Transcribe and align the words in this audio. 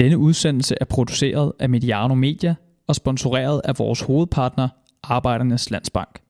Denne 0.00 0.18
udsendelse 0.18 0.74
er 0.80 0.84
produceret 0.84 1.52
af 1.58 1.68
Mediano 1.68 2.14
Media 2.14 2.54
og 2.88 2.94
sponsoreret 2.94 3.60
af 3.64 3.78
vores 3.78 4.00
hovedpartner, 4.00 4.68
Arbejdernes 5.02 5.70
Landsbank. 5.70 6.20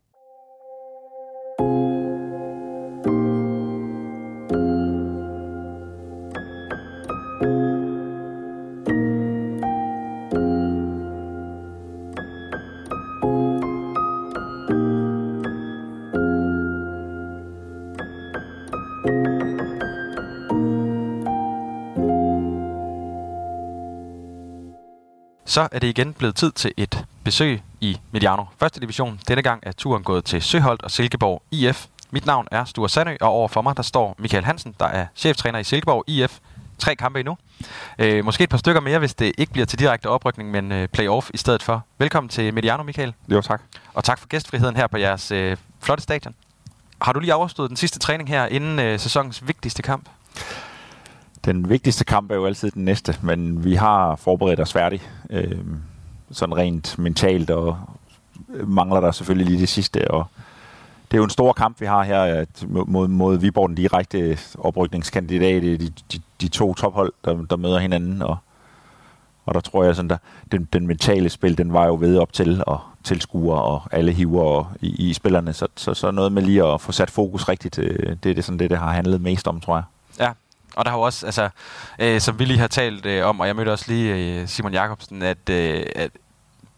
Så 25.51 25.69
er 25.73 25.79
det 25.79 25.89
igen 25.89 26.13
blevet 26.13 26.35
tid 26.35 26.53
til 26.53 26.73
et 26.77 27.05
besøg 27.25 27.63
i 27.81 28.01
Mediano 28.11 28.45
1. 28.67 28.75
division. 28.83 29.21
Denne 29.29 29.43
gang 29.43 29.63
er 29.63 29.73
turen 29.73 30.03
gået 30.03 30.25
til 30.25 30.43
Søholt 30.43 30.83
og 30.83 30.91
Silkeborg 30.91 31.43
IF. 31.51 31.87
Mit 32.11 32.27
navn 32.27 32.49
er 32.51 32.65
Sture 32.65 32.89
Sandø, 32.89 33.17
og 33.21 33.29
overfor 33.29 33.63
mig 33.63 33.77
der 33.77 33.83
står 33.83 34.15
Michael 34.19 34.45
Hansen, 34.45 34.75
der 34.81 34.87
er 34.87 35.07
cheftræner 35.17 35.59
i 35.59 35.65
Silkeborg 35.65 36.05
IF. 36.07 36.39
Tre 36.79 36.97
kampe 36.97 37.21
endnu. 37.21 37.37
Øh, 37.99 38.25
måske 38.25 38.45
et 38.45 38.51
par 38.51 38.59
stykker 38.59 38.81
mere, 38.81 38.99
hvis 38.99 39.15
det 39.15 39.33
ikke 39.39 39.53
bliver 39.53 39.67
til 39.67 39.79
direkte 39.79 40.07
oprykning, 40.07 40.51
men 40.51 40.73
øh, 40.73 40.89
playoff 40.89 41.31
i 41.35 41.37
stedet 41.37 41.62
for. 41.62 41.85
Velkommen 41.98 42.29
til 42.29 42.55
Mediano, 42.55 42.83
Michael. 42.83 43.15
Jo, 43.29 43.41
tak. 43.41 43.62
Og 43.95 44.05
tak 44.05 44.19
for 44.19 44.29
gæstfriheden 44.29 44.77
her 44.77 44.87
på 44.87 44.98
jeres 44.98 45.31
øh, 45.31 45.57
flotte 45.81 46.03
stadion. 46.03 46.35
Har 47.03 47.12
du 47.12 47.21
lige 47.21 47.35
overstået 47.35 47.69
den 47.69 47.77
sidste 47.77 47.98
træning 47.98 48.29
her 48.29 48.47
inden 48.47 48.79
øh, 48.79 49.01
sæsonens 49.01 49.47
vigtigste 49.47 49.83
kamp? 49.83 50.09
Den 51.45 51.69
vigtigste 51.69 52.05
kamp 52.05 52.30
er 52.30 52.35
jo 52.35 52.47
altid 52.47 52.71
den 52.71 52.85
næste, 52.85 53.17
men 53.23 53.65
vi 53.65 53.75
har 53.75 54.17
forberedt 54.17 54.61
os 54.61 54.73
færdigt. 54.73 55.11
Øh, 55.31 55.59
sådan 56.31 56.57
rent 56.57 56.98
mentalt, 56.98 57.51
og 57.51 57.78
mangler 58.48 59.01
der 59.01 59.11
selvfølgelig 59.11 59.47
lige 59.47 59.61
det 59.61 59.69
sidste. 59.69 60.11
Og 60.11 60.27
det 61.11 61.17
er 61.17 61.19
jo 61.19 61.25
en 61.25 61.31
stor 61.31 61.53
kamp, 61.53 61.81
vi 61.81 61.87
har 61.87 62.03
her 62.03 62.23
at 62.23 62.64
mod, 62.69 63.09
mod 63.09 63.39
Viborg, 63.39 63.69
den 63.69 63.77
direkte 63.77 64.39
oprykningskandidat. 64.59 65.62
De, 65.62 65.79
de, 66.12 66.20
de 66.41 66.48
to 66.48 66.75
tophold, 66.75 67.12
der, 67.25 67.42
der 67.51 67.57
møder 67.57 67.79
hinanden. 67.79 68.23
Og, 68.23 68.36
og 69.47 69.55
der 69.55 69.61
tror 69.61 69.84
jeg, 69.84 69.97
sådan 69.97 70.11
der, 70.11 70.17
den, 70.53 70.69
den 70.73 70.86
mentale 70.86 71.29
spil, 71.29 71.59
den 71.59 71.73
var 71.73 71.86
jo 71.86 71.97
ved 72.01 72.19
op 72.19 72.33
til, 72.33 72.62
og 72.67 72.81
tilskuer 73.05 73.57
og 73.57 73.83
alle 73.92 74.12
hiver 74.12 74.42
og, 74.42 74.67
i, 74.81 75.09
i 75.11 75.12
spillerne. 75.12 75.53
Så, 75.53 75.67
så, 75.77 75.95
så 75.95 76.11
noget 76.11 76.33
med 76.33 76.42
lige 76.42 76.64
at 76.64 76.81
få 76.81 76.92
sat 76.92 77.11
fokus 77.11 77.48
rigtigt, 77.48 77.79
øh, 77.79 78.17
det 78.23 78.31
er 78.31 78.34
det, 78.34 78.45
sådan 78.45 78.59
det, 78.59 78.70
det 78.70 78.79
har 78.79 78.92
handlet 78.92 79.20
mest 79.20 79.48
om, 79.48 79.61
tror 79.61 79.77
jeg. 79.77 79.84
Ja, 80.20 80.33
og 80.81 80.84
der 80.84 80.91
har 80.91 80.98
jo 80.98 81.03
også, 81.03 81.27
altså, 81.27 81.48
øh, 81.98 82.20
som 82.20 82.39
vi 82.39 82.45
lige 82.45 82.59
har 82.59 82.67
talt 82.67 83.06
øh, 83.06 83.27
om, 83.27 83.41
og 83.41 83.47
jeg 83.47 83.56
mødte 83.56 83.73
også 83.73 83.84
lige 83.89 84.14
øh, 84.14 84.48
Simon 84.48 84.73
Jakobsen, 84.73 85.23
at, 85.23 85.48
øh, 85.50 85.86
at 85.97 86.11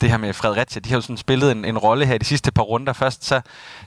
det 0.00 0.10
her 0.10 0.16
med 0.16 0.32
Fredericia, 0.32 0.80
de 0.80 0.88
har 0.88 0.96
jo 0.96 1.00
sådan 1.00 1.16
spillet 1.16 1.52
en, 1.52 1.64
en 1.64 1.78
rolle 1.78 2.06
her 2.06 2.18
de 2.18 2.24
sidste 2.24 2.52
par 2.52 2.62
runder. 2.62 2.92
Først 2.92 3.24
så 3.24 3.40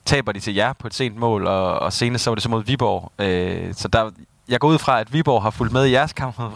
taber 0.06 0.32
de 0.32 0.40
til 0.40 0.56
jer 0.56 0.74
på 0.74 0.88
et 0.88 0.94
sent 0.94 1.18
mål, 1.18 1.48
og, 1.48 1.80
og 1.80 1.94
senest 1.94 2.24
så 2.24 2.30
var 2.30 2.36
det 2.36 2.44
så 2.44 2.50
mod 2.50 2.64
Viborg. 2.64 3.12
Øh, 3.20 3.74
så 3.74 3.88
der, 3.88 4.12
jeg 4.50 4.60
går 4.60 4.68
ud 4.68 4.78
fra, 4.78 5.00
at 5.00 5.14
Viborg 5.14 5.42
har 5.42 5.50
fulgt 5.50 5.74
med 5.74 5.86
i 5.86 5.92
jeres 5.92 6.14
kamp 6.14 6.40
mod 6.40 6.52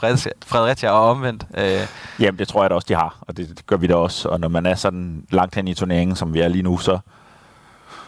Fredericia 0.45 0.89
og 0.89 1.09
omvendt. 1.09 1.45
Øh. 1.57 1.87
Jamen, 2.19 2.39
det 2.39 2.47
tror 2.47 2.63
jeg 2.63 2.69
da 2.69 2.75
også, 2.75 2.85
de 2.89 2.95
har, 2.95 3.17
og 3.21 3.37
det, 3.37 3.49
det 3.49 3.67
gør 3.67 3.77
vi 3.77 3.87
da 3.87 3.95
også. 3.95 4.29
Og 4.29 4.39
når 4.39 4.47
man 4.47 4.65
er 4.65 4.75
sådan 4.75 5.25
langt 5.31 5.55
hen 5.55 5.67
i 5.67 5.73
turneringen, 5.73 6.15
som 6.15 6.33
vi 6.33 6.39
er 6.39 6.47
lige 6.47 6.63
nu, 6.63 6.77
så, 6.77 6.99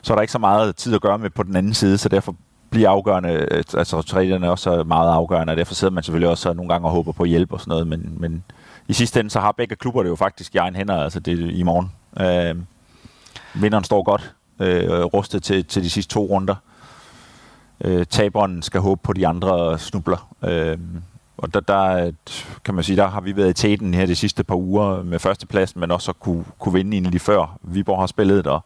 så 0.01 0.13
er 0.13 0.15
der 0.15 0.21
ikke 0.21 0.33
så 0.33 0.39
meget 0.39 0.75
tid 0.75 0.95
at 0.95 1.01
gøre 1.01 1.17
med 1.17 1.29
på 1.29 1.43
den 1.43 1.55
anden 1.55 1.73
side, 1.73 1.97
så 1.97 2.09
derfor 2.09 2.35
bliver 2.71 2.89
afgørende, 2.89 3.29
øh, 3.29 3.63
altså 3.73 3.97
resultaterne 3.97 4.45
er 4.45 4.49
også 4.49 4.83
meget 4.83 5.11
afgørende, 5.11 5.51
og 5.51 5.57
derfor 5.57 5.73
sidder 5.73 5.93
man 5.93 6.03
selvfølgelig 6.03 6.29
også 6.29 6.53
nogle 6.53 6.73
gange 6.73 6.87
og 6.87 6.91
håber 6.91 7.11
på 7.11 7.25
hjælp 7.25 7.53
og 7.53 7.59
sådan 7.59 7.71
noget, 7.71 7.87
men, 7.87 8.15
men 8.17 8.43
i 8.87 8.93
sidste 8.93 9.19
ende, 9.19 9.29
så 9.29 9.39
har 9.39 9.51
begge 9.51 9.75
klubber 9.75 10.03
det 10.03 10.09
jo 10.09 10.15
faktisk 10.15 10.55
i 10.55 10.57
egen 10.57 10.75
hænder, 10.75 10.95
altså 10.95 11.19
det 11.19 11.51
i 11.51 11.63
morgen. 11.63 11.91
Øh, 12.19 12.55
vinderen 13.61 13.83
står 13.83 14.03
godt 14.03 14.33
øh, 14.59 15.03
rustet 15.03 15.43
til, 15.43 15.65
til 15.65 15.83
de 15.83 15.89
sidste 15.89 16.13
to 16.13 16.25
runder. 16.25 16.55
Øh, 17.81 18.05
taberen 18.05 18.61
skal 18.61 18.81
håbe 18.81 19.01
på, 19.03 19.13
de 19.13 19.27
andre 19.27 19.79
snubler. 19.79 20.35
Øh, 20.43 20.77
og 21.37 21.53
der, 21.53 21.59
der, 21.59 22.11
kan 22.65 22.75
man 22.75 22.83
sige, 22.83 22.97
der 22.97 23.07
har 23.07 23.21
vi 23.21 23.35
været 23.35 23.49
i 23.49 23.53
tæten 23.53 23.93
her 23.93 24.05
de 24.05 24.15
sidste 24.15 24.43
par 24.43 24.55
uger 24.55 25.03
med 25.03 25.19
førstepladsen, 25.19 25.79
men 25.79 25.91
også 25.91 26.11
at 26.11 26.19
kunne, 26.19 26.45
kunne 26.59 26.73
vinde 26.73 26.97
egentlig 26.97 27.21
før 27.21 27.57
Viborg 27.61 27.99
har 27.99 28.07
spillet, 28.07 28.47
og 28.47 28.65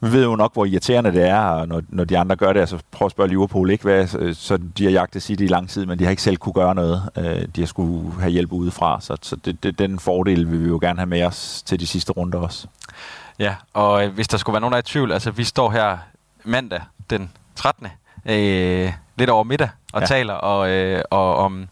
vi 0.00 0.12
ved 0.12 0.24
jo 0.24 0.36
nok, 0.36 0.52
hvor 0.52 0.64
irriterende 0.64 1.12
det 1.12 1.28
er, 1.28 1.64
når, 1.64 1.82
når 1.88 2.04
de 2.04 2.18
andre 2.18 2.36
gør 2.36 2.52
det. 2.52 2.60
Altså 2.60 2.78
prøv 2.90 3.06
at 3.06 3.12
spørge 3.12 3.28
Liverpool, 3.28 3.70
ikke? 3.70 3.84
Hvad, 3.84 4.34
så 4.34 4.58
de 4.78 4.84
har 4.84 4.90
jagtet 4.90 5.22
City 5.22 5.42
i 5.42 5.46
lang 5.46 5.68
tid, 5.68 5.86
men 5.86 5.98
de 5.98 6.04
har 6.04 6.10
ikke 6.10 6.22
selv 6.22 6.36
kunne 6.36 6.52
gøre 6.52 6.74
noget. 6.74 7.02
Øh, 7.16 7.48
de 7.56 7.60
har 7.60 7.66
skulle 7.66 8.12
have 8.20 8.30
hjælp 8.30 8.52
udefra, 8.52 9.00
så, 9.00 9.16
så 9.22 9.36
det, 9.36 9.62
det, 9.62 9.78
den 9.78 9.98
fordel 9.98 10.50
vil 10.50 10.64
vi 10.64 10.68
jo 10.68 10.78
gerne 10.82 10.98
have 10.98 11.06
med 11.06 11.22
os 11.22 11.62
til 11.66 11.80
de 11.80 11.86
sidste 11.86 12.12
runder 12.12 12.38
også. 12.38 12.66
Ja, 13.38 13.54
og 13.74 14.04
øh, 14.04 14.12
hvis 14.12 14.28
der 14.28 14.38
skulle 14.38 14.54
være 14.54 14.60
nogen, 14.60 14.72
der 14.72 14.76
er 14.76 14.82
i 14.82 14.86
tvivl, 14.86 15.12
altså 15.12 15.30
vi 15.30 15.44
står 15.44 15.70
her 15.70 15.98
mandag 16.44 16.80
den 17.10 17.30
13. 17.56 17.86
Øh, 18.26 18.92
lidt 19.16 19.30
over 19.30 19.44
middag 19.44 19.68
og 19.92 20.00
ja. 20.00 20.06
taler 20.06 20.34
og, 20.34 20.70
øh, 20.70 21.02
og 21.10 21.36
om 21.36 21.68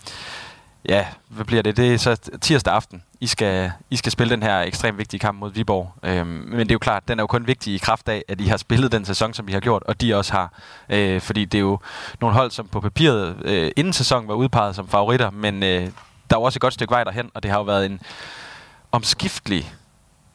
ja, 0.88 1.06
hvad 1.28 1.44
bliver 1.44 1.62
det? 1.62 1.76
Det 1.76 1.94
er 1.94 1.98
så 1.98 2.30
tirsdag 2.40 2.74
aften. 2.74 3.02
I 3.20 3.26
skal, 3.26 3.72
I 3.90 3.96
skal 3.96 4.12
spille 4.12 4.30
den 4.30 4.42
her 4.42 4.60
ekstremt 4.60 4.98
vigtige 4.98 5.20
kamp 5.20 5.38
mod 5.38 5.52
Viborg. 5.52 5.92
Øhm, 6.02 6.26
men 6.26 6.58
det 6.58 6.70
er 6.70 6.74
jo 6.74 6.78
klart, 6.78 7.08
den 7.08 7.18
er 7.18 7.22
jo 7.22 7.26
kun 7.26 7.46
vigtig 7.46 7.74
i 7.74 7.78
kraft 7.78 8.08
af, 8.08 8.24
at 8.28 8.40
I 8.40 8.46
har 8.46 8.56
spillet 8.56 8.92
den 8.92 9.04
sæson, 9.04 9.34
som 9.34 9.48
I 9.48 9.52
har 9.52 9.60
gjort, 9.60 9.82
og 9.82 10.00
de 10.00 10.14
også 10.14 10.32
har. 10.32 10.52
Øh, 10.90 11.20
fordi 11.20 11.44
det 11.44 11.58
er 11.58 11.62
jo 11.62 11.78
nogle 12.20 12.36
hold, 12.36 12.50
som 12.50 12.68
på 12.68 12.80
papiret 12.80 13.36
øh, 13.44 13.70
inden 13.76 13.92
sæsonen 13.92 14.28
var 14.28 14.34
udpeget 14.34 14.74
som 14.74 14.88
favoritter, 14.88 15.30
men 15.30 15.62
øh, 15.62 15.80
der 16.30 16.36
er 16.36 16.40
jo 16.40 16.42
også 16.42 16.56
et 16.56 16.60
godt 16.60 16.74
stykke 16.74 16.90
vej 16.90 17.04
derhen, 17.04 17.30
og 17.34 17.42
det 17.42 17.50
har 17.50 17.58
jo 17.58 17.64
været 17.64 17.86
en 17.86 18.00
omskiftelig 18.92 19.72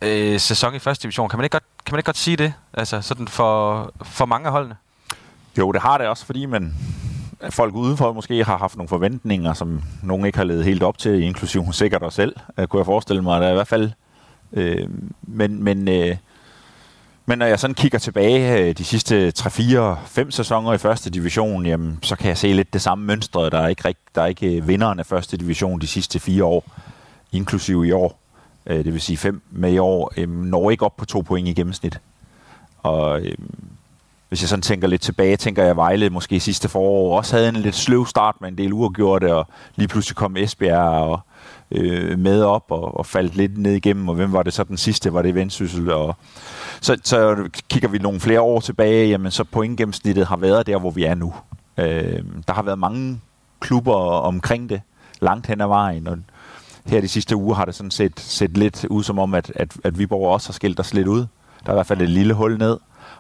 øh, 0.01 0.39
sæson 0.39 0.75
i 0.75 0.79
første 0.79 1.03
division. 1.03 1.29
Kan 1.29 1.38
man 1.38 1.44
ikke 1.44 1.53
godt, 1.53 1.63
kan 1.85 1.94
man 1.94 2.00
ikke 2.00 2.05
godt 2.05 2.17
sige 2.17 2.38
det? 2.38 2.53
Altså 2.73 3.01
sådan 3.01 3.27
for, 3.27 3.91
for 4.03 4.25
mange 4.25 4.45
af 4.45 4.51
holdene? 4.51 4.75
Jo, 5.57 5.71
det 5.71 5.81
har 5.81 5.97
det 5.97 6.07
også, 6.07 6.25
fordi 6.25 6.45
man 6.45 6.75
folk 7.49 7.75
udenfor 7.75 8.13
måske 8.13 8.43
har 8.43 8.57
haft 8.57 8.77
nogle 8.77 8.87
forventninger, 8.87 9.53
som 9.53 9.81
nogen 10.03 10.25
ikke 10.25 10.37
har 10.37 10.45
levet 10.45 10.65
helt 10.65 10.83
op 10.83 10.97
til, 10.97 11.23
inklusive 11.23 11.73
sikkert 11.73 12.03
os 12.03 12.13
selv, 12.13 12.35
øh, 12.57 12.67
kunne 12.67 12.79
jeg 12.79 12.85
forestille 12.85 13.21
mig. 13.21 13.41
Der 13.41 13.47
er 13.47 13.51
i 13.51 13.55
hvert 13.55 13.67
fald... 13.67 13.91
Øh, 14.53 14.87
men, 15.21 15.63
men, 15.63 15.87
øh, 15.87 16.15
men 17.25 17.39
når 17.39 17.45
jeg 17.45 17.59
sådan 17.59 17.73
kigger 17.73 17.99
tilbage 17.99 18.59
øh, 18.59 18.77
de 18.77 18.83
sidste 18.83 19.31
3, 19.31 19.49
4, 19.49 19.97
5 20.05 20.31
sæsoner 20.31 20.73
i 20.73 20.77
første 20.77 21.09
division, 21.09 21.65
jamen, 21.65 21.99
så 22.01 22.15
kan 22.15 22.27
jeg 22.27 22.37
se 22.37 22.53
lidt 22.53 22.73
det 22.73 22.81
samme 22.81 23.05
mønstre. 23.05 23.49
Der 23.49 23.59
er 23.59 23.67
ikke, 23.67 23.95
der 24.15 24.21
er 24.21 24.25
ikke 24.25 24.47
vinderne 24.47 24.67
vinderen 24.67 24.99
af 24.99 25.05
første 25.05 25.37
division 25.37 25.81
de 25.81 25.87
sidste 25.87 26.19
fire 26.19 26.43
år, 26.43 26.63
inklusive 27.31 27.87
i 27.87 27.91
år. 27.91 28.19
Øh, 28.65 28.85
det 28.85 28.93
vil 28.93 29.01
sige 29.01 29.17
fem 29.17 29.41
med 29.51 29.73
i 29.73 29.77
år, 29.77 30.13
øh, 30.17 30.29
når 30.29 30.71
ikke 30.71 30.85
op 30.85 30.97
på 30.97 31.05
to 31.05 31.21
point 31.21 31.47
i 31.47 31.53
gennemsnit. 31.53 31.99
Og 32.83 33.21
øh, 33.21 33.37
hvis 34.33 34.41
jeg 34.41 34.49
sådan 34.49 34.61
tænker 34.61 34.88
lidt 34.88 35.01
tilbage, 35.01 35.38
tænker 35.38 35.63
jeg, 35.63 35.75
Vejle 35.75 36.09
måske 36.09 36.39
sidste 36.39 36.69
forår 36.69 37.17
også 37.17 37.35
havde 37.35 37.49
en 37.49 37.55
lidt 37.55 37.75
sløv 37.75 38.05
start 38.05 38.35
med 38.41 38.49
en 38.49 38.57
del 38.57 38.73
uafgjorte, 38.73 39.35
og 39.35 39.47
lige 39.75 39.88
pludselig 39.88 40.16
kom 40.16 40.38
Esbjerg 40.38 40.89
og, 40.89 41.19
øh, 41.71 42.19
med 42.19 42.44
op 42.44 42.66
og, 42.69 42.97
og 42.97 43.05
faldt 43.05 43.35
lidt 43.35 43.57
ned 43.57 43.71
igennem, 43.71 44.09
og 44.09 44.16
hvem 44.16 44.33
var 44.33 44.44
det 44.44 44.53
så 44.53 44.63
den 44.63 44.77
sidste? 44.77 45.13
Var 45.13 45.21
det 45.21 45.35
Vendsyssel? 45.35 45.91
Og, 45.91 46.16
så, 46.81 46.97
så 47.03 47.49
kigger 47.69 47.89
vi 47.89 47.97
nogle 47.97 48.19
flere 48.19 48.41
år 48.41 48.59
tilbage, 48.59 49.09
jamen 49.09 49.31
så 49.31 49.44
pointgennemsnittet 49.44 50.27
har 50.27 50.38
været 50.38 50.67
der, 50.67 50.77
hvor 50.77 50.91
vi 50.91 51.03
er 51.03 51.15
nu. 51.15 51.33
Øh, 51.77 52.23
der 52.47 52.53
har 52.53 52.63
været 52.63 52.79
mange 52.79 53.19
klubber 53.59 53.95
omkring 54.19 54.69
det, 54.69 54.81
langt 55.21 55.47
hen 55.47 55.61
ad 55.61 55.67
vejen, 55.67 56.07
og 56.07 56.17
her 56.85 57.01
de 57.01 57.07
sidste 57.07 57.35
uger 57.35 57.55
har 57.55 57.65
det 57.65 57.75
sådan 57.75 57.91
set 57.91 58.19
set 58.19 58.57
lidt 58.57 58.85
ud 58.89 59.03
som 59.03 59.19
om, 59.19 59.33
at, 59.33 59.51
at, 59.55 59.77
at 59.83 60.00
Viborg 60.00 60.33
også 60.33 60.50
har 60.50 60.53
skilt 60.53 60.79
os 60.79 60.94
lidt 60.94 61.07
ud. 61.07 61.25
Der 61.65 61.69
er 61.69 61.73
i 61.73 61.75
hvert 61.75 61.88
fald 61.88 62.01
et 62.01 62.09
lille 62.09 62.33
hul 62.33 62.57
ned. 62.57 62.77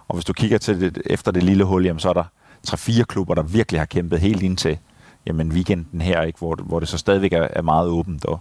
Og 0.07 0.15
hvis 0.15 0.25
du 0.25 0.33
kigger 0.33 0.57
til 0.57 0.81
det, 0.81 1.01
efter 1.05 1.31
det 1.31 1.43
lille 1.43 1.63
hul, 1.63 1.85
jamen, 1.85 1.99
så 1.99 2.09
er 2.09 2.13
der 2.13 2.23
tre-fire 2.63 3.03
klubber, 3.03 3.35
der 3.35 3.41
virkelig 3.41 3.81
har 3.81 3.85
kæmpet 3.85 4.19
helt 4.19 4.43
ind 4.43 4.57
til 4.57 4.77
jamen, 5.25 5.51
weekenden 5.51 6.01
her, 6.01 6.21
ikke? 6.21 6.39
Hvor, 6.39 6.55
hvor 6.55 6.79
det 6.79 6.89
så 6.89 6.97
stadigvæk 6.97 7.33
er, 7.33 7.47
er 7.49 7.61
meget 7.61 7.87
åbent. 7.87 8.25
Og, 8.25 8.39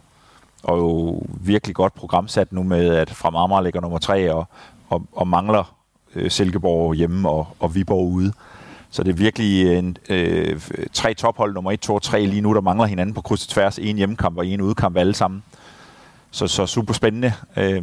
og 0.62 0.78
jo 0.78 1.22
virkelig 1.40 1.74
godt 1.74 1.94
programsat 1.94 2.52
nu 2.52 2.62
med, 2.62 2.94
at 2.94 3.10
fra 3.10 3.30
Marmar 3.30 3.60
ligger 3.60 3.80
nummer 3.80 3.98
tre 3.98 4.34
og, 4.34 4.48
og, 4.88 5.06
og 5.12 5.28
mangler 5.28 5.74
øh, 6.14 6.30
Silkeborg 6.30 6.94
hjemme 6.94 7.28
og, 7.28 7.46
og 7.60 7.74
Viborg 7.74 8.08
ude. 8.08 8.32
Så 8.90 9.02
det 9.02 9.10
er 9.10 9.16
virkelig 9.16 9.78
en, 9.78 9.96
øh, 10.08 10.60
tre 10.92 11.14
tophold, 11.14 11.54
nummer 11.54 11.72
1, 11.72 11.80
2 11.80 11.94
og 11.94 12.02
3 12.02 12.26
lige 12.26 12.40
nu, 12.40 12.54
der 12.54 12.60
mangler 12.60 12.86
hinanden 12.86 13.14
på 13.14 13.20
kryds 13.20 13.44
og 13.44 13.48
tværs. 13.48 13.78
En 13.78 13.96
hjemmekamp 13.96 14.38
og 14.38 14.46
en 14.46 14.60
udkamp 14.60 14.96
alle 14.96 15.14
sammen. 15.14 15.42
Så, 16.30 16.46
så 16.46 16.66
super 16.66 16.94
spændende. 16.94 17.32
Øh, 17.56 17.82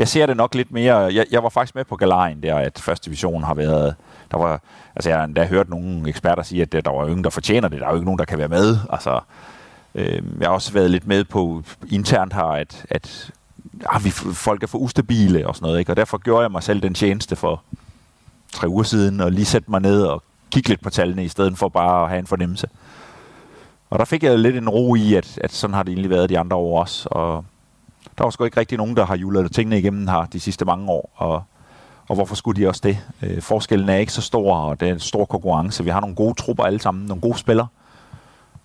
jeg 0.00 0.08
ser 0.08 0.26
det 0.26 0.36
nok 0.36 0.54
lidt 0.54 0.72
mere... 0.72 0.96
Jeg, 0.96 1.26
jeg 1.30 1.42
var 1.42 1.48
faktisk 1.48 1.74
med 1.74 1.84
på 1.84 1.96
galerien 1.96 2.42
der, 2.42 2.56
at 2.56 2.78
første 2.78 3.04
division 3.04 3.42
har 3.42 3.54
været... 3.54 3.94
Der 4.30 4.38
var, 4.38 4.60
altså 4.96 5.10
jeg 5.10 5.18
har 5.18 5.24
endda 5.24 5.46
hørt 5.46 5.68
nogle 5.68 6.08
eksperter 6.08 6.42
sige, 6.42 6.62
at 6.62 6.72
der 6.72 6.90
var 6.90 7.06
ingen, 7.06 7.24
der 7.24 7.30
fortjener 7.30 7.68
det. 7.68 7.80
Der 7.80 7.86
er 7.86 7.90
jo 7.90 7.96
ikke 7.96 8.04
nogen, 8.04 8.18
der 8.18 8.24
kan 8.24 8.38
være 8.38 8.48
med. 8.48 8.76
Altså, 8.90 9.20
øh, 9.94 10.22
jeg 10.40 10.48
har 10.48 10.54
også 10.54 10.72
været 10.72 10.90
lidt 10.90 11.06
med 11.06 11.24
på 11.24 11.62
internt 11.90 12.32
her, 12.32 12.42
at, 12.42 12.86
at 12.90 13.30
ah, 13.86 14.04
vi, 14.04 14.10
folk 14.10 14.62
er 14.62 14.66
for 14.66 14.78
ustabile 14.78 15.46
og 15.46 15.56
sådan 15.56 15.66
noget. 15.66 15.78
Ikke? 15.78 15.92
Og 15.92 15.96
derfor 15.96 16.18
gjorde 16.18 16.42
jeg 16.42 16.50
mig 16.50 16.62
selv 16.62 16.82
den 16.82 16.94
tjeneste 16.94 17.36
for 17.36 17.62
tre 18.52 18.68
uger 18.68 18.82
siden, 18.82 19.20
og 19.20 19.32
lige 19.32 19.44
sætte 19.44 19.70
mig 19.70 19.80
ned 19.80 20.02
og 20.02 20.22
kigge 20.50 20.68
lidt 20.68 20.82
på 20.82 20.90
tallene, 20.90 21.24
i 21.24 21.28
stedet 21.28 21.58
for 21.58 21.68
bare 21.68 22.02
at 22.02 22.08
have 22.08 22.18
en 22.18 22.26
fornemmelse. 22.26 22.68
og 23.90 23.98
der 23.98 24.04
fik 24.04 24.22
jeg 24.22 24.38
lidt 24.38 24.56
en 24.56 24.68
ro 24.68 24.94
i, 24.94 25.14
at, 25.14 25.38
at 25.38 25.52
sådan 25.52 25.74
har 25.74 25.82
det 25.82 25.92
egentlig 25.92 26.10
været 26.10 26.28
de 26.28 26.38
andre 26.38 26.56
år 26.56 26.80
også. 26.80 27.08
Og 27.10 27.44
der 28.20 28.24
var 28.24 28.30
sgu 28.30 28.44
ikke 28.44 28.60
rigtig 28.60 28.78
nogen, 28.78 28.96
der 28.96 29.04
har 29.04 29.16
julet 29.16 29.52
tingene 29.52 29.78
igennem 29.78 30.08
her 30.08 30.24
de 30.24 30.40
sidste 30.40 30.64
mange 30.64 30.88
år. 30.88 31.12
Og, 31.14 31.42
og 32.08 32.14
hvorfor 32.14 32.34
skulle 32.34 32.62
de 32.62 32.68
også 32.68 32.80
det? 32.84 32.98
Øh, 33.22 33.42
forskellen 33.42 33.88
er 33.88 33.96
ikke 33.96 34.12
så 34.12 34.22
stor, 34.22 34.56
og 34.56 34.80
det 34.80 34.88
er 34.88 34.92
en 34.92 35.00
stor 35.00 35.24
konkurrence. 35.24 35.84
Vi 35.84 35.90
har 35.90 36.00
nogle 36.00 36.16
gode 36.16 36.34
trupper 36.34 36.64
alle 36.64 36.80
sammen, 36.80 37.06
nogle 37.06 37.20
gode 37.20 37.38
spillere. 37.38 37.66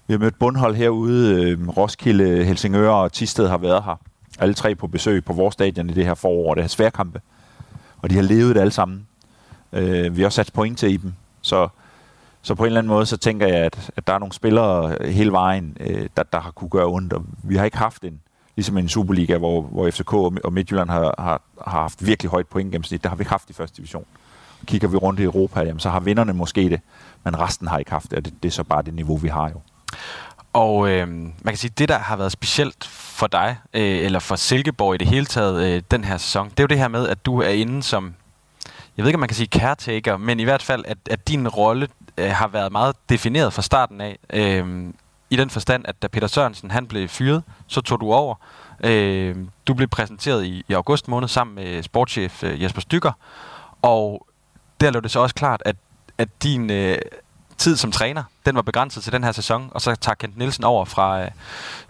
Vi 0.08 0.14
har 0.14 0.20
mødt 0.20 0.40
bundhold 0.40 0.76
herude. 0.76 1.44
Øh, 1.44 1.70
Roskilde, 1.70 2.44
Helsingør 2.44 2.90
og 2.90 3.12
Tisted 3.12 3.48
har 3.48 3.58
været 3.58 3.84
her. 3.84 3.96
Alle 4.40 4.54
tre 4.54 4.76
på 4.76 4.88
besøg 4.88 5.26
på 5.26 5.34
vores 5.34 5.54
stadion 5.54 5.90
i 5.90 5.94
det 5.94 6.06
her 6.06 6.14
forår. 6.14 6.54
Det 6.54 6.64
her 6.64 6.68
sværkampe. 6.68 7.22
Og 8.02 8.10
de 8.10 8.16
har 8.16 8.24
levet 8.24 8.56
det 8.56 8.62
alle 8.62 8.72
sammen. 8.72 9.08
Øh, 9.74 10.16
vi 10.16 10.22
har 10.22 10.26
også 10.26 10.36
sat 10.36 10.52
point 10.54 10.78
til 10.78 10.94
i 10.94 10.98
dem. 10.98 11.14
Så, 11.42 11.68
så 12.42 12.56
på 12.56 12.64
en 12.64 12.68
eller 12.68 12.80
anden 12.80 12.94
måde, 12.94 13.06
så 13.06 13.18
tænker 13.18 13.48
jeg, 13.48 13.58
at, 13.58 13.92
at 13.98 14.08
der 14.08 14.14
er 14.14 14.20
nogle 14.20 14.34
spillere 14.34 14.96
hele 15.12 15.32
vejen, 15.32 15.78
øh, 15.80 16.10
der, 16.18 16.24
der 16.24 16.40
har 16.40 16.52
kunne 16.52 16.70
gøre 16.70 16.86
ondt. 16.86 17.14
Og 17.14 17.26
vi 17.44 17.56
har 17.56 17.66
ikke 17.66 17.78
haft 17.78 18.04
en, 18.04 18.20
ligesom 18.56 18.78
en 18.78 18.90
Superliga, 18.90 19.38
hvor, 19.38 19.62
hvor 19.62 19.92
FCK 19.92 20.14
og 20.14 20.54
Midtjylland 20.54 20.90
har, 20.90 21.16
har, 21.18 21.42
har 21.68 21.82
haft 21.82 22.06
virkelig 22.06 22.30
højt 22.32 22.48
point 22.48 22.72
gennemsnit. 22.72 23.04
Det 23.04 23.10
har 23.10 23.16
vi 23.16 23.22
ikke 23.22 23.32
haft 23.32 23.50
i 23.50 23.54
første 23.54 23.78
division. 23.78 24.06
Kigger 24.66 24.88
vi 24.88 24.98
rundt 24.98 25.20
i 25.20 25.24
Europa, 25.24 25.60
jamen, 25.60 25.80
så 25.80 25.90
har 25.90 26.00
vinderne 26.00 26.34
måske 26.34 26.70
det, 26.70 26.80
men 27.24 27.40
resten 27.40 27.68
har 27.68 27.78
ikke 27.78 27.92
haft 27.92 28.10
det, 28.10 28.18
og 28.18 28.26
det, 28.26 28.34
det 28.44 28.50
er 28.50 28.54
så 28.54 28.64
bare 28.64 28.82
det 28.82 28.94
niveau, 28.94 29.18
vi 29.18 29.28
har 29.28 29.50
jo. 29.50 29.62
Og 30.54 30.90
øh, 30.90 31.08
man 31.08 31.34
kan 31.46 31.58
sige, 31.58 31.72
det 31.78 31.90
der 31.90 31.98
har 31.98 32.16
været 32.16 32.32
specielt 32.32 32.86
for 32.86 33.28
dig, 33.28 33.58
øh, 33.74 33.82
eller 33.82 34.20
for 34.20 34.36
Silkeborg 34.36 34.96
i 34.96 34.98
det 34.98 35.08
hele 35.08 35.26
taget, 35.26 35.66
øh, 35.66 35.84
den 35.92 36.04
her 36.04 36.18
sæson, 36.18 36.50
det 36.50 36.60
er 36.60 36.64
jo 36.64 36.68
det 36.68 36.78
her 36.78 36.88
med, 36.88 37.08
at 37.08 37.26
du 37.26 37.42
er 37.42 37.50
inde 37.50 37.84
som, 37.84 38.14
jeg 38.98 39.04
ved 39.04 39.10
ikke, 39.10 39.16
om 39.16 39.20
man 39.20 39.30
kan 39.30 39.36
sige 39.36 39.48
caretaker, 39.48 40.18
men 40.18 40.40
i 40.40 40.44
hvert 40.44 40.64
fald, 40.64 40.86
at, 40.88 40.98
at 41.10 41.28
din 41.28 41.48
rolle 41.48 41.88
øh, 42.18 42.30
har 42.30 42.48
været 42.48 42.72
meget 42.72 42.96
defineret 43.10 43.54
fra 43.54 43.62
starten 43.62 44.02
af. 44.02 44.18
Øh, 44.34 44.88
i 45.30 45.36
den 45.36 45.50
forstand, 45.50 45.86
at 45.88 46.02
da 46.02 46.08
Peter 46.08 46.28
Sørensen 46.28 46.72
han 46.72 46.88
blev 46.88 47.08
fyret, 47.08 47.44
så 47.68 47.82
tog 47.82 48.02
du 48.02 48.14
over. 48.14 48.36
Øh, 48.84 49.36
du 49.68 49.74
blev 49.74 49.88
præsenteret 49.88 50.46
i, 50.46 50.64
i 50.68 50.74
august 50.74 51.08
måned 51.08 51.28
sammen 51.28 51.56
med 51.56 51.84
sportschef 51.84 52.44
øh, 52.44 52.64
Jesper 52.64 52.82
Stykker, 52.82 53.12
og 53.82 54.28
der 54.82 54.92
lå 54.92 55.00
det 55.00 55.12
så 55.12 55.20
også 55.20 55.36
klart, 55.36 55.62
at, 55.66 55.76
at 56.18 56.44
din... 56.44 56.70
Øh, 56.70 56.98
tid 57.58 57.78
som 57.78 57.92
træner, 57.92 58.24
den 58.46 58.56
var 58.56 58.62
begrænset 58.62 59.04
til 59.04 59.14
den 59.14 59.24
her 59.24 59.32
sæson, 59.32 59.70
og 59.72 59.82
så 59.82 59.96
tager 59.96 60.16
Kent 60.16 60.38
Nielsen 60.38 60.64
over 60.64 60.86
fra, 60.86 61.22
øh, 61.22 61.32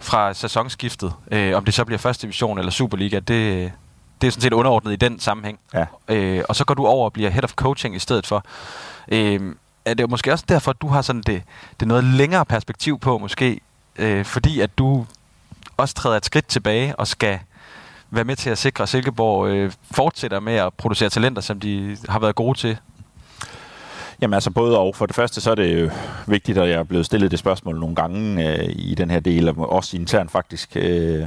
fra 0.00 0.34
sæsonskiftet. 0.34 1.12
Øh, 1.30 1.56
om 1.56 1.64
det 1.64 1.74
så 1.74 1.84
bliver 1.84 1.98
første 1.98 2.22
division 2.22 2.58
eller 2.58 2.70
Superliga, 2.70 3.16
det, 3.16 3.72
det 4.20 4.26
er 4.26 4.30
sådan 4.30 4.42
set 4.42 4.52
underordnet 4.52 4.92
i 4.92 4.96
den 4.96 5.20
sammenhæng. 5.20 5.58
Ja. 5.74 5.86
Øh, 6.08 6.44
og 6.48 6.56
så 6.56 6.64
går 6.64 6.74
du 6.74 6.86
over 6.86 7.04
og 7.04 7.12
bliver 7.12 7.30
head 7.30 7.44
of 7.44 7.52
coaching 7.52 7.96
i 7.96 7.98
stedet 7.98 8.26
for. 8.26 8.44
Øh, 9.08 9.54
er 9.86 9.94
det 9.94 10.10
måske 10.10 10.32
også 10.32 10.44
derfor, 10.48 10.70
at 10.70 10.80
du 10.80 10.88
har 10.88 11.02
sådan 11.02 11.22
det, 11.22 11.42
det 11.80 11.88
noget 11.88 12.04
længere 12.04 12.44
perspektiv 12.44 12.98
på, 12.98 13.18
måske, 13.18 13.60
øh, 13.96 14.24
fordi 14.24 14.60
at 14.60 14.78
du 14.78 15.06
også 15.76 15.94
træder 15.94 16.16
et 16.16 16.24
skridt 16.24 16.46
tilbage 16.46 16.96
og 16.96 17.06
skal 17.06 17.38
være 18.10 18.24
med 18.24 18.36
til 18.36 18.50
at 18.50 18.58
sikre, 18.58 18.82
at 18.82 18.88
Silkeborg 18.88 19.48
øh, 19.48 19.72
fortsætter 19.90 20.40
med 20.40 20.54
at 20.54 20.74
producere 20.74 21.08
talenter, 21.08 21.42
som 21.42 21.60
de 21.60 21.96
har 22.08 22.18
været 22.18 22.34
gode 22.34 22.58
til 22.58 22.78
Jamen 24.20 24.34
altså 24.34 24.50
både 24.50 24.78
og. 24.78 24.96
For 24.96 25.06
det 25.06 25.14
første 25.14 25.40
så 25.40 25.50
er 25.50 25.54
det 25.54 25.82
jo 25.82 25.90
vigtigt, 26.26 26.58
at 26.58 26.68
jeg 26.68 26.78
er 26.78 26.82
blevet 26.82 27.06
stillet 27.06 27.30
det 27.30 27.38
spørgsmål 27.38 27.80
nogle 27.80 27.94
gange 27.94 28.48
øh, 28.48 28.68
i 28.68 28.94
den 28.94 29.10
her 29.10 29.20
del, 29.20 29.48
og 29.48 29.72
også 29.72 29.96
internt 29.96 30.30
faktisk, 30.30 30.76
øh, 30.76 31.26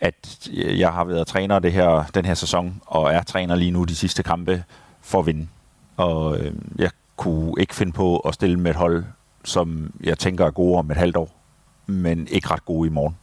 at 0.00 0.48
jeg 0.52 0.92
har 0.92 1.04
været 1.04 1.26
træner 1.26 1.58
det 1.58 1.72
her, 1.72 2.04
den 2.14 2.24
her 2.24 2.34
sæson, 2.34 2.80
og 2.86 3.12
er 3.14 3.22
træner 3.22 3.54
lige 3.54 3.70
nu 3.70 3.84
de 3.84 3.94
sidste 3.94 4.22
kampe 4.22 4.64
for 5.02 5.18
at 5.18 5.26
vinde. 5.26 5.48
Og 5.96 6.38
øh, 6.38 6.52
jeg 6.78 6.90
kunne 7.18 7.52
ikke 7.58 7.74
finde 7.74 7.92
på 7.92 8.18
at 8.18 8.34
stille 8.34 8.60
med 8.60 8.70
et 8.70 8.76
hold, 8.76 9.04
som 9.44 9.92
jeg 10.04 10.18
tænker 10.18 10.46
er 10.46 10.50
gode 10.50 10.78
om 10.78 10.90
et 10.90 10.96
halvt 10.96 11.16
år, 11.16 11.40
men 11.86 12.28
ikke 12.30 12.50
ret 12.50 12.64
gode 12.64 12.86
i 12.86 12.90
morgen. 12.90 13.16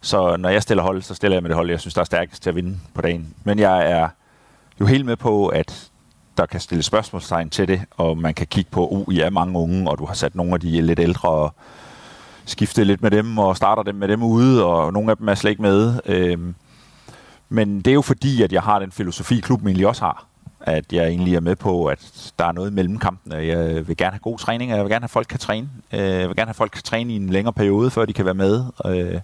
Så 0.00 0.36
når 0.36 0.48
jeg 0.48 0.62
stiller 0.62 0.82
hold, 0.82 1.02
så 1.02 1.14
stiller 1.14 1.34
jeg 1.34 1.42
med 1.42 1.48
det 1.48 1.56
hold, 1.56 1.70
jeg 1.70 1.80
synes, 1.80 1.94
der 1.94 2.00
er 2.00 2.04
stærkest 2.04 2.42
til 2.42 2.50
at 2.50 2.56
vinde 2.56 2.78
på 2.94 3.02
dagen. 3.02 3.34
Men 3.44 3.58
jeg 3.58 3.90
er 3.90 4.08
jo 4.80 4.86
helt 4.86 5.06
med 5.06 5.16
på, 5.16 5.46
at 5.46 5.90
der 6.36 6.46
kan 6.46 6.60
stille 6.60 6.82
spørgsmålstegn 6.82 7.50
til 7.50 7.68
det, 7.68 7.82
og 7.90 8.18
man 8.18 8.34
kan 8.34 8.46
kigge 8.46 8.70
på, 8.70 8.86
uh, 8.86 9.14
I 9.14 9.20
er 9.20 9.30
mange 9.30 9.58
unge, 9.58 9.90
og 9.90 9.98
du 9.98 10.04
har 10.04 10.14
sat 10.14 10.34
nogle 10.34 10.54
af 10.54 10.60
de 10.60 10.80
lidt 10.82 10.98
ældre 10.98 11.28
og 11.28 11.54
skiftet 12.44 12.86
lidt 12.86 13.02
med 13.02 13.10
dem, 13.10 13.38
og 13.38 13.56
starter 13.56 13.82
dem 13.82 13.94
med 13.94 14.08
dem 14.08 14.22
ude, 14.22 14.64
og 14.64 14.92
nogle 14.92 15.10
af 15.10 15.16
dem 15.16 15.28
er 15.28 15.34
slet 15.34 15.50
ikke 15.50 15.62
med. 15.62 16.00
Øhm, 16.06 16.54
men 17.48 17.76
det 17.76 17.86
er 17.86 17.94
jo 17.94 18.02
fordi, 18.02 18.42
at 18.42 18.52
jeg 18.52 18.62
har 18.62 18.78
den 18.78 18.92
filosofi, 18.92 19.40
klubben 19.40 19.68
egentlig 19.68 19.86
også 19.86 20.04
har, 20.04 20.26
at 20.66 20.92
jeg 20.92 21.06
egentlig 21.06 21.34
er 21.34 21.40
med 21.40 21.56
på, 21.56 21.86
at 21.86 22.32
der 22.38 22.44
er 22.44 22.52
noget 22.52 22.72
mellem 22.72 22.98
kampene. 22.98 23.34
Jeg 23.36 23.88
vil 23.88 23.96
gerne 23.96 24.12
have 24.12 24.20
god 24.20 24.38
træning, 24.38 24.70
og 24.72 24.76
jeg 24.76 24.84
vil 24.84 24.90
gerne 24.90 25.02
have, 25.02 25.06
at 25.06 25.10
folk 25.10 25.26
kan 25.26 25.38
træne. 25.38 25.68
Øh, 25.92 26.00
jeg 26.00 26.28
vil 26.28 26.36
gerne 26.36 26.46
have, 26.46 26.50
at 26.50 26.56
folk 26.56 26.70
kan 26.70 26.82
træne 26.82 27.12
i 27.12 27.16
en 27.16 27.30
længere 27.30 27.52
periode, 27.52 27.90
før 27.90 28.04
de 28.04 28.12
kan 28.12 28.24
være 28.24 28.34
med. 28.34 28.64
Øh, 28.86 29.20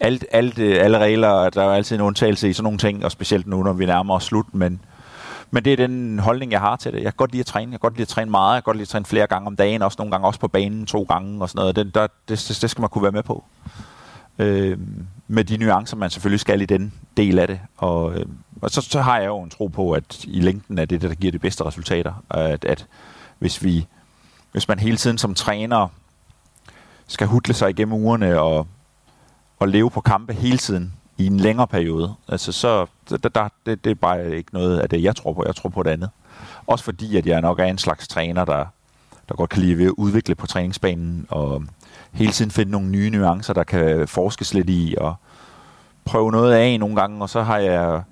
alt, 0.00 0.24
alt, 0.30 0.58
øh, 0.58 0.84
alle 0.84 0.98
regler, 0.98 1.50
der 1.50 1.62
er 1.62 1.74
altid 1.74 1.96
en 1.96 2.02
undtagelse 2.02 2.48
i 2.48 2.52
sådan 2.52 2.64
nogle 2.64 2.78
ting, 2.78 3.04
og 3.04 3.12
specielt 3.12 3.46
nu, 3.46 3.62
når 3.62 3.72
vi 3.72 3.86
nærmer 3.86 4.14
os 4.14 4.24
slut, 4.24 4.54
men 4.54 4.80
men 5.50 5.64
det 5.64 5.72
er 5.72 5.76
den 5.76 6.18
holdning, 6.18 6.52
jeg 6.52 6.60
har 6.60 6.76
til 6.76 6.92
det. 6.92 6.98
Jeg 6.98 7.04
kan 7.04 7.16
godt 7.16 7.30
lide 7.32 7.40
at 7.40 7.46
træne. 7.46 7.72
Jeg 7.72 7.80
kan 7.80 7.88
godt 7.88 7.94
lide 7.94 8.02
at 8.02 8.08
træne 8.08 8.30
meget. 8.30 8.54
Jeg 8.54 8.62
kan 8.62 8.68
godt 8.68 8.76
lide 8.76 8.84
at 8.84 8.88
træne 8.88 9.04
flere 9.04 9.26
gange 9.26 9.46
om 9.46 9.56
dagen. 9.56 9.82
Også 9.82 9.96
nogle 9.98 10.10
gange 10.10 10.26
også 10.26 10.40
på 10.40 10.48
banen 10.48 10.86
to 10.86 11.02
gange 11.02 11.42
og 11.42 11.48
sådan 11.48 11.60
noget. 11.60 11.76
Det, 11.76 11.94
der, 11.94 12.06
det, 12.28 12.58
det 12.62 12.70
skal 12.70 12.80
man 12.80 12.90
kunne 12.90 13.02
være 13.02 13.12
med 13.12 13.22
på. 13.22 13.44
Øh, 14.38 14.78
med 15.28 15.44
de 15.44 15.56
nuancer, 15.56 15.96
man 15.96 16.10
selvfølgelig 16.10 16.40
skal 16.40 16.60
i 16.60 16.66
den 16.66 16.92
del 17.16 17.38
af 17.38 17.46
det. 17.46 17.60
Og, 17.76 18.14
øh, 18.14 18.26
og 18.62 18.70
så, 18.70 18.80
så 18.80 19.00
har 19.00 19.18
jeg 19.18 19.26
jo 19.26 19.42
en 19.42 19.50
tro 19.50 19.66
på, 19.66 19.92
at 19.92 20.24
i 20.24 20.40
længden 20.40 20.78
er 20.78 20.84
det 20.84 21.02
det, 21.02 21.10
der 21.10 21.16
giver 21.16 21.32
de 21.32 21.38
bedste 21.38 21.64
resultater. 21.64 22.12
At, 22.30 22.64
at 22.64 22.86
hvis, 23.38 23.64
vi, 23.64 23.86
hvis 24.52 24.68
man 24.68 24.78
hele 24.78 24.96
tiden 24.96 25.18
som 25.18 25.34
træner 25.34 25.88
skal 27.06 27.26
hudle 27.26 27.54
sig 27.54 27.70
igennem 27.70 27.94
ugerne 27.94 28.40
og, 28.40 28.66
og 29.58 29.68
leve 29.68 29.90
på 29.90 30.00
kampe 30.00 30.32
hele 30.32 30.58
tiden, 30.58 30.92
i 31.18 31.26
en 31.26 31.40
længere 31.40 31.66
periode, 31.66 32.14
altså 32.28 32.52
så 32.52 32.86
der, 33.10 33.16
der, 33.16 33.48
det, 33.66 33.84
det 33.84 33.90
er 33.90 33.94
bare 33.94 34.36
ikke 34.36 34.54
noget 34.54 34.78
af 34.78 34.88
det, 34.88 35.02
jeg 35.02 35.16
tror 35.16 35.32
på. 35.32 35.44
Jeg 35.46 35.56
tror 35.56 35.68
på 35.68 35.82
det 35.82 35.90
andet. 35.90 36.10
Også 36.66 36.84
fordi, 36.84 37.16
at 37.16 37.26
jeg 37.26 37.40
nok 37.40 37.58
er 37.58 37.64
en 37.64 37.78
slags 37.78 38.08
træner, 38.08 38.44
der, 38.44 38.64
der 39.28 39.34
godt 39.34 39.50
kan 39.50 39.62
lide 39.62 39.84
at 39.84 39.90
udvikle 39.90 40.34
på 40.34 40.46
træningsbanen, 40.46 41.26
og 41.28 41.64
hele 42.12 42.32
tiden 42.32 42.50
finde 42.50 42.72
nogle 42.72 42.88
nye 42.88 43.10
nuancer, 43.10 43.54
der 43.54 43.64
kan 43.64 44.08
forskes 44.08 44.54
lidt 44.54 44.70
i, 44.70 44.94
og 44.98 45.14
prøve 46.04 46.32
noget 46.32 46.52
af 46.52 46.80
nogle 46.80 46.96
gange, 46.96 47.22
og 47.22 47.30
så 47.30 47.42
har 47.42 47.58
jeg, 47.58 48.02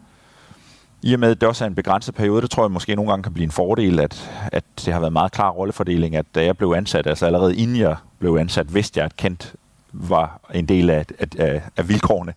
i 1.07 1.15
og 1.15 1.21
med 1.21 1.31
at 1.31 1.41
det 1.41 1.49
også 1.49 1.65
er 1.65 1.69
en 1.69 1.75
begrænset 1.75 2.15
periode, 2.15 2.43
det 2.43 2.51
tror 2.51 2.65
jeg 2.65 2.71
måske 2.71 2.95
nogle 2.95 3.11
gange 3.11 3.23
kan 3.23 3.33
blive 3.33 3.45
en 3.45 3.51
fordel, 3.51 4.01
at, 4.01 4.31
at 4.53 4.65
det 4.85 4.93
har 4.93 5.01
været 5.01 5.13
meget 5.13 5.33
klar 5.33 5.51
rollefordeling, 5.51 6.17
at 6.17 6.27
da 6.35 6.45
jeg 6.45 6.57
blev 6.57 6.75
ansat, 6.77 7.07
altså 7.07 7.27
allerede 7.27 7.57
inden 7.57 7.77
jeg 7.77 7.97
blev 8.19 8.37
ansat, 8.41 8.75
vidste 8.75 8.99
jeg, 8.99 9.05
at 9.05 9.17
Kent 9.17 9.55
var 9.93 10.41
en 10.55 10.67
del 10.67 10.91
af, 10.91 11.07
af, 11.39 11.63
af, 11.77 11.89
vilkårene 11.89 12.35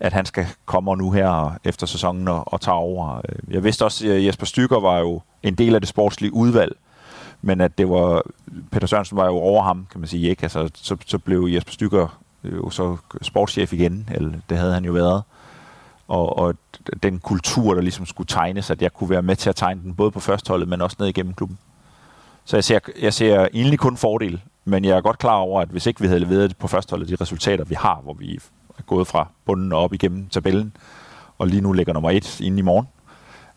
at 0.00 0.12
han 0.12 0.26
skal 0.26 0.46
komme 0.66 0.96
nu 0.96 1.10
her 1.10 1.58
efter 1.64 1.86
sæsonen 1.86 2.28
og, 2.28 2.52
og 2.52 2.60
tage 2.60 2.74
over. 2.74 3.20
Jeg 3.50 3.64
vidste 3.64 3.84
også, 3.84 4.08
at 4.08 4.24
Jesper 4.24 4.46
Stykker 4.46 4.80
var 4.80 4.98
jo 4.98 5.20
en 5.42 5.54
del 5.54 5.74
af 5.74 5.80
det 5.80 5.88
sportslige 5.88 6.34
udvalg, 6.34 6.76
men 7.42 7.60
at 7.60 7.78
det 7.78 7.88
var, 7.88 8.22
Peter 8.72 8.86
Sørensen 8.86 9.16
var 9.16 9.26
jo 9.26 9.36
over 9.36 9.62
ham, 9.62 9.86
kan 9.90 10.00
man 10.00 10.08
sige, 10.08 10.30
ikke? 10.30 10.42
Altså, 10.42 10.70
så, 10.74 10.96
så 11.06 11.18
blev 11.18 11.48
Jesper 11.50 11.72
Stykker 11.72 12.18
jo 12.44 12.70
så 12.70 12.96
sportschef 13.22 13.72
igen, 13.72 14.08
eller 14.14 14.32
det 14.50 14.58
havde 14.58 14.74
han 14.74 14.84
jo 14.84 14.92
været. 14.92 15.22
Og, 16.08 16.38
og 16.38 16.54
den 17.02 17.18
kultur, 17.18 17.74
der 17.74 17.80
ligesom 17.80 18.06
skulle 18.06 18.26
tegnes, 18.26 18.70
at 18.70 18.82
jeg 18.82 18.92
kunne 18.92 19.10
være 19.10 19.22
med 19.22 19.36
til 19.36 19.48
at 19.48 19.56
tegne 19.56 19.82
den, 19.82 19.94
både 19.94 20.10
på 20.10 20.20
førsteholdet, 20.20 20.68
men 20.68 20.80
også 20.80 20.96
ned 20.98 21.08
igennem 21.08 21.34
klubben. 21.34 21.58
Så 22.44 22.56
jeg 22.56 22.64
ser, 22.64 22.78
jeg 23.00 23.14
ser 23.14 23.48
egentlig 23.54 23.78
kun 23.78 23.96
fordel, 23.96 24.40
men 24.64 24.84
jeg 24.84 24.96
er 24.96 25.00
godt 25.00 25.18
klar 25.18 25.34
over, 25.34 25.60
at 25.60 25.68
hvis 25.68 25.86
ikke 25.86 26.00
vi 26.00 26.06
havde 26.06 26.20
leveret 26.20 26.56
på 26.56 26.68
førsteholdet 26.68 27.08
de 27.08 27.16
resultater, 27.20 27.64
vi 27.64 27.74
har, 27.74 28.00
hvor 28.02 28.14
vi 28.14 28.38
er 28.78 28.82
gået 28.82 29.06
fra 29.06 29.28
bunden 29.44 29.72
og 29.72 29.78
op 29.78 29.92
igennem 29.92 30.28
tabellen, 30.28 30.72
og 31.38 31.46
lige 31.46 31.60
nu 31.60 31.72
ligger 31.72 31.92
nummer 31.92 32.10
et 32.10 32.40
inden 32.40 32.58
i 32.58 32.62
morgen, 32.62 32.86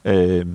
øh, 0.05 0.45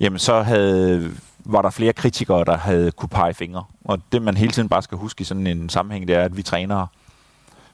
jamen 0.00 0.18
så 0.18 0.42
havde, 0.42 1.10
var 1.44 1.62
der 1.62 1.70
flere 1.70 1.92
kritikere, 1.92 2.44
der 2.44 2.56
havde 2.56 2.90
kunne 2.90 3.08
pege 3.08 3.34
fingre. 3.34 3.64
Og 3.84 3.98
det, 4.12 4.22
man 4.22 4.36
hele 4.36 4.52
tiden 4.52 4.68
bare 4.68 4.82
skal 4.82 4.98
huske 4.98 5.22
i 5.22 5.24
sådan 5.24 5.46
en 5.46 5.68
sammenhæng, 5.68 6.08
det 6.08 6.16
er, 6.16 6.22
at 6.22 6.36
vi 6.36 6.42
trænere, 6.42 6.86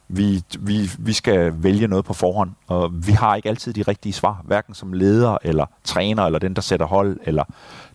vi, 0.08 0.42
vi, 0.58 0.90
vi 0.98 1.12
skal 1.12 1.52
vælge 1.62 1.88
noget 1.88 2.04
på 2.04 2.14
forhånd, 2.14 2.50
og 2.66 3.06
vi 3.06 3.12
har 3.12 3.36
ikke 3.36 3.48
altid 3.48 3.72
de 3.72 3.82
rigtige 3.82 4.12
svar, 4.12 4.42
hverken 4.44 4.74
som 4.74 4.92
leder 4.92 5.38
eller 5.42 5.66
træner, 5.84 6.22
eller 6.22 6.38
den, 6.38 6.54
der 6.54 6.62
sætter 6.62 6.86
hold, 6.86 7.20
eller 7.22 7.44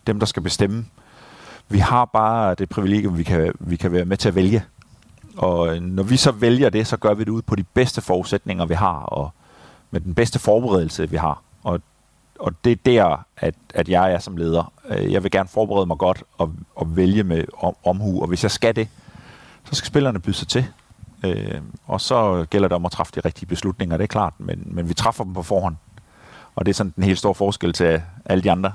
dem, 0.06 0.18
der 0.18 0.26
skal 0.26 0.42
bestemme. 0.42 0.86
Vi 1.68 1.78
har 1.78 2.04
bare 2.04 2.54
det 2.54 2.68
privilegium, 2.68 3.18
vi 3.18 3.22
kan, 3.22 3.52
vi 3.60 3.76
kan 3.76 3.92
være 3.92 4.04
med 4.04 4.16
til 4.16 4.28
at 4.28 4.34
vælge, 4.34 4.64
og 5.36 5.76
øh, 5.76 5.82
når 5.82 6.02
vi 6.02 6.16
så 6.16 6.32
vælger 6.32 6.70
det, 6.70 6.86
så 6.86 6.96
gør 6.96 7.14
vi 7.14 7.24
det 7.24 7.30
ud 7.30 7.42
på 7.42 7.56
de 7.56 7.62
bedste 7.62 8.00
forudsætninger, 8.00 8.66
vi 8.66 8.74
har, 8.74 8.98
og 8.98 9.30
med 9.90 10.00
den 10.00 10.14
bedste 10.14 10.38
forberedelse, 10.38 11.10
vi 11.10 11.16
har. 11.16 11.42
Og, 11.62 11.80
og 12.38 12.52
det 12.64 12.72
er 12.72 12.76
der, 12.86 13.24
at, 13.36 13.54
at 13.74 13.88
jeg 13.88 14.12
er 14.12 14.18
som 14.18 14.36
leder. 14.36 14.72
Øh, 14.88 15.12
jeg 15.12 15.22
vil 15.22 15.30
gerne 15.30 15.48
forberede 15.48 15.86
mig 15.86 15.98
godt 15.98 16.22
og, 16.38 16.52
og 16.74 16.96
vælge 16.96 17.22
med 17.22 17.44
om, 17.58 17.74
omhu, 17.84 18.20
og 18.20 18.28
hvis 18.28 18.42
jeg 18.42 18.50
skal 18.50 18.76
det, 18.76 18.88
så 19.64 19.74
skal 19.74 19.86
spillerne 19.86 20.18
byde 20.18 20.36
sig 20.36 20.48
til. 20.48 20.66
Øh, 21.24 21.60
og 21.86 22.00
så 22.00 22.46
gælder 22.50 22.68
det 22.68 22.74
om 22.74 22.86
at 22.86 22.92
træffe 22.92 23.12
de 23.14 23.20
rigtige 23.20 23.46
beslutninger, 23.46 23.96
det 23.96 24.04
er 24.04 24.08
klart, 24.08 24.32
men, 24.38 24.62
men 24.66 24.88
vi 24.88 24.94
træffer 24.94 25.24
dem 25.24 25.34
på 25.34 25.42
forhånd. 25.42 25.76
Og 26.54 26.66
det 26.66 26.72
er 26.72 26.74
sådan 26.74 26.92
den 26.96 27.04
helt 27.04 27.18
store 27.18 27.34
forskel 27.34 27.72
til 27.72 28.02
alle 28.24 28.42
de 28.42 28.50
andre. 28.50 28.72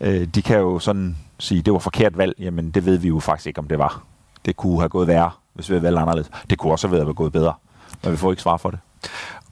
Øh, 0.00 0.26
de 0.26 0.42
kan 0.42 0.58
jo 0.58 0.78
sådan 0.78 1.16
sige, 1.38 1.62
det 1.62 1.72
var 1.72 1.78
forkert 1.78 2.18
valg, 2.18 2.34
jamen 2.38 2.70
det 2.70 2.86
ved 2.86 2.98
vi 2.98 3.08
jo 3.08 3.20
faktisk 3.20 3.46
ikke, 3.46 3.58
om 3.58 3.68
det 3.68 3.78
var 3.78 4.02
det 4.44 4.56
kunne 4.56 4.78
have 4.78 4.88
gået 4.88 5.08
værre. 5.08 5.30
hvis 5.54 5.68
vi 5.68 5.74
havde 5.74 5.82
valgt 5.82 5.98
anderledes. 5.98 6.30
Det 6.50 6.58
kunne 6.58 6.72
også 6.72 6.88
have 6.88 6.98
været 6.98 7.16
gået 7.16 7.32
bedre, 7.32 7.54
men 8.02 8.12
vi 8.12 8.16
får 8.16 8.30
ikke 8.30 8.42
svar 8.42 8.56
for 8.56 8.70
det. 8.70 8.78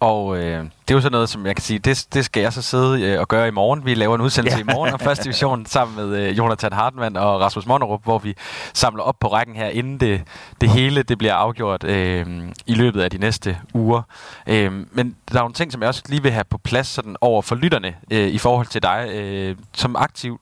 Og 0.03 0.37
øh, 0.37 0.65
det 0.65 0.91
er 0.91 0.95
jo 0.95 1.01
sådan 1.01 1.13
noget, 1.13 1.29
som 1.29 1.47
jeg 1.47 1.57
kan 1.57 1.63
sige, 1.63 1.79
det, 1.79 2.07
det 2.15 2.25
skal 2.25 2.41
jeg 2.41 2.53
så 2.53 2.63
sidde 2.63 3.03
øh, 3.03 3.21
og 3.21 3.29
gøre 3.29 3.49
i 3.49 3.51
morgen. 3.51 3.85
Vi 3.85 3.95
laver 3.95 4.15
en 4.15 4.21
udsendelse 4.21 4.59
ja. 4.59 4.63
i 4.63 4.75
morgen 4.75 4.95
om 4.95 5.01
første 5.09 5.25
division 5.25 5.67
sammen 5.67 5.97
med 5.97 6.19
øh, 6.19 6.39
Jonathan 6.39 6.73
Hartmann 6.73 7.17
og 7.17 7.41
Rasmus 7.41 7.67
Monnerup, 7.67 8.05
hvor 8.05 8.19
vi 8.19 8.35
samler 8.75 9.03
op 9.03 9.17
på 9.21 9.29
rækken 9.29 9.57
her, 9.57 9.69
inden 9.69 10.01
det, 10.01 10.23
det 10.61 10.69
hele 10.71 11.03
det 11.03 11.19
bliver 11.19 11.35
afgjort 11.35 11.85
øh, 11.85 12.27
i 12.67 12.75
løbet 12.75 13.01
af 13.01 13.11
de 13.11 13.19
næste 13.19 13.59
uger. 13.75 14.03
Øh, 14.47 14.73
men 14.73 15.17
der 15.33 15.39
er 15.39 15.43
nogle 15.43 15.55
ting, 15.55 15.73
som 15.73 15.81
jeg 15.81 15.89
også 15.89 16.03
lige 16.09 16.23
vil 16.23 16.33
have 16.33 16.45
på 16.45 16.59
plads 16.59 16.87
sådan 16.87 17.17
over 17.21 17.43
for 17.43 17.55
lytterne 17.55 17.95
øh, 18.11 18.29
i 18.29 18.39
forhold 18.39 18.67
til 18.67 18.83
dig. 18.83 19.09
Øh, 19.13 19.57
som 19.73 19.97
aktiv 19.97 20.41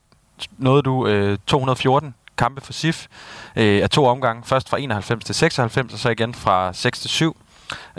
nåede 0.59 0.83
du 0.83 1.07
øh, 1.07 1.39
214 1.47 2.15
kampe 2.39 2.61
for 2.61 2.73
SIF 2.73 3.07
øh, 3.57 3.83
af 3.83 3.91
to 3.91 4.07
omgange. 4.07 4.43
Først 4.45 4.69
fra 4.69 4.81
91 4.81 5.25
til 5.25 5.35
96, 5.35 5.93
og 5.93 5.99
så 5.99 6.09
igen 6.09 6.35
fra 6.35 6.73
6 6.73 7.01
til 7.01 7.11
7. 7.11 7.37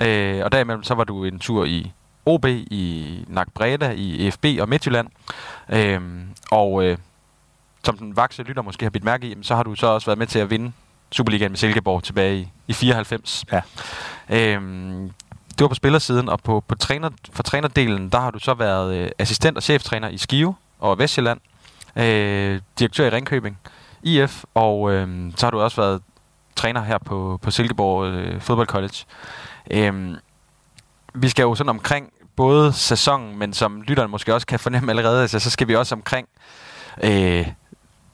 Øh, 0.01 0.41
og 0.43 0.51
derimellem 0.51 0.83
så 0.83 0.93
var 0.93 1.03
du 1.03 1.23
en 1.23 1.39
tur 1.39 1.65
i 1.65 1.91
OB, 2.25 2.45
i 2.45 3.25
NAC 3.27 3.47
Breda, 3.53 3.91
i 3.91 4.27
EFB 4.27 4.45
og 4.59 4.69
Midtjylland. 4.69 5.07
Øh, 5.69 6.01
og 6.51 6.83
øh, 6.83 6.97
som 7.83 7.97
den 7.97 8.15
vakse 8.15 8.43
lytter 8.43 8.61
måske 8.61 8.85
har 8.85 8.89
bidt 8.89 9.03
mærke 9.03 9.27
i, 9.27 9.35
så 9.41 9.55
har 9.55 9.63
du 9.63 9.75
så 9.75 9.87
også 9.87 10.05
været 10.05 10.19
med 10.19 10.27
til 10.27 10.39
at 10.39 10.49
vinde 10.49 10.71
Superligaen 11.11 11.51
med 11.51 11.57
Silkeborg 11.57 12.03
tilbage 12.03 12.37
i, 12.39 12.47
i 12.67 12.73
94. 12.73 13.45
Ja. 13.51 13.61
Øh, 14.29 14.61
det 15.51 15.61
var 15.61 15.67
på 15.67 15.75
spillersiden, 15.75 16.29
og 16.29 16.39
på, 16.39 16.63
på 16.67 16.75
træner, 16.75 17.09
for 17.33 17.43
trænerdelen, 17.43 18.09
der 18.09 18.19
har 18.19 18.31
du 18.31 18.39
så 18.39 18.53
været 18.53 18.95
øh, 18.95 19.09
assistent 19.19 19.57
og 19.57 19.63
cheftræner 19.63 20.09
i 20.09 20.17
Skive 20.17 20.55
og 20.79 20.99
Vestjylland, 20.99 21.39
øh, 21.95 22.61
direktør 22.79 23.05
i 23.05 23.09
Ringkøbing, 23.09 23.57
IF, 24.03 24.43
og 24.53 24.91
øh, 24.91 25.31
så 25.37 25.45
har 25.45 25.51
du 25.51 25.61
også 25.61 25.81
været 25.81 26.01
træner 26.55 26.83
her 26.83 26.97
på, 26.97 27.39
på 27.41 27.51
Silkeborg 27.51 28.05
øh, 28.05 28.41
Fodbold 28.41 28.67
College. 28.67 29.05
Øhm, 29.73 30.15
vi 31.13 31.29
skal 31.29 31.43
jo 31.43 31.55
sådan 31.55 31.69
omkring 31.69 32.13
både 32.35 32.73
sæsonen, 32.73 33.39
men 33.39 33.53
som 33.53 33.81
lytteren 33.81 34.11
måske 34.11 34.33
også 34.33 34.47
kan 34.47 34.59
fornemme 34.59 34.91
allerede, 34.91 35.21
altså, 35.21 35.39
så 35.39 35.49
skal 35.49 35.67
vi 35.67 35.75
også 35.75 35.95
omkring 35.95 36.27
øh, 37.03 37.47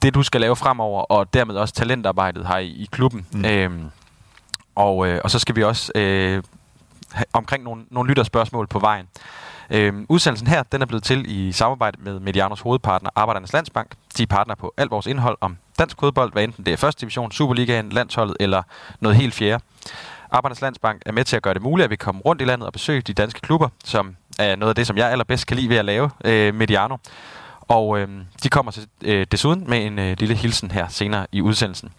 det, 0.02 0.14
du 0.14 0.22
skal 0.22 0.40
lave 0.40 0.56
fremover, 0.56 1.02
og 1.02 1.34
dermed 1.34 1.54
også 1.54 1.74
talentarbejdet 1.74 2.46
her 2.46 2.56
i, 2.56 2.68
i 2.68 2.88
klubben. 2.92 3.26
Mm. 3.30 3.44
Øhm, 3.44 3.90
og, 4.74 5.08
øh, 5.08 5.20
og 5.24 5.30
så 5.30 5.38
skal 5.38 5.56
vi 5.56 5.62
også 5.62 5.92
øh, 5.94 6.42
omkring 7.32 7.64
nogle, 7.64 7.84
nogle 7.90 8.08
lytterspørgsmål 8.08 8.66
på 8.66 8.78
vejen. 8.78 9.06
Øhm, 9.70 10.06
udsendelsen 10.08 10.48
her, 10.48 10.62
den 10.62 10.82
er 10.82 10.86
blevet 10.86 11.02
til 11.02 11.24
i 11.28 11.52
samarbejde 11.52 11.96
med 12.00 12.20
Medianos 12.20 12.60
hovedpartner, 12.60 13.10
Arbejdernes 13.14 13.52
Landsbank. 13.52 13.94
De 14.16 14.22
er 14.22 14.26
partner 14.26 14.54
på 14.54 14.74
alt 14.76 14.90
vores 14.90 15.06
indhold 15.06 15.38
om 15.40 15.56
dansk 15.78 15.96
fodbold, 16.00 16.32
hvad 16.32 16.44
enten 16.44 16.66
det 16.66 16.72
er 16.72 16.76
første 16.76 17.00
division, 17.00 17.32
Superligaen, 17.32 17.90
landsholdet 17.90 18.36
eller 18.40 18.62
noget 19.00 19.16
helt 19.16 19.34
fjerde. 19.34 19.64
Arbejdernes 20.30 20.60
Landsbank 20.60 21.02
er 21.06 21.12
med 21.12 21.24
til 21.24 21.36
at 21.36 21.42
gøre 21.42 21.54
det 21.54 21.62
muligt, 21.62 21.84
at 21.84 21.90
vi 21.90 21.96
kommer 21.96 22.22
rundt 22.22 22.42
i 22.42 22.44
landet 22.44 22.66
og 22.66 22.72
besøger 22.72 23.00
de 23.00 23.12
danske 23.14 23.40
klubber, 23.40 23.68
som 23.84 24.16
er 24.38 24.56
noget 24.56 24.68
af 24.70 24.74
det, 24.74 24.86
som 24.86 24.96
jeg 24.96 25.10
allerbedst 25.10 25.46
kan 25.46 25.56
lide 25.56 25.68
ved 25.68 25.76
at 25.76 25.84
lave, 25.84 26.10
øh, 26.24 26.54
Mediano. 26.54 26.96
Og 27.60 27.98
øh, 27.98 28.08
de 28.42 28.48
kommer 28.48 28.72
til, 28.72 28.86
øh, 29.04 29.26
desuden 29.32 29.64
med 29.70 29.86
en 29.86 29.98
øh, 29.98 30.16
lille 30.18 30.34
hilsen 30.34 30.70
her 30.70 30.88
senere 30.88 31.26
i 31.32 31.40
udsendelsen. 31.40 31.92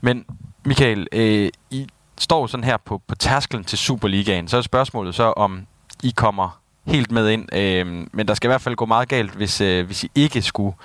Men 0.00 0.24
Michael, 0.64 1.08
øh, 1.12 1.48
I 1.70 1.86
står 2.18 2.46
sådan 2.46 2.64
her 2.64 2.76
på, 2.76 3.02
på 3.06 3.14
tærskelen 3.14 3.64
til 3.64 3.78
Superligaen, 3.78 4.48
så 4.48 4.56
er 4.56 4.62
spørgsmålet 4.62 5.14
så, 5.14 5.22
om 5.22 5.66
I 6.02 6.12
kommer 6.16 6.58
helt 6.86 7.10
med 7.10 7.28
ind. 7.28 7.54
Øh, 7.54 8.06
men 8.12 8.28
der 8.28 8.34
skal 8.34 8.48
i 8.48 8.50
hvert 8.50 8.60
fald 8.60 8.76
gå 8.76 8.86
meget 8.86 9.08
galt, 9.08 9.30
hvis, 9.30 9.60
øh, 9.60 9.86
hvis 9.86 10.04
I 10.04 10.10
ikke 10.14 10.42
skulle 10.42 10.76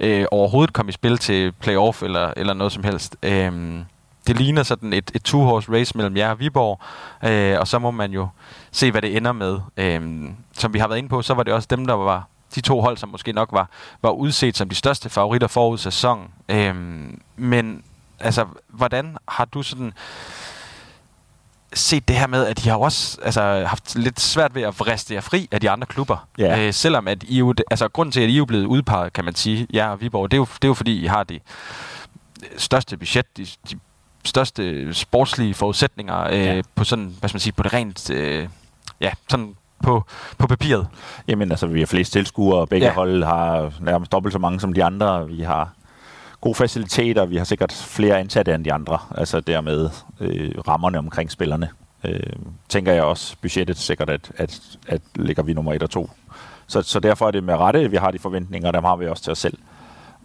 øh, 0.00 0.26
overhovedet 0.30 0.72
komme 0.72 0.88
i 0.88 0.92
spil 0.92 1.18
til 1.18 1.52
playoff 1.52 2.02
eller, 2.02 2.32
eller 2.36 2.54
noget 2.54 2.72
som 2.72 2.84
helst. 2.84 3.16
Øh, 3.22 3.80
det 4.26 4.36
ligner 4.36 4.62
sådan 4.62 4.92
et, 4.92 5.10
et 5.14 5.28
two-horse 5.28 5.72
race 5.72 5.96
mellem 5.96 6.16
jer 6.16 6.30
og 6.30 6.40
Viborg, 6.40 6.80
øh, 7.30 7.60
og 7.60 7.68
så 7.68 7.78
må 7.78 7.90
man 7.90 8.12
jo 8.12 8.28
se, 8.72 8.90
hvad 8.90 9.02
det 9.02 9.16
ender 9.16 9.32
med. 9.32 9.58
Øh, 9.76 10.30
som 10.52 10.74
vi 10.74 10.78
har 10.78 10.88
været 10.88 10.98
inde 10.98 11.08
på, 11.08 11.22
så 11.22 11.34
var 11.34 11.42
det 11.42 11.52
også 11.52 11.68
dem, 11.70 11.86
der 11.86 11.94
var 11.94 12.28
de 12.54 12.60
to 12.60 12.80
hold, 12.80 12.96
som 12.96 13.08
måske 13.08 13.32
nok 13.32 13.48
var, 13.52 13.68
var 14.02 14.10
udset 14.10 14.56
som 14.56 14.68
de 14.68 14.74
største 14.74 15.08
favoritter 15.08 15.48
forud 15.48 15.78
sæson. 15.78 16.30
Øh, 16.48 16.74
men 17.36 17.82
altså, 18.20 18.46
hvordan 18.68 19.16
har 19.28 19.44
du 19.44 19.62
sådan 19.62 19.92
set 21.72 22.08
det 22.08 22.16
her 22.16 22.26
med, 22.26 22.46
at 22.46 22.64
de 22.64 22.68
har 22.68 22.76
også 22.76 23.18
altså, 23.22 23.64
haft 23.66 23.94
lidt 23.94 24.20
svært 24.20 24.54
ved 24.54 24.62
at 24.62 24.80
vriste 24.80 25.14
jer 25.14 25.20
fri 25.20 25.48
af 25.52 25.60
de 25.60 25.70
andre 25.70 25.86
klubber. 25.86 26.26
Ja. 26.38 26.66
Øh, 26.66 26.72
selvom 26.72 27.08
at 27.08 27.22
I 27.22 27.38
jo, 27.38 27.54
altså 27.70 27.88
grunden 27.88 28.12
til, 28.12 28.20
at 28.20 28.30
I 28.30 28.38
er 28.38 28.44
blevet 28.44 28.64
udpeget, 28.64 29.12
kan 29.12 29.24
man 29.24 29.34
sige, 29.34 29.66
ja 29.72 29.90
og 29.90 30.00
Viborg, 30.00 30.30
det 30.30 30.36
er 30.36 30.40
jo, 30.40 30.46
det 30.54 30.64
er 30.64 30.68
jo 30.68 30.74
fordi, 30.74 31.02
I 31.02 31.06
har 31.06 31.24
det 31.24 31.42
største 32.56 32.96
budget, 32.96 33.36
de, 33.36 33.46
de 33.70 33.78
største 34.26 34.94
sportslige 34.94 35.54
forudsætninger 35.54 36.26
øh, 36.26 36.38
ja. 36.38 36.62
på 36.74 36.84
sådan, 36.84 37.16
hvad 37.20 37.28
skal 37.28 37.36
man 37.36 37.40
sige, 37.40 37.52
på 37.52 37.62
det 37.62 37.72
rent, 37.72 38.10
øh, 38.10 38.48
ja, 39.00 39.10
sådan 39.28 39.54
på, 39.82 40.04
på 40.38 40.46
papiret. 40.46 40.88
Jamen 41.28 41.50
altså, 41.50 41.66
vi 41.66 41.78
har 41.78 41.86
flest 41.86 42.12
tilskuere, 42.12 42.58
og 42.58 42.68
begge 42.68 42.86
ja. 42.86 42.92
hold 42.92 43.24
har 43.24 43.72
nærmest 43.80 44.12
dobbelt 44.12 44.32
så 44.32 44.38
mange 44.38 44.60
som 44.60 44.72
de 44.72 44.84
andre. 44.84 45.28
Vi 45.28 45.42
har 45.42 45.72
gode 46.40 46.54
faciliteter, 46.54 47.26
vi 47.26 47.36
har 47.36 47.44
sikkert 47.44 47.72
flere 47.72 48.18
ansatte 48.18 48.54
end 48.54 48.64
de 48.64 48.72
andre, 48.72 48.98
altså 49.16 49.40
dermed 49.40 49.90
øh, 50.20 50.50
rammerne 50.68 50.98
omkring 50.98 51.30
spillerne. 51.30 51.68
Øh, 52.04 52.20
tænker 52.68 52.92
jeg 52.92 53.02
også, 53.02 53.36
budgettet 53.42 53.78
sikkert, 53.78 54.10
at, 54.10 54.32
at, 54.36 54.60
at 54.86 55.00
ligger 55.14 55.42
vi 55.42 55.52
nummer 55.52 55.74
et 55.74 55.82
og 55.82 55.90
to. 55.90 56.10
Så, 56.66 56.82
så 56.82 57.00
derfor 57.00 57.26
er 57.26 57.30
det 57.30 57.44
med 57.44 57.54
rette, 57.54 57.80
at 57.80 57.92
vi 57.92 57.96
har 57.96 58.10
de 58.10 58.18
forventninger, 58.18 58.68
og 58.68 58.74
dem 58.74 58.84
har 58.84 58.96
vi 58.96 59.06
også 59.06 59.22
til 59.22 59.30
os 59.30 59.38
selv. 59.38 59.58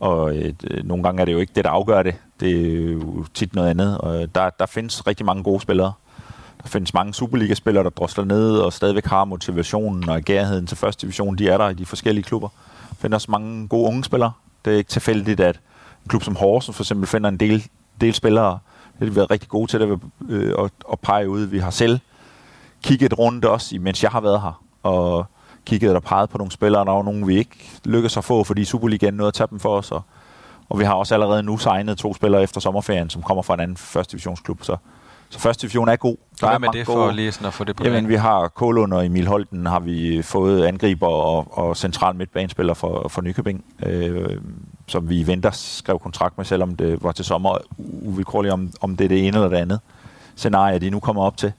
Og 0.01 0.36
øh, 0.36 0.53
nogle 0.84 1.03
gange 1.03 1.22
er 1.22 1.25
det 1.25 1.34
jo 1.34 1.39
ikke 1.39 1.53
det, 1.55 1.63
der 1.65 1.70
afgør 1.70 2.03
det. 2.03 2.15
Det 2.39 2.51
er 2.51 2.91
jo 2.91 3.25
tit 3.34 3.55
noget 3.55 3.70
andet. 3.70 3.98
Og 3.98 4.22
øh, 4.22 4.27
der, 4.36 4.50
der 4.50 4.65
findes 4.65 5.08
rigtig 5.08 5.25
mange 5.25 5.43
gode 5.43 5.62
spillere. 5.62 5.93
Der 6.63 6.67
findes 6.67 6.93
mange 6.93 7.13
Superliga-spillere, 7.13 7.84
der 7.84 7.89
drosler 7.89 8.24
ned 8.24 8.58
og 8.58 8.74
stadigvæk 8.74 9.05
har 9.05 9.25
motivationen 9.25 10.10
og 10.10 10.22
gærheden 10.22 10.67
til 10.67 10.77
første 10.77 11.01
division. 11.01 11.36
De 11.36 11.50
er 11.50 11.58
der 11.58 11.70
i 11.70 11.74
de 11.74 11.86
forskellige 11.86 12.24
klubber. 12.24 12.48
Der 12.89 12.96
findes 12.96 13.15
også 13.15 13.31
mange 13.31 13.67
gode 13.67 13.88
unge 13.88 14.03
spillere. 14.03 14.31
Det 14.65 14.74
er 14.74 14.77
ikke 14.77 14.89
tilfældigt, 14.89 15.39
at 15.39 15.55
en 16.03 16.10
klub 16.10 16.24
som 16.24 16.36
Horsens 16.36 16.75
for 16.75 16.84
eksempel 16.84 17.08
finder 17.08 17.29
en 17.29 17.38
del, 17.38 17.67
del 18.01 18.13
spillere. 18.13 18.60
Det 18.93 19.00
har 19.00 19.05
de 19.05 19.15
været 19.15 19.31
rigtig 19.31 19.50
gode 19.50 19.72
til 19.72 19.77
at, 19.77 19.89
øh, 20.29 20.53
at, 20.60 20.72
at 20.91 21.00
pege 21.00 21.29
ud. 21.29 21.41
Vi 21.41 21.60
har 21.60 21.72
selv 21.72 22.00
kigget 22.84 23.20
rundt 23.20 23.46
også, 23.46 23.75
mens 23.79 24.03
jeg 24.03 24.12
har 24.12 24.22
været 24.22 24.41
her. 24.41 24.63
Og 24.84 25.25
kigget 25.65 25.96
og 25.96 26.03
peget 26.03 26.30
på 26.30 26.38
nogle 26.38 26.51
spillere, 26.51 26.86
der 26.86 26.91
var 26.91 27.03
nogle, 27.03 27.25
vi 27.25 27.38
ikke 27.38 27.80
lykkedes 27.86 28.18
at 28.18 28.24
få, 28.24 28.44
fordi 28.44 28.65
Superligaen 28.65 29.13
nåede 29.13 29.27
at 29.27 29.34
tage 29.34 29.48
dem 29.51 29.60
for 29.60 29.77
os. 29.77 29.91
Og, 29.91 30.01
og 30.70 30.80
vi 30.80 30.84
har 30.84 30.94
også 30.94 31.13
allerede 31.13 31.44
nu 31.44 31.58
signet 31.58 31.98
to 31.98 32.13
spillere 32.13 32.44
efter 32.44 32.62
sommerferien, 32.62 33.10
som 33.10 33.22
kommer 33.22 33.44
fra 33.44 33.53
en 33.53 33.60
anden 33.60 33.77
første 33.77 34.12
divisionsklub. 34.12 34.63
Så, 34.63 34.77
så 35.30 35.39
første 35.39 35.62
division 35.62 35.89
er 35.89 35.96
god. 35.96 36.15
Der 36.39 36.48
Hvad 36.48 36.56
er 36.56 36.60
med 36.60 36.70
det 36.74 36.86
gode. 36.86 36.96
for 36.96 37.12
lige 37.12 37.32
sådan 37.32 37.48
at 37.48 37.53
få 37.53 37.63
det 37.63 37.75
på 37.75 37.84
Jamen, 37.84 38.08
vi 38.08 38.15
har 38.15 38.48
Kålund 38.48 38.94
og 38.94 39.06
Emil 39.06 39.27
Holten, 39.27 39.65
har 39.65 39.80
vi 39.80 40.22
fået 40.22 40.65
angriber 40.65 41.08
og, 41.08 41.58
og 41.58 41.77
central 41.77 42.15
midtbanespiller 42.15 42.74
for, 42.74 43.08
for 43.08 43.22
Nykøbing, 43.22 43.65
øh, 43.86 44.41
som 44.88 45.10
vi 45.10 45.27
venter 45.27 45.51
skrev 45.51 46.00
kontrakt 46.00 46.38
med, 46.38 46.46
selvom 46.46 46.75
det 46.75 47.03
var 47.03 47.12
til 47.12 47.25
sommer 47.25 47.58
uvilkårligt, 47.77 48.53
om, 48.53 48.72
om 48.82 48.98
det 48.98 49.03
er 49.03 49.10
det 49.10 49.27
ene 49.27 49.38
eller 49.38 49.50
det 49.50 49.58
andet 49.58 49.80
scenarie, 50.36 50.80
de 50.80 50.89
nu 50.89 51.00
kommer 51.00 51.24
op 51.24 51.38
til 51.38 51.53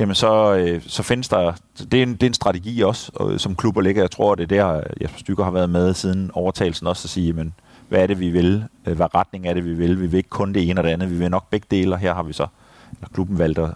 jamen 0.00 0.14
så, 0.14 0.54
øh, 0.54 0.82
så 0.86 1.02
findes 1.02 1.28
der, 1.28 1.52
det 1.92 1.98
er, 1.98 2.02
en, 2.02 2.12
det 2.12 2.22
er 2.22 2.26
en 2.26 2.34
strategi 2.34 2.80
også, 2.80 3.12
og, 3.14 3.32
øh, 3.32 3.38
som 3.38 3.56
klubber 3.56 3.80
ligger. 3.80 4.02
Jeg 4.02 4.10
tror, 4.10 4.34
det 4.34 4.42
er 4.42 4.46
der, 4.46 4.76
øh, 4.76 4.82
Jesper 5.02 5.18
Stykker 5.18 5.44
har 5.44 5.50
været 5.50 5.70
med 5.70 5.94
siden 5.94 6.30
overtagelsen 6.34 6.86
også 6.86 7.06
at 7.06 7.10
sige, 7.10 7.32
men 7.32 7.54
hvad 7.88 8.02
er 8.02 8.06
det, 8.06 8.20
vi 8.20 8.30
vil? 8.30 8.64
Øh, 8.86 8.96
hvad 8.96 9.14
retning 9.14 9.46
er 9.46 9.54
det, 9.54 9.64
vi 9.64 9.74
vil? 9.74 10.00
Vi 10.00 10.06
vil 10.06 10.18
ikke 10.18 10.28
kun 10.28 10.52
det 10.52 10.70
ene 10.70 10.80
og 10.80 10.84
det 10.84 10.90
andet, 10.90 11.10
vi 11.10 11.16
vil 11.16 11.30
nok 11.30 11.50
begge 11.50 11.66
dele, 11.70 11.94
og 11.94 11.98
her 11.98 12.14
har 12.14 12.22
vi 12.22 12.32
så, 12.32 12.46
eller 12.92 13.08
klubben 13.14 13.38
valgt 13.38 13.58
at, 13.58 13.70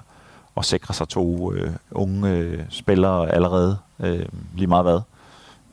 at 0.57 0.64
sikre 0.64 0.95
sig 0.95 1.09
to 1.09 1.52
øh, 1.52 1.71
unge 1.90 2.31
øh, 2.31 2.62
spillere 2.69 3.31
allerede, 3.31 3.78
øh, 4.00 4.26
lige 4.54 4.66
meget 4.66 4.85
hvad. 4.85 5.00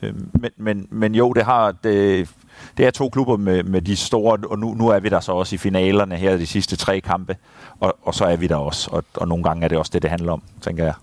Øhm, 0.02 0.30
men, 0.34 0.50
men, 0.56 0.88
men 0.90 1.14
jo, 1.14 1.32
det 1.32 1.44
har 1.44 1.72
det, 1.72 2.28
det 2.76 2.86
er 2.86 2.90
to 2.90 3.08
klubber 3.08 3.36
med, 3.36 3.62
med 3.62 3.82
de 3.82 3.96
store, 3.96 4.38
og 4.50 4.58
nu, 4.58 4.74
nu 4.74 4.88
er 4.88 5.00
vi 5.00 5.08
der 5.08 5.20
så 5.20 5.32
også 5.32 5.54
i 5.54 5.58
finalerne 5.58 6.16
her 6.16 6.36
de 6.36 6.46
sidste 6.46 6.76
tre 6.76 7.00
kampe, 7.00 7.36
og, 7.80 7.98
og 8.02 8.14
så 8.14 8.24
er 8.24 8.36
vi 8.36 8.46
der 8.46 8.56
også, 8.56 8.90
og, 8.90 9.04
og 9.14 9.28
nogle 9.28 9.44
gange 9.44 9.64
er 9.64 9.68
det 9.68 9.78
også 9.78 9.90
det, 9.94 10.02
det 10.02 10.10
handler 10.10 10.32
om, 10.32 10.42
tænker 10.60 10.84
jeg. 10.84 10.94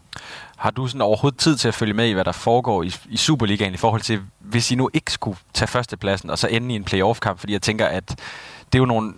Har 0.58 0.72
du 0.72 0.88
sådan 0.88 1.02
overhovedet 1.02 1.40
tid 1.40 1.58
til 1.58 1.68
at 1.68 1.74
følge 1.74 1.94
med 1.94 2.08
i, 2.08 2.12
hvad 2.12 2.26
der 2.26 2.32
foregår 2.32 2.84
i, 2.84 2.92
i 3.10 3.18
Superligaen 3.18 3.74
i 3.74 3.78
forhold 3.78 4.02
til, 4.02 4.22
hvis 4.40 4.72
I 4.72 4.76
nu 4.76 4.90
ikke 4.94 5.12
skulle 5.12 5.38
tage 5.54 5.68
førstepladsen 5.68 6.30
og 6.30 6.38
så 6.38 6.48
ende 6.48 6.74
i 6.74 6.76
en 6.76 6.84
playoff-kamp? 6.84 7.40
Fordi 7.40 7.54
jeg 7.54 7.62
tænker, 7.62 7.86
at 7.86 8.10
det 8.66 8.76
er 8.76 8.80
jo 8.80 8.86
nogle 8.86 9.14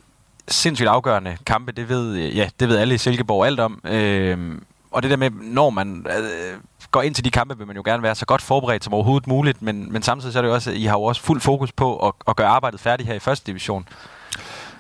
sindssygt 0.48 0.90
afgørende 0.90 1.38
kampe, 1.46 1.72
det 1.72 1.90
ved, 1.90 2.16
ja, 2.16 2.50
det 2.60 2.70
ved 2.70 2.78
alle 2.78 2.96
i 2.96 2.98
Silkeborg 2.98 3.46
alt 3.46 3.60
om. 3.60 3.82
øh, 3.86 4.58
og 4.92 5.04
det 5.04 5.12
der 5.12 5.18
med, 5.18 5.30
når 5.30 5.70
man 5.70 6.06
øh, 6.10 6.60
går 6.92 7.02
ind 7.02 7.16
til 7.16 7.26
de 7.26 7.32
kampe, 7.32 7.58
vil 7.58 7.68
man 7.68 7.76
jo 7.76 7.82
gerne 7.86 8.04
være 8.04 8.16
så 8.16 8.26
godt 8.26 8.42
forberedt 8.42 8.84
som 8.84 8.94
overhovedet 8.94 9.28
muligt, 9.28 9.62
men, 9.62 9.94
men 9.94 10.04
samtidig 10.04 10.34
så 10.34 10.40
er 10.40 10.42
det 10.42 10.50
jo 10.50 10.54
også, 10.54 10.72
at 10.72 10.78
I 10.78 10.86
har 10.86 10.98
jo 10.98 11.04
også 11.04 11.22
fuld 11.22 11.42
fokus 11.42 11.72
på 11.72 12.08
at, 12.08 12.14
at 12.28 12.36
gøre 12.36 12.48
arbejdet 12.48 12.80
færdigt 12.80 13.08
her 13.08 13.16
i 13.16 13.20
første 13.20 13.48
division. 13.48 13.88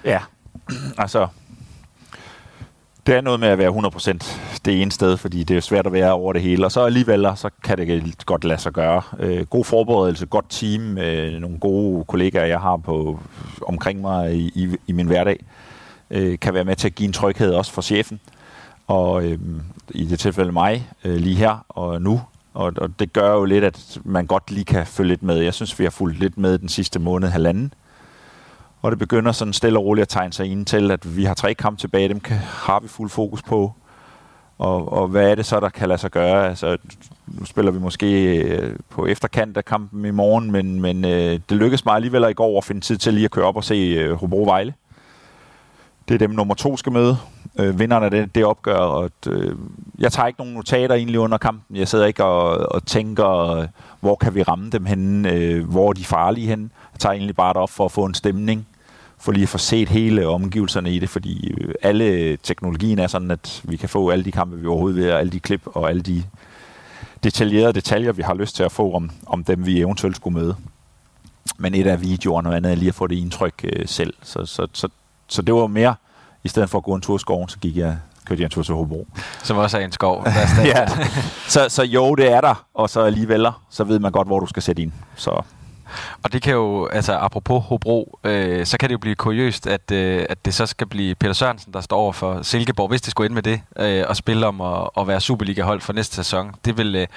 Ja, 0.06 0.20
altså, 0.98 1.27
det 3.08 3.15
er 3.15 3.22
noget 3.22 3.39
med 3.39 3.48
at 3.48 3.58
være 3.58 3.70
100% 3.70 4.62
det 4.65 4.82
ene 4.82 4.91
sted, 4.91 5.18
fordi 5.18 5.44
det 5.44 5.58
er 5.58 5.62
svært 5.62 5.86
at 5.86 5.94
være 5.94 6.12
over 6.12 6.34
det 6.34 6.41
hele, 6.41 6.65
og 6.65 6.72
så 6.72 6.86
alligevel, 6.86 7.32
så 7.36 7.50
kan 7.63 7.77
det 7.77 8.25
godt 8.25 8.44
lade 8.44 8.62
sig 8.62 8.74
gøre. 8.74 9.01
Øh, 9.20 9.46
god 9.46 9.65
forberedelse, 9.65 10.25
godt 10.25 10.46
team, 10.50 10.98
øh, 10.98 11.39
nogle 11.39 11.60
gode 11.60 12.06
kollegaer, 12.06 12.46
jeg 12.46 12.60
har 12.60 12.77
på 12.77 13.20
omkring 13.68 14.01
mig 14.01 14.36
i, 14.36 14.51
i, 14.56 14.77
i 14.88 14.91
min 14.91 15.08
hverdag, 15.08 15.46
øh, 16.12 16.39
kan 16.39 16.53
være 16.53 16.65
med 16.65 16.75
til 16.75 16.88
at 16.88 16.96
give 16.96 17.08
en 17.08 17.13
tryghed 17.13 17.53
også 17.53 17.72
for 17.72 17.82
chefen 17.82 18.20
og 18.91 19.25
øh, 19.25 19.39
i 19.89 20.05
det 20.05 20.19
tilfælde 20.19 20.51
mig 20.51 20.89
øh, 21.03 21.15
lige 21.15 21.36
her 21.36 21.65
og 21.69 22.01
nu. 22.01 22.21
Og, 22.53 22.74
og 22.77 23.00
det 23.00 23.13
gør 23.13 23.33
jo 23.33 23.45
lidt, 23.45 23.63
at 23.63 23.98
man 24.03 24.25
godt 24.25 24.51
lige 24.51 24.65
kan 24.65 24.88
følge 24.88 25.10
lidt 25.10 25.24
med. 25.24 25.36
Jeg 25.38 25.53
synes, 25.53 25.79
vi 25.79 25.83
har 25.83 25.91
fulgt 25.91 26.19
lidt 26.19 26.38
med 26.38 26.57
den 26.57 26.69
sidste 26.69 27.00
måned, 27.00 27.29
halvanden. 27.29 27.74
Og 28.81 28.91
det 28.91 29.00
begynder 29.00 29.31
sådan 29.31 29.53
stille 29.53 29.79
og 29.79 29.86
roligt 29.86 30.01
at 30.01 30.10
tegne 30.10 30.33
sig 30.33 30.51
ind 30.51 30.65
til, 30.65 30.91
at 30.91 31.17
vi 31.17 31.24
har 31.24 31.33
tre 31.33 31.53
kampe 31.53 31.79
tilbage. 31.79 32.10
Dem 32.10 32.19
kan, 32.19 32.38
har 32.38 32.79
vi 32.79 32.88
fuld 32.88 33.10
fokus 33.10 33.41
på. 33.41 33.74
Og, 34.57 34.93
og 34.93 35.07
hvad 35.07 35.31
er 35.31 35.36
det 35.36 35.45
så, 35.45 35.60
der 35.60 35.69
kan 35.69 35.88
lade 35.88 36.00
sig 36.00 36.12
gøre? 36.12 36.50
Altså, 36.50 36.77
nu 37.27 37.45
spiller 37.45 37.71
vi 37.71 37.79
måske 37.79 38.38
øh, 38.38 38.75
på 38.89 39.05
efterkant 39.05 39.57
af 39.57 39.65
kampen 39.65 40.05
i 40.05 40.12
morgen, 40.12 40.51
men, 40.51 40.81
men 40.81 41.05
øh, 41.05 41.39
det 41.50 41.57
lykkedes 41.57 41.86
mig 41.86 41.95
alligevel 41.95 42.25
i 42.29 42.33
går 42.33 42.57
at 42.57 42.63
finde 42.63 42.81
tid 42.81 42.98
til 42.98 43.13
lige 43.13 43.25
at 43.25 43.31
køre 43.31 43.45
op 43.45 43.55
og 43.55 43.63
se 43.63 43.75
øh, 43.75 44.13
Hobro 44.13 44.43
Vejle. 44.43 44.74
Det 46.07 46.13
er 46.13 46.19
dem, 46.19 46.29
nummer 46.29 46.55
to 46.55 46.77
skal 46.77 46.91
møde. 46.91 47.17
Øh, 47.60 47.79
vinderne 47.79 48.05
af 48.05 48.12
det, 48.12 48.36
det 48.36 48.46
opgør. 48.46 48.77
Og, 48.77 49.12
øh, 49.27 49.55
jeg 50.00 50.12
tager 50.12 50.27
ikke 50.27 50.39
nogen 50.39 50.53
notater 50.53 50.96
egentlig 50.96 51.20
under 51.20 51.38
kampen. 51.38 51.75
Jeg 51.77 51.88
sidder 51.88 52.05
ikke 52.05 52.24
og, 52.24 52.72
og 52.75 52.86
tænker, 52.86 53.67
hvor 54.00 54.15
kan 54.15 54.36
vi 54.36 54.43
ramme 54.43 54.70
dem 54.70 54.86
henne? 54.86 55.31
Øh, 55.31 55.70
hvor 55.70 55.89
er 55.89 55.93
de 55.93 56.05
farlige 56.05 56.48
henne? 56.48 56.70
Jeg 56.93 57.00
tager 57.00 57.13
egentlig 57.13 57.36
bare 57.36 57.53
op 57.53 57.70
for 57.70 57.86
at 57.86 57.91
få 57.91 58.05
en 58.05 58.13
stemning 58.13 58.67
for 59.22 59.31
lige 59.31 59.43
at 59.43 59.50
få 59.50 59.58
set 59.58 59.89
hele 59.89 60.27
omgivelserne 60.27 60.91
i 60.91 61.00
det, 61.00 61.10
fordi 61.10 61.51
øh, 61.51 61.74
alle 61.81 62.38
teknologien 62.38 63.00
er 63.00 63.08
sådan, 63.08 63.31
at 63.31 63.62
vi 63.63 63.77
kan 63.77 63.89
få 63.89 64.10
alle 64.10 64.25
de 64.25 64.31
kampe, 64.31 64.58
vi 64.58 64.67
overhovedet 64.67 64.98
vil, 64.98 65.10
alle 65.10 65.31
de 65.31 65.39
klip 65.39 65.62
og 65.65 65.89
alle 65.89 66.01
de 66.01 66.24
detaljerede 67.24 67.74
detaljer, 67.74 68.12
vi 68.12 68.22
har 68.22 68.34
lyst 68.34 68.55
til 68.55 68.63
at 68.63 68.72
få 68.72 68.93
om, 68.93 69.12
om 69.25 69.43
dem, 69.43 69.65
vi 69.65 69.79
eventuelt 69.79 70.15
skulle 70.15 70.39
møde. 70.39 70.55
Men 71.58 71.75
et 71.75 71.88
af 71.88 72.01
videoerne 72.01 72.50
og 72.50 72.55
andet 72.55 72.72
er 72.72 72.75
lige 72.75 72.89
at 72.89 72.96
få 72.96 73.08
det 73.08 73.15
indtryk 73.15 73.53
øh, 73.63 73.88
selv. 73.88 74.13
Så, 74.22 74.46
så, 74.46 74.67
så, 74.74 74.88
så 75.27 75.41
det 75.41 75.53
var 75.53 75.67
mere, 75.67 75.96
i 76.43 76.48
stedet 76.48 76.69
for 76.69 76.77
at 76.77 76.83
gå 76.83 76.93
en 76.93 77.01
tur 77.01 77.15
i 77.15 77.19
skoven, 77.19 77.50
så 77.50 77.57
gik 77.60 77.77
jeg 77.77 77.98
kørte 78.25 78.41
jeg 78.41 78.45
en 78.45 78.51
tur 78.51 78.63
til 78.63 78.75
Hobro. 78.75 79.07
Som 79.43 79.57
også 79.57 79.77
er 79.77 79.86
en 79.86 79.91
skov. 79.91 80.24
Der 80.25 80.31
er 80.31 80.65
ja. 80.75 80.88
så, 81.48 81.69
så 81.69 81.83
jo, 81.83 82.15
det 82.15 82.31
er 82.31 82.41
der, 82.41 82.65
og 82.74 82.89
så 82.89 83.01
alligevel, 83.01 83.48
så 83.69 83.83
ved 83.83 84.00
man 84.00 84.12
godt, 84.12 84.27
hvor 84.27 84.39
du 84.39 84.48
skal 84.48 84.63
sætte 84.63 84.81
ind. 84.81 84.91
Så 85.15 85.41
og 86.24 86.33
det 86.33 86.41
kan 86.41 86.53
jo, 86.53 86.88
altså 86.88 87.17
apropos 87.17 87.63
Hobro, 87.67 88.19
øh, 88.24 88.65
så 88.65 88.77
kan 88.77 88.89
det 88.89 88.93
jo 88.93 88.98
blive 88.98 89.15
kuriøst, 89.15 89.67
at, 89.67 89.91
øh, 89.91 90.25
at 90.29 90.45
det 90.45 90.53
så 90.53 90.65
skal 90.65 90.88
blive 90.88 91.15
Peter 91.15 91.33
Sørensen, 91.33 91.74
der 91.74 91.81
står 91.81 91.98
over 91.98 92.13
for 92.13 92.41
Silkeborg, 92.41 92.89
hvis 92.89 93.01
det 93.01 93.12
skulle 93.12 93.25
ind 93.25 93.33
med 93.33 93.43
det, 93.43 93.62
øh, 93.79 94.03
og 94.07 94.15
spille 94.15 94.48
om 94.48 94.62
at, 94.62 94.89
at 94.98 95.07
være 95.07 95.21
Superliga-hold 95.21 95.81
for 95.81 95.93
næste 95.93 96.15
sæson. 96.15 96.51
Det 96.65 96.77
vil, 96.77 96.95
øh, 96.95 97.07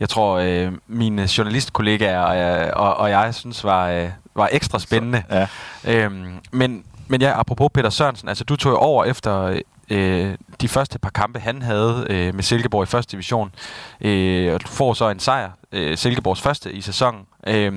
jeg 0.00 0.08
tror, 0.08 0.38
øh, 0.38 0.72
mine 0.86 1.28
journalistkollegaer 1.38 2.64
øh, 2.64 2.70
og, 2.72 2.96
og 2.96 3.10
jeg 3.10 3.34
synes 3.34 3.64
var, 3.64 3.88
øh, 3.88 4.08
var 4.34 4.48
ekstra 4.52 4.78
spændende. 4.78 5.22
Så, 5.30 5.36
ja. 5.84 6.04
øhm, 6.04 6.34
men, 6.50 6.84
men 7.12 7.20
ja, 7.20 7.40
apropos 7.40 7.70
Peter 7.74 7.90
Sørensen, 7.90 8.28
altså 8.28 8.44
du 8.44 8.56
tog 8.56 8.72
jo 8.72 8.76
over 8.76 9.04
efter 9.04 9.60
øh, 9.90 10.34
de 10.60 10.68
første 10.68 10.98
par 10.98 11.10
kampe, 11.10 11.40
han 11.40 11.62
havde 11.62 12.06
øh, 12.10 12.34
med 12.34 12.42
Silkeborg 12.42 12.82
i 12.82 12.86
første 12.86 13.12
division. 13.12 13.52
Øh, 14.00 14.54
og 14.54 14.62
du 14.62 14.66
får 14.66 14.94
så 14.94 15.08
en 15.08 15.18
sejr, 15.18 15.50
øh, 15.72 15.96
Silkeborgs 15.96 16.40
første 16.40 16.72
i 16.72 16.80
sæsonen. 16.80 17.20
Øh, 17.46 17.72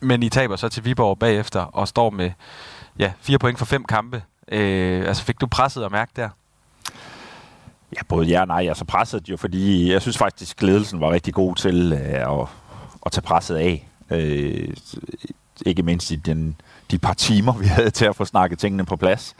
men 0.00 0.22
I 0.22 0.28
taber 0.28 0.56
så 0.56 0.68
til 0.68 0.84
Viborg 0.84 1.18
bagefter 1.18 1.60
og 1.60 1.88
står 1.88 2.10
med 2.10 2.30
ja, 2.98 3.12
fire 3.20 3.38
point 3.38 3.58
for 3.58 3.66
fem 3.66 3.84
kampe. 3.84 4.22
Øh, 4.52 5.08
altså 5.08 5.24
fik 5.24 5.40
du 5.40 5.46
presset 5.46 5.84
at 5.84 5.92
mærke 5.92 6.12
der? 6.16 6.28
Ja, 7.92 8.00
både 8.08 8.26
ja 8.26 8.40
og 8.40 8.46
nej. 8.46 8.68
Altså 8.68 8.84
presset 8.84 9.28
jo, 9.28 9.36
fordi 9.36 9.92
jeg 9.92 10.02
synes 10.02 10.18
faktisk, 10.18 10.62
ledelsen 10.62 11.00
var 11.00 11.10
rigtig 11.10 11.34
god 11.34 11.54
til 11.54 11.92
øh, 11.92 12.40
at, 12.40 12.48
at 13.06 13.12
tage 13.12 13.22
presset 13.22 13.56
af. 13.56 13.88
Øh, 14.10 14.68
ikke 15.66 15.82
mindst 15.82 16.10
i 16.10 16.16
den, 16.16 16.56
de 16.90 16.98
par 16.98 17.14
timer, 17.14 17.52
vi 17.52 17.66
havde 17.66 17.90
til 17.90 18.04
at 18.04 18.16
få 18.16 18.24
snakket 18.24 18.58
tingene 18.58 18.84
på 18.84 18.96
plads 18.96 19.36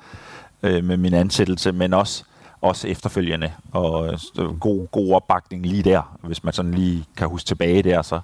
øh, 0.62 0.85
med 0.85 0.97
min 0.97 1.14
ansættelse, 1.14 1.73
men 1.73 1.95
også, 1.95 2.25
også 2.61 2.88
efterfølgende. 2.88 3.52
Og 3.73 4.19
øh, 4.38 4.61
god, 4.61 4.87
god 4.87 5.14
opbakning 5.14 5.67
lige 5.67 5.83
der, 5.83 6.19
hvis 6.23 6.45
man 6.45 6.52
sådan 6.52 6.75
lige 6.75 7.05
kan 7.17 7.28
huske 7.28 7.47
tilbage 7.47 7.83
der, 7.83 8.02
så, 8.02 8.21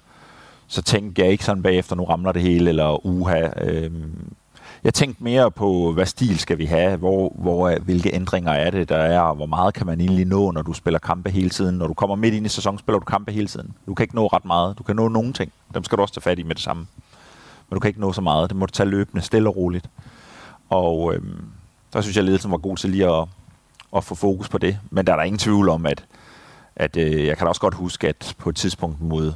så 0.67 0.81
tænkte 0.81 1.21
jeg 1.21 1.31
ikke 1.31 1.45
sådan 1.45 1.63
bagefter, 1.63 1.95
nu 1.95 2.03
ramler 2.03 2.31
det 2.31 2.41
hele, 2.41 2.69
eller 2.69 3.05
uha. 3.05 3.49
Øh, 3.61 3.91
jeg 4.83 4.93
tænkte 4.93 5.23
mere 5.23 5.51
på, 5.51 5.91
hvad 5.91 6.05
stil 6.05 6.39
skal 6.39 6.57
vi 6.57 6.65
have, 6.65 6.97
hvor, 6.97 7.33
hvor, 7.35 7.79
hvilke 7.79 8.13
ændringer 8.13 8.51
er 8.51 8.69
det, 8.69 8.89
der 8.89 8.97
er, 8.97 9.19
og 9.19 9.35
hvor 9.35 9.45
meget 9.45 9.73
kan 9.73 9.85
man 9.85 10.01
egentlig 10.01 10.25
nå, 10.25 10.51
når 10.51 10.61
du 10.61 10.73
spiller 10.73 10.99
kampe 10.99 11.29
hele 11.29 11.49
tiden. 11.49 11.77
Når 11.77 11.87
du 11.87 11.93
kommer 11.93 12.15
midt 12.15 12.33
ind 12.33 12.45
i 12.45 12.49
sæsonen, 12.49 12.79
spiller 12.79 12.99
du 12.99 13.05
kampe 13.05 13.31
hele 13.31 13.47
tiden. 13.47 13.73
Du 13.87 13.93
kan 13.93 14.03
ikke 14.03 14.15
nå 14.15 14.27
ret 14.27 14.45
meget. 14.45 14.77
Du 14.77 14.83
kan 14.83 14.95
nå 14.95 15.07
nogle 15.07 15.33
ting. 15.33 15.51
Dem 15.73 15.83
skal 15.83 15.97
du 15.97 16.01
også 16.01 16.13
tage 16.13 16.21
fat 16.21 16.39
i 16.39 16.43
med 16.43 16.55
det 16.55 16.63
samme. 16.63 16.87
Men 17.69 17.75
du 17.75 17.79
kan 17.79 17.87
ikke 17.87 18.01
nå 18.01 18.13
så 18.13 18.21
meget. 18.21 18.49
Det 18.49 18.57
må 18.57 18.65
du 18.65 18.71
tage 18.71 18.89
løbende, 18.89 19.21
stille 19.21 19.49
og 19.49 19.55
roligt. 19.55 19.89
Og 20.69 21.13
øh, 21.13 21.21
der 21.93 22.01
synes 22.01 22.15
jeg, 22.15 22.21
at 22.21 22.25
ledelsen 22.25 22.51
var 22.51 22.57
god 22.57 22.77
til 22.77 22.89
lige 22.89 23.09
at, 23.09 23.27
at 23.95 24.03
få 24.03 24.15
fokus 24.15 24.49
på 24.49 24.57
det. 24.57 24.79
Men 24.89 25.07
der 25.07 25.13
er 25.13 25.17
der 25.17 25.23
ingen 25.23 25.39
tvivl 25.39 25.69
om, 25.69 25.85
at, 25.85 26.05
at 26.75 26.97
øh, 26.97 27.25
jeg 27.25 27.37
kan 27.37 27.45
da 27.45 27.49
også 27.49 27.61
godt 27.61 27.73
huske, 27.73 28.07
at 28.07 28.35
på 28.37 28.49
et 28.49 28.55
tidspunkt 28.55 29.01
mod, 29.01 29.33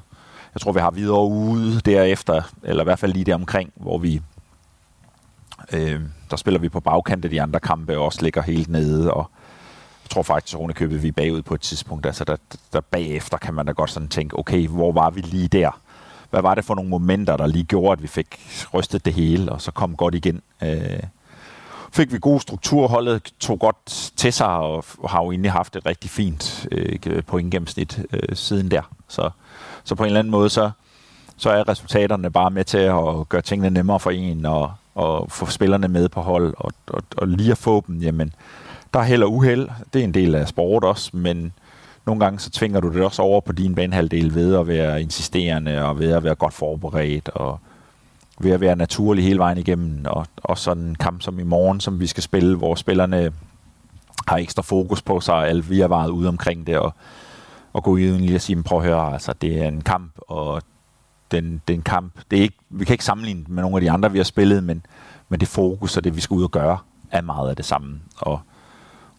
jeg 0.53 0.61
tror, 0.61 0.71
vi 0.71 0.79
har 0.79 0.91
videre 0.91 1.25
ude 1.25 1.79
derefter, 1.79 2.41
eller 2.63 2.83
i 2.83 2.85
hvert 2.85 2.99
fald 2.99 3.13
lige 3.13 3.25
der 3.25 3.35
omkring, 3.35 3.71
hvor 3.75 3.97
vi, 3.97 4.21
øh, 5.73 6.01
der 6.31 6.37
spiller 6.37 6.59
vi 6.59 6.69
på 6.69 6.79
bagkant 6.79 7.25
af 7.25 7.31
de 7.31 7.41
andre 7.41 7.59
kampe, 7.59 7.97
og 7.97 8.05
også 8.05 8.21
ligger 8.21 8.41
helt 8.41 8.69
nede, 8.69 9.13
og 9.13 9.31
jeg 10.03 10.09
tror 10.09 10.23
faktisk, 10.23 10.57
at 10.69 10.75
købet 10.75 11.03
vi 11.03 11.11
bagud 11.11 11.41
på 11.41 11.53
et 11.53 11.61
tidspunkt. 11.61 12.05
Altså 12.05 12.23
der, 12.23 12.35
der 12.73 12.81
bagefter 12.81 13.37
kan 13.37 13.53
man 13.53 13.65
da 13.65 13.71
godt 13.71 13.89
sådan 13.89 14.09
tænke, 14.09 14.39
okay, 14.39 14.67
hvor 14.67 14.91
var 14.91 15.09
vi 15.09 15.21
lige 15.21 15.47
der? 15.47 15.79
Hvad 16.29 16.41
var 16.41 16.55
det 16.55 16.65
for 16.65 16.75
nogle 16.75 16.89
momenter, 16.89 17.37
der 17.37 17.47
lige 17.47 17.63
gjorde, 17.63 17.91
at 17.91 18.01
vi 18.01 18.07
fik 18.07 18.39
rystet 18.73 19.05
det 19.05 19.13
hele, 19.13 19.51
og 19.51 19.61
så 19.61 19.71
kom 19.71 19.95
godt 19.95 20.15
igen? 20.15 20.41
Øh, 20.63 20.99
fik 21.91 22.13
vi 22.13 22.19
god 22.21 22.39
struktur. 22.39 22.87
Holdet 22.87 23.33
tog 23.39 23.59
godt 23.59 24.11
til 24.15 24.33
sig 24.33 24.47
og 24.47 24.85
har 25.07 25.23
jo 25.23 25.31
egentlig 25.31 25.51
haft 25.51 25.75
et 25.75 25.85
rigtig 25.85 26.09
fint 26.09 26.67
øh, 26.71 27.23
pointgennemsnit 27.23 28.05
øh, 28.13 28.35
siden 28.35 28.71
der. 28.71 28.81
Så, 29.07 29.29
så 29.83 29.95
på 29.95 30.03
en 30.03 30.07
eller 30.07 30.19
anden 30.19 30.31
måde, 30.31 30.49
så, 30.49 30.71
så 31.37 31.49
er 31.49 31.69
resultaterne 31.69 32.31
bare 32.31 32.51
med 32.51 32.63
til 32.63 32.77
at 32.77 33.29
gøre 33.29 33.41
tingene 33.41 33.69
nemmere 33.69 33.99
for 33.99 34.11
en 34.11 34.45
og, 34.45 34.71
og 34.95 35.31
få 35.31 35.45
spillerne 35.45 35.87
med 35.87 36.09
på 36.09 36.21
hold 36.21 36.53
og, 36.57 36.73
og, 36.87 37.03
og 37.17 37.27
lige 37.27 37.51
at 37.51 37.57
få 37.57 37.83
dem, 37.87 37.97
jamen, 37.97 38.33
der 38.93 38.99
er 38.99 39.03
held 39.03 39.23
og 39.23 39.33
uheld. 39.33 39.69
Det 39.93 39.99
er 39.99 40.03
en 40.03 40.13
del 40.13 40.35
af 40.35 40.47
sport 40.47 40.83
også, 40.83 41.09
men 41.13 41.53
nogle 42.05 42.19
gange 42.19 42.39
så 42.39 42.49
tvinger 42.49 42.79
du 42.79 42.93
det 42.93 43.01
også 43.01 43.21
over 43.21 43.41
på 43.41 43.51
din 43.51 43.75
banehalvdel 43.75 44.35
ved 44.35 44.55
at 44.55 44.67
være 44.67 45.01
insisterende 45.01 45.85
og 45.85 45.99
ved 45.99 46.12
at 46.12 46.23
være 46.23 46.35
godt 46.35 46.53
forberedt 46.53 47.29
og 47.29 47.59
ved 48.39 48.51
at 48.51 48.62
være 48.62 48.75
naturlig 48.75 49.23
hele 49.23 49.39
vejen 49.39 49.57
igennem. 49.57 50.05
Og, 50.05 50.25
og 50.35 50.57
sådan 50.57 50.83
en 50.83 50.95
kamp 50.95 51.21
som 51.21 51.39
i 51.39 51.43
morgen, 51.43 51.79
som 51.79 51.99
vi 51.99 52.07
skal 52.07 52.23
spille, 52.23 52.57
hvor 52.57 52.75
spillerne 52.75 53.31
har 54.27 54.38
ekstra 54.38 54.62
fokus 54.62 55.01
på 55.01 55.19
sig, 55.19 55.35
og 55.35 55.69
vi 55.69 55.79
har 55.79 55.88
været 55.88 56.09
ude 56.09 56.27
omkring 56.27 56.67
det, 56.67 56.77
og, 56.77 56.93
og 57.73 57.83
gå 57.83 57.91
ud 57.91 57.99
lige 57.99 58.35
og 58.35 58.41
sige, 58.41 58.63
prøv 58.63 58.79
at 58.79 58.85
høre, 58.85 59.13
altså, 59.13 59.33
det 59.41 59.62
er 59.62 59.67
en 59.67 59.81
kamp, 59.81 60.12
og 60.17 60.62
den, 61.31 61.62
den 61.67 61.81
kamp. 61.81 62.13
Det 62.31 62.39
er 62.39 62.43
ikke, 62.43 62.57
vi 62.69 62.85
kan 62.85 62.93
ikke 62.93 63.05
sammenligne 63.05 63.45
med 63.47 63.63
nogle 63.63 63.77
af 63.77 63.81
de 63.81 63.91
andre, 63.91 64.12
vi 64.12 64.19
har 64.19 64.23
spillet, 64.23 64.63
men, 64.63 64.85
men 65.29 65.39
det 65.39 65.47
fokus 65.47 65.97
og 65.97 66.03
det, 66.03 66.15
vi 66.15 66.21
skal 66.21 66.35
ud 66.35 66.43
og 66.43 66.51
gøre, 66.51 66.77
er 67.12 67.21
meget 67.21 67.49
af 67.49 67.55
det 67.55 67.65
samme. 67.65 67.99
Og, 68.17 68.39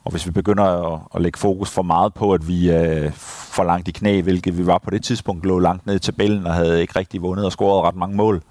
og 0.05 0.11
hvis 0.11 0.27
vi 0.27 0.31
begynder 0.31 0.65
at, 0.65 1.01
at 1.15 1.23
lægge 1.23 1.39
fokus 1.39 1.71
for 1.71 1.83
meget 1.83 2.15
på, 2.15 2.33
at 2.33 2.49
vi 2.49 2.69
er 2.69 3.11
for 3.53 3.65
langt 3.65 3.89
i 3.89 3.93
knæ, 3.93 4.21
hvilket 4.21 4.59
vi 4.59 4.67
var 4.67 4.79
på 4.79 4.91
det 4.91 5.05
tidspunkt, 5.05 5.47
lå 5.47 5.59
langt 5.59 5.87
ned 5.87 5.95
i 5.95 5.99
tabellen 5.99 6.47
og 6.47 6.55
havde 6.55 6.81
ikke 6.81 6.99
rigtig 6.99 7.23
vundet 7.23 7.45
og 7.45 7.53
scoret 7.53 7.85
ret 7.85 7.97
mange 7.97 8.17
mål, 8.17 8.43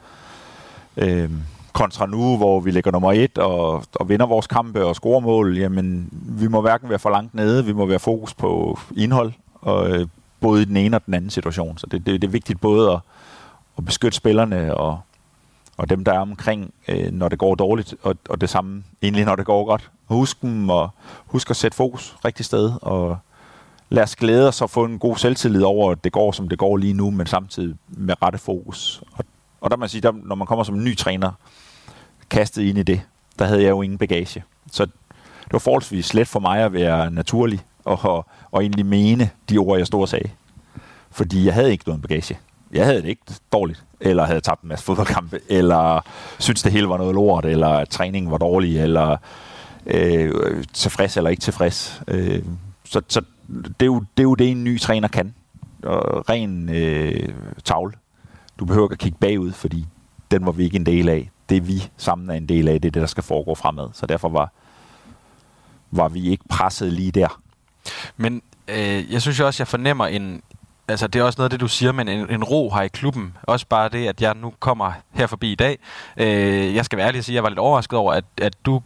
Øh, 0.98 1.30
kontra 1.74 2.06
nu, 2.06 2.38
hvor 2.38 2.60
vi 2.60 2.72
ligger 2.72 2.92
nummer 2.92 3.12
et 3.12 3.38
og, 3.38 3.84
og 3.96 4.10
vinder 4.10 4.26
vores 4.26 4.48
kampe 4.48 4.86
og 4.86 4.96
scorer 4.96 5.20
mål, 5.20 5.58
jamen 5.58 6.10
vi 6.12 6.48
må 6.48 6.62
hverken 6.62 6.90
være 6.90 7.00
for 7.00 7.10
langt 7.10 7.34
nede, 7.34 7.66
vi 7.66 7.74
må 7.74 7.86
være 7.86 8.00
fokus 8.00 8.34
på 8.34 8.80
indhold, 8.98 9.34
og, 9.62 9.90
øh, 9.90 10.08
både 10.40 10.62
i 10.62 10.66
den 10.66 10.78
ene 10.78 10.98
og 10.98 11.06
den 11.06 11.14
anden 11.14 11.30
situation. 11.30 11.78
Så 11.78 11.88
det, 11.88 12.06
det, 12.06 12.22
det 12.22 12.28
er 12.28 12.32
vigtigt 12.32 12.62
både 12.62 12.92
at, 12.92 13.00
at 13.78 13.86
beskytte 13.86 14.18
spillerne 14.18 14.76
og, 14.76 15.00
og 15.78 15.90
dem, 15.90 16.04
der 16.04 16.14
er 16.14 16.20
omkring, 16.20 16.74
øh, 16.88 17.12
når 17.12 17.30
det 17.30 17.40
går 17.40 17.56
dårligt, 17.56 17.96
og, 18.04 18.16
og 18.30 18.42
det 18.42 18.50
samme 18.50 18.84
egentlig, 19.02 19.26
når 19.26 19.36
det 19.36 19.46
går 19.46 19.66
godt. 19.66 19.90
Husk 20.10 20.42
dem, 20.42 20.70
og 20.70 20.90
husk 21.26 21.50
at 21.50 21.56
sætte 21.56 21.78
fokus 21.78 22.16
rigtig 22.26 22.46
sted, 22.46 22.72
og 22.82 23.18
lad 23.90 24.04
os 24.04 24.16
glæde 24.16 24.48
os 24.48 24.62
og 24.62 24.70
få 24.70 24.86
en 24.86 25.00
god 25.00 25.18
selvtillid 25.18 25.64
over, 25.64 25.92
at 25.92 26.04
det 26.04 26.12
går, 26.12 26.32
som 26.32 26.50
det 26.50 26.58
går 26.58 26.78
lige 26.78 26.94
nu, 26.94 27.12
men 27.12 27.28
samtidig 27.28 27.76
med 27.88 28.22
rette 28.22 28.38
fokus. 28.38 29.04
Og 29.12 29.26
og 29.62 29.72
der 29.72 29.78
må 29.78 29.80
man 29.80 29.90
sige, 29.90 30.02
der, 30.02 30.12
når 30.24 30.36
man 30.36 30.48
kommer 30.48 30.64
som 30.64 30.76
en 30.76 30.84
ny 30.84 30.98
træner, 30.98 31.32
kastet 32.30 32.62
ind 32.62 32.78
i 32.78 32.84
det, 32.84 33.02
der 33.40 33.46
havde 33.46 33.62
jeg 33.62 33.70
jo 33.70 33.82
ingen 33.82 33.98
bagage. 33.98 34.44
Så 34.72 34.86
det 34.86 35.54
var 35.54 35.60
forholdsvis 35.60 36.14
let 36.14 36.28
for 36.28 36.40
mig 36.40 36.60
at 36.60 36.74
være 36.74 37.12
naturlig 37.12 37.60
og, 37.86 38.00
og, 38.04 38.26
og 38.52 38.62
egentlig 38.62 38.86
mene 38.86 39.30
de 39.50 39.58
ord, 39.58 39.78
jeg 39.78 39.88
stod 39.88 40.02
og 40.02 40.10
sagde. 40.10 40.30
Fordi 41.12 41.46
jeg 41.46 41.54
havde 41.54 41.72
ikke 41.72 41.84
noget 41.88 42.02
bagage. 42.02 42.40
Jeg 42.72 42.86
havde 42.86 43.02
det 43.02 43.10
ikke 43.10 43.22
dårligt, 43.52 43.84
eller 44.00 44.26
havde 44.26 44.42
tabt 44.42 44.62
en 44.62 44.70
masse 44.70 44.86
fodboldkampe, 44.86 45.40
eller 45.50 46.06
synes 46.40 46.64
det 46.64 46.72
hele 46.72 46.90
var 46.90 46.98
noget 46.98 47.16
lort, 47.16 47.46
eller 47.46 47.70
at 47.70 47.90
træningen 47.90 48.32
var 48.32 48.38
dårlig, 48.38 48.80
eller 48.80 49.18
øh, 49.86 50.64
tilfreds 50.74 51.18
eller 51.18 51.30
ikke 51.30 51.42
tilfreds. 51.42 52.02
Øh, 52.08 52.44
så 52.86 53.02
så 53.08 53.22
det, 53.48 53.82
er 53.82 53.86
jo, 53.86 54.00
det 54.00 54.24
er 54.24 54.24
jo 54.24 54.36
det, 54.36 54.52
en 54.52 54.64
ny 54.64 54.80
træner 54.80 55.08
kan. 55.08 55.34
Og 55.84 56.30
ren 56.30 56.70
øh, 56.70 57.30
tavle 57.66 57.94
du 58.60 58.66
behøver 58.66 58.86
ikke 58.86 58.94
at 58.94 59.00
kigge 59.00 59.18
bagud, 59.18 59.52
fordi 59.52 59.86
den 60.32 60.46
var 60.46 60.52
vi 60.52 60.64
ikke 60.64 60.76
en 60.76 60.86
del 60.86 61.10
af. 61.10 61.30
Det 61.50 61.68
vi 61.68 61.92
sammen 61.98 62.30
er 62.30 62.34
en 62.34 62.50
del 62.50 62.68
af, 62.68 62.82
det 62.82 62.88
er 62.88 62.92
det, 62.92 63.02
der 63.02 63.08
skal 63.08 63.24
foregå 63.24 63.56
fremad. 63.56 63.90
Så 63.94 64.06
derfor 64.06 64.30
var, 64.30 64.52
var 65.92 66.08
vi 66.10 66.30
ikke 66.30 66.44
presset 66.50 66.94
lige 66.94 67.12
der. 67.12 67.42
Men 68.18 68.42
øh, 68.68 69.14
jeg 69.14 69.22
synes 69.22 69.40
jo 69.40 69.46
også, 69.46 69.64
jeg 69.64 69.68
fornemmer 69.68 70.06
en, 70.06 70.42
altså 70.88 71.08
det 71.08 71.20
er 71.20 71.24
også 71.24 71.38
noget 71.38 71.46
af 71.46 71.50
det, 71.50 71.60
du 71.60 71.68
siger, 71.68 71.92
men 71.92 72.08
en, 72.08 72.30
en 72.30 72.44
ro 72.44 72.70
her 72.70 72.82
i 72.82 72.88
klubben. 72.88 73.38
Også 73.44 73.66
bare 73.68 73.90
det, 73.90 74.08
at 74.08 74.22
jeg 74.22 74.36
nu 74.36 74.54
kommer 74.60 74.92
her 75.12 75.28
forbi 75.28 75.52
i 75.52 75.56
dag. 75.56 75.78
Øh, 76.18 76.76
jeg 76.76 76.86
skal 76.86 76.98
være 76.98 77.08
ærlig 77.08 77.20
og 77.20 77.24
sige, 77.26 77.34
at 77.34 77.36
jeg 77.36 77.44
var 77.44 77.50
lidt 77.50 77.60
overrasket 77.60 78.00
over, 78.00 78.14
at, 78.14 78.26
at 78.42 78.66
du 78.66 78.82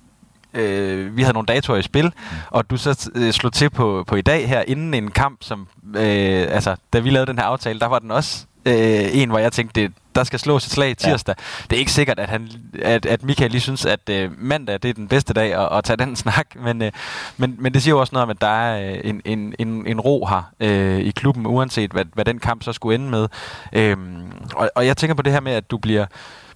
øh, 0.53 1.17
vi 1.17 1.21
havde 1.21 1.33
nogle 1.33 1.45
datoer 1.45 1.77
i 1.77 1.81
spil, 1.81 2.05
mm. 2.05 2.37
og 2.49 2.69
du 2.69 2.77
så 2.77 3.09
øh, 3.15 3.31
slog 3.33 3.53
til 3.53 3.69
på, 3.69 4.03
på 4.07 4.15
i 4.15 4.21
dag 4.21 4.49
her, 4.49 4.63
inden 4.67 4.93
en 4.93 5.11
kamp, 5.11 5.37
som, 5.41 5.67
øh, 5.95 6.47
altså, 6.49 6.75
da 6.93 6.99
vi 6.99 7.09
lavede 7.09 7.31
den 7.31 7.37
her 7.37 7.45
aftale, 7.45 7.79
der 7.79 7.87
var 7.87 7.99
den 7.99 8.11
også 8.11 8.45
øh, 8.65 9.17
en, 9.17 9.29
hvor 9.29 9.39
jeg 9.39 9.51
tænkte, 9.51 9.81
det, 9.81 9.91
der 10.15 10.23
skal 10.23 10.39
slås 10.39 10.65
et 10.65 10.71
slag 10.71 10.97
tirsdag. 10.97 11.35
Ja. 11.37 11.63
Det 11.69 11.75
er 11.75 11.79
ikke 11.79 11.91
sikkert, 11.91 12.19
at, 12.19 12.29
han, 12.29 12.49
at, 12.81 13.05
at 13.05 13.23
Michael 13.23 13.51
lige 13.51 13.61
synes, 13.61 13.85
at 13.85 14.09
øh, 14.09 14.31
mandag 14.37 14.79
det 14.83 14.89
er 14.89 14.93
den 14.93 15.07
bedste 15.07 15.33
dag 15.33 15.53
at, 15.53 15.77
at 15.77 15.83
tage 15.83 15.97
den 15.97 16.15
snak, 16.23 16.47
men, 16.55 16.81
øh, 16.81 16.91
men, 17.37 17.55
men 17.59 17.73
det 17.73 17.83
siger 17.83 17.95
jo 17.95 17.99
også 17.99 18.13
noget 18.13 18.23
om, 18.23 18.29
at 18.29 18.41
der 18.41 18.47
er 18.47 18.93
øh, 18.93 18.99
en, 19.03 19.21
en, 19.25 19.55
en, 19.59 19.87
en 19.87 19.99
ro 19.99 20.25
her 20.25 20.51
øh, 20.59 20.99
i 20.99 21.11
klubben, 21.11 21.45
uanset 21.45 21.91
hvad, 21.91 22.05
hvad 22.13 22.25
den 22.25 22.39
kamp 22.39 22.63
så 22.63 22.73
skulle 22.73 22.95
ende 22.95 23.09
med. 23.09 23.27
Øh, 23.73 23.97
og, 24.55 24.71
og 24.75 24.85
jeg 24.85 24.97
tænker 24.97 25.15
på 25.15 25.21
det 25.21 25.33
her 25.33 25.39
med, 25.39 25.51
at 25.51 25.71
du 25.71 25.77
bliver 25.77 26.05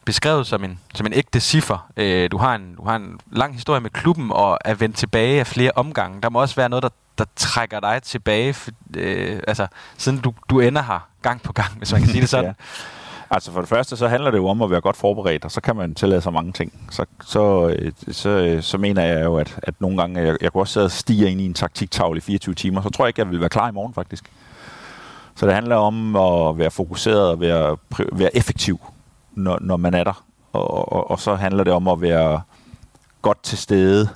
beskrevet 0.08 0.48
som 0.48 0.64
en, 0.64 0.80
som 0.94 1.06
en 1.06 1.14
ægte 1.14 1.40
ciffer. 1.40 1.90
Øh, 1.98 2.32
du, 2.32 2.38
har 2.38 2.56
en, 2.56 2.76
du 2.76 2.84
har 2.84 2.96
en 2.96 3.20
lang 3.32 3.54
historie 3.54 3.82
med 3.82 3.90
klubben 3.90 4.32
og 4.32 4.58
er 4.66 4.74
vendt 4.74 4.98
tilbage 4.98 5.40
af 5.40 5.48
flere 5.48 5.72
omgange. 5.76 6.22
Der 6.22 6.30
må 6.30 6.42
også 6.42 6.56
være 6.56 6.70
noget, 6.70 6.84
der, 6.84 6.90
der 7.18 7.26
trækker 7.36 7.80
dig 7.80 8.04
tilbage, 8.04 8.54
for, 8.54 8.72
øh, 8.98 9.40
altså, 9.48 9.68
siden 9.98 10.20
du, 10.20 10.34
du 10.50 10.60
ender 10.60 10.82
her 10.82 11.08
gang 11.22 11.42
på 11.42 11.54
gang, 11.54 11.78
hvis 11.78 11.92
man 11.92 12.02
kan 12.02 12.10
sige 12.10 12.22
det 12.22 12.30
sådan. 12.36 12.46
ja. 12.46 12.54
Altså 13.30 13.52
for 13.52 13.60
det 13.60 13.70
første, 13.70 13.98
så 13.98 14.08
handler 14.08 14.32
det 14.32 14.38
jo 14.38 14.48
om 14.48 14.62
at 14.62 14.72
være 14.72 14.82
godt 14.82 14.98
forberedt, 14.98 15.46
og 15.46 15.52
så 15.52 15.62
kan 15.62 15.76
man 15.76 15.96
tillade 15.96 16.22
sig 16.22 16.34
mange 16.34 16.52
ting. 16.52 16.74
Så, 16.92 17.06
så, 17.26 17.68
øh, 17.68 17.92
så, 18.12 18.30
øh, 18.30 18.64
så 18.64 18.78
mener 18.78 19.04
jeg 19.04 19.24
jo, 19.26 19.38
at, 19.38 19.60
at 19.64 19.74
nogle 19.80 19.98
gange, 19.98 20.22
jeg, 20.22 20.38
jeg 20.42 20.52
kunne 20.52 20.64
også 20.64 20.74
sidde 20.74 20.86
og 20.86 20.92
stige 20.92 21.32
ind 21.32 21.42
i 21.42 21.46
en 21.46 21.54
taktiktavle 21.54 22.18
i 22.18 22.22
24 22.22 22.56
timer, 22.56 22.82
så 22.82 22.90
tror 22.90 23.06
jeg 23.06 23.10
ikke, 23.10 23.22
jeg 23.22 23.30
vil 23.30 23.40
være 23.40 23.50
klar 23.50 23.70
i 23.70 23.72
morgen 23.72 23.94
faktisk. 23.94 24.32
Så 25.36 25.46
det 25.46 25.54
handler 25.54 25.76
om 25.76 26.16
at 26.16 26.58
være 26.58 26.72
fokuseret 26.72 27.30
og 27.30 27.40
være, 27.40 27.78
være 28.12 28.38
effektiv, 28.38 28.80
når, 29.38 29.58
når 29.62 29.78
man 29.78 29.94
er 29.94 30.04
der. 30.04 30.24
Og, 30.54 30.94
og, 30.94 31.12
og 31.12 31.20
så 31.20 31.36
handler 31.36 31.64
det 31.64 31.74
om 31.74 31.88
at 31.88 32.02
være 32.02 32.42
godt 33.22 33.44
til 33.44 33.58
stede 33.58 34.10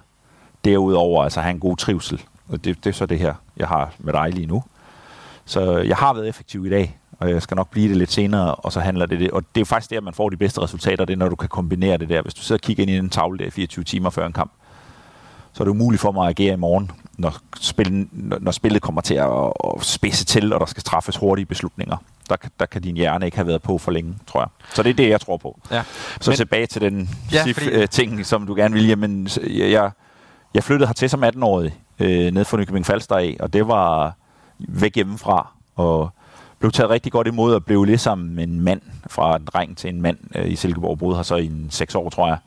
derudover, 0.66 1.24
altså 1.24 1.42
have 1.42 1.52
en 1.52 1.60
god 1.60 1.78
trivsel. 1.78 2.22
Og 2.50 2.64
det, 2.64 2.84
det 2.84 2.90
er 2.90 2.94
så 2.94 3.06
det 3.06 3.20
her, 3.20 3.34
jeg 3.58 3.68
har 3.68 3.94
med 4.00 4.14
dig 4.14 4.30
lige 4.34 4.48
nu. 4.48 4.64
Så 5.46 5.78
jeg 5.78 5.98
har 5.98 6.14
været 6.14 6.28
effektiv 6.28 6.66
i 6.66 6.70
dag, 6.70 7.00
og 7.20 7.30
jeg 7.30 7.42
skal 7.42 7.56
nok 7.56 7.70
blive 7.70 7.90
det 7.90 7.98
lidt 7.98 8.12
senere, 8.12 8.56
og 8.56 8.72
så 8.72 8.80
handler 8.80 9.06
det 9.06 9.20
det. 9.20 9.32
Og 9.32 9.42
det 9.42 9.58
er 9.58 9.62
jo 9.62 9.66
faktisk 9.66 9.92
der, 9.92 10.02
man 10.02 10.14
får 10.14 10.30
de 10.30 10.38
bedste 10.38 10.62
resultater, 10.62 11.06
det 11.06 11.14
er, 11.14 11.18
når 11.18 11.30
du 11.30 11.36
kan 11.36 11.50
kombinere 11.50 11.98
det 11.98 12.10
der. 12.10 12.22
Hvis 12.22 12.34
du 12.34 12.42
sidder 12.42 12.60
og 12.60 12.62
kigger 12.62 12.84
ind 12.84 12.92
i 12.92 12.98
en 12.98 13.10
tavle 13.10 13.46
der 13.46 13.52
24 13.52 13.84
timer 13.84 14.10
før 14.10 14.26
en 14.26 14.34
kamp, 14.34 14.52
så 15.54 15.64
er 15.64 15.66
det 15.66 15.72
umuligt 15.72 16.02
for 16.02 16.12
mig 16.12 16.24
at 16.24 16.40
agere 16.40 16.54
i 16.54 16.58
morgen, 16.58 16.92
når, 17.18 17.38
spil, 17.60 18.08
når 18.12 18.52
spillet 18.52 18.82
kommer 18.82 19.02
til 19.02 19.14
at, 19.14 19.30
at 19.64 19.84
spidse 19.86 20.26
til, 20.26 20.54
og 20.54 20.60
der 20.60 20.66
skal 20.66 20.84
træffes 20.84 21.18
hurtige 21.18 21.46
beslutninger. 21.46 21.98
Der, 22.30 22.36
der 22.60 22.66
kan 22.66 22.82
din 22.82 22.96
hjerne 22.96 23.26
ikke 23.26 23.38
have 23.38 23.48
været 23.48 23.62
på 23.62 23.78
for 23.78 23.92
længe, 23.92 24.16
tror 24.28 24.40
jeg. 24.40 24.48
Så 24.74 24.84
det 24.84 24.90
er 24.90 24.94
det, 24.94 25.10
jeg 25.10 25.22
tror 25.22 25.38
på. 25.38 25.60
Ja. 25.72 25.84
Så 26.22 26.32
Men, 26.32 26.38
tilbage 26.38 26.66
til 26.66 26.82
den 26.82 27.10
ja, 27.32 27.44
sif, 27.44 27.58
fordi... 27.58 27.70
Øh, 27.70 27.88
ting, 27.90 28.26
som 28.26 28.48
du 28.48 28.56
gerne 28.56 28.74
vil. 28.74 28.88
Jamen, 28.88 29.28
jeg, 29.48 29.92
jeg 30.54 30.64
flyttede 30.64 30.88
hertil 30.88 31.10
som 31.10 31.24
18-årig, 31.24 31.76
øh, 32.00 32.32
ned 32.32 32.46
fra 32.46 32.58
Nykøbing 32.58 32.86
Falster 32.86 33.16
af, 33.16 33.38
og 33.40 33.54
det 33.54 33.68
var 33.68 34.14
væk 34.60 34.96
hjemmefra, 34.96 35.52
og 35.76 36.10
blev 36.60 36.72
taget 36.72 36.90
rigtig 36.90 37.12
godt 37.12 37.28
imod 37.28 37.54
og 37.54 37.66
blev 37.66 37.84
ligesom 37.84 38.40
en 38.40 38.60
mand 38.62 38.82
fra 39.08 39.36
en 39.36 39.46
dreng 39.46 39.78
til 39.78 39.90
en 39.90 40.02
mand 40.02 40.18
øh, 40.36 40.52
i 40.52 40.56
Silkeborg. 40.56 41.00
Boede 41.00 41.16
her 41.16 41.24
så 41.24 41.36
i 41.36 41.46
en 41.46 41.68
seks 41.70 41.96
år, 41.96 42.10
tror 42.10 42.28
jeg, 42.28 42.38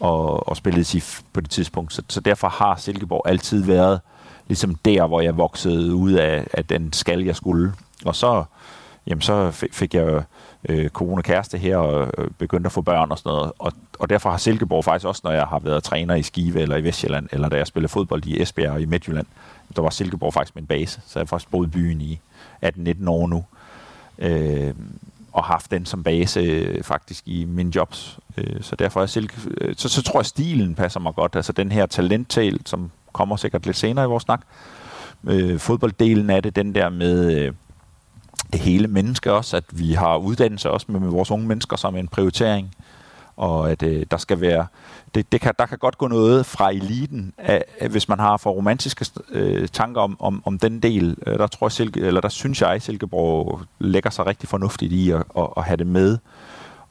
og, 0.00 0.48
og 0.48 0.56
spillede 0.56 0.84
SIF 0.84 1.20
på 1.32 1.40
det 1.40 1.50
tidspunkt. 1.50 1.92
Så, 1.92 2.02
så 2.08 2.20
derfor 2.20 2.48
har 2.48 2.76
Silkeborg 2.76 3.22
altid 3.28 3.64
været 3.64 4.00
ligesom 4.48 4.74
der, 4.74 5.06
hvor 5.06 5.20
jeg 5.20 5.36
voksede 5.36 5.94
ud 5.94 6.12
af, 6.12 6.46
af 6.52 6.64
den 6.64 6.92
skal, 6.92 7.24
jeg 7.24 7.36
skulle. 7.36 7.72
Og 8.04 8.16
så, 8.16 8.44
jamen, 9.06 9.22
så 9.22 9.50
fik 9.72 9.94
jeg 9.94 10.22
øh, 10.68 10.88
kone 10.88 11.20
og 11.20 11.24
kæreste 11.24 11.58
her 11.58 11.76
og 11.76 12.10
øh, 12.18 12.30
begyndte 12.38 12.68
at 12.68 12.72
få 12.72 12.80
børn 12.80 13.10
og 13.10 13.18
sådan 13.18 13.30
noget. 13.30 13.52
Og, 13.58 13.72
og 13.98 14.10
derfor 14.10 14.30
har 14.30 14.36
Silkeborg 14.36 14.84
faktisk 14.84 15.06
også, 15.06 15.20
når 15.24 15.32
jeg 15.32 15.44
har 15.44 15.58
været 15.58 15.84
træner 15.84 16.14
i 16.14 16.22
Skive 16.22 16.60
eller 16.60 16.76
i 16.76 16.84
Vestjylland, 16.84 17.28
eller 17.32 17.48
da 17.48 17.56
jeg 17.56 17.66
spillede 17.66 17.92
fodbold 17.92 18.26
i 18.26 18.42
Esbjerg 18.42 18.72
og 18.72 18.80
i 18.80 18.86
Midtjylland, 18.86 19.26
der 19.76 19.82
var 19.82 19.90
Silkeborg 19.90 20.34
faktisk 20.34 20.54
min 20.54 20.66
base. 20.66 21.00
Så 21.06 21.18
jeg 21.18 21.20
har 21.20 21.26
faktisk 21.26 21.50
boet 21.50 21.66
i 21.66 21.70
byen 21.70 22.00
i 22.00 22.20
18-19 22.64 23.08
år 23.08 23.26
nu. 23.26 23.44
Øh, 24.18 24.74
og 25.38 25.44
haft 25.44 25.70
den 25.70 25.86
som 25.86 26.02
base 26.02 26.40
øh, 26.40 26.82
faktisk 26.82 27.22
i 27.26 27.44
min 27.44 27.68
jobs. 27.68 28.18
Øh, 28.36 28.62
så 28.62 28.76
derfor 28.76 29.02
er 29.02 29.06
Silke, 29.06 29.34
øh, 29.60 29.74
så, 29.76 29.88
så 29.88 30.02
tror 30.02 30.20
jeg, 30.20 30.26
stilen 30.26 30.74
passer 30.74 31.00
mig 31.00 31.14
godt. 31.14 31.36
Altså 31.36 31.52
den 31.52 31.72
her 31.72 31.86
talenttal, 31.86 32.60
som 32.66 32.90
kommer 33.12 33.36
sikkert 33.36 33.66
lidt 33.66 33.76
senere 33.76 34.04
i 34.04 34.08
vores 34.08 34.22
snak. 34.22 34.40
Øh, 35.24 35.58
fodbolddelen 35.58 36.30
af 36.30 36.42
det, 36.42 36.56
den 36.56 36.74
der 36.74 36.88
med 36.88 37.36
øh, 37.36 37.52
det 38.52 38.60
hele 38.60 38.88
menneske 38.88 39.32
også, 39.32 39.56
at 39.56 39.64
vi 39.70 39.92
har 39.92 40.16
uddannelse 40.16 40.70
også 40.70 40.86
med, 40.88 41.00
med 41.00 41.08
vores 41.08 41.30
unge 41.30 41.46
mennesker 41.46 41.76
som 41.76 41.96
en 41.96 42.08
prioritering, 42.08 42.74
og 43.38 43.70
at 43.70 43.82
øh, 43.82 44.06
der 44.10 44.16
skal 44.16 44.40
være 44.40 44.66
det, 45.14 45.32
det 45.32 45.40
kan, 45.40 45.52
der 45.58 45.66
kan 45.66 45.78
godt 45.78 45.98
gå 45.98 46.08
noget 46.08 46.46
fra 46.46 46.70
eliten, 46.70 47.32
af, 47.38 47.64
af, 47.80 47.88
hvis 47.88 48.08
man 48.08 48.18
har 48.18 48.36
for 48.36 48.50
romantiske 48.50 49.06
øh, 49.30 49.68
tanker 49.68 50.00
om, 50.00 50.16
om, 50.20 50.42
om 50.44 50.58
den 50.58 50.80
del. 50.80 51.16
Øh, 51.26 51.38
der 51.38 51.46
tror 51.46 51.66
jeg, 51.66 51.72
Silke, 51.72 52.00
eller 52.00 52.20
der 52.20 52.28
synes 52.28 52.62
jeg, 52.62 52.82
Silkeborg 52.82 53.60
lægger 53.78 54.10
sig 54.10 54.26
rigtig 54.26 54.48
fornuftigt 54.48 54.92
i 54.92 55.10
at, 55.10 55.22
at, 55.38 55.48
at 55.56 55.64
have 55.64 55.76
det 55.76 55.86
med, 55.86 56.18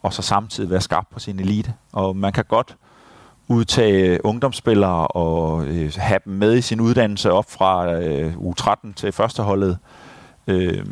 og 0.01 0.13
så 0.13 0.21
samtidig 0.21 0.69
være 0.69 0.81
skarp 0.81 1.05
på 1.11 1.19
sin 1.19 1.39
elite. 1.39 1.73
Og 1.91 2.15
man 2.15 2.33
kan 2.33 2.45
godt 2.47 2.75
udtage 3.47 4.25
ungdomsspillere 4.25 5.07
og 5.07 5.65
øh, 5.65 5.93
have 5.97 6.19
dem 6.25 6.33
med 6.33 6.57
i 6.57 6.61
sin 6.61 6.81
uddannelse 6.81 7.31
op 7.31 7.51
fra 7.51 7.93
øh, 7.93 8.33
U13 8.33 8.93
til 8.95 9.11
førsteholdet. 9.11 9.77
Øh, 10.47 10.85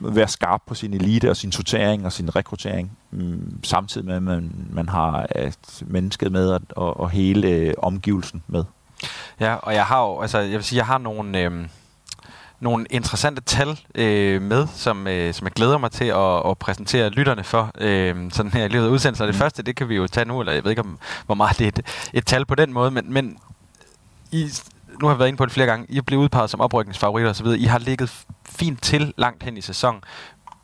være 0.00 0.28
skarp 0.28 0.62
på 0.66 0.74
sin 0.74 0.94
elite 0.94 1.30
og 1.30 1.36
sin 1.36 1.52
sortering 1.52 2.06
og 2.06 2.12
sin 2.12 2.36
rekruttering, 2.36 2.98
mm, 3.10 3.64
samtidig 3.64 4.06
med, 4.06 4.14
at 4.16 4.22
man, 4.22 4.66
man 4.70 4.88
har 4.88 5.26
et 5.36 5.82
mennesket 5.86 6.32
med 6.32 6.50
og, 6.50 6.60
og, 6.70 7.00
og 7.00 7.10
hele 7.10 7.48
øh, 7.48 7.74
omgivelsen 7.78 8.42
med. 8.46 8.64
Ja, 9.40 9.54
og 9.54 9.74
jeg 9.74 9.86
har 9.86 10.02
jo, 10.02 10.20
altså 10.20 10.38
jeg 10.38 10.52
vil 10.52 10.64
sige, 10.64 10.76
jeg 10.76 10.86
har 10.86 10.98
nogle, 10.98 11.38
øh, 11.38 11.68
nogle 12.60 12.86
interessante 12.90 13.40
tal 13.40 13.80
øh, 13.94 14.42
med, 14.42 14.66
som, 14.74 15.06
øh, 15.06 15.34
som 15.34 15.44
jeg 15.44 15.52
glæder 15.52 15.78
mig 15.78 15.90
til 15.90 16.04
at, 16.04 16.50
at 16.50 16.58
præsentere 16.58 17.10
lytterne 17.10 17.44
for, 17.44 17.70
øh, 17.78 18.30
sådan 18.32 18.52
her 18.52 18.64
i 18.64 18.68
løbet 18.68 18.86
af 18.86 18.90
udsendelsen. 18.90 19.26
Det 19.26 19.34
mm. 19.34 19.38
første, 19.38 19.62
det 19.62 19.76
kan 19.76 19.88
vi 19.88 19.96
jo 19.96 20.06
tage 20.06 20.24
nu, 20.24 20.40
eller 20.40 20.52
jeg 20.52 20.64
ved 20.64 20.70
ikke, 20.70 20.82
om, 20.82 20.98
hvor 21.26 21.34
meget 21.34 21.58
det 21.58 21.64
er 21.64 21.68
et, 21.68 22.10
et 22.12 22.26
tal 22.26 22.46
på 22.46 22.54
den 22.54 22.72
måde, 22.72 22.90
men, 22.90 23.12
men 23.12 23.38
I, 24.32 24.50
nu 25.00 25.06
har 25.06 25.14
jeg 25.14 25.18
været 25.18 25.28
inde 25.28 25.36
på 25.36 25.44
det 25.44 25.52
flere 25.52 25.66
gange, 25.66 25.86
I 25.88 25.98
er 25.98 26.02
blevet 26.02 26.22
udpeget 26.22 26.50
som 26.50 26.60
oprykningsfavoritter 26.60 27.30
osv., 27.30 27.46
I 27.46 27.64
har 27.64 27.78
ligget 27.78 28.24
fint 28.48 28.82
til 28.82 29.14
langt 29.16 29.42
hen 29.42 29.56
i 29.56 29.60
sæsonen. 29.60 30.00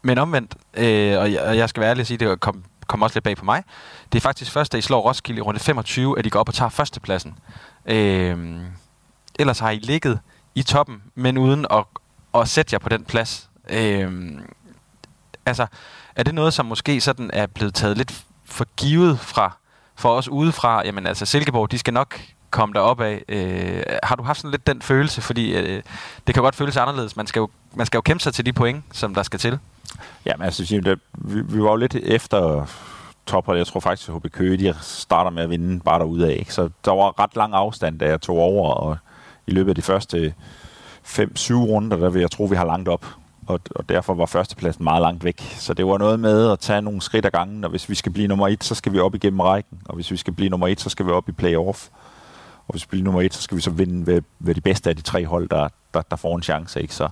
Men 0.03 0.19
omvendt, 0.19 0.57
øh, 0.75 1.19
og, 1.19 1.33
jeg, 1.33 1.43
og 1.43 1.57
jeg 1.57 1.69
skal 1.69 1.81
være 1.81 1.91
ærlig 1.91 2.01
og 2.01 2.07
sige, 2.07 2.19
det 2.19 2.41
kom, 2.41 2.65
kom 2.87 3.03
også 3.03 3.17
lidt 3.17 3.25
bag 3.25 3.37
på 3.37 3.45
mig, 3.45 3.63
det 4.13 4.19
er 4.19 4.21
faktisk 4.21 4.53
først, 4.53 4.73
da 4.73 4.79
I 4.79 4.81
slår 4.81 5.01
Roskilde 5.01 5.39
i 5.39 5.43
runde 5.43 5.61
25, 5.61 6.19
at 6.19 6.27
I 6.27 6.29
går 6.29 6.41
op 6.41 6.49
og 6.49 6.55
tager 6.55 6.69
førstepladsen. 6.69 7.39
Øh, 7.87 8.61
ellers 9.39 9.59
har 9.59 9.71
I 9.71 9.79
ligget 9.79 10.21
i 10.55 10.63
toppen, 10.63 11.03
men 11.15 11.39
uden 11.39 11.67
at, 11.71 11.85
at 12.35 12.49
sætte 12.49 12.75
jer 12.75 12.79
på 12.79 12.89
den 12.89 13.05
plads. 13.05 13.51
Øh, 13.71 14.33
altså, 15.47 15.67
er 16.17 16.23
det 16.23 16.35
noget, 16.35 16.55
som 16.55 16.67
måske 16.67 17.01
sådan 17.01 17.31
er 17.33 17.47
blevet 17.47 17.75
taget 17.75 17.97
lidt 17.97 18.25
for 18.45 18.67
givet 18.77 19.21
fra 19.21 19.57
for 19.95 20.11
os 20.11 20.29
udefra? 20.29 20.83
Jamen 20.85 21.07
altså, 21.07 21.27
Silkeborg, 21.27 21.71
de 21.71 21.79
skal 21.79 21.95
nok 21.95 22.21
komme 22.51 22.73
derop 22.73 23.01
af. 23.01 23.25
Øh, 23.29 23.83
har 24.03 24.17
du 24.17 24.23
haft 24.23 24.39
sådan 24.39 24.51
lidt 24.51 24.67
den 24.67 24.83
følelse? 24.83 25.21
Fordi 25.21 25.57
øh, 25.57 25.83
det 26.27 26.35
kan 26.35 26.43
godt 26.43 26.57
føles 26.57 26.77
anderledes. 26.77 27.17
Man 27.17 27.27
skal, 27.27 27.41
jo, 27.41 27.49
man 27.75 27.87
skal 27.87 27.99
jo 27.99 28.03
kæmpe 28.03 28.23
sig 28.23 28.35
til 28.35 28.47
de 28.47 28.53
point, 28.53 28.85
som 28.93 29.15
der 29.15 29.23
skal 29.23 29.39
til. 29.39 29.59
Ja, 30.27 30.33
men 30.37 30.45
altså, 30.45 30.81
det, 30.85 31.01
vi, 31.15 31.41
vi 31.41 31.63
var 31.63 31.71
jo 31.71 31.77
lidt 31.77 31.95
efter 31.95 32.67
topholdet. 33.27 33.59
Jeg 33.59 33.67
tror 33.67 33.81
faktisk, 33.81 34.09
at 34.09 34.15
HB 34.15 34.27
Køge, 34.33 34.57
de 34.57 34.75
starter 34.81 35.31
med 35.31 35.43
at 35.43 35.51
vinde 35.51 35.81
bare 35.81 35.99
derude 35.99 36.27
af. 36.27 36.37
Ikke? 36.39 36.55
Så 36.55 36.69
der 36.85 36.93
var 36.93 37.21
ret 37.21 37.37
lang 37.37 37.55
afstand, 37.55 37.99
da 37.99 38.07
jeg 38.07 38.21
tog 38.21 38.39
over, 38.39 38.71
og 38.71 38.97
i 39.47 39.51
løbet 39.51 39.71
af 39.71 39.75
de 39.75 39.83
første 39.83 40.35
5-7 41.05 41.55
runder, 41.55 41.97
der 41.97 42.11
vil 42.11 42.21
jeg 42.21 42.31
tro, 42.31 42.45
vi 42.45 42.57
har 42.57 42.65
langt 42.65 42.89
op. 42.89 43.07
Og, 43.47 43.61
og 43.71 43.89
derfor 43.89 44.15
var 44.15 44.27
førstepladsen 44.27 44.85
meget 44.85 45.03
langt 45.03 45.25
væk. 45.25 45.41
Så 45.41 45.75
det 45.75 45.87
var 45.87 45.99
noget 45.99 46.21
med 46.21 46.51
at 46.51 46.59
tage 46.59 46.83
nogle 46.83 47.01
skridt 47.01 47.27
ad 47.27 47.31
gangen, 47.31 47.65
og 47.65 47.71
hvis 47.71 47.89
vi 47.89 47.95
skal 47.95 48.13
blive 48.13 48.29
nummer 48.29 48.49
et, 48.49 48.65
så 48.65 48.75
skal 48.75 48.93
vi 48.93 48.99
op 48.99 49.15
igennem 49.15 49.41
rækken, 49.41 49.79
og 49.85 49.95
hvis 49.95 50.11
vi 50.11 50.17
skal 50.17 50.33
blive 50.33 50.49
nummer 50.49 50.69
et, 50.69 50.81
så 50.81 50.91
skal 50.91 51.07
vi 51.07 51.11
op 51.11 51.29
i 51.29 51.33
playoff. 51.33 51.89
Og 52.69 52.73
hvis 52.73 52.83
vi 52.83 52.87
bliver 52.91 53.05
nummer 53.05 53.23
et, 53.23 53.35
så 53.35 53.43
skal 53.43 53.57
vi 53.57 53.63
så 53.63 53.71
vinde 53.71 54.07
ved, 54.07 54.23
ved 54.39 54.55
de 54.55 54.61
bedste 54.61 54.91
af 54.91 54.97
de 54.97 55.03
tre 55.03 55.27
hold, 55.27 55.49
der, 55.49 55.69
der, 55.95 56.03
der 56.03 56.17
får 56.17 56.37
en 56.37 56.43
chance. 56.43 56.83
Ikke? 56.83 56.95
Så, 56.95 57.09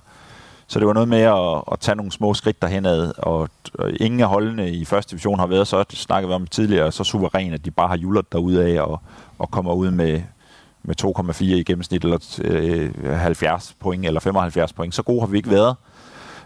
så 0.67 0.79
det 0.79 0.87
var 0.87 0.93
noget 0.93 1.09
med 1.09 1.21
at, 1.21 1.63
at 1.71 1.79
tage 1.79 1.95
nogle 1.95 2.11
små 2.11 2.33
skridt 2.33 2.61
derhenad, 2.61 3.13
og, 3.17 3.49
og 3.73 3.91
ingen 3.99 4.19
af 4.19 4.27
holdene 4.27 4.71
i 4.71 4.85
første 4.85 5.11
division 5.11 5.39
har 5.39 5.47
været 5.47 5.67
så, 5.67 5.83
det 5.83 5.97
snakkede 5.97 6.29
vi 6.29 6.33
om 6.33 6.47
tidligere, 6.47 6.91
så 6.91 7.03
suveræn, 7.03 7.53
at 7.53 7.65
de 7.65 7.71
bare 7.71 7.87
har 7.87 7.97
julet 7.97 8.31
derude 8.31 8.65
af 8.65 8.81
og, 8.81 9.01
og 9.39 9.51
kommer 9.51 9.73
ud 9.73 9.91
med, 9.91 10.21
med 10.83 10.95
2,4 11.01 11.43
i 11.43 11.63
gennemsnit, 11.63 12.03
eller 12.03 12.39
øh, 12.43 13.13
70 13.13 13.75
point, 13.79 14.05
eller 14.05 14.19
75 14.19 14.73
point. 14.73 14.95
Så 14.95 15.03
gode 15.03 15.19
har 15.19 15.27
vi 15.27 15.37
ikke 15.37 15.49
været. 15.49 15.75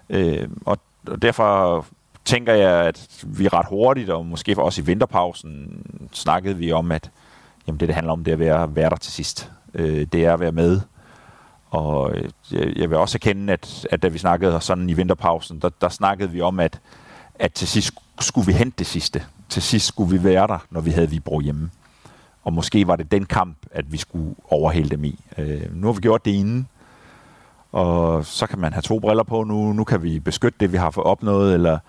Øh, 0.10 0.50
og, 0.66 0.78
og 1.08 1.22
derfor 1.22 1.86
tænker 2.26 2.54
jeg, 2.54 2.86
at 2.86 3.24
vi 3.24 3.48
ret 3.48 3.66
hurtigt, 3.70 4.10
og 4.10 4.26
måske 4.26 4.56
også 4.58 4.82
i 4.82 4.86
vinterpausen, 4.86 5.84
snakkede 6.12 6.58
vi 6.58 6.72
om, 6.72 6.92
at 6.92 7.12
jamen 7.70 7.80
det, 7.80 7.88
det 7.88 7.96
handler 7.96 8.14
om, 8.14 8.24
det 8.24 8.32
er 8.32 8.36
at 8.36 8.40
være, 8.40 8.76
være 8.76 8.90
der 8.90 8.96
til 8.96 9.14
sidst. 9.14 9.52
Øh, 9.74 10.08
det 10.12 10.26
er 10.26 10.34
at 10.34 10.40
være 10.40 10.52
med. 10.52 10.82
Og 11.70 12.12
øh, 12.16 12.30
jeg, 12.52 12.74
jeg 12.76 12.90
vil 12.90 12.98
også 12.98 13.18
erkende, 13.18 13.54
at, 13.54 13.88
at 13.92 14.04
da 14.04 14.08
vi 14.08 14.18
snakkede 14.18 14.62
sådan 14.62 14.90
i 14.90 14.94
vinterpausen, 14.94 15.60
der, 15.60 15.70
der 15.82 15.90
snakkede 15.90 16.32
vi 16.32 16.42
om, 16.42 16.60
at, 16.60 16.80
at 17.36 17.54
til 17.54 17.68
sidst 17.68 17.94
skulle 18.20 18.48
vi 18.48 18.54
hente 18.54 18.76
det 18.80 18.88
sidste. 18.88 19.24
Til 19.50 19.62
sidst 19.62 19.88
skulle 19.88 20.20
vi 20.20 20.24
være 20.24 20.48
der, 20.48 20.66
når 20.70 20.82
vi 20.82 20.92
havde 20.92 21.10
Vibro 21.10 21.40
hjemme. 21.40 21.70
Og 22.44 22.54
måske 22.54 22.88
var 22.88 22.96
det 22.96 23.12
den 23.12 23.26
kamp, 23.26 23.58
at 23.72 23.92
vi 23.92 23.98
skulle 23.98 24.36
overhælde 24.50 24.90
dem 24.90 25.04
i. 25.04 25.20
Øh, 25.38 25.76
nu 25.76 25.88
har 25.88 25.94
vi 25.94 26.02
gjort 26.02 26.26
det 26.26 26.32
inden, 26.32 26.68
og 27.72 28.26
så 28.26 28.48
kan 28.48 28.60
man 28.60 28.74
have 28.74 28.82
to 28.82 29.00
briller 29.00 29.24
på 29.24 29.44
nu. 29.44 29.74
Nu 29.74 29.84
kan 29.84 30.04
vi 30.04 30.20
beskytte 30.20 30.58
det, 30.60 30.72
vi 30.72 30.78
har 30.78 30.92
fået 30.92 31.08
opnået, 31.08 31.54
eller, 31.54 31.80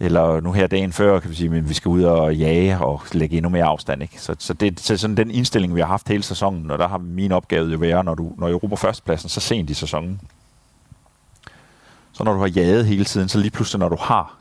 eller 0.00 0.40
nu 0.40 0.52
her 0.52 0.66
dagen 0.66 0.92
før, 0.92 1.20
kan 1.20 1.30
vi 1.30 1.34
sige, 1.34 1.48
men 1.48 1.68
vi 1.68 1.74
skal 1.74 1.88
ud 1.88 2.02
og 2.02 2.36
jage 2.36 2.78
og 2.78 3.02
lægge 3.12 3.36
endnu 3.36 3.48
mere 3.48 3.64
afstand. 3.64 4.02
Ikke? 4.02 4.20
Så, 4.20 4.36
så 4.38 4.54
det 4.54 4.90
er 4.90 4.96
sådan 4.96 5.16
den 5.16 5.30
indstilling, 5.30 5.74
vi 5.74 5.80
har 5.80 5.86
haft 5.86 6.08
hele 6.08 6.22
sæsonen, 6.22 6.70
og 6.70 6.78
der 6.78 6.88
har 6.88 6.98
min 6.98 7.32
opgave 7.32 7.68
jo 7.68 7.78
været, 7.78 8.04
når 8.04 8.14
du 8.14 8.32
når 8.38 8.46
jeg 8.46 8.62
råber 8.62 8.76
førstepladsen, 8.76 9.28
så 9.28 9.40
sent 9.40 9.70
i 9.70 9.74
sæsonen. 9.74 10.20
Så 12.12 12.24
når 12.24 12.32
du 12.32 12.38
har 12.38 12.48
jaget 12.48 12.86
hele 12.86 13.04
tiden, 13.04 13.28
så 13.28 13.38
lige 13.38 13.50
pludselig, 13.50 13.78
når 13.78 13.88
du 13.88 13.96
har 14.00 14.38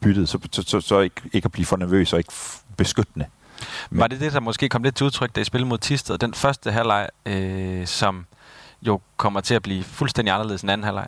byttet, 0.00 0.28
så, 0.28 0.38
så, 0.52 0.62
så, 0.62 0.80
så 0.80 1.00
ikke, 1.00 1.20
ikke 1.32 1.46
at 1.46 1.52
blive 1.52 1.66
for 1.66 1.76
nervøs 1.76 2.12
og 2.12 2.18
ikke 2.18 2.32
beskyttende. 2.76 3.26
Men, 3.90 4.00
var 4.00 4.06
det 4.06 4.20
det, 4.20 4.32
der 4.32 4.40
måske 4.40 4.68
kom 4.68 4.82
lidt 4.82 4.96
til 4.96 5.06
udtryk, 5.06 5.36
da 5.36 5.40
I 5.40 5.44
spillede 5.44 5.68
mod 5.68 5.78
Tisted? 5.78 6.18
Den 6.18 6.34
første 6.34 6.72
halvleg, 6.72 7.08
øh, 7.26 7.86
som 7.86 8.26
jo 8.82 9.00
kommer 9.16 9.40
til 9.40 9.54
at 9.54 9.62
blive 9.62 9.84
fuldstændig 9.84 10.34
anderledes 10.34 10.62
end 10.62 10.70
anden 10.70 10.84
halvleg? 10.84 11.06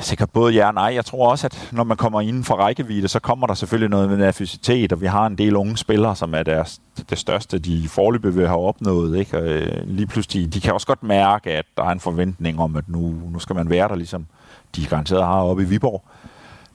Sikkert 0.00 0.30
både 0.30 0.54
ja 0.54 0.66
og 0.66 0.74
nej. 0.74 0.94
Jeg 0.94 1.04
tror 1.04 1.30
også, 1.30 1.46
at 1.46 1.68
når 1.72 1.84
man 1.84 1.96
kommer 1.96 2.20
inden 2.20 2.44
for 2.44 2.54
rækkevidde, 2.54 3.08
så 3.08 3.20
kommer 3.20 3.46
der 3.46 3.54
selvfølgelig 3.54 3.90
noget 3.90 4.08
med 4.08 4.16
nervositet, 4.16 4.92
og 4.92 5.00
vi 5.00 5.06
har 5.06 5.26
en 5.26 5.38
del 5.38 5.56
unge 5.56 5.76
spillere, 5.76 6.16
som 6.16 6.34
er 6.34 6.42
deres, 6.42 6.80
det 7.10 7.18
største, 7.18 7.58
de 7.58 7.88
forløbet 7.88 8.36
vil 8.36 8.46
have 8.46 8.60
opnået. 8.60 9.18
Ikke? 9.18 9.38
Og 9.38 9.44
øh, 9.44 9.86
lige 9.86 10.06
pludselig, 10.06 10.54
de 10.54 10.60
kan 10.60 10.74
også 10.74 10.86
godt 10.86 11.02
mærke, 11.02 11.50
at 11.50 11.64
der 11.76 11.84
er 11.84 11.90
en 11.90 12.00
forventning 12.00 12.60
om, 12.60 12.76
at 12.76 12.88
nu, 12.88 13.14
nu 13.32 13.38
skal 13.38 13.56
man 13.56 13.70
være 13.70 13.88
der, 13.88 13.94
ligesom 13.94 14.26
de 14.76 14.86
garanteret 14.86 15.24
har 15.24 15.42
oppe 15.42 15.62
i 15.62 15.66
Viborg. 15.66 16.04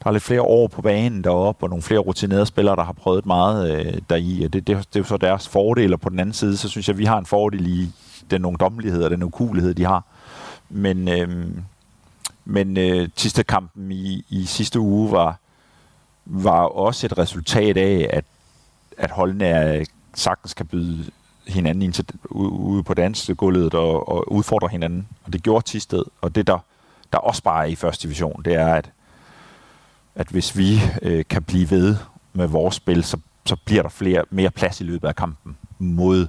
Der 0.04 0.10
er 0.10 0.14
lidt 0.14 0.24
flere 0.24 0.42
år 0.42 0.68
på 0.68 0.82
banen 0.82 1.24
deroppe, 1.24 1.66
og 1.66 1.70
nogle 1.70 1.84
flere 1.84 2.00
rutinerede 2.00 2.46
spillere, 2.46 2.76
der 2.76 2.84
har 2.84 2.94
prøvet 2.94 3.26
meget 3.26 3.72
øh, 3.72 3.94
deri. 4.10 4.40
Det, 4.42 4.54
det, 4.54 4.68
det 4.68 4.78
er 4.78 5.00
jo 5.00 5.04
så 5.04 5.18
deres 5.18 5.48
fordele, 5.48 5.96
og 5.96 6.02
på 6.02 6.10
den 6.10 6.20
anden 6.20 6.34
side, 6.34 6.58
så 6.58 6.70
synes 6.70 6.88
jeg, 6.88 6.94
at 6.94 6.98
vi 6.98 7.06
har 7.06 7.18
en 7.18 7.26
fordel 7.26 7.68
i 7.68 7.90
den 8.32 8.46
ungdommelighed 8.46 9.04
og 9.04 9.10
den 9.10 9.24
ukulighed, 9.24 9.74
de 9.74 9.86
har. 9.86 10.04
Men, 10.70 11.08
øh, 11.08 11.48
men 12.46 12.78
øh, 12.78 13.10
sidste 13.16 13.44
kampen 13.44 13.92
i, 13.92 14.26
i 14.30 14.46
sidste 14.46 14.80
uge 14.80 15.12
var, 15.12 15.40
var 16.26 16.62
også 16.62 17.06
et 17.06 17.18
resultat 17.18 17.78
af, 17.78 18.10
at, 18.14 18.26
at 18.98 19.12
holdene 19.12 19.46
er, 19.46 19.86
sagtens 20.14 20.54
kan 20.54 20.66
byde 20.66 21.12
hinanden 21.48 21.82
ind 21.82 21.94
til, 21.94 22.06
ude 22.30 22.84
på 22.84 22.94
dansegulvet 22.94 23.74
og, 23.74 24.10
og 24.10 24.32
udfordre 24.32 24.68
hinanden. 24.68 25.08
Og 25.24 25.34
det 25.34 25.44
gjorde 25.44 25.66
Tisted. 25.66 26.04
Og 26.22 26.36
det, 26.36 26.48
der, 26.48 26.58
der 27.14 27.18
også 27.20 27.44
bare 27.44 27.64
er 27.64 27.72
i 27.72 27.76
første 27.76 28.04
division, 28.08 28.42
det 28.46 28.54
er, 28.54 28.74
at, 28.74 28.92
at 30.16 30.28
hvis 30.28 30.58
vi 30.58 30.80
øh, 31.02 31.26
kan 31.30 31.44
blive 31.44 31.70
ved 31.70 31.96
med 32.34 32.48
vores 32.48 32.76
spil, 32.76 33.04
så, 33.04 33.18
så 33.46 33.56
bliver 33.66 33.82
der 33.82 33.90
flere, 33.90 34.24
mere 34.30 34.52
plads 34.52 34.82
i 34.82 34.84
løbet 34.84 35.08
af 35.08 35.16
kampen 35.16 35.58
mod 35.80 36.28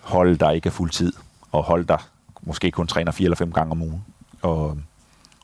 hold, 0.00 0.38
der 0.38 0.50
ikke 0.50 0.66
er 0.66 0.70
fuld 0.70 0.90
tid, 0.90 1.12
og 1.52 1.62
hold, 1.64 1.84
der 1.84 2.08
måske 2.42 2.70
kun 2.70 2.86
træner 2.86 3.12
fire 3.12 3.24
eller 3.24 3.36
fem 3.36 3.52
gange 3.52 3.70
om 3.70 3.82
ugen. 3.82 4.04
Og, 4.42 4.78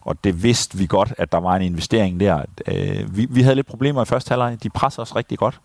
og 0.00 0.24
det 0.24 0.42
vidste 0.42 0.78
vi 0.78 0.86
godt, 0.86 1.14
at 1.18 1.32
der 1.32 1.38
var 1.38 1.56
en 1.56 1.62
investering 1.62 2.20
der. 2.20 2.42
Øh, 2.68 3.16
vi, 3.16 3.26
vi 3.30 3.42
havde 3.42 3.54
lidt 3.54 3.66
problemer 3.66 4.02
i 4.02 4.04
første 4.04 4.28
halvleg. 4.28 4.62
De 4.62 4.70
presser 4.70 5.02
os 5.02 5.16
rigtig 5.16 5.38
godt. 5.38 5.60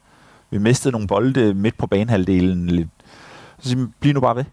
Vi 0.49 0.57
mistede 0.57 0.91
nogle 0.91 1.07
bolde 1.07 1.53
midt 1.53 1.77
på 1.77 1.87
banehalvdelen. 1.87 2.67
Lidt. 2.67 2.89
Så 3.59 3.69
siger 3.69 3.87
bliv 3.99 4.13
nu 4.13 4.19
bare 4.19 4.35
ved. 4.35 4.45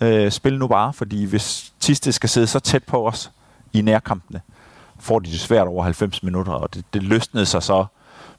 Øh, 0.00 0.30
spil 0.30 0.58
nu 0.58 0.66
bare, 0.66 0.92
fordi 0.92 1.24
hvis 1.24 1.72
Tiste 1.80 2.12
skal 2.12 2.28
sidde 2.28 2.46
så 2.46 2.60
tæt 2.60 2.84
på 2.84 3.08
os 3.08 3.32
i 3.72 3.80
nærkampene, 3.80 4.40
får 4.98 5.18
de 5.18 5.30
det 5.30 5.40
svært 5.40 5.66
over 5.66 5.84
90 5.84 6.22
minutter, 6.22 6.52
og 6.52 6.74
det, 6.74 6.84
det 6.94 7.02
løsnede 7.02 7.46
sig 7.46 7.62
så 7.62 7.86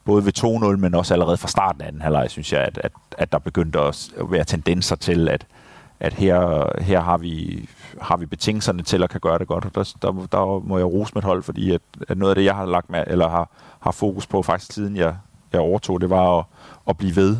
både 0.05 0.25
ved 0.25 0.37
2-0, 0.75 0.77
men 0.77 0.95
også 0.95 1.13
allerede 1.13 1.37
fra 1.37 1.47
starten 1.47 1.81
af 1.81 1.91
den 1.91 2.01
halvleg, 2.01 2.31
synes 2.31 2.53
jeg, 2.53 2.61
at, 2.61 2.79
at, 2.83 2.91
at 3.17 3.31
der 3.31 3.39
begyndte 3.39 3.79
at 3.79 4.09
være 4.29 4.43
tendenser 4.43 4.95
til, 4.95 5.29
at, 5.29 5.45
at 5.99 6.13
her, 6.13 6.65
her 6.81 6.99
har, 6.99 7.17
vi, 7.17 7.69
har 8.01 8.17
vi 8.17 8.25
betingelserne 8.25 8.83
til 8.83 9.03
at 9.03 9.09
kan 9.09 9.19
gøre 9.19 9.39
det 9.39 9.47
godt. 9.47 9.65
Og 9.65 9.75
der, 9.75 9.83
der, 10.01 10.25
der 10.31 10.59
må 10.59 10.77
jeg 10.77 10.85
rose 10.85 11.11
mit 11.15 11.23
hold, 11.23 11.43
fordi 11.43 11.71
at, 11.71 11.81
at 12.07 12.17
noget 12.17 12.31
af 12.31 12.35
det, 12.35 12.43
jeg 12.43 12.55
har 12.55 12.65
lagt 12.65 12.89
med, 12.89 13.03
eller 13.07 13.29
har, 13.29 13.49
har 13.79 13.91
fokus 13.91 14.27
på 14.27 14.41
faktisk 14.41 14.73
siden 14.73 14.95
jeg, 14.95 15.15
jeg 15.53 15.61
overtog, 15.61 16.01
det 16.01 16.09
var 16.09 16.39
at, 16.39 16.45
at 16.89 16.97
blive 16.97 17.15
ved. 17.15 17.37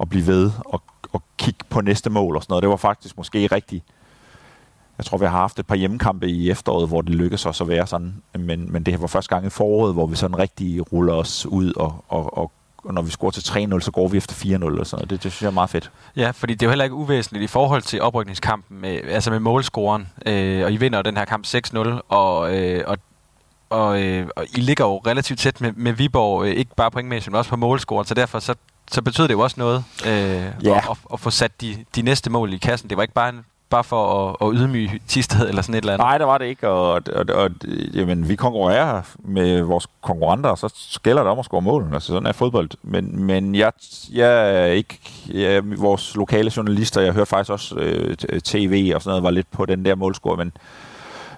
At 0.00 0.08
blive 0.08 0.26
ved 0.26 0.50
og, 0.64 0.82
og 1.12 1.22
kigge 1.38 1.64
på 1.70 1.80
næste 1.80 2.10
mål 2.10 2.36
og 2.36 2.42
sådan 2.42 2.52
noget. 2.52 2.62
Det 2.62 2.70
var 2.70 2.76
faktisk 2.76 3.16
måske 3.16 3.46
rigtig 3.46 3.82
jeg 4.98 5.04
tror, 5.04 5.18
vi 5.18 5.24
har 5.24 5.38
haft 5.38 5.58
et 5.58 5.66
par 5.66 5.74
hjemmekampe 5.74 6.28
i 6.28 6.50
efteråret, 6.50 6.88
hvor 6.88 7.00
det 7.00 7.14
lykkedes 7.14 7.46
os 7.46 7.60
at 7.60 7.68
være 7.68 7.86
sådan. 7.86 8.22
Men, 8.38 8.72
men 8.72 8.82
det 8.82 9.00
var 9.00 9.06
første 9.06 9.34
gang 9.34 9.46
i 9.46 9.50
foråret, 9.50 9.94
hvor 9.94 10.06
vi 10.06 10.16
sådan 10.16 10.38
rigtig 10.38 10.92
ruller 10.92 11.12
os 11.12 11.46
ud, 11.46 11.72
og, 11.76 12.04
og 12.08 12.38
og 12.38 12.52
når 12.90 13.02
vi 13.02 13.10
scorer 13.10 13.30
til 13.30 13.40
3-0, 13.40 13.80
så 13.80 13.90
går 13.90 14.08
vi 14.08 14.16
efter 14.16 14.34
4-0 14.34 14.80
og 14.80 14.86
sådan 14.86 15.08
Det, 15.08 15.22
det 15.22 15.32
synes 15.32 15.42
jeg 15.42 15.48
er 15.48 15.52
meget 15.52 15.70
fedt. 15.70 15.90
Ja, 16.16 16.30
fordi 16.30 16.54
det 16.54 16.62
er 16.62 16.66
jo 16.66 16.70
heller 16.70 16.84
ikke 16.84 16.96
uvæsentligt 16.96 17.44
i 17.44 17.46
forhold 17.46 17.82
til 17.82 18.02
oprykningskampen, 18.02 18.80
med, 18.80 19.00
altså 19.08 19.30
med 19.30 19.40
målscoren. 19.40 20.08
Øh, 20.26 20.64
og 20.64 20.72
I 20.72 20.76
vinder 20.76 21.02
den 21.02 21.16
her 21.16 21.24
kamp 21.24 21.46
6-0, 21.46 21.78
og, 22.08 22.56
øh, 22.56 22.84
og 22.86 22.98
og, 23.70 24.02
øh, 24.02 24.28
og 24.36 24.46
I 24.54 24.60
ligger 24.60 24.84
jo 24.84 24.96
relativt 25.06 25.40
tæt 25.40 25.60
med, 25.60 25.72
med 25.72 25.92
Viborg, 25.92 26.46
øh, 26.46 26.52
ikke 26.52 26.74
bare 26.76 26.90
pointmæssigt, 26.90 27.32
men 27.32 27.38
også 27.38 27.50
på 27.50 27.56
målscoren, 27.56 28.06
så 28.06 28.14
derfor 28.14 28.38
så, 28.38 28.54
så 28.90 29.02
betyder 29.02 29.26
det 29.26 29.34
jo 29.34 29.40
også 29.40 29.54
noget 29.58 29.84
øh, 30.06 30.12
ja. 30.12 30.76
at, 30.76 30.84
at, 30.90 30.96
at 31.12 31.20
få 31.20 31.30
sat 31.30 31.60
de, 31.60 31.84
de 31.94 32.02
næste 32.02 32.30
mål 32.30 32.52
i 32.52 32.56
kassen. 32.56 32.90
Det 32.90 32.96
var 32.96 33.02
ikke 33.02 33.14
bare 33.14 33.28
en 33.28 33.44
bare 33.74 33.84
for 33.84 34.02
at, 34.14 34.36
at 34.46 34.54
ydmyge 34.54 35.00
Tisted 35.08 35.48
eller 35.48 35.62
sådan 35.62 35.74
et 35.74 35.82
eller 35.82 35.92
andet? 35.92 36.04
Nej, 36.04 36.18
det 36.18 36.26
var 36.26 36.38
det 36.38 36.46
ikke, 36.46 36.68
og, 36.68 37.02
og, 37.14 37.24
og 37.34 37.50
jamen, 37.94 38.28
vi 38.28 38.36
konkurrerer 38.36 39.02
med 39.18 39.62
vores 39.62 39.86
konkurrenter, 40.00 40.50
og 40.50 40.58
så 40.58 40.72
skælder 40.76 41.22
det 41.22 41.30
om 41.32 41.38
at 41.38 41.44
score 41.44 41.62
mål. 41.62 41.90
Altså, 41.92 42.06
sådan 42.06 42.26
er 42.26 42.32
fodbold. 42.32 42.70
Men, 42.82 43.24
men 43.24 43.54
jeg, 43.54 43.72
jeg 44.12 44.60
er 44.60 44.66
ikke... 44.66 44.98
Jeg, 45.32 45.62
vores 45.78 46.16
lokale 46.16 46.52
journalister, 46.56 47.00
jeg 47.00 47.12
hørte 47.12 47.26
faktisk 47.26 47.50
også 47.50 47.74
øh, 47.74 48.16
tv 48.40 48.92
og 48.94 49.02
sådan 49.02 49.10
noget, 49.10 49.22
var 49.22 49.30
lidt 49.30 49.50
på 49.50 49.66
den 49.66 49.84
der 49.84 49.94
målscore, 49.94 50.36
men 50.36 50.52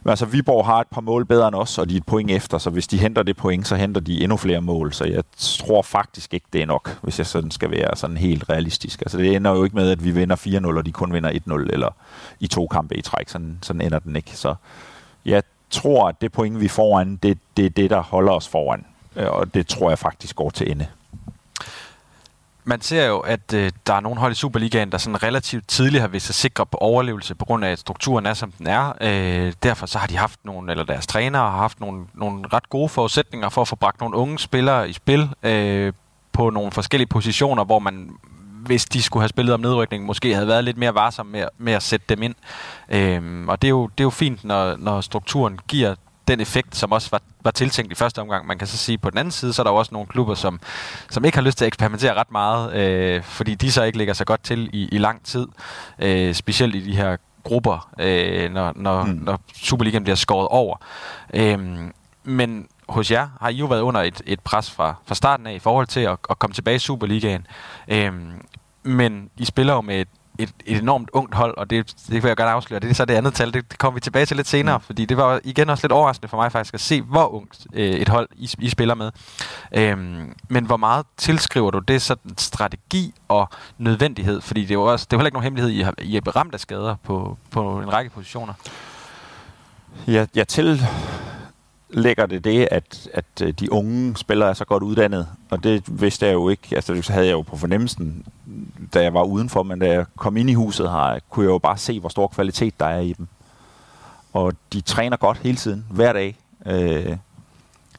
men 0.07 0.11
altså, 0.11 0.27
Viborg 0.27 0.67
har 0.67 0.81
et 0.81 0.87
par 0.87 1.01
mål 1.01 1.25
bedre 1.25 1.49
end 1.49 1.55
os, 1.55 1.79
og 1.79 1.89
de 1.89 1.95
er 1.95 1.97
et 1.97 2.07
point 2.07 2.31
efter, 2.31 2.59
så 2.59 2.71
hvis 2.71 2.87
de 2.87 2.99
henter 2.99 3.23
det 3.23 3.37
point, 3.37 3.69
så 3.69 3.77
henter 3.77 4.01
de 4.01 4.23
endnu 4.23 4.37
flere 4.37 4.61
mål. 4.61 4.93
Så 4.93 5.05
jeg 5.05 5.23
tror 5.37 5.83
faktisk 5.83 6.35
ikke, 6.35 6.47
det 6.53 6.63
er 6.63 6.67
nok, 6.67 6.99
hvis 7.03 7.19
jeg 7.19 7.27
sådan 7.27 7.51
skal 7.51 7.71
være 7.71 7.97
sådan 7.97 8.17
helt 8.17 8.51
realistisk. 8.51 9.01
Altså, 9.01 9.19
det 9.19 9.37
ender 9.37 9.51
jo 9.51 9.65
ikke 9.65 9.77
med, 9.77 9.91
at 9.91 10.05
vi 10.05 10.11
vinder 10.11 10.37
4-0, 10.37 10.77
og 10.77 10.87
de 10.87 10.93
kun 10.93 11.13
vinder 11.13 11.31
1-0, 11.31 11.53
eller 11.73 11.89
i 12.41 12.47
to 12.47 12.67
kampe 12.67 12.97
i 12.97 13.03
træk. 13.03 13.29
Sådan, 13.29 13.59
sådan 13.63 13.81
ender 13.81 13.99
den 13.99 14.17
ikke. 14.17 14.31
Så 14.37 14.55
jeg 15.25 15.43
tror, 15.71 16.09
at 16.09 16.21
det 16.21 16.33
point, 16.33 16.61
vi 16.61 16.69
får 16.69 16.83
foran, 16.83 17.17
det, 17.17 17.39
det 17.57 17.67
er 17.67 17.71
det, 17.71 17.91
der 17.91 18.03
holder 18.03 18.33
os 18.33 18.49
foran. 18.49 18.85
Øh, 19.17 19.29
og 19.31 19.55
det 19.55 19.67
tror 19.67 19.89
jeg 19.89 19.99
faktisk 19.99 20.37
går 20.37 20.51
til 20.51 20.71
ende 20.71 20.87
man 22.69 22.81
ser 22.81 23.07
jo, 23.07 23.19
at 23.19 23.55
øh, 23.55 23.73
der 23.87 23.95
er 23.95 24.01
nogle 24.01 24.21
hold 24.21 24.33
i 24.33 24.35
Superligaen, 24.35 24.93
der 24.93 24.99
sådan 24.99 25.23
relativt 25.23 25.69
tidligt 25.69 26.01
har 26.01 26.09
vist 26.09 26.27
sig 26.27 26.35
sikre 26.35 26.67
på 26.67 26.79
overlevelse, 26.79 27.35
på 27.35 27.45
grund 27.45 27.65
af, 27.65 27.71
at 27.71 27.79
strukturen 27.79 28.27
er, 28.27 28.35
som 28.35 28.53
den 28.53 28.67
er. 28.67 28.93
Øh, 29.01 29.53
derfor 29.63 29.87
så 29.87 29.99
har 29.99 30.07
de 30.07 30.17
haft 30.17 30.41
nogle, 30.45 30.71
eller 30.71 30.85
deres 30.85 31.07
trænere 31.07 31.51
har 31.51 31.59
haft 31.59 31.81
nogle, 31.81 32.07
nogle 32.15 32.45
ret 32.53 32.69
gode 32.69 32.89
forudsætninger 32.89 33.49
for 33.49 33.61
at 33.61 33.69
få 33.69 33.77
bragt 33.77 34.01
nogle 34.01 34.17
unge 34.17 34.39
spillere 34.39 34.89
i 34.91 34.93
spil 34.93 35.31
øh, 35.43 35.93
på 36.33 36.51
nogle 36.51 36.73
forskellige 36.73 37.09
positioner, 37.09 37.65
hvor 37.65 37.79
man 37.79 38.11
hvis 38.67 38.85
de 38.85 39.03
skulle 39.03 39.23
have 39.23 39.29
spillet 39.29 39.55
om 39.55 39.61
nedrykning, 39.61 40.05
måske 40.05 40.35
havde 40.35 40.47
været 40.49 40.65
lidt 40.65 40.77
mere 40.77 40.95
varsom 40.95 41.27
med, 41.27 41.45
med 41.59 41.73
at 41.73 41.83
sætte 41.83 42.07
dem 42.09 42.23
ind. 42.23 42.35
Øh, 42.89 43.45
og 43.49 43.63
det 43.63 43.69
er, 43.69 43.71
jo, 43.71 43.87
det 43.87 44.01
er 44.01 44.05
jo 44.05 44.11
fint, 44.11 44.45
når, 44.45 44.77
når 44.77 45.01
strukturen 45.01 45.59
giver 45.69 45.95
den 46.29 46.41
effekt, 46.41 46.77
som 46.77 46.93
også 46.93 47.09
var, 47.11 47.21
var 47.45 47.51
tiltænkt 47.51 47.93
i 47.93 47.95
første 47.95 48.21
omgang. 48.21 48.47
Man 48.47 48.59
kan 48.59 48.67
så 48.67 48.77
sige, 48.77 48.99
på 48.99 49.11
den 49.11 49.19
anden 49.19 49.33
side, 49.33 49.53
så 49.53 49.63
er 49.63 49.65
der 49.65 49.71
jo 49.71 49.77
også 49.77 49.95
nogle 49.95 50.07
klubber, 50.07 50.35
som, 50.35 50.61
som 51.11 51.25
ikke 51.25 51.37
har 51.37 51.43
lyst 51.43 51.59
til 51.59 51.65
at 51.65 51.67
eksperimentere 51.67 52.15
ret 52.15 52.33
meget, 52.33 52.75
øh, 52.75 53.23
fordi 53.23 53.55
de 53.55 53.73
så 53.73 53.83
ikke 53.83 53.99
ligger 53.99 54.15
så 54.15 54.25
godt 54.25 54.43
til 54.43 54.71
i, 54.73 54.89
i 54.93 54.99
lang 54.99 55.25
tid. 55.25 55.47
Øh, 55.99 56.35
specielt 56.35 56.75
i 56.75 56.81
de 56.81 56.97
her 56.97 57.17
grupper, 57.45 57.91
øh, 58.01 58.53
når, 58.53 58.73
når, 58.77 59.05
mm. 59.05 59.21
når 59.23 59.41
Superligaen 59.55 60.03
bliver 60.03 60.17
skåret 60.17 60.49
over. 60.49 60.77
Øh, 61.35 61.59
men 62.25 62.67
hos 62.89 63.11
jer 63.11 63.29
har 63.41 63.49
I 63.49 63.55
jo 63.55 63.67
været 63.67 63.81
under 63.81 64.01
et, 64.01 64.23
et 64.27 64.41
pres 64.41 64.71
fra, 64.71 64.95
fra 65.07 65.15
starten 65.15 65.47
af 65.47 65.55
i 65.55 65.59
forhold 65.59 65.87
til 65.87 66.01
at, 66.01 66.19
at 66.31 66.39
komme 66.39 66.55
tilbage 66.55 66.77
i 66.77 66.79
Superligaen. 66.79 67.47
Øh, 67.89 68.13
men 68.83 69.31
I 69.37 69.45
spiller 69.45 69.75
jo 69.75 69.81
med 69.81 70.01
et 70.01 70.09
et, 70.39 70.53
et 70.67 70.79
enormt 70.79 71.11
ungt 71.13 71.35
hold, 71.35 71.57
og 71.57 71.71
det, 71.71 71.95
det 72.09 72.23
vil 72.23 72.29
jeg 72.29 72.37
gerne 72.37 72.51
afsløre. 72.51 72.81
Det 72.81 72.91
er 72.91 72.95
så 72.95 73.05
det 73.05 73.15
andet 73.15 73.35
tal, 73.35 73.53
det, 73.55 73.71
det 73.71 73.79
kommer 73.79 73.95
vi 73.95 74.01
tilbage 74.01 74.27
til 74.27 74.37
lidt 74.37 74.49
senere, 74.49 74.79
mm. 74.79 74.85
fordi 74.85 75.05
det 75.05 75.17
var 75.17 75.41
igen 75.45 75.71
også 75.71 75.85
lidt 75.85 75.93
overraskende 75.93 76.29
for 76.29 76.37
mig 76.37 76.53
faktisk 76.53 76.75
at 76.75 76.81
se, 76.81 77.03
hvor 77.03 77.35
ungt 77.35 77.67
øh, 77.73 77.91
et 77.91 78.09
hold 78.09 78.29
I, 78.37 78.51
I 78.59 78.69
spiller 78.69 78.95
med. 78.95 79.11
Øhm, 79.75 80.35
men 80.49 80.67
hvor 80.67 80.77
meget 80.77 81.07
tilskriver 81.17 81.71
du 81.71 81.79
det 81.79 82.03
sådan 82.03 82.39
strategi 82.39 83.15
og 83.29 83.49
nødvendighed? 83.79 84.41
Fordi 84.41 84.61
det 84.61 84.71
er 84.71 84.75
jo 84.75 84.83
også, 84.83 85.07
det 85.11 85.13
er 85.13 85.19
heller 85.19 85.27
ikke 85.27 85.37
nogen 85.37 85.45
hemmelighed, 85.45 85.71
I 85.71 85.81
har, 85.81 85.95
I 85.99 86.15
har 86.15 86.37
ramt 86.37 86.55
af 86.55 86.61
skader 86.61 86.97
på, 87.05 87.39
på 87.51 87.81
en 87.81 87.93
række 87.93 88.11
positioner. 88.11 88.55
Ja, 90.07 90.27
jeg 90.35 90.49
til, 90.49 90.87
lægger 91.91 92.27
det 92.27 92.45
det, 92.45 92.69
at, 92.71 93.09
at 93.15 93.25
øh, 93.43 93.53
de 93.53 93.73
unge 93.73 94.17
spillere 94.17 94.49
er 94.49 94.55
så 94.55 94.65
godt 94.65 94.83
uddannet, 94.83 95.29
og 95.51 95.65
det 95.65 96.01
vidste 96.01 96.27
jeg 96.27 96.33
jo 96.35 96.49
ikke, 96.49 96.77
altså 96.77 96.95
det 96.95 97.09
havde 97.09 97.27
jeg 97.27 97.33
jo 97.33 97.43
på 97.43 97.57
fornemmelsen, 97.57 98.27
da 98.95 99.03
jeg 99.03 99.15
var 99.15 99.23
udenfor, 99.23 99.63
men 99.63 99.79
da 99.79 99.93
jeg 99.93 100.05
kom 100.17 100.37
ind 100.37 100.51
i 100.51 100.55
huset 100.55 100.91
her, 100.91 101.19
kunne 101.31 101.45
jeg 101.45 101.51
jo 101.51 101.59
bare 101.59 101.79
se, 101.79 102.01
hvor 102.01 102.09
stor 102.09 102.27
kvalitet 102.27 102.81
der 102.81 102.87
er 102.87 103.01
i 103.01 103.13
dem. 103.13 103.29
Og 104.33 104.53
de 104.73 104.81
træner 104.81 105.17
godt 105.17 105.39
hele 105.39 105.57
tiden, 105.57 105.87
hver 105.91 106.13
dag. 106.13 106.37
Øh, 106.67 107.17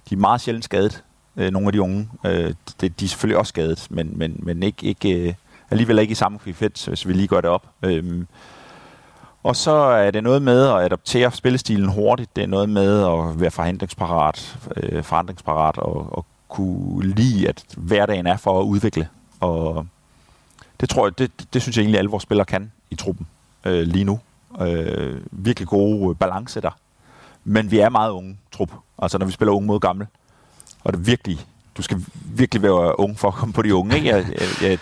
de 0.10 0.16
er 0.16 0.18
meget 0.18 0.42
sjældent 0.42 0.66
skadet, 0.66 1.04
øh, 1.38 1.52
nogle 1.52 1.68
af 1.68 1.72
de 1.74 1.82
unge. 1.82 2.10
Øh, 2.26 2.54
det, 2.82 3.00
de 3.00 3.06
er 3.06 3.10
selvfølgelig 3.10 3.38
også 3.38 3.50
skadet, 3.50 3.88
men, 3.90 4.12
men, 4.18 4.40
men 4.40 4.64
ikke, 4.64 4.86
ikke, 4.86 5.28
øh, 5.28 5.34
alligevel 5.70 6.00
ikke 6.00 6.12
i 6.12 6.16
samme 6.16 6.40
fifet, 6.40 6.86
hvis 6.88 7.08
vi 7.08 7.14
lige 7.14 7.28
gør 7.28 7.42
det 7.42 7.50
op. 7.50 7.68
Øh, 7.84 8.26
og 9.48 9.56
så 9.56 9.72
er 9.72 10.12
det 10.12 10.24
noget 10.24 10.42
med 10.42 10.68
at 10.68 10.82
adoptere 10.82 11.32
spillestilen 11.32 11.90
hurtigt. 11.90 12.36
Det 12.36 12.44
er 12.44 12.48
noget 12.48 12.70
med 12.70 13.04
at 13.04 13.40
være 13.40 13.52
forhandlingsparat, 13.52 14.58
øh, 14.78 15.04
forandringsparat 15.04 15.78
og, 15.78 16.18
og 16.18 16.26
kunne 16.48 17.08
lide, 17.08 17.50
at 17.50 17.64
hverdagen 17.78 18.28
er 18.28 18.38
for 18.38 18.60
at 18.60 18.64
udvikle. 18.64 19.10
Og 19.40 19.88
det 20.80 20.90
tror 20.90 21.08
jeg, 21.08 21.20
det, 21.20 21.54
det 21.54 21.62
synes 21.62 21.78
jeg 21.78 21.82
egentlig, 21.82 21.98
alle 21.98 22.10
vores 22.10 22.24
spillere 22.24 22.46
kan 22.46 22.72
i 22.92 22.96
truppen 22.96 23.28
øh, 23.66 23.88
lige 23.88 24.04
nu. 24.04 24.20
Øh, 24.62 25.22
virkelig 25.32 25.68
gode 25.68 26.10
øh, 26.10 26.16
balance 26.16 26.62
der. 26.62 26.78
Men 27.44 27.72
vi 27.72 27.80
er 27.80 27.90
meget 27.90 28.12
unge 28.12 28.38
trup. 28.52 28.72
Altså 29.00 29.18
når 29.18 29.26
vi 29.26 29.32
spiller 29.32 29.54
unge 29.54 29.68
mod 29.68 29.80
gamle. 29.80 30.08
Og 30.84 30.94
det 30.94 31.00
er 31.00 31.04
virkelig, 31.04 31.40
du 31.78 31.82
skal 31.82 32.06
virkelig 32.26 32.64
være 32.64 33.00
ung 33.00 33.20
for 33.20 33.28
at 33.28 33.34
komme 33.34 33.54
på 33.54 33.62
de 33.62 33.76
unge. 33.76 33.96
Ikke? 33.96 34.08
Jeg, 34.08 34.26
jeg, 34.30 34.48
jeg, 34.62 34.80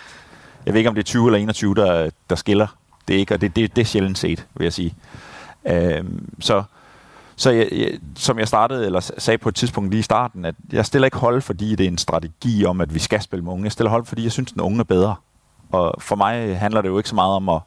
jeg 0.66 0.74
ved 0.74 0.78
ikke, 0.78 0.88
om 0.88 0.94
det 0.94 1.02
er 1.02 1.06
20 1.06 1.26
eller 1.26 1.38
21, 1.38 1.74
der, 1.74 2.10
der 2.30 2.36
skiller 2.36 2.66
det 3.08 3.16
er 3.16 3.20
ikke, 3.20 3.34
og 3.34 3.40
det, 3.40 3.56
det, 3.56 3.76
det 3.76 3.82
er 3.82 3.86
sjældent 3.86 4.18
set, 4.18 4.46
vil 4.54 4.64
jeg 4.64 4.72
sige. 4.72 4.94
Øhm, 5.66 6.32
så 6.40 6.62
så 7.38 7.50
jeg, 7.50 7.68
jeg, 7.72 7.90
som 8.16 8.38
jeg 8.38 8.48
startede, 8.48 8.86
eller 8.86 9.00
sagde 9.18 9.38
på 9.38 9.48
et 9.48 9.54
tidspunkt 9.54 9.90
lige 9.90 9.98
i 9.98 10.02
starten, 10.02 10.44
at 10.44 10.54
jeg 10.72 10.86
stiller 10.86 11.06
ikke 11.06 11.16
hold, 11.16 11.42
fordi 11.42 11.74
det 11.74 11.84
er 11.84 11.88
en 11.90 11.98
strategi 11.98 12.64
om, 12.64 12.80
at 12.80 12.94
vi 12.94 12.98
skal 12.98 13.22
spille 13.22 13.44
med 13.44 13.52
unge. 13.52 13.64
Jeg 13.64 13.72
stiller 13.72 13.90
hold, 13.90 14.04
fordi 14.04 14.22
jeg 14.22 14.32
synes, 14.32 14.52
den 14.52 14.60
unge 14.60 14.80
er 14.80 14.84
bedre. 14.84 15.14
Og 15.72 15.94
for 15.98 16.16
mig 16.16 16.58
handler 16.58 16.82
det 16.82 16.88
jo 16.88 16.98
ikke 16.98 17.08
så 17.08 17.14
meget 17.14 17.34
om, 17.34 17.48
at, 17.48 17.60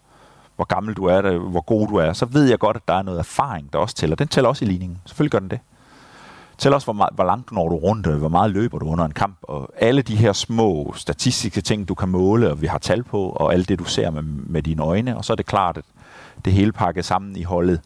hvor 0.56 0.66
gammel 0.66 0.94
du 0.94 1.06
er, 1.06 1.38
hvor 1.38 1.62
god 1.62 1.88
du 1.88 1.96
er. 1.96 2.14
Så 2.14 2.26
ved 2.26 2.50
jeg 2.50 2.60
godt, 2.60 2.78
at 2.78 2.88
der 2.88 2.94
er 2.94 3.02
noget 3.02 3.20
erfaring, 3.20 3.74
der 3.74 3.80
også 3.80 3.96
tæller. 3.96 4.16
Den 4.16 4.28
tæller 4.28 4.50
også 4.50 4.66
i 4.66 4.68
ligningen. 4.68 5.02
Selvfølgelig 5.06 5.32
gør 5.32 5.40
den 5.40 5.50
det. 5.50 5.60
Tæl 6.60 6.74
også, 6.74 6.86
hvor, 6.86 6.94
meget, 6.94 7.10
hvor 7.14 7.24
langt 7.24 7.52
når 7.52 7.70
du 7.70 7.76
rundt, 7.76 8.08
hvor 8.08 8.30
meget 8.30 8.52
løber 8.52 8.80
du 8.80 8.86
under 8.86 9.06
en 9.06 9.12
kamp, 9.12 9.38
og 9.42 9.70
alle 9.78 10.02
de 10.02 10.16
her 10.16 10.34
små 10.34 10.94
statistiske 10.96 11.62
ting, 11.62 11.88
du 11.88 11.96
kan 11.96 12.10
måle, 12.10 12.52
og 12.52 12.62
vi 12.62 12.68
har 12.68 12.78
tal 12.78 13.04
på, 13.04 13.30
og 13.30 13.54
alt 13.54 13.70
det, 13.70 13.80
du 13.80 13.84
ser 13.84 14.10
med, 14.10 14.22
med 14.24 14.64
dine 14.64 14.84
øjne, 14.84 15.18
og 15.18 15.26
så 15.26 15.34
er 15.34 15.36
det 15.36 15.46
klart, 15.46 15.78
at 15.78 15.84
det 16.46 16.54
hele 16.54 16.72
pakket 16.72 17.06
sammen 17.06 17.36
i 17.36 17.44
holdet. 17.44 17.82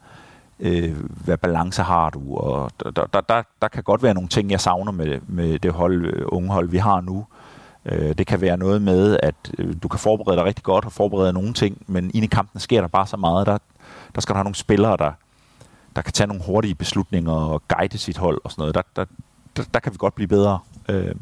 Øh, 0.60 0.94
hvad 1.24 1.36
balance 1.36 1.82
har 1.82 2.10
du? 2.10 2.36
Og 2.36 2.70
der, 2.84 2.90
der, 2.90 3.20
der, 3.20 3.42
der 3.62 3.68
kan 3.68 3.82
godt 3.82 4.02
være 4.02 4.14
nogle 4.14 4.28
ting, 4.28 4.50
jeg 4.50 4.60
savner 4.60 4.92
med, 4.92 5.20
med 5.26 5.58
det 5.58 5.72
hold, 5.72 6.06
øh, 6.06 6.22
unge 6.26 6.50
hold, 6.50 6.68
vi 6.68 6.78
har 6.78 7.00
nu. 7.00 7.26
Øh, 7.86 8.14
det 8.18 8.26
kan 8.26 8.40
være 8.40 8.56
noget 8.56 8.82
med, 8.82 9.18
at 9.22 9.34
øh, 9.58 9.74
du 9.82 9.88
kan 9.88 9.98
forberede 9.98 10.36
dig 10.36 10.44
rigtig 10.44 10.64
godt 10.64 10.84
og 10.84 10.92
forberede 10.92 11.32
nogle 11.32 11.52
ting, 11.52 11.82
men 11.86 12.10
inde 12.14 12.24
i 12.24 12.28
kampen 12.28 12.60
sker 12.60 12.80
der 12.80 12.88
bare 12.88 13.06
så 13.06 13.16
meget. 13.16 13.46
Der, 13.46 13.58
der 14.14 14.20
skal 14.20 14.32
der 14.32 14.38
have 14.38 14.44
nogle 14.44 14.54
spillere, 14.54 14.96
der, 14.96 15.12
der 15.96 16.02
kan 16.02 16.12
tage 16.12 16.26
nogle 16.26 16.42
hurtige 16.42 16.74
beslutninger 16.74 17.32
og 17.32 17.62
guide 17.68 17.98
sit 17.98 18.16
hold 18.16 18.40
og 18.44 18.50
sådan 18.50 18.62
noget. 18.62 18.74
Der, 18.74 18.82
der, 18.96 19.04
der, 19.56 19.62
der 19.74 19.80
kan 19.80 19.92
vi 19.92 19.96
godt 19.98 20.14
blive 20.14 20.28
bedre. 20.28 20.58
Øh, 20.88 21.14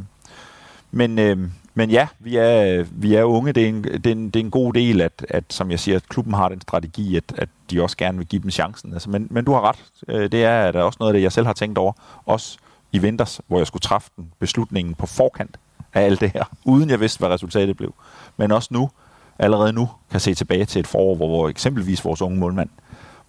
men, 0.90 1.18
øh, 1.18 1.38
men 1.74 1.90
ja, 1.90 2.08
vi 2.18 2.36
er, 2.36 2.84
vi 2.90 3.14
er 3.14 3.24
unge. 3.24 3.52
Det 3.52 3.64
er, 3.64 3.68
en, 3.68 3.84
det, 3.84 4.06
er 4.06 4.12
en, 4.12 4.30
det 4.30 4.40
er 4.40 4.44
en 4.44 4.50
god 4.50 4.72
del, 4.72 5.00
at, 5.00 5.26
at, 5.28 5.44
som 5.48 5.70
jeg 5.70 5.80
siger, 5.80 5.96
at 5.96 6.08
klubben 6.08 6.34
har 6.34 6.48
den 6.48 6.60
strategi, 6.60 7.16
at, 7.16 7.24
at 7.36 7.48
de 7.70 7.82
også 7.82 7.96
gerne 7.96 8.18
vil 8.18 8.26
give 8.26 8.42
dem 8.42 8.50
chancen. 8.50 8.92
Altså, 8.92 9.10
men, 9.10 9.26
men 9.30 9.44
du 9.44 9.52
har 9.52 9.60
ret. 9.60 9.84
Øh, 10.08 10.32
det 10.32 10.44
er, 10.44 10.60
at 10.60 10.74
der 10.74 10.80
er 10.80 10.84
også 10.84 10.96
noget 11.00 11.12
af 11.12 11.16
det, 11.16 11.22
jeg 11.22 11.32
selv 11.32 11.46
har 11.46 11.52
tænkt 11.52 11.78
over. 11.78 11.92
Også 12.26 12.58
i 12.92 12.98
vinters, 12.98 13.40
hvor 13.46 13.58
jeg 13.58 13.66
skulle 13.66 13.80
træffe 13.80 14.10
den 14.16 14.32
beslutningen 14.38 14.94
på 14.94 15.06
forkant 15.06 15.58
af 15.94 16.02
alt 16.02 16.20
det 16.20 16.30
her, 16.30 16.44
uden 16.64 16.90
jeg 16.90 17.00
vidste, 17.00 17.18
hvad 17.18 17.28
resultatet 17.28 17.76
blev. 17.76 17.94
Men 18.36 18.52
også 18.52 18.68
nu, 18.72 18.90
allerede 19.38 19.72
nu, 19.72 19.88
kan 20.10 20.20
se 20.20 20.34
tilbage 20.34 20.64
til 20.64 20.80
et 20.80 20.86
forår, 20.86 21.14
hvor, 21.14 21.28
hvor 21.28 21.48
eksempelvis 21.48 22.04
vores 22.04 22.22
unge 22.22 22.38
målmand 22.38 22.68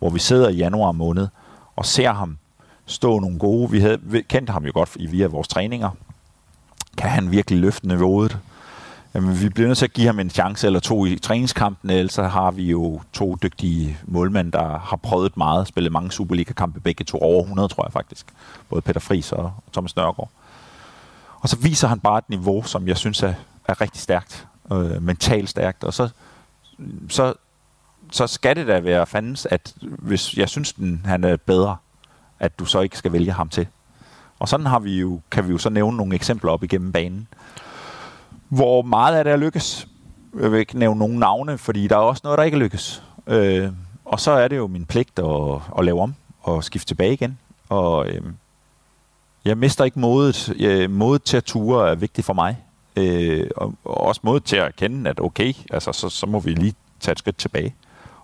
hvor 0.03 0.09
vi 0.09 0.19
sidder 0.19 0.49
i 0.49 0.55
januar 0.55 0.91
måned 0.91 1.27
og 1.75 1.85
ser 1.85 2.13
ham 2.13 2.37
stå 2.85 3.19
nogle 3.19 3.39
gode. 3.39 3.71
Vi 3.71 3.79
havde 3.79 4.23
kendt 4.29 4.49
ham 4.49 4.65
jo 4.65 4.71
godt 4.73 4.97
via 5.11 5.27
vores 5.27 5.47
træninger. 5.47 5.89
Kan 6.97 7.09
han 7.09 7.31
virkelig 7.31 7.59
løfte 7.59 7.87
niveauet? 7.87 8.37
Jamen, 9.13 9.41
vi 9.41 9.49
bliver 9.49 9.67
nødt 9.67 9.77
til 9.77 9.85
at 9.85 9.93
give 9.93 10.07
ham 10.07 10.19
en 10.19 10.29
chance 10.29 10.67
eller 10.67 10.79
to 10.79 11.05
i 11.05 11.15
træningskampen, 11.15 11.89
ellers 11.89 12.13
så 12.13 12.23
har 12.23 12.51
vi 12.51 12.63
jo 12.63 13.01
to 13.13 13.37
dygtige 13.43 13.97
målmænd, 14.05 14.51
der 14.51 14.77
har 14.77 14.95
prøvet 14.95 15.37
meget, 15.37 15.67
spillet 15.67 15.91
mange 15.91 16.11
Superliga-kampe, 16.11 16.79
begge 16.79 17.03
to 17.03 17.17
over 17.17 17.41
100, 17.41 17.67
tror 17.67 17.85
jeg 17.85 17.93
faktisk. 17.93 18.25
Både 18.69 18.81
Peter 18.81 18.99
Friis 18.99 19.31
og 19.31 19.53
Thomas 19.73 19.95
Nørgaard. 19.95 20.29
Og 21.39 21.49
så 21.49 21.57
viser 21.57 21.87
han 21.87 21.99
bare 21.99 22.17
et 22.17 22.29
niveau, 22.29 22.63
som 22.63 22.87
jeg 22.87 22.97
synes 22.97 23.23
er, 23.23 23.33
er 23.67 23.81
rigtig 23.81 24.01
stærkt, 24.01 24.47
øh, 24.71 25.01
mentalt 25.01 25.49
stærkt, 25.49 25.83
og 25.83 25.93
så, 25.93 26.09
så 27.09 27.33
så 28.13 28.27
skal 28.27 28.55
det 28.55 28.67
da 28.67 28.79
være 28.79 29.05
fandens, 29.05 29.47
at 29.51 29.73
hvis 29.81 30.37
jeg 30.37 30.49
synes, 30.49 30.73
den, 30.73 31.01
han 31.05 31.23
er 31.23 31.37
bedre, 31.37 31.77
at 32.39 32.59
du 32.59 32.65
så 32.65 32.79
ikke 32.79 32.97
skal 32.97 33.13
vælge 33.13 33.31
ham 33.31 33.49
til. 33.49 33.67
Og 34.39 34.49
sådan 34.49 34.65
har 34.65 34.79
vi 34.79 34.99
jo, 34.99 35.19
kan 35.31 35.47
vi 35.47 35.51
jo 35.51 35.57
så 35.57 35.69
nævne 35.69 35.97
nogle 35.97 36.15
eksempler 36.15 36.51
op 36.51 36.63
igennem 36.63 36.91
banen, 36.91 37.27
hvor 38.49 38.81
meget 38.81 39.15
af 39.15 39.23
det 39.23 39.33
er 39.33 39.37
lykkes. 39.37 39.87
Jeg 40.39 40.51
vil 40.51 40.59
ikke 40.59 40.79
nævne 40.79 40.99
nogen 40.99 41.19
navne, 41.19 41.57
fordi 41.57 41.87
der 41.87 41.95
er 41.95 41.99
også 41.99 42.21
noget, 42.23 42.37
der 42.37 42.43
ikke 42.43 42.57
lykkes. 42.57 43.03
Øh, 43.27 43.69
og 44.05 44.19
så 44.19 44.31
er 44.31 44.47
det 44.47 44.57
jo 44.57 44.67
min 44.67 44.85
pligt 44.85 45.19
at, 45.19 45.61
at 45.77 45.85
lave 45.85 46.01
om 46.01 46.15
og 46.41 46.63
skifte 46.63 46.87
tilbage 46.87 47.13
igen. 47.13 47.37
Og 47.69 48.07
øh, 48.07 48.21
jeg 49.45 49.57
mister 49.57 49.83
ikke 49.83 49.99
modet. 49.99 50.53
Øh, 50.59 50.91
modet 50.91 51.23
til 51.23 51.37
at 51.37 51.43
ture 51.43 51.89
er 51.89 51.95
vigtigt 51.95 52.25
for 52.25 52.33
mig. 52.33 52.57
Øh, 52.95 53.49
og, 53.57 53.73
og 53.85 53.97
også 53.97 54.21
modet 54.23 54.43
til 54.43 54.55
at 54.55 54.65
erkende, 54.65 55.09
at 55.09 55.19
okay, 55.19 55.53
altså, 55.71 55.91
så, 55.91 56.09
så 56.09 56.25
må 56.25 56.39
vi 56.39 56.49
lige 56.49 56.75
tage 56.99 57.11
et 57.11 57.19
skridt 57.19 57.37
tilbage. 57.37 57.75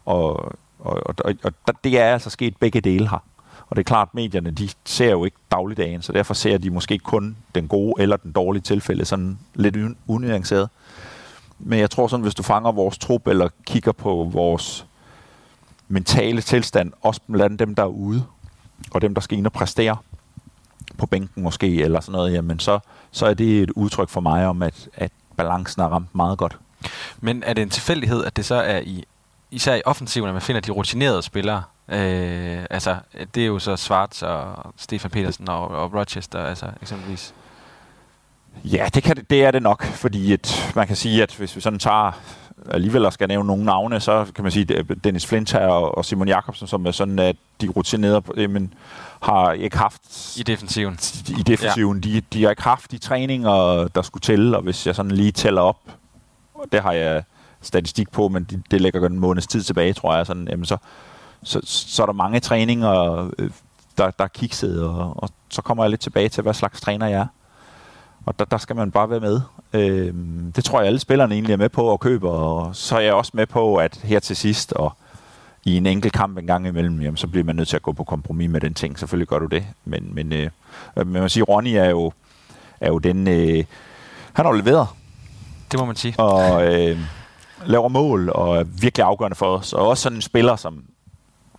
Og, 0.09 0.51
og, 0.79 1.01
og, 1.05 1.15
og, 1.43 1.53
og 1.67 1.73
det 1.83 1.99
er 1.99 2.13
altså 2.13 2.29
sket 2.29 2.57
begge 2.57 2.81
dele 2.81 3.09
her. 3.09 3.23
Og 3.67 3.75
det 3.75 3.79
er 3.79 3.83
klart, 3.83 4.07
at 4.11 4.15
medierne 4.15 4.51
de 4.51 4.69
ser 4.85 5.11
jo 5.11 5.25
ikke 5.25 5.37
dagligdagen, 5.51 6.01
så 6.01 6.11
derfor 6.11 6.33
ser 6.33 6.57
de 6.57 6.69
måske 6.69 6.99
kun 6.99 7.37
den 7.55 7.67
gode 7.67 8.01
eller 8.01 8.17
den 8.17 8.31
dårlige 8.31 8.61
tilfælde 8.61 9.05
sådan 9.05 9.39
lidt 9.55 9.77
unuanceret. 10.07 10.69
Men 11.59 11.79
jeg 11.79 11.89
tror 11.89 12.07
sådan, 12.07 12.23
hvis 12.23 12.35
du 12.35 12.43
fanger 12.43 12.71
vores 12.71 12.97
trup 12.97 13.27
eller 13.27 13.49
kigger 13.65 13.91
på 13.91 14.29
vores 14.31 14.85
mentale 15.87 16.41
tilstand, 16.41 16.93
også 17.01 17.21
blandt 17.31 17.59
dem, 17.59 17.75
der 17.75 17.83
er 17.83 17.87
ude, 17.87 18.23
og 18.91 19.01
dem, 19.01 19.13
der 19.13 19.21
skal 19.21 19.37
ind 19.37 19.45
og 19.45 19.51
præstere 19.51 19.97
på 20.97 21.05
bænken 21.05 21.43
måske, 21.43 21.81
eller 21.81 21.99
sådan 21.99 22.11
noget, 22.11 22.33
jamen 22.33 22.59
så, 22.59 22.79
så 23.11 23.25
er 23.25 23.33
det 23.33 23.61
et 23.61 23.69
udtryk 23.71 24.09
for 24.09 24.21
mig 24.21 24.47
om, 24.47 24.63
at, 24.63 24.89
at 24.93 25.11
balancen 25.37 25.81
er 25.81 25.87
ramt 25.87 26.15
meget 26.15 26.37
godt. 26.37 26.57
Men 27.21 27.43
er 27.43 27.53
det 27.53 27.61
en 27.61 27.69
tilfældighed, 27.69 28.25
at 28.25 28.37
det 28.37 28.45
så 28.45 28.55
er 28.55 28.79
i 28.79 29.05
især 29.51 29.75
i 29.75 29.81
offensiven, 29.85 30.27
når 30.27 30.33
man 30.33 30.41
finder 30.41 30.61
de 30.61 30.71
rutinerede 30.71 31.21
spillere. 31.21 31.63
Øh, 31.89 32.65
altså, 32.69 32.97
det 33.35 33.43
er 33.43 33.47
jo 33.47 33.59
så 33.59 33.75
Svarts 33.75 34.23
og 34.23 34.73
Stefan 34.77 35.11
Petersen 35.11 35.49
og, 35.49 35.67
og 35.67 35.93
Rochester, 35.93 36.45
altså 36.45 36.65
eksempelvis. 36.81 37.33
Ja, 38.63 38.87
det, 38.93 39.03
kan, 39.03 39.25
det 39.29 39.43
er 39.43 39.51
det 39.51 39.63
nok, 39.63 39.83
fordi 39.83 40.33
et, 40.33 40.71
man 40.75 40.87
kan 40.87 40.95
sige, 40.95 41.23
at 41.23 41.35
hvis 41.35 41.55
vi 41.55 41.61
sådan 41.61 41.79
tager 41.79 42.11
alligevel 42.71 43.11
skal 43.11 43.27
nævne 43.27 43.47
nogle 43.47 43.65
navne, 43.65 43.99
så 43.99 44.25
kan 44.35 44.43
man 44.43 44.51
sige, 44.51 44.77
at 44.77 44.85
Dennis 45.03 45.25
Flint 45.25 45.51
her 45.51 45.67
og 45.67 46.05
Simon 46.05 46.27
Jakobsen, 46.27 46.67
som 46.67 46.85
er 46.85 46.91
sådan, 46.91 47.19
at 47.19 47.35
de 47.61 47.67
rutinerede, 47.67 48.47
men 48.47 48.73
har 49.21 49.51
ikke 49.51 49.77
haft... 49.77 50.01
I 50.37 50.43
defensiven. 50.43 50.99
I 51.39 51.43
defensiven. 51.43 52.03
Ja. 52.05 52.09
De, 52.09 52.21
de 52.33 52.43
har 52.43 52.49
ikke 52.49 52.63
haft 52.63 52.91
de 52.91 52.97
træninger, 52.97 53.87
der 53.95 54.01
skulle 54.01 54.21
til, 54.21 54.55
og 54.55 54.61
hvis 54.61 54.87
jeg 54.87 54.95
sådan 54.95 55.11
lige 55.11 55.31
tæller 55.31 55.61
op, 55.61 55.79
det 56.71 56.81
har 56.81 56.91
jeg 56.91 57.23
statistik 57.61 58.11
på, 58.11 58.27
men 58.27 58.43
det, 58.43 58.63
det 58.71 58.81
lægger 58.81 59.07
en 59.07 59.19
måneds 59.19 59.47
tid 59.47 59.63
tilbage, 59.63 59.93
tror 59.93 60.15
jeg. 60.15 60.25
Sådan, 60.25 60.47
jamen 60.49 60.65
så, 60.65 60.77
så, 61.43 61.61
så 61.63 62.01
er 62.01 62.05
der 62.05 62.13
mange 62.13 62.39
træninger, 62.39 63.23
øh, 63.37 63.49
der, 63.97 64.11
der 64.11 64.23
er 64.23 64.27
kikset, 64.27 64.83
og, 64.83 65.23
og 65.23 65.29
så 65.49 65.61
kommer 65.61 65.83
jeg 65.83 65.89
lidt 65.89 66.01
tilbage 66.01 66.29
til, 66.29 66.43
hvad 66.43 66.53
slags 66.53 66.81
træner 66.81 67.07
jeg 67.07 67.19
er. 67.19 67.27
Og 68.25 68.39
der, 68.39 68.45
der 68.45 68.57
skal 68.57 68.75
man 68.75 68.91
bare 68.91 69.09
være 69.09 69.19
med. 69.19 69.41
Øh, 69.73 70.13
det 70.55 70.63
tror 70.63 70.79
jeg, 70.79 70.87
alle 70.87 70.99
spillerne 70.99 71.33
egentlig 71.33 71.53
er 71.53 71.57
med 71.57 71.69
på 71.69 71.93
at 71.93 71.99
købe, 71.99 72.29
og 72.29 72.75
så 72.75 72.95
er 72.95 72.99
jeg 72.99 73.13
også 73.13 73.31
med 73.33 73.45
på, 73.45 73.75
at 73.75 73.99
her 74.03 74.19
til 74.19 74.35
sidst, 74.35 74.73
og 74.73 74.93
i 75.65 75.77
en 75.77 75.85
enkelt 75.85 76.13
kamp 76.13 76.37
en 76.37 76.47
gang 76.47 76.67
imellem, 76.67 77.01
jamen, 77.01 77.17
så 77.17 77.27
bliver 77.27 77.43
man 77.43 77.55
nødt 77.55 77.67
til 77.67 77.75
at 77.75 77.81
gå 77.81 77.91
på 77.91 78.03
kompromis 78.03 78.49
med 78.49 78.61
den 78.61 78.73
ting. 78.73 78.99
Selvfølgelig 78.99 79.27
gør 79.27 79.39
du 79.39 79.45
det. 79.45 79.65
Men, 79.85 80.11
men, 80.13 80.33
øh, 80.33 80.49
men 80.95 81.07
man 81.07 81.29
siger, 81.29 81.43
Ronny 81.43 81.73
er 81.73 81.89
jo, 81.89 82.11
er 82.79 82.87
jo 82.87 82.97
den... 82.97 83.27
Øh, 83.27 83.63
han 84.33 84.45
har 84.45 84.53
jo 84.53 84.57
leveret. 84.57 84.87
Det 85.71 85.79
må 85.79 85.85
man 85.85 85.95
sige. 85.95 86.19
Og, 86.19 86.65
øh, 86.65 86.97
laver 87.65 87.87
mål 87.87 88.29
og 88.29 88.57
er 88.57 88.63
virkelig 88.63 89.05
afgørende 89.05 89.35
for 89.35 89.57
os. 89.57 89.73
Og 89.73 89.87
også 89.87 90.03
sådan 90.03 90.17
en 90.17 90.21
spiller, 90.21 90.55
som 90.55 90.83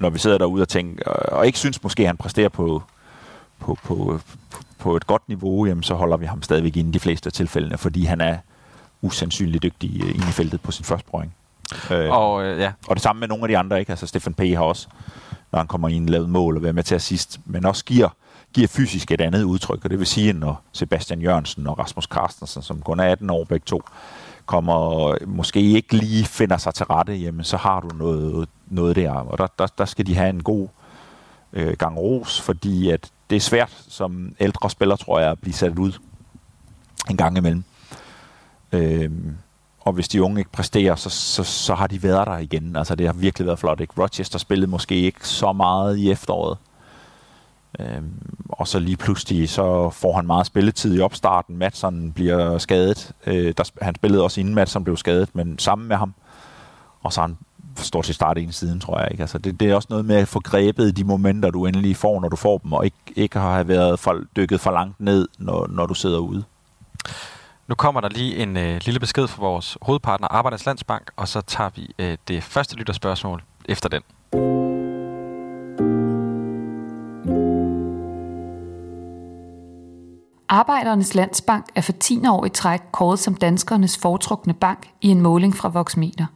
når 0.01 0.11
vi 0.11 0.19
sidder 0.19 0.39
derude 0.39 0.63
og 0.63 0.69
tænker, 0.69 1.05
og 1.13 1.47
ikke 1.47 1.59
synes 1.59 1.83
måske, 1.83 2.03
at 2.03 2.07
han 2.07 2.17
præsterer 2.17 2.49
på, 2.49 2.83
på, 3.59 3.79
på, 3.85 4.21
på 4.79 4.97
et 4.97 5.07
godt 5.07 5.29
niveau, 5.29 5.67
jamen, 5.67 5.83
så 5.83 5.95
holder 5.95 6.17
vi 6.17 6.27
ham 6.27 6.43
stadigvæk 6.43 6.77
inde 6.77 6.91
i 6.91 6.93
de 6.93 7.01
fleste 7.01 7.27
af 7.27 7.33
tilfældene, 7.33 7.79
fordi 7.79 8.05
han 8.05 8.21
er 8.21 8.37
usandsynligt 9.03 9.63
dygtig 9.63 10.01
inde 10.01 10.29
i 10.29 10.33
feltet 10.33 10.61
på 10.61 10.73
sin 10.73 10.85
første 10.85 11.11
prøving. 11.11 11.35
Øh, 11.91 12.11
og, 12.11 12.45
øh, 12.45 12.61
ja. 12.61 12.73
og 12.89 12.97
det 12.97 13.03
samme 13.03 13.21
med 13.21 13.29
nogle 13.29 13.45
af 13.45 13.49
de 13.49 13.59
andre, 13.59 13.81
ikke? 13.81 13.93
Altså 13.93 14.07
Stefan 14.07 14.35
P. 14.35 14.41
har 14.41 14.63
også 14.63 14.89
når 15.53 15.59
han 15.59 15.67
kommer 15.67 15.89
ind 15.89 16.09
lavet 16.09 16.29
mål 16.29 16.57
og 16.57 16.63
være 16.63 16.73
med 16.73 16.83
til 16.83 16.95
assist, 16.95 17.41
men 17.45 17.67
også 17.67 17.85
giver, 17.85 18.09
giver 18.55 18.69
fysisk 18.69 19.11
et 19.11 19.21
andet 19.21 19.43
udtryk, 19.43 19.85
og 19.85 19.91
det 19.91 19.99
vil 19.99 20.07
sige, 20.07 20.33
når 20.33 20.63
Sebastian 20.73 21.21
Jørgensen 21.21 21.67
og 21.67 21.79
Rasmus 21.79 22.05
Carstensen, 22.05 22.63
som 22.63 22.83
kun 22.83 23.01
er 23.01 23.05
18 23.05 23.31
år 23.31 23.45
begge 23.45 23.65
to, 23.65 23.83
kommer 24.51 24.75
og 24.75 25.19
måske 25.27 25.61
ikke 25.61 25.97
lige 25.97 26.25
finder 26.25 26.57
sig 26.57 26.75
til 26.75 26.87
rette, 26.87 27.15
jamen 27.15 27.45
så 27.45 27.57
har 27.57 27.81
du 27.81 27.89
noget, 27.97 28.49
noget 28.67 28.97
der, 28.97 29.13
og 29.13 29.39
der, 29.39 29.47
der, 29.59 29.67
der 29.79 29.85
skal 29.85 30.07
de 30.07 30.15
have 30.15 30.31
en 30.31 30.43
god 30.43 30.69
øh, 31.53 31.77
gang 31.77 31.99
ros, 31.99 32.41
fordi 32.41 32.91
at 32.91 33.11
det 33.31 33.37
er 33.37 33.41
svært 33.41 33.85
som 33.89 34.35
ældre 34.41 34.71
spiller, 34.71 34.97
tror 34.97 35.21
jeg, 35.21 35.31
at 35.31 35.39
blive 35.39 35.55
sat 35.55 35.79
ud 35.79 35.93
en 37.11 37.17
gang 37.17 37.37
imellem. 37.37 37.65
Øh, 38.73 39.11
og 39.81 39.93
hvis 39.93 40.09
de 40.09 40.23
unge 40.23 40.39
ikke 40.41 40.53
præsterer, 40.53 40.95
så, 40.95 41.11
så, 41.11 41.45
så 41.45 41.75
har 41.75 41.87
de 41.87 42.03
været 42.03 42.27
der 42.27 42.39
igen. 42.39 42.77
Altså 42.77 42.95
det 42.95 43.07
har 43.07 43.13
virkelig 43.13 43.47
været 43.47 43.59
flot. 43.59 43.81
Ikke? 43.81 44.03
Rochester 44.03 44.39
spillede 44.39 44.71
måske 44.71 44.95
ikke 44.95 45.29
så 45.29 45.53
meget 45.53 45.97
i 45.97 46.11
efteråret. 46.11 46.59
Øhm, 47.81 48.13
og 48.49 48.69
så 48.69 48.79
lige 48.79 48.97
pludselig 48.97 49.49
så 49.49 49.91
får 49.91 50.17
han 50.17 50.27
meget 50.27 50.47
spilletid 50.47 50.97
i 50.97 51.01
opstarten. 51.01 51.57
Madsen 51.57 52.13
bliver 52.13 52.59
skadet. 52.59 53.13
Øh, 53.27 53.55
der, 53.57 53.71
han 53.83 53.95
spillede 53.95 54.23
også 54.23 54.41
inden 54.41 54.55
Madsen 54.55 54.85
blev 54.85 54.97
skadet, 54.97 55.29
men 55.33 55.59
sammen 55.59 55.89
med 55.89 55.97
ham. 55.97 56.15
Og 57.03 57.13
så 57.13 57.21
han 57.21 57.37
stort 57.77 58.07
set 58.07 58.15
startet 58.15 58.43
en 58.43 58.53
siden, 58.53 58.81
tror 58.81 58.99
jeg. 59.01 59.09
Ikke? 59.11 59.23
Altså 59.23 59.39
det, 59.39 59.61
det 59.61 59.71
er 59.71 59.75
også 59.75 59.87
noget 59.91 60.05
med 60.05 60.17
at 60.17 60.29
få 60.29 60.41
grebet 60.41 60.97
de 60.97 61.05
momenter, 61.05 61.51
du 61.51 61.67
endelig 61.67 61.97
får, 61.97 62.21
når 62.21 62.29
du 62.29 62.37
får 62.37 62.59
dem, 62.59 62.73
og 62.73 62.85
ikke, 62.85 62.97
ikke 63.17 63.39
har 63.39 63.63
været 63.63 63.99
for, 63.99 64.21
dykket 64.37 64.61
for 64.61 64.71
langt 64.71 65.01
ned, 65.01 65.29
når, 65.39 65.67
når 65.67 65.87
du 65.87 65.95
sidder 65.95 66.19
ude. 66.19 66.45
Nu 67.69 67.75
kommer 67.75 68.01
der 68.01 68.09
lige 68.09 68.37
en 68.37 68.57
øh, 68.57 68.81
lille 68.85 69.01
besked 69.01 69.29
fra 69.29 69.43
vores 69.43 69.79
hovedpartner, 69.83 70.29
Arbejdernes 70.29 70.67
Landsbank, 70.67 71.11
og 71.17 71.29
så 71.29 71.41
tager 71.41 71.71
vi 71.77 71.95
øh, 71.99 72.19
det 72.29 72.43
første 72.43 72.77
lytterspørgsmål 72.77 73.43
efter 73.65 73.89
den. 73.89 74.03
Arbejdernes 80.53 81.15
Landsbank 81.15 81.67
er 81.75 81.81
for 81.81 81.93
10. 81.93 82.27
år 82.29 82.45
i 82.45 82.49
træk 82.49 82.81
kåret 82.93 83.19
som 83.19 83.35
danskernes 83.35 83.99
foretrukne 83.99 84.55
bank 84.55 84.89
i 85.01 85.09
en 85.09 85.21
måling 85.21 85.57
fra 85.57 85.69
Voxmeter. 85.69 86.27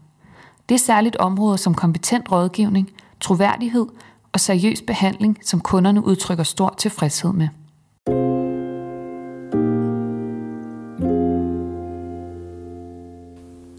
Det 0.69 0.75
er 0.75 0.79
særligt 0.79 1.17
områder 1.17 1.57
som 1.57 1.75
kompetent 1.75 2.33
rådgivning, 2.33 2.91
troværdighed 3.21 3.87
og 4.33 4.41
seriøs 4.41 4.83
behandling, 4.87 5.39
som 5.43 5.61
kunderne 5.61 6.05
udtrykker 6.05 6.45
stor 6.45 6.75
tilfredshed 6.79 7.33
med. 7.33 7.49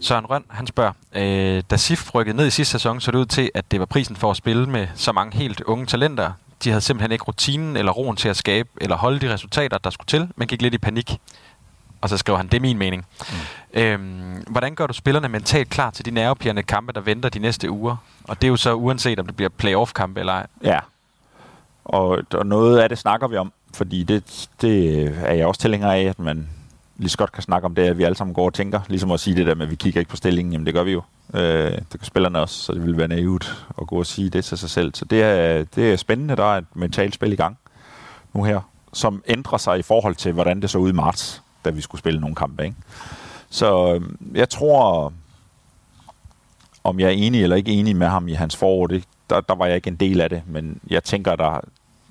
Søren 0.00 0.26
Røn, 0.26 0.44
han 0.48 0.66
spørger, 0.66 0.92
øh, 1.12 1.62
da 1.70 1.76
SIF 1.76 2.14
rykkede 2.14 2.36
ned 2.36 2.46
i 2.46 2.50
sidste 2.50 2.72
sæson, 2.72 3.00
så 3.00 3.10
det 3.10 3.18
ud 3.18 3.26
til, 3.26 3.50
at 3.54 3.70
det 3.70 3.80
var 3.80 3.86
prisen 3.86 4.16
for 4.16 4.30
at 4.30 4.36
spille 4.36 4.66
med 4.66 4.86
så 4.94 5.12
mange 5.12 5.38
helt 5.38 5.60
unge 5.60 5.86
talenter. 5.86 6.32
De 6.64 6.70
havde 6.70 6.80
simpelthen 6.80 7.12
ikke 7.12 7.24
rutinen 7.24 7.76
eller 7.76 7.92
roen 7.92 8.16
til 8.16 8.28
at 8.28 8.36
skabe 8.36 8.68
eller 8.80 8.96
holde 8.96 9.18
de 9.18 9.32
resultater, 9.32 9.78
der 9.78 9.90
skulle 9.90 10.06
til, 10.06 10.28
men 10.36 10.48
gik 10.48 10.62
lidt 10.62 10.74
i 10.74 10.78
panik. 10.78 11.18
Og 12.00 12.08
så 12.08 12.16
skriver 12.16 12.36
han, 12.36 12.46
det 12.46 12.54
er 12.54 12.60
min 12.60 12.78
mening. 12.78 13.06
Mm. 13.20 13.80
Øhm, 13.80 14.44
hvordan 14.50 14.74
gør 14.74 14.86
du 14.86 14.92
spillerne 14.92 15.28
mentalt 15.28 15.70
klar 15.70 15.90
til 15.90 16.04
de 16.04 16.10
nervepirrende 16.10 16.62
kampe, 16.62 16.92
der 16.92 17.00
venter 17.00 17.28
de 17.28 17.38
næste 17.38 17.70
uger? 17.70 17.96
Og 18.24 18.42
det 18.42 18.46
er 18.46 18.50
jo 18.50 18.56
så 18.56 18.74
uanset, 18.74 19.18
om 19.18 19.26
det 19.26 19.36
bliver 19.36 19.48
playoff-kampe 19.48 20.20
eller 20.20 20.32
ej. 20.32 20.46
Ja, 20.64 20.78
og, 21.84 22.18
og 22.34 22.46
noget 22.46 22.78
af 22.78 22.88
det 22.88 22.98
snakker 22.98 23.28
vi 23.28 23.36
om, 23.36 23.52
fordi 23.74 24.02
det, 24.02 24.48
det 24.60 25.04
er 25.24 25.34
jeg 25.34 25.46
også 25.46 25.60
tilhænger 25.60 25.92
af, 25.92 26.02
at 26.02 26.18
man 26.18 26.48
lige 26.96 27.10
så 27.10 27.18
godt 27.18 27.32
kan 27.32 27.42
snakke 27.42 27.66
om 27.66 27.74
det, 27.74 27.82
at 27.82 27.98
vi 27.98 28.04
alle 28.04 28.16
sammen 28.16 28.34
går 28.34 28.46
og 28.46 28.54
tænker. 28.54 28.80
Ligesom 28.88 29.10
at 29.10 29.20
sige 29.20 29.36
det 29.36 29.46
der 29.46 29.54
med, 29.54 29.66
at 29.66 29.70
vi 29.70 29.76
kigger 29.76 30.00
ikke 30.00 30.10
på 30.10 30.16
stillingen, 30.16 30.52
jamen 30.52 30.66
det 30.66 30.74
gør 30.74 30.82
vi 30.82 30.92
jo. 30.92 31.02
Øh, 31.34 31.72
det 31.72 32.00
kan 32.00 32.04
spillerne 32.04 32.38
også, 32.38 32.62
så 32.62 32.72
det 32.72 32.82
vil 32.82 32.96
være 32.96 33.08
naivt 33.08 33.66
at 33.80 33.86
gå 33.86 33.98
og 33.98 34.06
sige 34.06 34.30
det 34.30 34.44
til 34.44 34.58
sig 34.58 34.70
selv. 34.70 34.94
Så 34.94 35.04
det 35.04 35.22
er, 35.22 35.64
det 35.64 35.92
er 35.92 35.96
spændende, 35.96 36.36
der 36.36 36.44
er 36.44 36.58
et 36.58 36.66
mentalt 36.74 37.14
spil 37.14 37.32
i 37.32 37.36
gang 37.36 37.58
nu 38.32 38.42
her, 38.42 38.60
som 38.92 39.22
ændrer 39.26 39.58
sig 39.58 39.78
i 39.78 39.82
forhold 39.82 40.14
til, 40.14 40.32
hvordan 40.32 40.62
det 40.62 40.70
så 40.70 40.78
ud 40.78 40.88
i 40.88 40.92
marts, 40.92 41.42
da 41.64 41.70
vi 41.70 41.80
skulle 41.80 41.98
spille 41.98 42.20
nogle 42.20 42.36
kampe. 42.36 42.64
Ikke? 42.64 42.76
Så 43.50 43.94
øh, 43.94 44.02
jeg 44.34 44.48
tror, 44.48 45.12
om 46.84 47.00
jeg 47.00 47.06
er 47.06 47.10
enig 47.10 47.42
eller 47.42 47.56
ikke 47.56 47.72
enig 47.72 47.96
med 47.96 48.06
ham 48.06 48.28
i 48.28 48.32
hans 48.32 48.56
forår, 48.56 48.86
det, 48.86 49.04
der, 49.30 49.40
der 49.40 49.54
var 49.54 49.66
jeg 49.66 49.76
ikke 49.76 49.88
en 49.88 49.96
del 49.96 50.20
af 50.20 50.28
det, 50.30 50.42
men 50.46 50.80
jeg 50.90 51.04
tænker, 51.04 51.36
der 51.36 51.60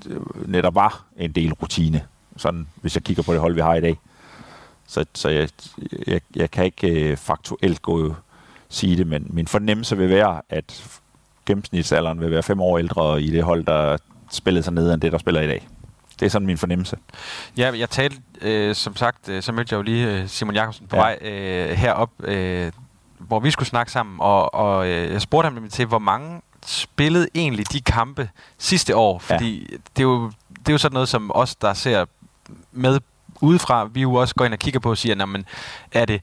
øh, 0.05 0.49
netop 0.49 0.75
var 0.75 1.03
en 1.17 1.31
del 1.31 1.53
rutine, 1.53 2.01
sådan, 2.37 2.67
hvis 2.75 2.95
jeg 2.95 3.03
kigger 3.03 3.23
på 3.23 3.33
det 3.33 3.41
hold, 3.41 3.53
vi 3.53 3.61
har 3.61 3.75
i 3.75 3.81
dag. 3.81 3.97
Så, 4.87 5.05
så 5.13 5.29
jeg, 5.29 5.49
jeg, 6.07 6.21
jeg 6.35 6.51
kan 6.51 6.65
ikke 6.65 7.11
øh, 7.11 7.17
faktuelt 7.17 7.81
gå 7.81 8.15
sige 8.75 8.97
det, 8.97 9.07
men 9.07 9.27
min 9.29 9.47
fornemmelse 9.47 9.97
vil 9.97 10.09
være, 10.09 10.41
at 10.49 10.83
gennemsnitsalderen 11.45 12.21
vil 12.21 12.31
være 12.31 12.43
fem 12.43 12.61
år 12.61 12.77
ældre 12.77 13.21
i 13.21 13.31
det 13.31 13.43
hold, 13.43 13.65
der 13.65 13.97
spillede 14.31 14.63
sig 14.63 14.73
ned 14.73 14.93
end 14.93 15.01
det, 15.01 15.11
der 15.11 15.17
spiller 15.17 15.41
i 15.41 15.47
dag. 15.47 15.67
Det 16.19 16.25
er 16.25 16.29
sådan 16.29 16.45
min 16.45 16.57
fornemmelse. 16.57 16.97
Ja, 17.57 17.71
jeg 17.77 17.89
talte, 17.89 18.17
øh, 18.41 18.75
som 18.75 18.95
sagt, 18.95 19.29
øh, 19.29 19.43
så 19.43 19.51
mødte 19.51 19.73
jeg 19.73 19.77
jo 19.77 19.81
lige 19.81 20.11
øh, 20.11 20.27
Simon 20.27 20.55
Jakobsen 20.55 20.87
på 20.87 20.95
ja. 20.95 21.01
vej 21.01 21.19
øh, 21.21 21.69
herop, 21.69 22.09
øh, 22.23 22.71
hvor 23.19 23.39
vi 23.39 23.51
skulle 23.51 23.69
snakke 23.69 23.91
sammen, 23.91 24.15
og, 24.19 24.53
og 24.53 24.87
øh, 24.87 25.11
jeg 25.11 25.21
spurgte 25.21 25.49
ham 25.49 25.69
til, 25.69 25.85
hvor 25.85 25.99
mange 25.99 26.41
spillede 26.65 27.27
egentlig 27.35 27.71
de 27.71 27.81
kampe 27.81 28.29
sidste 28.57 28.95
år, 28.95 29.19
fordi 29.19 29.67
ja. 29.71 29.77
det, 29.95 29.99
er 29.99 30.03
jo, 30.03 30.31
det 30.59 30.67
er 30.67 30.71
jo 30.71 30.77
sådan 30.77 30.93
noget, 30.93 31.09
som 31.09 31.31
os, 31.33 31.55
der 31.55 31.73
ser 31.73 32.05
med 32.71 32.99
udefra, 33.41 33.85
vi 33.85 34.01
jo 34.01 34.13
også 34.13 34.35
går 34.35 34.45
ind 34.45 34.53
og 34.53 34.59
kigger 34.59 34.79
på 34.79 34.89
og 34.89 34.97
siger, 34.97 35.25
men 35.25 35.45
er 35.91 36.05
det 36.05 36.21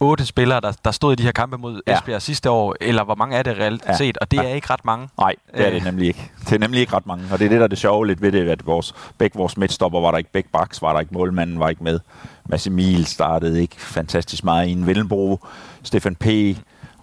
otte 0.00 0.26
spillere, 0.26 0.60
der, 0.60 0.72
der 0.84 0.90
stod 0.90 1.12
i 1.12 1.16
de 1.16 1.22
her 1.22 1.32
kampe 1.32 1.58
mod 1.58 1.80
Esbjerg 1.86 2.08
ja. 2.08 2.18
sidste 2.18 2.50
år, 2.50 2.76
eller 2.80 3.04
hvor 3.04 3.14
mange 3.14 3.36
er 3.36 3.42
det 3.42 3.58
reelt 3.58 3.82
ja. 3.86 3.96
set? 3.96 4.18
Og 4.18 4.30
det 4.30 4.36
ja. 4.36 4.42
er 4.42 4.54
ikke 4.54 4.70
ret 4.70 4.84
mange. 4.84 5.08
Nej, 5.18 5.34
det 5.56 5.66
er 5.66 5.70
det 5.70 5.76
øh. 5.76 5.84
nemlig 5.84 6.08
ikke. 6.08 6.30
Det 6.44 6.52
er 6.52 6.58
nemlig 6.58 6.80
ikke 6.80 6.96
ret 6.96 7.06
mange. 7.06 7.24
Og 7.32 7.38
det 7.38 7.44
er 7.44 7.48
det, 7.48 7.58
der 7.58 7.64
er 7.64 7.68
det 7.68 7.78
sjove 7.78 8.06
lidt 8.06 8.22
ved 8.22 8.32
det, 8.32 8.48
at 8.48 8.66
vores, 8.66 8.94
begge 9.18 9.38
vores 9.38 9.56
midtstopper 9.56 10.00
var 10.00 10.10
der 10.10 10.18
ikke, 10.18 10.32
begge 10.32 10.48
baks 10.52 10.82
var 10.82 10.92
der 10.92 11.00
ikke, 11.00 11.14
målmanden 11.14 11.58
var 11.58 11.68
ikke 11.68 11.84
med. 11.84 12.00
Mads 12.48 12.66
Emil 12.66 13.06
startede 13.06 13.60
ikke 13.60 13.76
fantastisk 13.80 14.44
meget 14.44 14.68
i 14.68 14.72
en 14.72 14.86
Villenbro. 14.86 15.46
Stefan 15.82 16.16
P., 16.16 16.26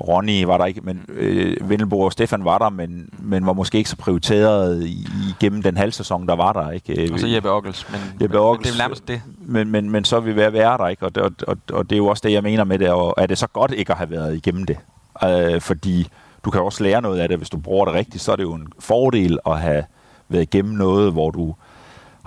Ronny 0.01 0.43
var 0.43 0.57
der 0.57 0.65
ikke, 0.65 0.81
men 0.81 1.05
øh, 1.09 1.69
Vindelbo 1.69 1.99
og 1.99 2.11
Stefan 2.11 2.45
var 2.45 2.57
der, 2.57 2.69
men, 2.69 3.09
men 3.19 3.45
var 3.45 3.53
måske 3.53 3.77
ikke 3.77 3.89
så 3.89 3.95
prioriteret 3.95 4.85
i, 4.85 5.07
gennem 5.39 5.63
den 5.63 5.77
halv 5.77 5.91
sæson, 5.91 6.27
der 6.27 6.35
var 6.35 6.53
der. 6.53 6.71
Ikke? 6.71 7.13
Og 7.13 7.19
så 7.19 7.27
Jeppe 7.27 7.49
Ockels, 7.49 7.87
men, 7.91 8.01
Jeppe 8.21 8.39
Ockels, 8.39 8.65
men 8.65 8.73
det 8.73 8.79
er 8.79 8.83
nærmest 8.83 9.07
det. 9.07 9.21
Men, 9.39 9.71
men, 9.71 9.89
men 9.89 10.05
så 10.05 10.15
er 10.15 10.19
vi 10.19 10.35
ved 10.35 10.43
at 10.43 10.53
være 10.53 10.77
der, 10.77 10.87
ikke? 10.87 11.05
Og, 11.05 11.11
og, 11.15 11.31
og, 11.47 11.57
og 11.73 11.89
det 11.89 11.95
er 11.95 11.97
jo 11.97 12.07
også 12.07 12.21
det, 12.25 12.33
jeg 12.33 12.43
mener 12.43 12.63
med 12.63 12.79
det, 12.79 12.89
og 12.89 13.13
er 13.17 13.25
det 13.25 13.37
så 13.37 13.47
godt 13.47 13.71
ikke 13.71 13.91
at 13.91 13.97
have 13.97 14.11
været 14.11 14.35
igennem 14.35 14.65
det? 14.65 14.77
Øh, 15.23 15.61
fordi 15.61 16.07
du 16.45 16.51
kan 16.51 16.61
også 16.61 16.83
lære 16.83 17.01
noget 17.01 17.19
af 17.19 17.27
det, 17.27 17.37
hvis 17.37 17.49
du 17.49 17.57
bruger 17.57 17.85
det 17.85 17.93
rigtigt, 17.93 18.23
så 18.23 18.31
er 18.31 18.35
det 18.35 18.43
jo 18.43 18.53
en 18.53 18.67
fordel 18.79 19.39
at 19.45 19.59
have 19.59 19.83
været 20.29 20.43
igennem 20.43 20.73
noget, 20.73 21.11
hvor 21.11 21.31
du 21.31 21.55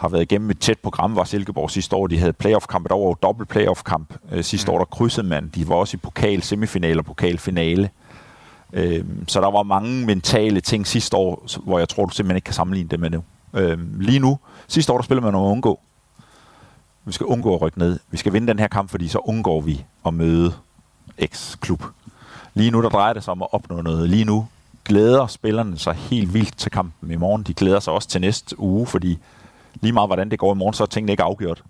har 0.01 0.09
været 0.09 0.23
igennem 0.23 0.51
et 0.51 0.59
tæt 0.59 0.79
program, 0.79 1.17
var 1.17 1.25
Silkeborg 1.25 1.71
sidste 1.71 1.97
år. 1.97 2.07
De 2.07 2.19
havde 2.19 2.33
playoff-kamp, 2.33 2.89
der 2.89 2.95
var 2.95 3.15
dobbelt 3.15 3.49
playoff-kamp 3.49 4.15
øh, 4.33 4.45
sidste 4.45 4.71
mm. 4.71 4.75
år, 4.75 4.79
der 4.79 4.85
krydsede 4.85 5.27
man. 5.27 5.51
De 5.55 5.69
var 5.69 5.75
også 5.75 5.97
i 5.97 5.99
pokal, 5.99 6.43
semifinale 6.43 7.01
og 7.01 7.05
pokalfinale. 7.05 7.91
Øh, 8.73 9.05
så 9.27 9.41
der 9.41 9.51
var 9.51 9.63
mange 9.63 10.07
mentale 10.07 10.61
ting 10.61 10.87
sidste 10.87 11.17
år, 11.17 11.47
hvor 11.65 11.79
jeg 11.79 11.89
tror, 11.89 12.05
du 12.05 12.15
simpelthen 12.15 12.37
ikke 12.37 12.45
kan 12.45 12.55
sammenligne 12.55 12.89
det 12.89 13.01
med 13.01 13.11
nu. 13.11 13.23
Øh, 13.55 14.01
lige 14.01 14.19
nu, 14.19 14.39
sidste 14.69 14.93
år, 14.93 14.97
der 14.97 15.03
spiller 15.03 15.23
man 15.23 15.35
om 15.35 15.45
at 15.45 15.51
undgå. 15.51 15.81
Vi 17.05 17.13
skal 17.13 17.27
undgå 17.27 17.55
at 17.55 17.63
rykke 17.63 17.79
ned. 17.79 17.99
Vi 18.11 18.17
skal 18.17 18.33
vinde 18.33 18.47
den 18.47 18.59
her 18.59 18.69
kamp, 18.69 18.91
fordi 18.91 19.09
så 19.09 19.19
undgår 19.19 19.61
vi 19.61 19.85
at 20.07 20.15
møde 20.15 20.53
X-klub. 21.27 21.85
Lige 22.55 22.71
nu, 22.71 22.83
der 22.83 22.89
drejer 22.89 23.13
det 23.13 23.25
sig 23.25 23.33
om 23.33 23.43
at 23.43 23.49
opnå 23.53 23.83
noget. 23.83 24.09
Lige 24.09 24.25
nu 24.25 24.47
glæder 24.85 25.27
spillerne 25.27 25.79
sig 25.79 25.95
helt 25.95 26.35
vildt 26.35 26.59
til 26.59 26.71
kampen 26.71 27.11
i 27.11 27.17
morgen. 27.17 27.43
De 27.43 27.55
glæder 27.55 27.81
sig 27.81 27.93
også 27.93 28.09
til 28.09 28.21
næste 28.21 28.61
uge, 28.61 28.87
fordi 28.87 29.19
lige 29.75 29.93
meget 29.93 30.09
hvordan 30.09 30.31
det 30.31 30.39
går 30.39 30.55
i 30.55 30.57
morgen, 30.57 30.75
så 30.75 30.83
er 30.83 30.87
tingene 30.87 31.12
ikke 31.12 31.23
afgjort. 31.23 31.62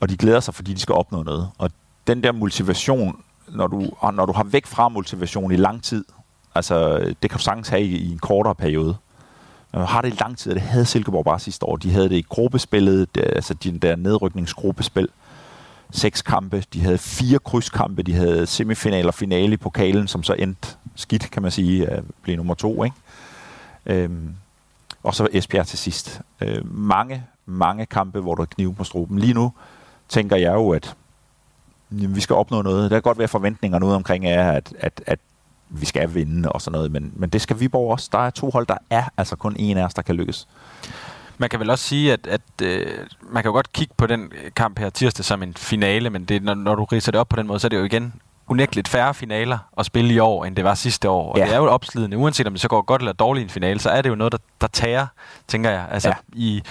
Og 0.00 0.08
de 0.08 0.16
glæder 0.16 0.40
sig, 0.40 0.54
fordi 0.54 0.74
de 0.74 0.80
skal 0.80 0.94
opnå 0.94 1.22
noget. 1.22 1.50
Og 1.58 1.70
den 2.06 2.22
der 2.22 2.32
motivation, 2.32 3.22
når 3.48 3.66
du, 3.66 3.90
når 4.12 4.26
du 4.26 4.32
har 4.32 4.44
væk 4.44 4.66
fra 4.66 4.88
motivation 4.88 5.52
i 5.52 5.56
lang 5.56 5.82
tid, 5.82 6.04
altså 6.54 6.98
det 6.98 7.30
kan 7.30 7.38
du 7.38 7.42
sagtens 7.42 7.68
have 7.68 7.82
i, 7.82 7.96
i 7.96 8.12
en 8.12 8.18
kortere 8.18 8.54
periode. 8.54 8.96
Når 9.72 9.80
du 9.80 9.86
har 9.86 10.00
det 10.00 10.12
i 10.12 10.16
lang 10.20 10.38
tid, 10.38 10.52
og 10.52 10.54
det 10.54 10.62
havde 10.62 10.84
Silkeborg 10.84 11.24
bare 11.24 11.38
sidste 11.38 11.66
år. 11.66 11.76
De 11.76 11.90
havde 11.90 12.08
det 12.08 12.16
i 12.16 12.24
gruppespillet, 12.28 13.14
det, 13.14 13.24
altså 13.36 13.54
den 13.54 13.78
der 13.78 13.96
nedrykningsgruppespil. 13.96 15.08
Seks 15.90 16.22
kampe, 16.22 16.64
de 16.72 16.80
havde 16.80 16.98
fire 16.98 17.38
krydskampe, 17.38 18.02
de 18.02 18.14
havde 18.14 18.46
semifinaler 18.46 19.08
og 19.08 19.14
finale 19.14 19.52
i 19.52 19.56
pokalen, 19.56 20.08
som 20.08 20.22
så 20.22 20.32
endte 20.32 20.68
skidt, 20.94 21.30
kan 21.30 21.42
man 21.42 21.50
sige, 21.50 21.86
at 21.86 22.04
blive 22.22 22.36
nummer 22.36 22.54
to. 22.54 22.84
Ikke? 22.84 22.96
Øhm, 23.86 24.34
og 25.02 25.14
så 25.14 25.28
Esbjerg 25.32 25.66
til 25.66 25.78
sidst. 25.78 26.20
Øh, 26.40 26.74
mange, 26.74 27.24
mange 27.46 27.86
kampe, 27.86 28.20
hvor 28.20 28.34
der 28.34 28.42
er 28.42 28.46
knive 28.46 28.74
på 28.74 28.84
struben. 28.84 29.18
Lige 29.18 29.34
nu 29.34 29.52
tænker 30.08 30.36
jeg 30.36 30.54
jo, 30.54 30.70
at 30.70 30.96
jamen, 31.92 32.16
vi 32.16 32.20
skal 32.20 32.36
opnå 32.36 32.62
noget. 32.62 32.90
Der 32.90 32.96
kan 32.96 33.02
godt 33.02 33.18
være 33.18 33.28
forventninger 33.28 33.84
ude 33.84 33.94
omkring, 33.94 34.26
er, 34.26 34.52
at, 34.52 34.74
at, 34.78 35.02
at 35.06 35.18
vi 35.68 35.86
skal 35.86 36.14
vinde 36.14 36.52
og 36.52 36.62
sådan 36.62 36.76
noget, 36.76 36.92
men, 36.92 37.12
men 37.16 37.30
det 37.30 37.40
skal 37.40 37.60
Viborg 37.60 37.92
også. 37.92 38.08
Der 38.12 38.18
er 38.18 38.30
to 38.30 38.50
hold, 38.50 38.66
der 38.66 38.76
er 38.90 39.04
altså 39.16 39.36
kun 39.36 39.56
en 39.58 39.76
af 39.76 39.84
os, 39.84 39.94
der 39.94 40.02
kan 40.02 40.14
lykkes. 40.14 40.48
Man 41.38 41.50
kan 41.50 41.60
vel 41.60 41.70
også 41.70 41.84
sige, 41.84 42.12
at, 42.12 42.26
at 42.26 42.40
øh, 42.62 43.06
man 43.22 43.42
kan 43.42 43.48
jo 43.48 43.52
godt 43.52 43.72
kigge 43.72 43.94
på 43.96 44.06
den 44.06 44.32
kamp 44.56 44.78
her 44.78 44.90
tirsdag 44.90 45.24
som 45.24 45.42
en 45.42 45.54
finale, 45.54 46.10
men 46.10 46.24
det, 46.24 46.42
når, 46.42 46.54
når 46.54 46.74
du 46.74 46.84
riser 46.84 47.12
det 47.12 47.20
op 47.20 47.28
på 47.28 47.36
den 47.36 47.46
måde, 47.46 47.58
så 47.58 47.66
er 47.66 47.68
det 47.68 47.78
jo 47.78 47.84
igen 47.84 48.12
unægteligt 48.48 48.88
færre 48.88 49.14
finaler 49.14 49.58
at 49.78 49.86
spille 49.86 50.14
i 50.14 50.18
år, 50.18 50.44
end 50.44 50.56
det 50.56 50.64
var 50.64 50.74
sidste 50.74 51.10
år. 51.10 51.32
Og 51.32 51.38
Ja. 51.38 51.44
det 51.44 51.52
er 51.52 51.56
jo 51.58 51.66
opslidende. 51.66 52.16
Uanset 52.16 52.46
om 52.46 52.52
det 52.52 52.60
så 52.62 52.68
går 52.68 52.82
godt 52.82 53.02
eller 53.02 53.12
dårligt 53.12 53.42
i 53.42 53.44
en 53.44 53.50
finale, 53.50 53.80
så 53.80 53.90
er 53.90 54.02
det 54.02 54.10
jo 54.10 54.14
noget, 54.14 54.32
der, 54.32 54.38
der 54.60 54.66
tager, 54.66 55.06
tænker 55.48 55.70
jeg. 55.70 55.86
Altså 55.90 56.08
Ja. 56.08 56.14
i, 56.32 56.62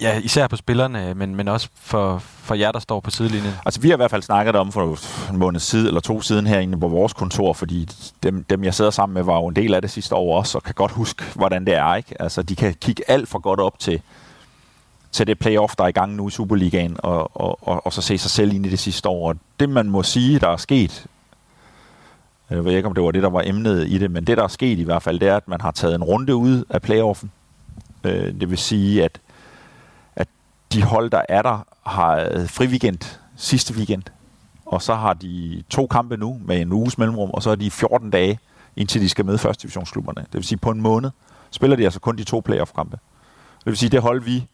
ja, 0.00 0.18
især 0.18 0.46
på 0.46 0.56
spillerne, 0.56 1.14
men, 1.14 1.34
men 1.34 1.48
også 1.48 1.68
for, 1.80 2.18
for 2.18 2.54
jer, 2.54 2.72
der 2.72 2.78
står 2.78 3.00
på 3.00 3.10
sidelinjen. 3.10 3.52
Altså, 3.64 3.80
vi 3.80 3.88
har 3.88 3.96
i 3.96 3.96
hvert 3.96 4.10
fald 4.10 4.22
snakket 4.22 4.56
om 4.56 4.72
for 4.72 4.98
en 5.30 5.36
måned 5.38 5.60
siden, 5.60 5.86
eller 5.86 6.00
to 6.00 6.20
siden 6.22 6.46
herinde 6.46 6.80
på 6.80 6.88
vores 6.88 7.12
kontor, 7.12 7.52
fordi 7.52 7.88
dem, 8.22 8.44
dem, 8.44 8.64
jeg 8.64 8.74
sidder 8.74 8.90
sammen 8.90 9.14
med, 9.14 9.22
var 9.22 9.36
jo 9.36 9.46
en 9.46 9.56
del 9.56 9.74
af 9.74 9.82
det 9.82 9.90
sidste 9.90 10.14
år 10.14 10.38
også, 10.38 10.58
og 10.58 10.64
kan 10.64 10.74
godt 10.74 10.92
huske, 10.92 11.24
hvordan 11.34 11.64
det 11.64 11.74
er. 11.74 11.94
Ikke? 11.94 12.22
Altså, 12.22 12.42
de 12.42 12.56
kan 12.56 12.74
kigge 12.74 13.02
alt 13.08 13.28
for 13.28 13.38
godt 13.38 13.60
op 13.60 13.78
til, 13.78 14.02
til 15.12 15.26
det 15.26 15.38
playoff, 15.38 15.76
der 15.76 15.84
er 15.84 15.88
i 15.88 15.92
gang 15.92 16.14
nu 16.14 16.28
i 16.28 16.30
Superligaen, 16.30 16.96
og, 16.98 17.40
og, 17.40 17.68
og, 17.68 17.86
og 17.86 17.92
så 17.92 18.02
se 18.02 18.18
sig 18.18 18.30
selv 18.30 18.52
ind 18.54 18.66
i 18.66 18.68
det 18.68 18.78
sidste 18.78 19.08
år. 19.08 19.28
Og 19.28 19.36
det, 19.60 19.68
man 19.68 19.90
må 19.90 20.02
sige, 20.02 20.38
der 20.38 20.48
er 20.48 20.56
sket, 20.56 21.06
jeg 22.50 22.64
ved 22.64 22.72
ikke, 22.72 22.88
om 22.88 22.94
det 22.94 23.04
var 23.04 23.10
det, 23.10 23.22
der 23.22 23.30
var 23.30 23.42
emnet 23.46 23.88
i 23.88 23.98
det, 23.98 24.10
men 24.10 24.24
det, 24.24 24.36
der 24.36 24.44
er 24.44 24.48
sket 24.48 24.78
i 24.78 24.82
hvert 24.82 25.02
fald, 25.02 25.20
det 25.20 25.28
er, 25.28 25.36
at 25.36 25.48
man 25.48 25.60
har 25.60 25.70
taget 25.70 25.94
en 25.94 26.04
runde 26.04 26.34
ud 26.36 26.64
af 26.70 26.82
playoffen. 26.82 27.30
Øh, 28.04 28.40
det 28.40 28.50
vil 28.50 28.58
sige, 28.58 29.04
at 29.04 29.20
at 30.16 30.28
de 30.72 30.82
hold, 30.82 31.10
der 31.10 31.22
er 31.28 31.42
der, 31.42 31.66
har 31.86 32.46
fri 32.46 32.66
weekend 32.66 33.18
sidste 33.36 33.74
weekend, 33.74 34.02
og 34.66 34.82
så 34.82 34.94
har 34.94 35.12
de 35.12 35.62
to 35.70 35.86
kampe 35.86 36.16
nu 36.16 36.40
med 36.44 36.60
en 36.60 36.72
uges 36.72 36.98
mellemrum, 36.98 37.30
og 37.30 37.42
så 37.42 37.50
er 37.50 37.54
de 37.54 37.70
14 37.70 38.10
dage, 38.10 38.38
indtil 38.76 39.00
de 39.00 39.08
skal 39.08 39.24
med 39.24 39.38
første 39.38 39.62
divisionsklubberne. 39.62 40.20
Det 40.20 40.34
vil 40.34 40.44
sige, 40.44 40.58
på 40.58 40.70
en 40.70 40.80
måned 40.80 41.10
spiller 41.50 41.76
de 41.76 41.84
altså 41.84 42.00
kun 42.00 42.16
de 42.16 42.24
to 42.24 42.40
playoff-kampe. 42.40 42.98
Det 43.58 43.66
vil 43.66 43.76
sige, 43.76 43.90
det 43.90 44.02
hold, 44.02 44.22
vi 44.22 44.46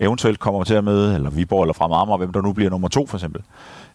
eventuelt 0.00 0.40
kommer 0.40 0.64
til 0.64 0.74
at 0.74 0.84
møde, 0.84 1.14
eller 1.14 1.30
Viborg 1.30 1.62
eller 1.62 1.72
Fremad 1.72 1.96
Amager, 1.96 2.18
hvem 2.18 2.32
der 2.32 2.42
nu 2.42 2.52
bliver 2.52 2.70
nummer 2.70 2.88
to 2.88 3.06
for 3.06 3.16
eksempel, 3.16 3.42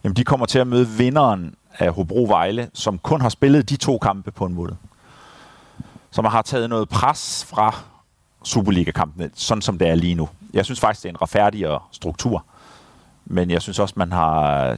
jamen 0.04 0.16
de 0.16 0.24
kommer 0.24 0.46
til 0.46 0.58
at 0.58 0.66
møde 0.66 0.88
vinderen 0.88 1.54
af 1.78 1.92
Hobro 1.92 2.26
Vejle, 2.28 2.70
som 2.74 2.98
kun 2.98 3.20
har 3.20 3.28
spillet 3.28 3.70
de 3.70 3.76
to 3.76 3.98
kampe 3.98 4.30
på 4.30 4.46
en 4.46 4.54
måned. 4.54 4.74
Så 6.10 6.22
man 6.22 6.30
har 6.30 6.42
taget 6.42 6.70
noget 6.70 6.88
pres 6.88 7.44
fra 7.44 7.74
Superliga-kampene, 8.44 9.30
sådan 9.34 9.62
som 9.62 9.78
det 9.78 9.88
er 9.88 9.94
lige 9.94 10.14
nu. 10.14 10.28
Jeg 10.52 10.64
synes 10.64 10.80
faktisk, 10.80 11.02
det 11.02 11.08
er 11.08 11.12
en 11.12 11.22
retfærdigere 11.22 11.78
struktur. 11.92 12.44
Men 13.24 13.50
jeg 13.50 13.62
synes 13.62 13.78
også, 13.78 13.94
man 13.96 14.12
har... 14.12 14.76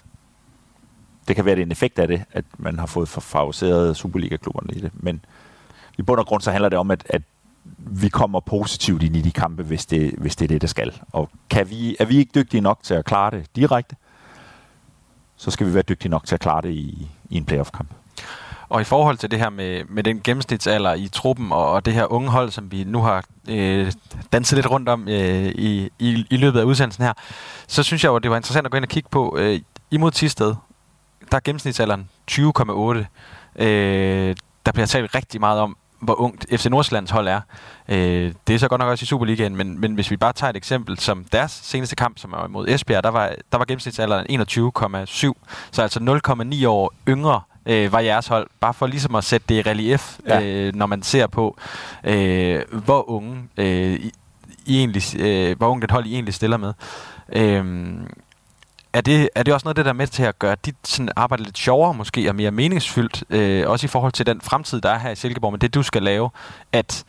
Det 1.28 1.36
kan 1.36 1.44
være, 1.44 1.54
det 1.54 1.62
er 1.62 1.66
en 1.66 1.72
effekt 1.72 1.98
af 1.98 2.08
det, 2.08 2.24
at 2.32 2.44
man 2.58 2.78
har 2.78 2.86
fået 2.86 3.08
favoriseret 3.08 3.96
Superliga-klubberne 3.96 4.74
i 4.74 4.80
det. 4.80 4.90
Men 4.94 5.24
i 5.98 6.02
bund 6.02 6.20
og 6.20 6.26
grund, 6.26 6.42
så 6.42 6.50
handler 6.50 6.68
det 6.68 6.78
om, 6.78 6.90
at, 6.90 7.06
at 7.10 7.22
vi 7.78 8.08
kommer 8.08 8.40
positivt 8.40 9.02
ind 9.02 9.16
i 9.16 9.20
de 9.20 9.30
kampe, 9.30 9.62
hvis 9.62 9.86
det, 9.86 10.14
hvis 10.18 10.36
det 10.36 10.44
er 10.44 10.48
det, 10.48 10.60
der 10.60 10.66
skal. 10.68 11.00
Og 11.12 11.30
kan 11.50 11.70
vi, 11.70 11.96
er 12.00 12.04
vi 12.04 12.16
ikke 12.16 12.30
dygtige 12.34 12.60
nok 12.60 12.78
til 12.82 12.94
at 12.94 13.04
klare 13.04 13.30
det 13.30 13.46
direkte, 13.56 13.96
så 15.36 15.50
skal 15.50 15.66
vi 15.66 15.74
være 15.74 15.82
dygtige 15.82 16.10
nok 16.10 16.26
til 16.26 16.34
at 16.34 16.40
klare 16.40 16.62
det 16.62 16.70
i, 16.70 17.08
i 17.30 17.36
en 17.36 17.44
playoff-kamp. 17.44 17.88
Og 18.68 18.80
i 18.80 18.84
forhold 18.84 19.16
til 19.16 19.30
det 19.30 19.38
her 19.38 19.50
med, 19.50 19.84
med 19.88 20.02
den 20.02 20.20
gennemsnitsalder 20.24 20.94
i 20.94 21.08
truppen, 21.08 21.52
og, 21.52 21.70
og 21.70 21.84
det 21.84 21.94
her 21.94 22.12
unge 22.12 22.30
hold, 22.30 22.50
som 22.50 22.72
vi 22.72 22.84
nu 22.84 23.00
har 23.00 23.24
øh, 23.48 23.92
danset 24.32 24.56
lidt 24.56 24.70
rundt 24.70 24.88
om 24.88 25.08
øh, 25.08 25.46
i, 25.46 25.90
i, 25.98 26.26
i 26.30 26.36
løbet 26.36 26.60
af 26.60 26.64
udsendelsen 26.64 27.04
her, 27.04 27.12
så 27.66 27.82
synes 27.82 28.04
jeg 28.04 28.10
jo, 28.10 28.16
at 28.16 28.22
det 28.22 28.30
var 28.30 28.36
interessant 28.36 28.66
at 28.66 28.70
gå 28.70 28.76
ind 28.76 28.84
og 28.84 28.88
kigge 28.88 29.08
på. 29.08 29.36
Øh, 29.38 29.60
imod 29.90 30.10
Tisted, 30.10 30.54
der 31.30 31.36
er 31.36 31.40
gennemsnitsalderen 31.44 32.08
20,8. 32.30 33.62
Øh, 33.62 34.36
der 34.66 34.72
bliver 34.72 34.86
talt 34.86 35.14
rigtig 35.14 35.40
meget 35.40 35.60
om, 35.60 35.76
hvor 36.00 36.20
ungt 36.20 36.46
FC 36.56 36.66
Nordsjællands 36.66 37.10
hold 37.10 37.28
er. 37.28 37.40
Øh, 37.88 38.32
det 38.46 38.54
er 38.54 38.58
så 38.58 38.68
godt 38.68 38.78
nok 38.78 38.88
også 38.88 39.02
i 39.02 39.06
Superligaen, 39.06 39.56
men, 39.56 39.80
men 39.80 39.94
hvis 39.94 40.10
vi 40.10 40.16
bare 40.16 40.32
tager 40.32 40.50
et 40.50 40.56
eksempel 40.56 40.98
som 40.98 41.24
deres 41.32 41.60
seneste 41.62 41.96
kamp, 41.96 42.18
som 42.18 42.32
er 42.32 42.46
mod 42.48 42.68
Esbjerg, 42.68 43.02
der 43.02 43.08
var, 43.10 43.32
der 43.52 43.58
var 43.58 43.64
gennemsnitsalderen 43.64 44.26
21,7, 45.06 45.32
så 45.70 45.82
altså 45.82 46.20
0,9 46.62 46.66
år 46.68 46.92
yngre 47.08 47.40
øh, 47.66 47.92
var 47.92 48.00
jeres 48.00 48.26
hold, 48.26 48.46
bare 48.60 48.74
for 48.74 48.86
ligesom 48.86 49.14
at 49.14 49.24
sætte 49.24 49.46
det 49.48 49.54
i 49.66 49.70
relief, 49.70 50.18
Ja. 50.26 50.42
øh, 50.42 50.74
når 50.74 50.86
man 50.86 51.02
ser 51.02 51.26
på, 51.26 51.58
øh, 52.04 52.62
hvor 52.72 53.10
unge 53.10 53.42
øh, 53.56 53.92
I, 53.92 54.12
I 54.66 54.78
egentlig, 54.78 55.02
øh, 55.20 55.56
hvor 55.58 55.68
unge 55.68 55.82
det 55.82 55.90
hold 55.90 56.06
I 56.06 56.14
egentlig 56.14 56.34
stiller 56.34 56.56
med. 56.56 56.72
Øh, 57.32 57.64
er 58.98 59.02
det, 59.02 59.28
er 59.34 59.42
det 59.42 59.54
også 59.54 59.64
noget 59.64 59.72
af 59.72 59.74
det, 59.74 59.84
der 59.84 59.90
er 59.90 59.94
med 59.96 60.06
til 60.06 60.22
at 60.22 60.38
gøre 60.38 60.56
dit 60.64 60.76
sådan 60.84 61.08
arbejde 61.16 61.42
lidt 61.42 61.58
sjovere 61.58 61.94
måske, 61.94 62.28
og 62.28 62.34
mere 62.34 62.50
meningsfyldt, 62.50 63.24
øh, 63.30 63.68
også 63.70 63.84
i 63.86 63.88
forhold 63.88 64.12
til 64.12 64.26
den 64.26 64.40
fremtid, 64.40 64.80
der 64.80 64.90
er 64.90 64.98
her 64.98 65.10
i 65.10 65.16
Silkeborg, 65.16 65.52
men 65.52 65.60
det 65.60 65.74
du 65.74 65.82
skal 65.82 66.02
lave, 66.02 66.30
at 66.72 67.04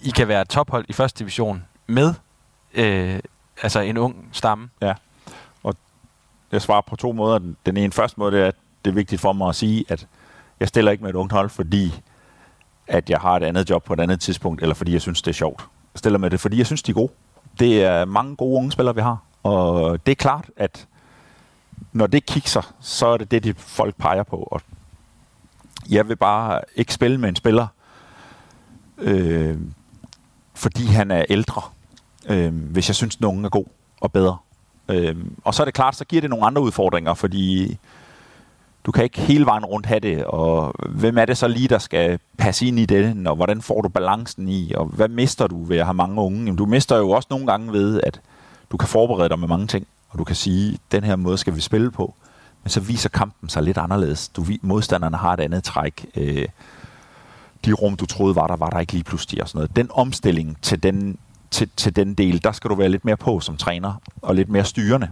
I 0.00 0.10
kan 0.10 0.28
være 0.28 0.44
tophold 0.44 0.84
i 0.88 0.92
første 0.92 1.18
division 1.18 1.64
med 1.86 2.14
øh, 2.74 3.18
altså 3.62 3.80
en 3.80 3.96
ung 3.96 4.28
stamme? 4.32 4.68
Ja, 4.82 4.94
og 5.62 5.74
Jeg 6.52 6.62
svarer 6.62 6.80
på 6.80 6.96
to 6.96 7.12
måder. 7.12 7.38
Den- 7.38 7.56
Den 7.66 7.76
ene 7.76 7.92
første 7.92 8.20
måde, 8.20 8.32
det 8.36 8.42
er, 8.42 8.46
at 8.48 8.54
det 8.84 8.90
er 8.90 8.94
vigtigt 8.94 9.20
for 9.20 9.32
mig 9.32 9.48
at 9.48 9.54
sige, 9.54 9.84
at 9.88 10.06
jeg 10.60 10.68
stiller 10.68 10.92
ikke 10.92 11.02
med 11.04 11.10
et 11.10 11.16
ungt 11.16 11.32
hold, 11.32 11.50
fordi 11.50 12.00
at 12.88 13.10
jeg 13.10 13.18
har 13.18 13.36
et 13.36 13.42
andet 13.42 13.70
job 13.70 13.84
på 13.84 13.92
et 13.92 14.00
andet 14.00 14.20
tidspunkt, 14.20 14.62
eller 14.62 14.74
fordi 14.74 14.92
jeg 14.92 15.00
synes, 15.00 15.22
det 15.22 15.30
er 15.30 15.34
sjovt. 15.34 15.60
Jeg 15.94 15.98
stiller 15.98 16.18
med 16.18 16.30
det, 16.30 16.40
fordi 16.40 16.58
jeg 16.58 16.66
synes, 16.66 16.82
de 16.82 16.90
er 16.90 16.94
gode. 16.94 17.12
Det 17.58 17.84
er 17.84 18.04
mange 18.04 18.36
gode 18.36 18.56
unge 18.56 18.72
spillere, 18.72 18.94
vi 18.94 19.00
har. 19.00 19.18
Og 19.44 19.98
det 20.06 20.12
er 20.12 20.16
klart, 20.16 20.50
at 20.56 20.86
når 21.92 22.06
det 22.06 22.26
kikser, 22.26 22.74
så 22.80 23.06
er 23.06 23.16
det 23.16 23.30
det, 23.30 23.44
de 23.44 23.54
folk 23.54 23.94
peger 23.96 24.22
på. 24.22 24.36
Og 24.36 24.60
jeg 25.90 26.08
vil 26.08 26.16
bare 26.16 26.60
ikke 26.76 26.94
spille 26.94 27.18
med 27.18 27.28
en 27.28 27.36
spiller, 27.36 27.66
øh, 28.98 29.58
fordi 30.54 30.86
han 30.86 31.10
er 31.10 31.24
ældre, 31.28 31.62
øh, 32.28 32.54
hvis 32.54 32.88
jeg 32.88 32.96
synes, 32.96 33.20
nogen 33.20 33.36
unge 33.36 33.46
er 33.46 33.50
god 33.50 33.66
og 34.00 34.12
bedre. 34.12 34.36
Øh, 34.88 35.16
og 35.44 35.54
så 35.54 35.62
er 35.62 35.64
det 35.64 35.74
klart, 35.74 35.96
så 35.96 36.04
giver 36.04 36.20
det 36.20 36.30
nogle 36.30 36.46
andre 36.46 36.62
udfordringer, 36.62 37.14
fordi 37.14 37.78
du 38.86 38.92
kan 38.92 39.04
ikke 39.04 39.20
hele 39.20 39.46
vejen 39.46 39.64
rundt 39.64 39.86
have 39.86 40.00
det, 40.00 40.24
og 40.24 40.74
hvem 40.88 41.18
er 41.18 41.24
det 41.24 41.38
så 41.38 41.48
lige, 41.48 41.68
der 41.68 41.78
skal 41.78 42.18
passe 42.38 42.66
ind 42.66 42.78
i 42.78 42.86
det, 42.86 43.26
og 43.28 43.36
hvordan 43.36 43.62
får 43.62 43.82
du 43.82 43.88
balancen 43.88 44.48
i, 44.48 44.72
og 44.76 44.86
hvad 44.86 45.08
mister 45.08 45.46
du 45.46 45.64
ved 45.64 45.78
at 45.78 45.84
have 45.84 45.94
mange 45.94 46.20
unge? 46.20 46.38
Jamen, 46.38 46.56
du 46.56 46.66
mister 46.66 46.96
jo 46.96 47.10
også 47.10 47.26
nogle 47.30 47.46
gange 47.46 47.72
ved, 47.72 48.00
at 48.02 48.20
du 48.72 48.76
kan 48.76 48.88
forberede 48.88 49.28
dig 49.28 49.38
med 49.38 49.48
mange 49.48 49.66
ting, 49.66 49.86
og 50.10 50.18
du 50.18 50.24
kan 50.24 50.36
sige, 50.36 50.78
den 50.92 51.04
her 51.04 51.16
måde 51.16 51.38
skal 51.38 51.54
vi 51.54 51.60
spille 51.60 51.90
på, 51.90 52.14
men 52.62 52.70
så 52.70 52.80
viser 52.80 53.08
kampen 53.08 53.48
sig 53.48 53.62
lidt 53.62 53.78
anderledes. 53.78 54.28
Du, 54.28 54.44
modstanderne 54.62 55.16
har 55.16 55.32
et 55.32 55.40
andet 55.40 55.64
træk. 55.64 56.06
Øh, 56.16 56.48
de 57.64 57.72
rum, 57.72 57.96
du 57.96 58.06
troede 58.06 58.36
var 58.36 58.46
der, 58.46 58.56
var 58.56 58.70
der 58.70 58.80
ikke 58.80 58.92
lige 58.92 59.04
pludselig 59.04 59.42
og 59.42 59.48
sådan 59.48 59.58
noget. 59.58 59.76
Den 59.76 59.88
omstilling 59.92 60.56
til 60.62 60.82
den, 60.82 61.18
til, 61.50 61.70
til 61.76 61.96
den 61.96 62.14
del, 62.14 62.44
der 62.44 62.52
skal 62.52 62.70
du 62.70 62.74
være 62.74 62.88
lidt 62.88 63.04
mere 63.04 63.16
på 63.16 63.40
som 63.40 63.56
træner, 63.56 63.94
og 64.22 64.34
lidt 64.34 64.48
mere 64.48 64.64
styrende, 64.64 65.08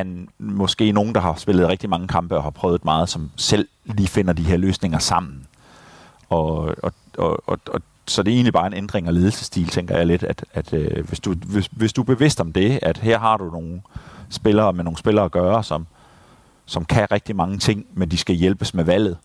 end 0.00 0.28
måske 0.38 0.92
nogen, 0.92 1.14
der 1.14 1.20
har 1.20 1.34
spillet 1.34 1.68
rigtig 1.68 1.90
mange 1.90 2.08
kampe 2.08 2.36
og 2.36 2.42
har 2.42 2.50
prøvet 2.50 2.84
meget, 2.84 3.08
som 3.08 3.30
selv 3.36 3.68
lige 3.84 4.08
finder 4.08 4.32
de 4.32 4.42
her 4.42 4.56
løsninger 4.56 4.98
sammen. 4.98 5.46
Og, 6.28 6.74
og, 6.82 6.92
og, 7.18 7.48
og, 7.48 7.58
og 7.66 7.80
så 8.06 8.22
det 8.22 8.30
er 8.30 8.34
egentlig 8.34 8.52
bare 8.52 8.66
en 8.66 8.74
ændring 8.74 9.06
af 9.06 9.14
ledelsesstil, 9.14 9.68
tænker 9.68 9.96
jeg 9.96 10.06
lidt, 10.06 10.22
at, 10.22 10.44
at 10.52 10.72
øh, 10.72 11.08
hvis, 11.08 11.20
du, 11.20 11.34
hvis, 11.34 11.68
hvis 11.72 11.92
du 11.92 12.00
er 12.00 12.04
bevidst 12.04 12.40
om 12.40 12.52
det, 12.52 12.78
at 12.82 12.98
her 12.98 13.18
har 13.18 13.36
du 13.36 13.50
nogle 13.50 13.80
spillere 14.30 14.72
med 14.72 14.84
nogle 14.84 14.98
spillere 14.98 15.24
at 15.24 15.32
gøre, 15.32 15.64
som, 15.64 15.86
som 16.66 16.84
kan 16.84 17.06
rigtig 17.12 17.36
mange 17.36 17.58
ting, 17.58 17.86
men 17.94 18.10
de 18.10 18.16
skal 18.16 18.34
hjælpes 18.34 18.74
med 18.74 18.84
valget, 18.84 19.16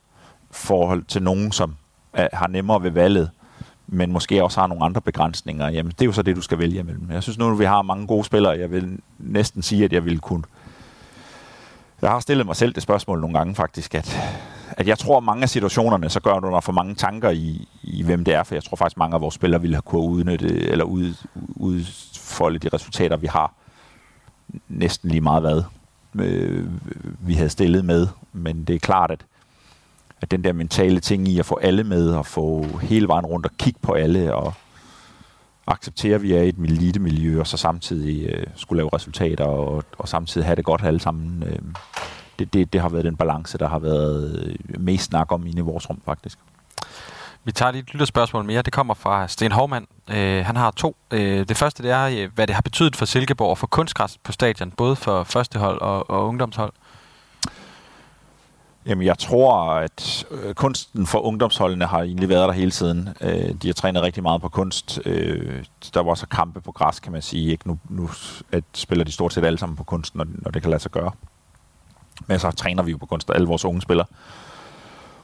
forhold 0.51 1.03
til 1.03 1.23
nogen, 1.23 1.51
som 1.51 1.75
er, 2.13 2.27
har 2.33 2.47
nemmere 2.47 2.83
ved 2.83 2.91
valget, 2.91 3.29
men 3.87 4.11
måske 4.11 4.43
også 4.43 4.59
har 4.59 4.67
nogle 4.67 4.85
andre 4.85 5.01
begrænsninger, 5.01 5.69
jamen 5.69 5.91
det 5.91 6.01
er 6.01 6.05
jo 6.05 6.11
så 6.11 6.21
det, 6.21 6.35
du 6.35 6.41
skal 6.41 6.59
vælge 6.59 6.79
imellem. 6.79 7.11
Jeg 7.11 7.23
synes 7.23 7.37
nu, 7.37 7.51
at 7.51 7.59
vi 7.59 7.65
har 7.65 7.81
mange 7.81 8.07
gode 8.07 8.23
spillere. 8.23 8.59
Jeg 8.59 8.71
vil 8.71 8.99
næsten 9.19 9.61
sige, 9.61 9.85
at 9.85 9.93
jeg 9.93 10.05
ville 10.05 10.19
kunne... 10.19 10.43
Jeg 12.01 12.09
har 12.09 12.19
stillet 12.19 12.45
mig 12.45 12.55
selv 12.55 12.73
det 12.73 12.83
spørgsmål 12.83 13.19
nogle 13.19 13.37
gange 13.37 13.55
faktisk, 13.55 13.95
at, 13.95 14.19
at 14.71 14.87
jeg 14.87 14.99
tror, 14.99 15.17
at 15.17 15.23
mange 15.23 15.43
af 15.43 15.49
situationerne, 15.49 16.09
så 16.09 16.19
gør 16.19 16.39
du 16.39 16.49
mig 16.49 16.63
for 16.63 16.71
mange 16.71 16.95
tanker 16.95 17.29
i, 17.29 17.67
i, 17.83 18.03
hvem 18.03 18.23
det 18.23 18.33
er, 18.33 18.43
for 18.43 18.55
jeg 18.55 18.63
tror 18.63 18.75
faktisk, 18.75 18.97
mange 18.97 19.15
af 19.15 19.21
vores 19.21 19.35
spillere 19.35 19.61
ville 19.61 19.75
have 19.75 19.81
kunne 19.81 20.01
udnytte, 20.01 20.47
eller 20.47 20.85
ud, 20.85 21.13
udfolde 21.55 22.59
de 22.59 22.69
resultater, 22.73 23.17
vi 23.17 23.27
har. 23.27 23.53
Næsten 24.67 25.09
lige 25.09 25.21
meget 25.21 25.41
hvad 25.41 25.63
øh, 26.25 26.67
vi 27.19 27.33
havde 27.33 27.49
stillet 27.49 27.85
med, 27.85 28.07
men 28.33 28.63
det 28.63 28.75
er 28.75 28.79
klart, 28.79 29.11
at 29.11 29.25
at 30.21 30.31
den 30.31 30.43
der 30.43 30.53
mentale 30.53 30.99
ting 30.99 31.27
i 31.27 31.39
at 31.39 31.45
få 31.45 31.59
alle 31.61 31.83
med 31.83 32.09
og 32.09 32.25
få 32.25 32.65
hele 32.81 33.07
vejen 33.07 33.25
rundt 33.25 33.45
og 33.45 33.51
kigge 33.57 33.79
på 33.81 33.93
alle 33.93 34.35
og 34.35 34.53
acceptere, 35.69 36.15
at 36.15 36.21
vi 36.21 36.33
er 36.33 36.41
i 36.41 36.49
et 36.49 36.55
elite-miljø, 36.57 37.39
og 37.39 37.47
så 37.47 37.57
samtidig 37.57 38.29
øh, 38.29 38.47
skulle 38.55 38.77
lave 38.77 38.89
resultater 38.93 39.45
og, 39.45 39.83
og 39.97 40.09
samtidig 40.09 40.45
have 40.45 40.55
det 40.55 40.65
godt 40.65 40.83
alle 40.83 40.99
sammen. 40.99 41.43
Øh, 41.43 41.59
det, 42.39 42.53
det, 42.53 42.73
det 42.73 42.81
har 42.81 42.89
været 42.89 43.05
den 43.05 43.15
balance, 43.15 43.57
der 43.57 43.67
har 43.67 43.79
været 43.79 44.45
øh, 44.45 44.81
mest 44.81 45.03
snak 45.03 45.31
om 45.31 45.45
inde 45.45 45.57
i 45.57 45.61
vores 45.61 45.89
rum, 45.89 46.01
faktisk. 46.05 46.39
Vi 47.43 47.51
tager 47.51 47.71
lige 47.71 47.81
et 47.81 47.93
lytterspørgsmål 47.93 48.45
mere. 48.45 48.61
Det 48.61 48.73
kommer 48.73 48.93
fra 48.93 49.27
Sten 49.27 49.51
Hovmand. 49.51 49.87
Øh, 50.09 50.45
han 50.45 50.55
har 50.55 50.71
to. 50.71 50.95
Øh, 51.11 51.47
det 51.47 51.57
første 51.57 51.83
det 51.83 51.91
er, 51.91 52.05
øh, 52.05 52.29
hvad 52.35 52.47
det 52.47 52.55
har 52.55 52.61
betydet 52.61 52.95
for 52.95 53.05
Silkeborg 53.05 53.49
og 53.49 53.57
for 53.57 53.67
kunstgræs 53.67 54.17
på 54.23 54.31
stadion, 54.31 54.71
både 54.71 54.95
for 54.95 55.23
førstehold 55.23 55.81
og, 55.81 56.09
og 56.09 56.27
ungdomshold. 56.27 56.73
Jamen, 58.85 59.05
jeg 59.05 59.17
tror, 59.17 59.63
at 59.63 60.27
øh, 60.31 60.53
kunsten 60.53 61.07
for 61.07 61.19
ungdomsholdene 61.19 61.85
har 61.85 62.01
egentlig 62.01 62.29
været 62.29 62.47
der 62.47 62.51
hele 62.51 62.71
tiden. 62.71 63.09
Øh, 63.21 63.53
de 63.61 63.67
har 63.67 63.73
trænet 63.73 64.01
rigtig 64.01 64.23
meget 64.23 64.41
på 64.41 64.49
kunst. 64.49 64.99
Øh, 65.05 65.63
der 65.93 66.03
var 66.03 66.15
så 66.15 66.27
kampe 66.27 66.61
på 66.61 66.71
græs, 66.71 66.99
kan 66.99 67.11
man 67.11 67.21
sige. 67.21 67.51
Ikke? 67.51 67.67
Nu, 67.67 67.79
nu 67.89 68.09
at 68.51 68.63
spiller 68.73 69.05
de 69.05 69.11
stort 69.11 69.33
set 69.33 69.45
alle 69.45 69.59
sammen 69.59 69.75
på 69.75 69.83
kunst, 69.83 70.15
når, 70.15 70.25
når 70.31 70.51
det 70.51 70.61
kan 70.61 70.71
lade 70.71 70.81
sig 70.81 70.91
gøre. 70.91 71.11
Men 72.27 72.39
så 72.39 72.51
træner 72.51 72.83
vi 72.83 72.91
jo 72.91 72.97
på 72.97 73.05
kunst, 73.05 73.31
alle 73.35 73.47
vores 73.47 73.65
unge 73.65 73.81
spillere. 73.81 74.07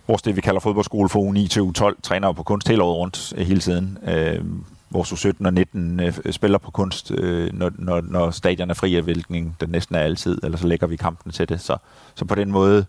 Vores 0.08 0.22
det, 0.22 0.36
vi 0.36 0.42
kalder 0.42 0.60
fodboldskole 0.60 1.10
for 1.10 1.32
U9 1.32 1.48
til 1.48 1.62
U12, 1.62 2.02
træner 2.02 2.28
jo 2.28 2.32
på 2.32 2.44
kunst 2.44 2.68
hele 2.68 2.84
året 2.84 2.98
rundt 2.98 3.34
øh, 3.38 3.48
hele 3.48 3.60
tiden. 3.60 3.98
Øh, 4.08 4.46
vores 4.90 5.12
U17 5.12 5.46
og 5.46 5.54
19 5.54 6.00
øh, 6.00 6.14
spiller 6.32 6.58
på 6.58 6.72
kunst, 6.72 7.12
øh, 7.12 7.54
når, 7.54 7.72
når, 7.76 8.02
når 8.02 8.32
stadion 8.32 8.70
er 8.70 8.74
fri 8.74 8.96
af 8.96 9.04
hvilken 9.04 9.56
den 9.60 9.70
næsten 9.70 9.96
er 9.96 10.00
altid, 10.00 10.38
eller 10.44 10.58
så 10.58 10.68
lægger 10.68 10.88
vi 10.88 10.96
kampen 10.96 11.32
til 11.32 11.50
det. 11.50 11.62
Så, 11.62 11.78
så 12.16 12.26
på 12.26 12.36
den 12.36 12.52
måde 12.52 12.86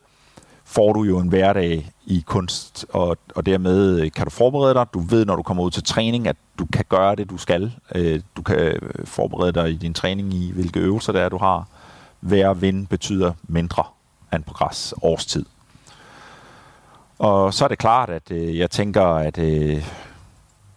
får 0.69 0.93
du 0.93 1.03
jo 1.03 1.19
en 1.19 1.29
hverdag 1.29 1.91
i 2.07 2.25
kunst, 2.27 2.87
og, 2.89 3.17
og 3.35 3.47
dermed 3.47 4.01
øh, 4.01 4.13
kan 4.13 4.25
du 4.25 4.31
forberede 4.31 4.75
dig. 4.75 4.87
Du 4.95 4.99
ved, 5.01 5.25
når 5.25 5.37
du 5.37 5.43
kommer 5.43 5.63
ud 5.63 5.71
til 5.71 5.85
træning, 5.85 6.29
at 6.29 6.37
du 6.59 6.67
kan 6.73 6.85
gøre 6.89 7.17
det, 7.17 7.31
du 7.31 7.37
skal. 7.37 7.73
Øh, 7.95 8.21
du 8.37 8.43
kan 8.43 8.59
øh, 8.59 9.07
forberede 9.07 9.53
dig 9.53 9.71
i 9.71 9.77
din 9.77 9.95
træning 9.95 10.35
i, 10.35 10.53
hvilke 10.53 10.81
øvelser 10.81 11.13
det 11.13 11.23
er, 11.23 11.29
du 11.29 11.39
har. 11.39 11.69
Hver 12.21 12.55
vind 12.55 12.87
betyder 12.87 13.33
mindre 13.43 13.85
end 14.35 14.45
på 14.45 14.55
græs 14.55 14.95
årstid. 15.03 15.45
Og 17.19 17.55
så 17.55 17.65
er 17.65 17.69
det 17.69 17.79
klart, 17.79 18.11
at 18.11 18.31
jeg 18.31 18.71
tænker, 18.71 19.05
at 19.05 19.39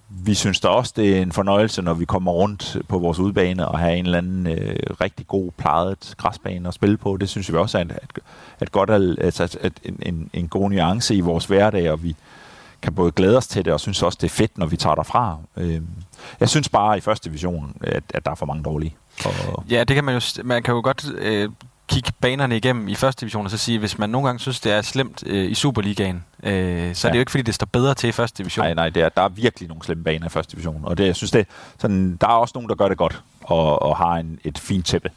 vi 0.10 0.34
synes 0.34 0.60
da 0.60 0.68
også, 0.68 0.94
det 0.96 1.18
er 1.18 1.22
en 1.22 1.32
fornøjelse, 1.32 1.82
når 1.82 1.94
vi 1.94 2.06
kommer 2.06 2.32
rundt 2.32 2.78
på 2.88 3.00
vores 3.00 3.20
udbane 3.20 3.68
og 3.68 3.80
have 3.80 3.98
en 3.98 4.06
eller 4.06 4.18
anden 4.18 4.48
øh, 4.48 4.76
rigtig 5.02 5.28
god 5.28 5.52
plejet 5.58 6.14
græsbane 6.18 6.68
at 6.68 6.74
spille 6.74 6.98
på. 6.98 7.18
Det 7.18 7.30
synes 7.30 7.52
vi 7.52 7.58
også 7.58 7.78
er 7.78 7.82
et, 7.82 7.92
et, 7.92 8.20
et 8.62 8.72
godt, 8.72 8.90
altså 8.90 9.58
et, 9.62 9.80
en, 9.84 10.00
en, 10.02 10.30
en 10.34 10.48
god 10.48 10.70
nuance 10.70 11.16
i 11.16 11.20
vores 11.20 11.46
hverdag, 11.46 11.92
og 11.92 12.04
vi 12.04 12.16
kan 12.82 12.94
både 12.94 13.12
glæde 13.12 13.38
os 13.38 13.48
til 13.48 13.66
det, 13.66 13.74
og 13.74 13.80
synes 13.80 14.04
også, 14.04 14.18
det 14.22 14.28
er 14.28 14.36
fedt, 14.36 14.58
når 14.58 14.66
vi 14.66 14.78
tager 14.78 14.96
derfra. 14.96 15.38
Øh, 15.58 15.82
jeg 16.40 16.50
synes 16.50 16.70
bare 16.70 16.98
i 16.98 17.02
første 17.02 17.30
division, 17.30 17.76
at, 17.82 18.04
at 18.14 18.26
der 18.26 18.32
er 18.32 18.36
for 18.36 18.46
mange 18.46 18.64
dårlige. 18.64 18.96
Og 19.26 19.64
ja, 19.70 19.84
det 19.84 19.96
kan 19.96 20.04
man 20.04 20.16
jo, 20.16 20.44
man 20.44 20.64
kan 20.64 20.74
jo 20.74 20.82
godt 20.82 21.06
øh, 21.18 21.50
kigge 21.90 22.12
banerne 22.22 22.58
igennem 22.58 22.88
i 22.88 22.96
første 22.96 23.22
division 23.22 23.46
og 23.46 23.52
så 23.52 23.58
sige, 23.58 23.80
hvis 23.80 23.98
man 23.98 24.10
nogle 24.10 24.28
gange 24.28 24.40
synes, 24.40 24.60
det 24.60 24.72
er 24.72 24.82
slemt 24.82 25.24
øh, 25.26 25.52
i 25.52 25.54
Superligaen, 25.54 26.24
øh, 26.44 26.96
så 26.96 27.08
ja. 27.08 27.10
er 27.10 27.12
det 27.12 27.16
jo 27.16 27.20
ikke, 27.20 27.32
fordi 27.32 27.42
det 27.42 27.56
står 27.56 27.66
bedre 27.66 27.94
til 27.94 28.10
i 28.10 28.12
første 28.12 28.38
division. 28.38 28.66
Nej, 28.66 28.74
nej, 28.74 28.90
det 28.90 29.04
er, 29.04 29.10
der 29.10 29.22
er 29.22 29.30
virkelig 29.30 29.70
nogle 29.70 29.84
slemme 29.84 30.04
baner 30.04 30.26
i 30.26 30.30
første 30.30 30.52
division. 30.52 30.82
Og 30.84 30.98
det, 30.98 31.06
jeg 31.06 31.16
synes, 31.16 31.32
det, 31.32 31.48
sådan, 31.80 32.18
der 32.22 32.28
er 32.28 32.32
også 32.32 32.52
nogen, 32.56 32.70
der 32.70 32.76
gør 32.76 32.88
det 32.88 32.98
godt 32.98 33.24
og, 33.42 33.82
og 33.82 33.98
har 33.98 34.16
en, 34.16 34.40
et 34.44 34.58
fint 34.58 34.86
tæppe, 34.86 35.10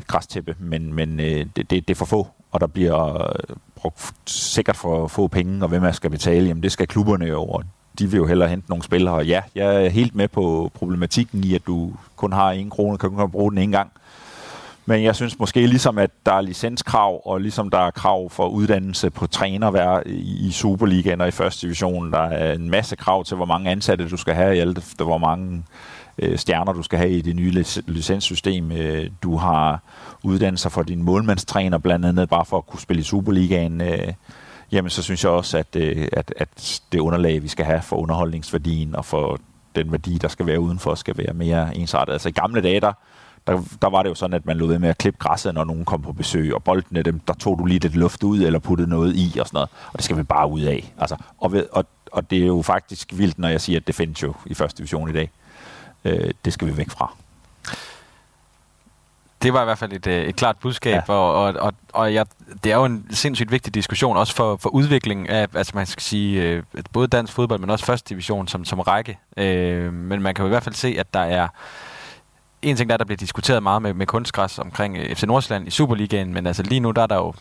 et 0.00 0.06
græstæppe, 0.06 0.56
men, 0.58 0.94
men 0.94 1.20
øh, 1.20 1.46
det, 1.56 1.56
det, 1.56 1.70
det 1.70 1.90
er 1.90 1.94
for 1.94 2.04
få, 2.04 2.28
og 2.52 2.60
der 2.60 2.66
bliver 2.66 3.22
øh, 3.22 3.56
brugt 3.76 4.12
sikkert 4.26 4.76
for 4.76 5.08
få 5.08 5.28
penge, 5.28 5.64
og 5.64 5.68
hvem 5.68 5.84
er 5.84 5.92
skal 5.92 6.10
betale, 6.10 6.46
jamen 6.46 6.62
det 6.62 6.72
skal 6.72 6.86
klubberne 6.86 7.24
jo, 7.24 7.44
og 7.44 7.64
de 7.98 8.10
vil 8.10 8.16
jo 8.16 8.26
hellere 8.26 8.48
hente 8.48 8.68
nogle 8.68 8.84
spillere. 8.84 9.16
Ja, 9.16 9.42
jeg 9.54 9.84
er 9.84 9.88
helt 9.88 10.14
med 10.14 10.28
på 10.28 10.70
problematikken 10.74 11.44
i, 11.44 11.54
at 11.54 11.66
du 11.66 11.92
kun 12.16 12.32
har 12.32 12.50
en 12.50 12.70
krone, 12.70 12.98
kan 12.98 13.10
kun 13.10 13.30
bruge 13.30 13.50
den 13.50 13.58
en 13.58 13.70
gang. 13.70 13.92
Men 14.86 15.02
jeg 15.02 15.16
synes 15.16 15.38
måske 15.38 15.66
ligesom, 15.66 15.98
at 15.98 16.10
der 16.26 16.32
er 16.32 16.40
licenskrav, 16.40 17.22
og 17.24 17.40
ligesom 17.40 17.70
der 17.70 17.78
er 17.78 17.90
krav 17.90 18.30
for 18.30 18.48
uddannelse 18.48 19.10
på 19.10 19.26
træner 19.26 20.02
i 20.06 20.50
Superligaen 20.52 21.20
og 21.20 21.28
i 21.28 21.30
første 21.30 21.66
division, 21.66 22.12
der 22.12 22.18
er 22.18 22.52
en 22.52 22.70
masse 22.70 22.96
krav 22.96 23.24
til, 23.24 23.36
hvor 23.36 23.46
mange 23.46 23.70
ansatte 23.70 24.08
du 24.08 24.16
skal 24.16 24.34
have 24.34 24.56
i 24.56 24.58
alt, 24.58 24.94
hvor 24.96 25.18
mange 25.18 25.64
øh, 26.18 26.38
stjerner 26.38 26.72
du 26.72 26.82
skal 26.82 26.98
have 26.98 27.10
i 27.10 27.20
det 27.20 27.36
nye 27.36 27.64
licenssystem. 27.86 28.72
Øh, 28.72 29.10
du 29.22 29.36
har 29.36 29.82
uddannelser 30.22 30.70
for 30.70 30.82
din 30.82 31.02
målmandstræner, 31.02 31.78
blandt 31.78 32.06
andet 32.06 32.28
bare 32.28 32.44
for 32.44 32.56
at 32.56 32.66
kunne 32.66 32.80
spille 32.80 33.00
i 33.00 33.04
Superligaen. 33.04 33.80
Øh, 33.80 34.12
jamen 34.72 34.90
så 34.90 35.02
synes 35.02 35.24
jeg 35.24 35.32
også, 35.32 35.58
at, 35.58 35.76
øh, 35.76 36.08
at, 36.12 36.34
at 36.36 36.80
det 36.92 36.98
underlag, 36.98 37.42
vi 37.42 37.48
skal 37.48 37.64
have 37.64 37.82
for 37.82 37.96
underholdningsværdien 37.96 38.96
og 38.96 39.04
for 39.04 39.38
den 39.76 39.92
værdi, 39.92 40.18
der 40.18 40.28
skal 40.28 40.46
være 40.46 40.60
udenfor, 40.60 40.94
skal 40.94 41.18
være 41.18 41.34
mere 41.34 41.76
ensartet. 41.76 42.12
Altså 42.12 42.28
i 42.28 42.32
gamle 42.32 42.60
dage, 42.60 42.80
der, 42.80 42.92
der, 43.46 43.62
der 43.82 43.90
var 43.90 44.02
det 44.02 44.10
jo 44.10 44.14
sådan, 44.14 44.34
at 44.34 44.46
man 44.46 44.56
lå 44.56 44.66
ved 44.66 44.78
med 44.78 44.88
at 44.88 44.98
klippe 44.98 45.18
græsset, 45.18 45.54
når 45.54 45.64
nogen 45.64 45.84
kom 45.84 46.02
på 46.02 46.12
besøg, 46.12 46.54
og 46.54 46.64
boldene, 46.64 47.02
dem, 47.02 47.18
der 47.18 47.34
tog 47.34 47.58
du 47.58 47.64
lige 47.64 47.80
lidt 47.80 47.96
luft 47.96 48.22
ud, 48.22 48.40
eller 48.40 48.58
puttede 48.58 48.90
noget 48.90 49.16
i, 49.16 49.38
og 49.40 49.46
sådan 49.46 49.56
noget. 49.56 49.68
Og 49.86 49.96
det 49.96 50.04
skal 50.04 50.16
vi 50.16 50.22
bare 50.22 50.50
ud 50.50 50.60
af. 50.60 50.92
Altså, 50.98 51.16
og, 51.38 51.52
ved, 51.52 51.66
og, 51.72 51.86
og 52.12 52.30
det 52.30 52.42
er 52.42 52.46
jo 52.46 52.62
faktisk 52.62 53.08
vildt, 53.12 53.38
når 53.38 53.48
jeg 53.48 53.60
siger, 53.60 53.80
at 53.80 53.86
det 53.86 53.94
findes 53.94 54.22
jo 54.22 54.34
i 54.46 54.54
første 54.54 54.78
division 54.78 55.10
i 55.10 55.12
dag. 55.12 55.30
Øh, 56.04 56.30
det 56.44 56.52
skal 56.52 56.68
vi 56.68 56.76
væk 56.76 56.90
fra. 56.90 57.14
Det 59.42 59.52
var 59.52 59.62
i 59.62 59.64
hvert 59.64 59.78
fald 59.78 59.92
et, 59.92 60.06
øh, 60.06 60.24
et 60.24 60.36
klart 60.36 60.56
budskab, 60.56 61.02
ja. 61.08 61.14
og, 61.14 61.44
og, 61.44 61.54
og, 61.60 61.72
og 61.92 62.12
ja, 62.12 62.24
det 62.64 62.72
er 62.72 62.76
jo 62.76 62.84
en 62.84 63.06
sindssygt 63.10 63.50
vigtig 63.50 63.74
diskussion, 63.74 64.16
også 64.16 64.34
for, 64.34 64.56
for 64.56 64.68
udviklingen 64.68 65.26
af, 65.26 65.48
altså 65.54 65.72
man 65.74 65.86
skal 65.86 66.02
sige, 66.02 66.42
øh, 66.42 66.62
både 66.92 67.08
dansk 67.08 67.32
fodbold, 67.32 67.60
men 67.60 67.70
også 67.70 67.84
første 67.84 68.08
division 68.08 68.48
som, 68.48 68.64
som 68.64 68.80
række. 68.80 69.18
Øh, 69.36 69.92
men 69.92 70.22
man 70.22 70.34
kan 70.34 70.42
jo 70.42 70.46
i 70.46 70.48
hvert 70.48 70.62
fald 70.62 70.74
se, 70.74 70.96
at 70.98 71.14
der 71.14 71.20
er 71.20 71.48
en 72.64 72.76
ting, 72.76 72.90
der, 72.90 72.96
der 72.96 73.04
bliver 73.04 73.16
diskuteret 73.16 73.62
meget 73.62 73.82
med, 73.82 73.94
med 73.94 74.06
kunstgræs 74.06 74.58
omkring 74.58 74.96
øh, 74.96 75.16
FC 75.16 75.22
Nordsjælland 75.22 75.68
i 75.68 75.70
Superligaen, 75.70 76.34
men 76.34 76.46
altså 76.46 76.62
lige 76.62 76.80
nu, 76.80 76.90
der 76.90 77.02
er 77.02 77.06
der 77.06 77.16
jo 77.16 77.32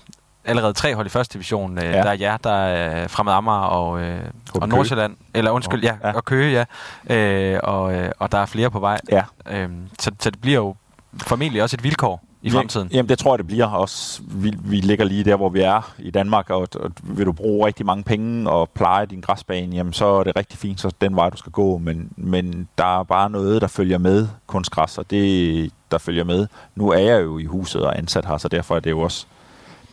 allerede 0.46 0.74
tre 0.74 0.96
hold 0.96 1.06
i 1.06 1.10
første 1.10 1.34
division. 1.34 1.78
Øh, 1.78 1.84
ja. 1.84 1.92
Der 1.92 2.10
er 2.10 2.14
jer, 2.14 2.38
der 2.38 2.54
er 2.54 3.08
Fremad 3.08 3.34
Amager 3.34 3.58
og, 3.58 4.02
øh, 4.02 4.22
og 4.62 4.70
Nordsjælland. 4.70 5.18
Eller 5.34 5.52
undskyld, 5.52 5.84
ja, 5.84 5.96
ja, 6.04 6.12
og 6.12 6.26
Køge, 6.26 6.66
ja. 7.10 7.16
Øh, 7.16 7.60
og, 7.64 7.94
øh, 7.94 8.12
og 8.20 8.32
der 8.32 8.38
er 8.38 8.46
flere 8.46 8.72
på 8.72 8.80
vej. 8.80 9.00
Ja. 9.12 9.24
Øh, 9.50 9.70
så, 10.00 10.12
så 10.20 10.30
det 10.30 10.42
bliver 10.42 10.58
jo 10.58 10.76
formentlig 11.18 11.64
også 11.64 11.76
et 11.76 11.84
vilkår 11.84 12.24
i 12.44 12.50
fremtiden? 12.50 12.90
Jamen, 12.92 13.10
det 13.10 13.20
tror 13.20 13.34
jeg, 13.34 13.38
det 13.38 13.48
bliver 13.48 13.66
også. 13.66 14.22
Vi, 14.28 14.54
vi 14.64 14.76
ligger 14.76 15.06
lige 15.06 15.24
der, 15.24 15.36
hvor 15.36 15.50
vi 15.50 15.62
er 15.62 15.94
i 16.00 16.12
Danmark, 16.12 16.50
og, 16.50 16.68
og 16.76 16.92
vil 17.04 17.26
du 17.26 17.32
bruge 17.32 17.68
rigtig 17.68 17.86
mange 17.86 18.04
penge 18.04 18.50
og 18.50 18.70
pleje 18.70 19.06
din 19.06 19.22
græsbane, 19.22 19.76
jamen 19.76 19.94
så 19.94 20.06
er 20.06 20.24
det 20.24 20.36
rigtig 20.36 20.60
fint, 20.60 20.82
så 20.82 20.92
den 21.02 21.16
vej, 21.16 21.30
du 21.30 21.38
skal 21.38 21.52
gå. 21.52 21.78
Men, 21.78 22.10
men 22.18 22.68
der 22.78 23.00
er 23.00 23.04
bare 23.04 23.30
noget, 23.30 23.62
der 23.62 23.68
følger 23.68 23.98
med 23.98 24.28
kunstgræs, 24.48 24.98
og 24.98 25.10
det, 25.10 25.72
der 25.92 25.98
følger 25.98 26.24
med. 26.24 26.48
Nu 26.76 26.90
er 26.90 26.98
jeg 26.98 27.24
jo 27.24 27.38
i 27.38 27.46
huset 27.46 27.86
og 27.86 27.98
ansat 27.98 28.26
her, 28.26 28.38
så 28.38 28.48
derfor 28.48 28.76
er 28.76 28.80
det 28.80 28.90
jo 28.90 29.00
også 29.00 29.26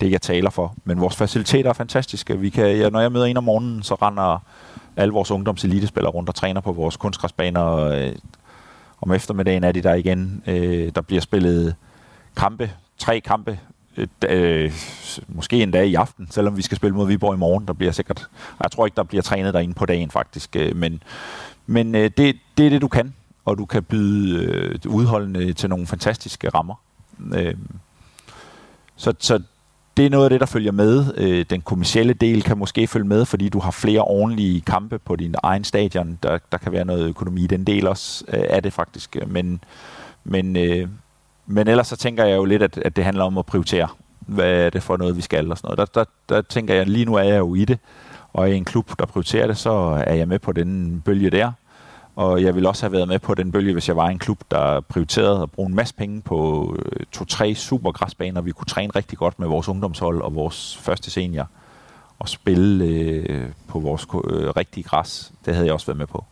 det, 0.00 0.10
jeg 0.10 0.22
taler 0.22 0.50
for. 0.50 0.74
Men 0.84 1.00
vores 1.00 1.16
faciliteter 1.16 1.70
er 1.70 1.74
fantastiske. 1.74 2.38
Vi 2.38 2.50
kan, 2.50 2.76
ja, 2.76 2.90
når 2.90 3.00
jeg 3.00 3.12
møder 3.12 3.26
en 3.26 3.36
om 3.36 3.44
morgenen, 3.44 3.82
så 3.82 3.94
render 3.94 4.42
alle 4.96 5.12
vores 5.12 5.30
ungdomselitespillere 5.30 6.12
rundt 6.12 6.28
og 6.28 6.34
træner 6.34 6.60
på 6.60 6.72
vores 6.72 6.96
kunstgræsbaner. 6.96 7.60
Og, 7.60 8.02
øh, 8.02 8.12
om 9.02 9.12
eftermiddagen 9.12 9.64
er 9.64 9.72
de 9.72 9.80
der 9.80 9.94
igen. 9.94 10.42
Øh, 10.46 10.92
der 10.94 11.00
bliver 11.00 11.20
spillet 11.20 11.74
kampe, 12.36 12.70
tre 12.98 13.20
kampe, 13.20 13.58
øh, 13.96 14.06
øh 14.28 14.72
måske 15.28 15.62
en 15.62 15.70
dag 15.70 15.86
i 15.86 15.94
aften, 15.94 16.28
selvom 16.30 16.56
vi 16.56 16.62
skal 16.62 16.76
spille 16.76 16.96
mod 16.96 17.06
Viborg 17.06 17.34
i 17.34 17.38
morgen. 17.38 17.66
Der 17.66 17.72
bliver 17.72 17.92
sikkert, 17.92 18.28
jeg 18.62 18.70
tror 18.70 18.86
ikke, 18.86 18.96
der 18.96 19.02
bliver 19.02 19.22
trænet 19.22 19.54
derinde 19.54 19.74
på 19.74 19.86
dagen 19.86 20.10
faktisk, 20.10 20.56
øh, 20.56 20.76
men, 20.76 21.02
men 21.66 21.94
øh, 21.94 22.10
det, 22.16 22.36
det 22.58 22.66
er 22.66 22.70
det, 22.70 22.82
du 22.82 22.88
kan, 22.88 23.14
og 23.44 23.58
du 23.58 23.64
kan 23.64 23.82
byde 23.82 24.44
øh, 24.44 24.78
udholdende 24.86 25.52
til 25.52 25.68
nogle 25.68 25.86
fantastiske 25.86 26.48
rammer. 26.48 26.74
Øh, 27.34 27.54
så, 28.96 29.14
så 29.18 29.42
det 29.96 30.06
er 30.06 30.10
noget 30.10 30.24
af 30.24 30.30
det, 30.30 30.40
der 30.40 30.46
følger 30.46 30.72
med. 30.72 31.14
Øh, 31.16 31.44
den 31.50 31.60
kommercielle 31.60 32.12
del 32.12 32.42
kan 32.42 32.58
måske 32.58 32.86
følge 32.86 33.06
med, 33.06 33.24
fordi 33.24 33.48
du 33.48 33.58
har 33.58 33.70
flere 33.70 34.02
ordentlige 34.02 34.60
kampe 34.60 34.98
på 34.98 35.16
din 35.16 35.34
egen 35.42 35.64
stadion. 35.64 36.18
Der, 36.22 36.38
der 36.52 36.58
kan 36.58 36.72
være 36.72 36.84
noget 36.84 37.08
økonomi 37.08 37.44
i 37.44 37.46
den 37.46 37.64
del 37.64 37.86
også 37.86 38.24
øh, 38.28 38.44
af 38.48 38.62
det 38.62 38.72
faktisk. 38.72 39.16
Øh, 39.16 39.30
men, 39.30 39.64
men, 40.24 40.56
øh, 40.56 40.88
men 41.50 41.68
ellers 41.68 41.86
så 41.86 41.96
tænker 41.96 42.24
jeg 42.24 42.36
jo 42.36 42.44
lidt, 42.44 42.62
at, 42.62 42.78
at 42.78 42.96
det 42.96 43.04
handler 43.04 43.24
om 43.24 43.38
at 43.38 43.46
prioritere. 43.46 43.88
Hvad 44.20 44.52
er 44.52 44.70
det 44.70 44.82
for 44.82 44.96
noget, 44.96 45.16
vi 45.16 45.20
skal 45.20 45.50
og 45.50 45.58
sådan 45.58 45.76
noget. 45.76 45.94
Der, 45.94 46.04
der, 46.04 46.10
der 46.28 46.42
tænker 46.42 46.74
jeg, 46.74 46.86
lige 46.86 47.04
nu 47.04 47.14
er 47.14 47.22
jeg 47.22 47.38
jo 47.38 47.54
i 47.54 47.64
det, 47.64 47.78
og 48.32 48.50
i 48.50 48.54
en 48.54 48.64
klub, 48.64 48.98
der 48.98 49.06
prioriterer 49.06 49.46
det, 49.46 49.58
så 49.58 49.70
er 50.06 50.14
jeg 50.14 50.28
med 50.28 50.38
på 50.38 50.52
den 50.52 51.00
bølge 51.00 51.30
der. 51.30 51.52
Og 52.16 52.42
jeg 52.42 52.54
ville 52.54 52.68
også 52.68 52.82
have 52.82 52.92
været 52.92 53.08
med 53.08 53.18
på 53.18 53.34
den 53.34 53.52
bølge, 53.52 53.72
hvis 53.72 53.88
jeg 53.88 53.96
var 53.96 54.08
i 54.08 54.12
en 54.12 54.18
klub, 54.18 54.40
der 54.50 54.80
prioriterede 54.80 55.42
at 55.42 55.50
bruge 55.50 55.68
en 55.68 55.74
masse 55.74 55.94
penge 55.94 56.22
på 56.22 56.76
øh, 56.78 57.06
to-tre 57.12 57.54
supergræsbaner. 57.54 58.40
Vi 58.40 58.52
kunne 58.52 58.66
træne 58.66 58.92
rigtig 58.96 59.18
godt 59.18 59.38
med 59.38 59.48
vores 59.48 59.68
ungdomshold 59.68 60.22
og 60.22 60.34
vores 60.34 60.76
første 60.76 61.10
senior 61.10 61.48
og 62.18 62.28
spille 62.28 62.84
øh, 62.84 63.48
på 63.68 63.78
vores 63.78 64.06
øh, 64.30 64.48
rigtige 64.48 64.84
græs. 64.84 65.32
Det 65.44 65.54
havde 65.54 65.66
jeg 65.66 65.74
også 65.74 65.86
været 65.86 65.98
med 65.98 66.06
på. 66.06 66.24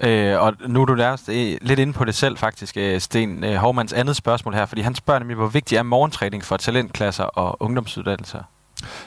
Øh, 0.00 0.40
og 0.40 0.54
nu 0.66 0.82
er 0.82 0.84
du 0.84 0.94
nærmest 0.94 1.28
øh, 1.28 1.56
lidt 1.60 1.78
inde 1.78 1.92
på 1.92 2.04
det 2.04 2.14
selv 2.14 2.36
faktisk, 2.36 2.76
øh, 2.76 3.00
Sten 3.00 3.44
øh, 3.44 3.54
Hovmands 3.54 3.92
andet 3.92 4.16
spørgsmål 4.16 4.54
her, 4.54 4.66
fordi 4.66 4.80
han 4.80 4.94
spørger 4.94 5.18
nemlig, 5.18 5.36
hvor 5.36 5.46
vigtig 5.46 5.76
er 5.76 5.82
morgentræning 5.82 6.44
for 6.44 6.56
talentklasser 6.56 7.24
og 7.24 7.62
ungdomsuddannelser? 7.62 8.42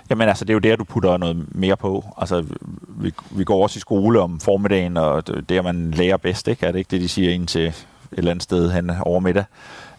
Jamen 0.10 0.30
altså, 0.30 0.46
det 0.46 0.50
er 0.50 0.56
jo 0.56 0.60
der, 0.60 0.76
du 0.76 0.84
putter 0.84 1.18
noget 1.18 1.56
mere 1.56 1.78
på. 1.78 2.06
Altså, 2.18 2.46
vi, 2.88 3.14
vi 3.32 3.44
går 3.44 3.64
også 3.64 3.78
i 3.78 3.80
skole 3.80 4.20
om 4.20 4.40
formiddagen, 4.40 4.98
og 4.98 5.28
det 5.28 5.52
er 5.52 5.62
man 5.62 5.92
lærer 5.92 6.18
bedst, 6.18 6.48
ikke? 6.48 6.66
Er 6.66 6.72
det 6.72 6.80
ikke 6.80 6.92
det, 6.92 7.02
de 7.02 7.10
siger 7.10 7.34
ind 7.34 7.48
til 7.48 7.68
et 7.68 7.86
eller 8.12 8.32
andet 8.32 8.44
sted 8.44 8.72
hen 8.72 8.92
over 9.02 9.20
middag? 9.20 9.44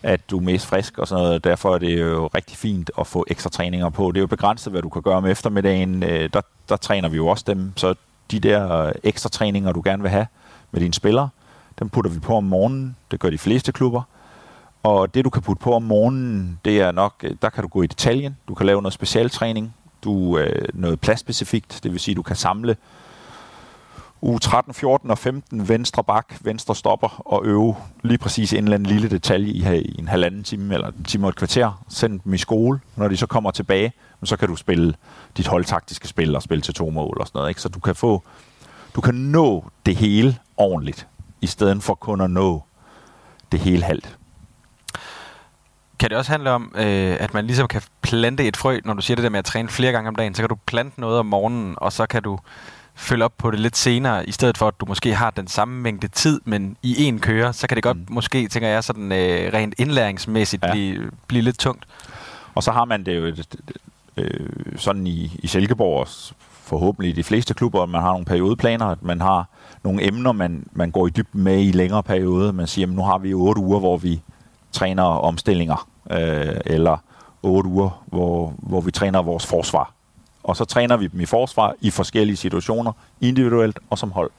at 0.02 0.30
du 0.30 0.38
er 0.38 0.42
mest 0.42 0.66
frisk 0.66 0.98
og 0.98 1.08
sådan 1.08 1.24
noget. 1.24 1.44
Derfor 1.44 1.74
er 1.74 1.78
det 1.78 2.00
jo 2.00 2.26
rigtig 2.34 2.56
fint 2.56 2.90
at 2.98 3.06
få 3.06 3.24
ekstra 3.28 3.50
træninger 3.50 3.90
på. 3.90 4.08
Det 4.12 4.16
er 4.16 4.20
jo 4.20 4.26
begrænset, 4.26 4.72
hvad 4.72 4.82
du 4.82 4.88
kan 4.88 5.02
gøre 5.02 5.16
om 5.16 5.26
eftermiddagen. 5.26 6.02
Øh, 6.02 6.30
der, 6.32 6.40
der 6.68 6.76
træner 6.76 7.08
vi 7.08 7.16
jo 7.16 7.26
også 7.26 7.44
dem. 7.46 7.72
Så 7.76 7.94
de 8.30 8.40
der 8.40 8.72
øh, 8.72 8.92
ekstra 9.02 9.28
træninger, 9.28 9.72
du 9.72 9.82
gerne 9.84 10.02
vil 10.02 10.10
have 10.10 10.26
med 10.72 10.80
dine 10.80 10.94
spillere, 10.94 11.28
dem 11.78 11.88
putter 11.88 12.10
vi 12.10 12.18
på 12.18 12.36
om 12.36 12.44
morgenen. 12.44 12.96
Det 13.10 13.20
gør 13.20 13.30
de 13.30 13.38
fleste 13.38 13.72
klubber. 13.72 14.02
Og 14.82 15.14
det, 15.14 15.24
du 15.24 15.30
kan 15.30 15.42
putte 15.42 15.62
på 15.62 15.74
om 15.74 15.82
morgenen, 15.82 16.60
det 16.64 16.80
er 16.80 16.92
nok, 16.92 17.14
øh, 17.22 17.36
der 17.42 17.50
kan 17.50 17.62
du 17.62 17.68
gå 17.68 17.82
i 17.82 17.86
detaljen. 17.86 18.36
Du 18.48 18.54
kan 18.54 18.66
lave 18.66 18.82
noget 18.82 18.92
specialtræning. 18.92 19.74
Du 20.04 20.38
øh, 20.38 20.68
noget 20.74 21.00
pladsspecifikt, 21.00 21.80
det 21.82 21.92
vil 21.92 22.00
sige, 22.00 22.14
du 22.14 22.22
kan 22.22 22.36
samle 22.36 22.76
u 24.22 24.38
13, 24.38 24.74
14 24.74 25.10
og 25.10 25.18
15 25.18 25.68
venstre 25.68 26.04
bak, 26.04 26.34
venstre 26.40 26.76
stopper 26.76 27.22
og 27.26 27.44
øve 27.44 27.76
lige 28.02 28.18
præcis 28.18 28.52
en 28.52 28.64
eller 28.64 28.74
anden 28.74 28.86
lille 28.86 29.10
detalje 29.10 29.48
i, 29.52 29.80
i 29.80 29.98
en 29.98 30.08
halvanden 30.08 30.44
time 30.44 30.74
eller 30.74 30.86
en 30.86 31.04
time 31.04 31.26
og 31.26 31.28
et 31.28 31.36
kvarter. 31.36 31.82
Send 31.88 32.20
dem 32.20 32.34
i 32.34 32.38
skole. 32.38 32.80
Når 32.96 33.08
de 33.08 33.16
så 33.16 33.26
kommer 33.26 33.50
tilbage, 33.50 33.92
så 34.24 34.36
kan 34.36 34.48
du 34.48 34.56
spille 34.56 34.94
dit 35.36 35.46
holdtaktiske 35.46 36.08
spil 36.08 36.36
og 36.36 36.42
spille 36.42 36.62
til 36.62 36.74
to 36.74 36.90
mål 36.90 37.16
og 37.20 37.26
sådan 37.26 37.38
noget. 37.38 37.48
Ikke? 37.48 37.60
Så 37.60 37.68
du 37.68 37.80
kan 37.80 37.94
få, 37.94 38.22
du 38.94 39.00
kan 39.00 39.14
nå 39.14 39.64
det 39.86 39.96
hele 39.96 40.38
ordentligt, 40.56 41.06
i 41.40 41.46
stedet 41.46 41.82
for 41.82 41.94
kun 41.94 42.20
at 42.20 42.30
nå 42.30 42.62
det 43.52 43.60
hele 43.60 43.82
halvt. 43.82 44.16
Kan 45.98 46.10
det 46.10 46.18
også 46.18 46.30
handle 46.30 46.50
om, 46.50 46.72
øh, 46.74 47.16
at 47.20 47.34
man 47.34 47.46
ligesom 47.46 47.68
kan 47.68 47.82
plante 48.02 48.44
et 48.46 48.56
frø, 48.56 48.80
når 48.84 48.94
du 48.94 49.02
siger 49.02 49.14
det 49.14 49.22
der 49.22 49.30
med 49.30 49.38
at 49.38 49.44
træne 49.44 49.68
flere 49.68 49.92
gange 49.92 50.08
om 50.08 50.14
dagen, 50.14 50.34
så 50.34 50.42
kan 50.42 50.48
du 50.48 50.56
plante 50.66 51.00
noget 51.00 51.18
om 51.18 51.26
morgenen, 51.26 51.74
og 51.76 51.92
så 51.92 52.06
kan 52.06 52.22
du 52.22 52.38
følge 52.94 53.24
op 53.24 53.32
på 53.38 53.50
det 53.50 53.60
lidt 53.60 53.76
senere, 53.76 54.28
i 54.28 54.32
stedet 54.32 54.58
for 54.58 54.68
at 54.68 54.74
du 54.80 54.86
måske 54.86 55.14
har 55.14 55.30
den 55.30 55.48
samme 55.48 55.80
mængde 55.80 56.08
tid, 56.08 56.40
men 56.44 56.76
i 56.82 57.04
en 57.04 57.18
køre, 57.18 57.52
så 57.52 57.66
kan 57.66 57.74
det 57.76 57.82
godt 57.82 57.96
mm. 57.96 58.06
måske, 58.10 58.48
tænker 58.48 58.68
jeg, 58.68 58.84
sådan 58.84 59.12
øh, 59.12 59.52
rent 59.52 59.74
indlæringsmæssigt 59.78 60.64
ja. 60.64 60.72
blive, 60.72 61.10
blive 61.26 61.42
lidt 61.42 61.58
tungt. 61.58 61.84
Og 62.54 62.62
så 62.62 62.72
har 62.72 62.84
man 62.84 63.06
det 63.06 63.16
jo 63.16 63.32
øh, 64.16 64.76
sådan 64.76 65.06
i, 65.06 65.38
i 65.42 65.46
Silkeborg, 65.46 66.08
forhåbentlig 66.70 67.16
de 67.16 67.24
fleste 67.24 67.54
klubber, 67.54 67.82
at 67.82 67.88
man 67.88 68.00
har 68.00 68.10
nogle 68.10 68.24
periodeplaner, 68.24 68.86
at 68.86 69.02
man 69.02 69.20
har 69.20 69.48
nogle 69.84 70.06
emner, 70.06 70.32
man, 70.32 70.66
man 70.72 70.90
går 70.90 71.06
i 71.06 71.10
dybden 71.10 71.42
med 71.42 71.62
i 71.62 71.72
længere 71.72 72.02
periode. 72.02 72.52
Man 72.52 72.66
siger, 72.66 72.86
at 72.86 72.92
nu 72.92 73.02
har 73.02 73.18
vi 73.18 73.34
otte 73.34 73.60
uger, 73.60 73.78
hvor 73.78 73.96
vi 73.96 74.20
træner 74.72 75.02
omstillinger, 75.02 75.88
øh, 76.10 76.56
eller 76.66 76.96
otte 77.42 77.70
uger, 77.70 78.02
hvor, 78.06 78.54
hvor 78.58 78.80
vi 78.80 78.90
træner 78.90 79.22
vores 79.22 79.46
forsvar. 79.46 79.92
Og 80.42 80.56
så 80.56 80.64
træner 80.64 80.96
vi 80.96 81.06
dem 81.06 81.20
i 81.20 81.26
forsvar 81.26 81.74
i 81.80 81.90
forskellige 81.90 82.36
situationer, 82.36 82.92
individuelt 83.20 83.78
og 83.90 83.98
som 83.98 84.12
hold. 84.12 84.30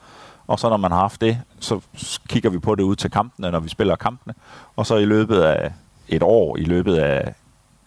Og 0.46 0.58
så 0.58 0.68
når 0.68 0.76
man 0.76 0.90
har 0.90 0.98
haft 0.98 1.20
det, 1.20 1.38
så 1.60 1.80
kigger 2.28 2.50
vi 2.50 2.58
på 2.58 2.74
det 2.74 2.82
ud 2.82 2.96
til 2.96 3.10
kampene, 3.10 3.50
når 3.50 3.60
vi 3.60 3.68
spiller 3.68 3.96
kampene. 3.96 4.34
Og 4.76 4.86
så 4.86 4.96
i 4.96 5.04
løbet 5.04 5.40
af 5.40 5.72
et 6.08 6.22
år, 6.22 6.56
i 6.56 6.64
løbet 6.64 6.96
af 6.96 7.34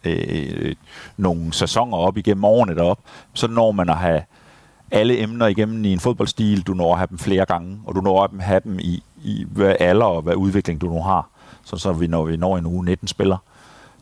øh, 0.04 0.24
øh 0.28 0.76
nogle 1.18 1.54
sæsoner 1.54 1.98
op 1.98 2.18
igennem 2.18 2.44
årene 2.44 2.76
derop, 2.76 3.00
så 3.34 3.48
når 3.48 3.72
man 3.72 3.90
at 3.90 3.98
have 3.98 4.22
alle 4.96 5.20
emner 5.20 5.48
igennem 5.48 5.86
i 5.86 5.94
en 5.94 6.00
fodboldstil. 6.00 6.62
Du 6.62 6.74
når 6.74 6.92
at 6.92 6.98
have 6.98 7.08
dem 7.08 7.18
flere 7.18 7.46
gange, 7.46 7.80
og 7.86 7.96
du 7.96 8.02
når 8.02 8.24
at 8.24 8.30
have 8.40 8.62
dem 8.64 8.80
i, 8.80 9.04
i 9.24 9.46
hvad 9.52 9.76
alder 9.80 10.06
og 10.06 10.22
hvad 10.22 10.36
udvikling 10.36 10.82
du 10.82 10.88
nu 10.88 11.02
har. 11.02 11.30
Så, 11.64 11.78
så 11.78 11.94
vi, 11.94 12.08
når 12.08 12.26
vi 12.26 12.38
når 12.38 12.58
en 12.58 12.66
uge 12.66 12.86
19 12.86 13.08
spiller, 13.08 13.38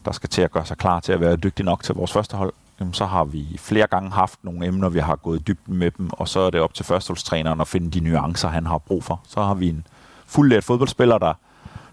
der 0.05 0.11
skal 0.11 0.29
til 0.29 0.41
at 0.41 0.51
gøre 0.51 0.65
sig 0.65 0.77
klar 0.77 0.99
til 0.99 1.11
at 1.11 1.19
være 1.19 1.35
dygtig 1.35 1.65
nok 1.65 1.83
til 1.83 1.95
vores 1.95 2.11
første 2.11 2.37
hold, 2.37 2.53
jamen, 2.79 2.93
så 2.93 3.05
har 3.05 3.23
vi 3.23 3.45
flere 3.59 3.87
gange 3.87 4.11
haft 4.11 4.39
nogle 4.43 4.65
emner, 4.65 4.89
vi 4.89 4.99
har 4.99 5.15
gået 5.15 5.47
dybt 5.47 5.69
med 5.69 5.91
dem, 5.91 6.09
og 6.11 6.27
så 6.27 6.39
er 6.39 6.49
det 6.49 6.61
op 6.61 6.73
til 6.73 6.85
førsteholdstræneren 6.85 7.61
at 7.61 7.67
finde 7.67 7.91
de 7.91 7.99
nuancer, 7.99 8.47
han 8.47 8.65
har 8.65 8.77
brug 8.77 9.03
for. 9.03 9.21
Så 9.27 9.41
har 9.41 9.53
vi 9.53 9.69
en 9.69 9.87
fuldlært 10.25 10.63
fodboldspiller, 10.63 11.17
der, 11.17 11.33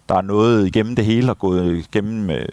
der 0.08 0.14
er 0.14 0.22
nået 0.22 0.66
igennem 0.66 0.96
det 0.96 1.04
hele 1.04 1.30
og 1.30 1.38
gået 1.38 1.76
igennem 1.76 2.30
øh, 2.30 2.48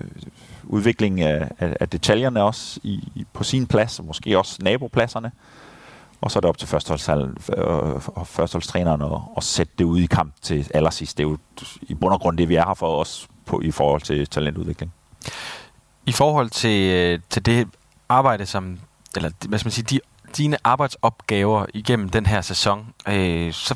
udviklingen 0.63 1.27
af, 1.27 1.51
af, 1.59 1.77
af 1.79 1.89
detaljerne 1.89 2.41
også 2.41 2.79
i, 2.83 3.25
på 3.33 3.43
sin 3.43 3.67
plads, 3.67 3.99
og 3.99 4.05
måske 4.05 4.37
også 4.37 4.57
nabopladserne. 4.61 5.31
Og 6.21 6.31
så 6.31 6.39
er 6.39 6.41
det 6.41 6.49
op 6.49 6.57
til 6.57 6.65
øh, 6.65 8.01
førsteholdstræneren 8.25 9.01
at, 9.01 9.21
at 9.37 9.43
sætte 9.43 9.73
det 9.77 9.83
ud 9.83 9.99
i 9.99 10.05
kamp 10.05 10.33
til 10.41 10.71
allersidst. 10.73 11.17
Det 11.17 11.23
er 11.23 11.27
jo 11.27 11.37
i 11.81 11.93
bund 11.93 12.13
og 12.13 12.19
grund 12.19 12.37
det, 12.37 12.49
vi 12.49 12.55
er 12.55 12.65
her 12.65 12.73
for 12.73 12.99
os 12.99 13.27
på, 13.45 13.61
i 13.61 13.71
forhold 13.71 14.01
til 14.01 14.27
talentudvikling. 14.27 14.93
I 16.05 16.11
forhold 16.11 16.49
til, 16.49 16.91
øh, 16.91 17.19
til 17.29 17.45
det 17.45 17.67
arbejde, 18.09 18.45
som, 18.45 18.79
eller 19.15 19.31
hvad 19.47 19.59
skal 19.59 19.67
man 19.67 19.71
sige, 19.71 19.85
de, 19.85 19.99
dine 20.37 20.57
arbejdsopgaver 20.63 21.65
igennem 21.73 22.09
den 22.09 22.25
her 22.25 22.41
sæson, 22.41 22.93
øh, 23.07 23.53
så 23.53 23.75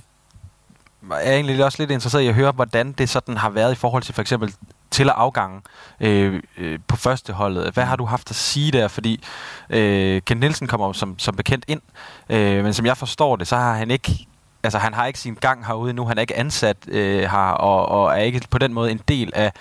er 1.11 1.19
jeg 1.19 1.35
egentlig 1.35 1.65
også 1.65 1.81
lidt 1.81 1.91
interesseret 1.91 2.23
i 2.23 2.27
at 2.27 2.35
høre, 2.35 2.51
hvordan 2.51 2.91
det 2.91 3.09
sådan 3.09 3.37
har 3.37 3.49
været 3.49 3.71
i 3.71 3.75
forhold 3.75 4.03
til 4.03 4.13
for 4.13 4.21
eksempel 4.21 4.53
til 4.91 5.09
at 5.09 5.15
afgange 5.17 5.61
øh, 5.99 6.43
øh, 6.57 6.79
på 6.87 6.95
førsteholdet. 6.95 7.73
Hvad 7.73 7.85
har 7.85 7.95
du 7.95 8.05
haft 8.05 8.29
at 8.29 8.35
sige 8.35 8.71
der? 8.71 8.87
Fordi 8.87 9.23
øh, 9.69 10.21
Kent 10.21 10.39
Nielsen 10.39 10.67
kommer 10.67 10.93
som, 10.93 11.19
som 11.19 11.35
bekendt 11.35 11.65
ind, 11.67 11.81
øh, 12.29 12.63
men 12.63 12.73
som 12.73 12.85
jeg 12.85 12.97
forstår 12.97 13.35
det, 13.35 13.47
så 13.47 13.55
har 13.55 13.75
han 13.75 13.91
ikke 13.91 14.27
altså 14.63 14.77
han 14.77 14.93
har 14.93 15.05
ikke 15.05 15.19
sin 15.19 15.37
gang 15.41 15.65
herude 15.65 15.93
nu, 15.93 16.05
han 16.05 16.17
er 16.17 16.21
ikke 16.21 16.37
ansat 16.37 16.77
øh, 16.87 17.19
her, 17.19 17.51
og, 17.51 17.85
og 17.85 18.11
er 18.19 18.23
ikke 18.23 18.41
på 18.49 18.57
den 18.57 18.73
måde 18.73 18.91
en 18.91 18.99
del 19.07 19.31
af, 19.35 19.51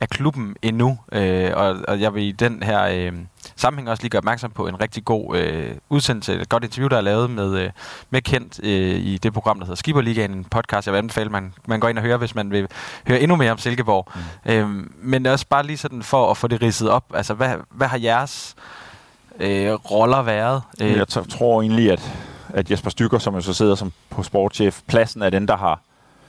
af 0.00 0.08
klubben 0.08 0.56
endnu. 0.62 0.98
Øh, 1.12 1.50
og, 1.54 1.76
og 1.88 2.00
jeg 2.00 2.14
vil 2.14 2.22
i 2.22 2.32
den 2.32 2.62
her 2.62 2.82
øh, 2.82 3.12
sammenhæng 3.56 3.90
også 3.90 4.02
lige 4.02 4.10
gøre 4.10 4.18
opmærksom 4.18 4.50
på 4.50 4.66
en 4.66 4.80
rigtig 4.80 5.04
god 5.04 5.36
øh, 5.36 5.74
udsendelse, 5.88 6.40
et 6.40 6.48
godt 6.48 6.64
interview, 6.64 6.88
der 6.88 6.96
er 6.96 7.00
lavet 7.00 7.30
med, 7.30 7.58
øh, 7.58 7.70
med 8.10 8.22
Kent 8.22 8.60
øh, 8.62 8.96
i 8.96 9.18
det 9.18 9.32
program, 9.32 9.58
der 9.58 9.64
hedder 9.64 9.76
Skipperligaen, 9.76 10.30
en 10.30 10.44
podcast, 10.44 10.86
jeg 10.86 10.92
vil 10.92 10.98
anbefale, 10.98 11.30
man, 11.30 11.54
man 11.66 11.80
går 11.80 11.88
ind 11.88 11.98
og 11.98 12.04
hører, 12.04 12.16
hvis 12.16 12.34
man 12.34 12.50
vil 12.50 12.68
høre 13.08 13.20
endnu 13.20 13.36
mere 13.36 13.50
om 13.50 13.58
Silkeborg. 13.58 14.08
Mm. 14.44 14.50
Øh, 14.50 14.68
men 15.02 15.26
også 15.26 15.46
bare 15.46 15.66
lige 15.66 15.76
sådan 15.76 16.02
for 16.02 16.30
at 16.30 16.36
få 16.36 16.46
det 16.46 16.62
ridset 16.62 16.90
op, 16.90 17.04
altså 17.14 17.34
hvad, 17.34 17.54
hvad 17.70 17.86
har 17.86 17.98
jeres 17.98 18.54
øh, 19.40 19.72
roller 19.72 20.22
været? 20.22 20.62
Øh, 20.80 20.96
jeg 20.96 21.08
tror 21.08 21.62
egentlig, 21.62 21.92
at, 21.92 22.12
at 22.54 22.70
Jesper 22.70 22.90
Stykker, 22.90 23.18
som 23.18 23.34
jo 23.34 23.40
så 23.40 23.54
sidder 23.54 23.74
som 23.74 23.92
på 24.10 24.22
sportschef, 24.22 24.82
pladsen 24.86 25.22
er 25.22 25.30
den, 25.30 25.48
der 25.48 25.56
har 25.56 25.80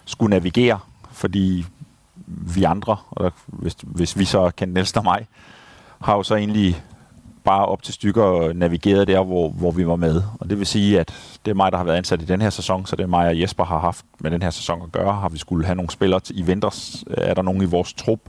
skulle 0.06 0.30
navigere, 0.30 0.80
fordi 1.12 1.66
vi 2.26 2.64
andre, 2.64 2.98
og 3.12 3.32
hvis, 3.48 3.76
hvis 3.82 4.18
vi 4.18 4.26
så 4.26 4.52
kendte 4.56 4.74
Nielsen 4.74 4.98
og 4.98 5.04
mig, 5.04 5.28
har 6.02 6.16
jo 6.16 6.24
så 6.24 6.36
egentlig 6.36 6.84
bare 7.44 7.66
op 7.66 7.84
til 7.84 7.94
stykker 7.94 8.54
navigeret 8.54 9.08
der, 9.08 9.24
hvor, 9.24 9.50
hvor 9.50 9.72
vi 9.72 9.88
var 9.88 9.96
med. 9.96 10.24
Og 10.40 10.50
det 10.50 10.60
vil 10.60 10.68
sige, 10.68 11.00
at 11.00 11.14
det 11.46 11.52
er 11.52 11.56
mig, 11.56 11.72
der 11.72 11.78
har 11.78 11.86
været 11.86 11.98
ansat 11.98 12.22
i 12.22 12.26
den 12.26 12.42
her 12.42 12.50
sæson, 12.50 12.86
så 12.86 12.96
det 12.96 13.04
er 13.04 13.08
mig 13.08 13.28
og 13.28 13.42
Jesper 13.42 13.64
har 13.64 13.80
haft 13.80 14.06
med 14.20 14.32
den 14.32 14.42
her 14.42 14.50
sæson 14.50 14.82
at 14.82 14.92
gøre. 14.92 15.14
Har 15.14 15.30
vi 15.30 15.38
skulle 15.38 15.66
have 15.66 15.76
nogle 15.76 15.92
spillere 15.92 16.22
i 16.30 16.42
vinters? 16.42 17.04
Er 17.08 17.34
der 17.34 17.42
nogen 17.42 17.62
i 17.62 17.66
vores 17.66 17.94
trup, 17.94 18.20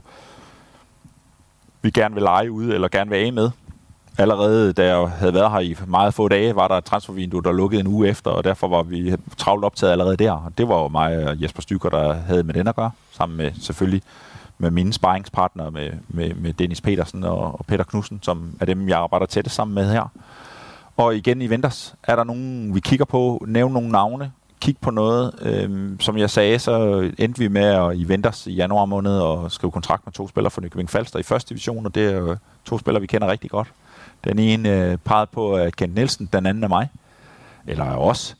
vi 1.81 1.89
gerne 1.89 2.15
vil 2.15 2.23
lege 2.23 2.51
ud 2.51 2.69
eller 2.69 2.87
gerne 2.87 3.09
vil 3.09 3.17
af 3.17 3.33
med? 3.33 3.51
Allerede 4.17 4.73
da 4.73 4.97
jeg 4.97 5.09
havde 5.09 5.33
været 5.33 5.51
her 5.51 5.59
i 5.59 5.75
meget 5.87 6.13
få 6.13 6.27
dage, 6.27 6.55
var 6.55 6.67
der 6.67 6.75
et 6.75 6.85
transfervindue, 6.85 7.43
der 7.43 7.51
lukkede 7.51 7.81
en 7.81 7.87
uge 7.87 8.07
efter, 8.07 8.31
og 8.31 8.43
derfor 8.43 8.67
var 8.67 8.83
vi 8.83 9.15
travlt 9.37 9.65
optaget 9.65 9.91
allerede 9.91 10.17
der. 10.17 10.31
Og 10.31 10.57
det 10.57 10.67
var 10.67 10.81
jo 10.81 10.87
mig 10.87 11.27
og 11.27 11.41
Jesper 11.41 11.61
Stykker, 11.61 11.89
der 11.89 12.13
havde 12.13 12.43
med 12.43 12.53
den 12.53 12.67
at 12.67 12.75
gøre, 12.75 12.91
sammen 13.11 13.37
med 13.37 13.51
selvfølgelig 13.61 14.01
med 14.57 14.71
mine 14.71 14.93
sparringspartnere, 14.93 15.71
med, 15.71 15.91
med, 16.07 16.33
med 16.33 16.53
Dennis 16.53 16.81
Petersen 16.81 17.23
og, 17.23 17.59
og 17.59 17.65
Peter 17.67 17.83
Knudsen, 17.83 18.19
som 18.21 18.57
er 18.59 18.65
dem, 18.65 18.89
jeg 18.89 18.99
arbejder 18.99 19.25
tæt 19.25 19.51
sammen 19.51 19.75
med 19.75 19.91
her. 19.91 20.11
Og 20.97 21.15
igen 21.15 21.41
i 21.41 21.49
Venters, 21.49 21.95
er 22.03 22.15
der 22.15 22.23
nogen, 22.23 22.75
vi 22.75 22.79
kigger 22.79 23.05
på, 23.05 23.45
nævne 23.47 23.73
nogle 23.73 23.89
navne, 23.89 24.31
kigge 24.61 24.79
på 24.81 24.91
noget. 24.91 25.33
Øhm, 25.41 25.99
som 25.99 26.17
jeg 26.17 26.29
sagde, 26.29 26.59
så 26.59 26.99
endte 27.17 27.39
vi 27.39 27.47
med 27.47 27.65
at 27.65 27.97
i 27.97 28.07
Venters 28.07 28.47
i 28.47 28.53
januar 28.53 28.85
måned 28.85 29.19
og 29.19 29.51
skrive 29.51 29.71
kontrakt 29.71 30.05
med 30.05 30.13
to 30.13 30.27
spillere 30.27 30.51
fra 30.51 30.61
Nykøbing 30.61 30.89
Falster 30.89 31.19
i 31.19 31.23
første 31.23 31.49
division, 31.49 31.85
og 31.85 31.95
det 31.95 32.13
er 32.13 32.17
jo 32.17 32.37
to 32.65 32.77
spillere, 32.77 33.01
vi 33.01 33.07
kender 33.07 33.27
rigtig 33.27 33.49
godt. 33.49 33.67
Den 34.23 34.39
ene 34.39 34.69
øh, 34.69 34.97
pegede 34.97 35.27
på 35.31 35.57
øh, 35.57 35.71
Kent 35.71 35.95
Nielsen, 35.95 36.29
den 36.33 36.45
anden 36.45 36.63
er 36.63 36.67
mig, 36.67 36.89
eller 37.67 37.85
er 37.85 37.97
os. 37.97 38.37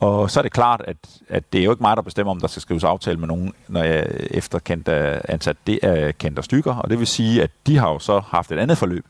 Og 0.00 0.30
så 0.30 0.40
er 0.40 0.42
det 0.42 0.52
klart, 0.52 0.82
at, 0.84 0.96
at 1.28 1.52
det 1.52 1.60
er 1.60 1.64
jo 1.64 1.70
ikke 1.70 1.82
mig, 1.82 1.96
der 1.96 2.02
bestemmer, 2.02 2.30
om 2.30 2.40
der 2.40 2.46
skal 2.46 2.62
skrives 2.62 2.84
aftale 2.84 3.18
med 3.18 3.28
nogen, 3.28 3.52
når 3.68 3.82
jeg 3.82 4.06
efter 4.30 4.58
Kent 4.58 4.88
er 4.88 5.20
ansat. 5.28 5.56
Det 5.66 5.78
er 5.82 6.12
Kent 6.12 6.38
og 6.38 6.44
stykker, 6.44 6.74
og 6.74 6.90
det 6.90 6.98
vil 6.98 7.06
sige, 7.06 7.42
at 7.42 7.50
de 7.66 7.78
har 7.78 7.88
jo 7.88 7.98
så 7.98 8.18
haft 8.18 8.52
et 8.52 8.58
andet 8.58 8.78
forløb. 8.78 9.06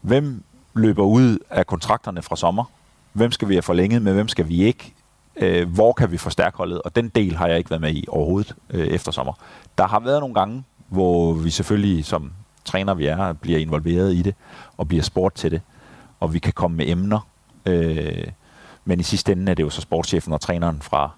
Hvem 0.00 0.42
løber 0.74 1.02
ud 1.04 1.38
af 1.50 1.66
kontrakterne 1.66 2.22
fra 2.22 2.36
sommer? 2.36 2.64
Hvem 3.12 3.32
skal 3.32 3.48
vi 3.48 3.54
have 3.54 3.62
forlænget 3.62 4.02
med? 4.02 4.12
Hvem 4.12 4.28
skal 4.28 4.48
vi 4.48 4.64
ikke? 4.64 4.94
Øh, 5.36 5.68
hvor 5.68 5.92
kan 5.92 6.12
vi 6.12 6.16
forstærke 6.16 6.56
holdet? 6.56 6.82
Og 6.82 6.96
den 6.96 7.08
del 7.08 7.36
har 7.36 7.46
jeg 7.46 7.58
ikke 7.58 7.70
været 7.70 7.80
med 7.80 7.92
i 7.94 8.04
overhovedet 8.08 8.54
øh, 8.70 8.86
efter 8.86 9.12
sommer. 9.12 9.32
Der 9.78 9.86
har 9.86 10.00
været 10.00 10.20
nogle 10.20 10.34
gange, 10.34 10.64
hvor 10.88 11.32
vi 11.32 11.50
selvfølgelig 11.50 12.04
som 12.04 12.32
træner 12.66 12.94
vi 12.94 13.06
er, 13.06 13.32
bliver 13.32 13.58
involveret 13.58 14.14
i 14.14 14.22
det, 14.22 14.34
og 14.76 14.88
bliver 14.88 15.02
sport 15.02 15.34
til 15.34 15.50
det. 15.50 15.60
Og 16.20 16.34
vi 16.34 16.38
kan 16.38 16.52
komme 16.52 16.76
med 16.76 16.88
emner. 16.88 17.28
Øh, 17.66 18.26
men 18.84 19.00
i 19.00 19.02
sidste 19.02 19.32
ende 19.32 19.50
er 19.50 19.54
det 19.54 19.62
jo 19.62 19.70
så 19.70 19.80
sportschefen 19.80 20.32
og 20.32 20.40
træneren 20.40 20.82
fra, 20.82 21.10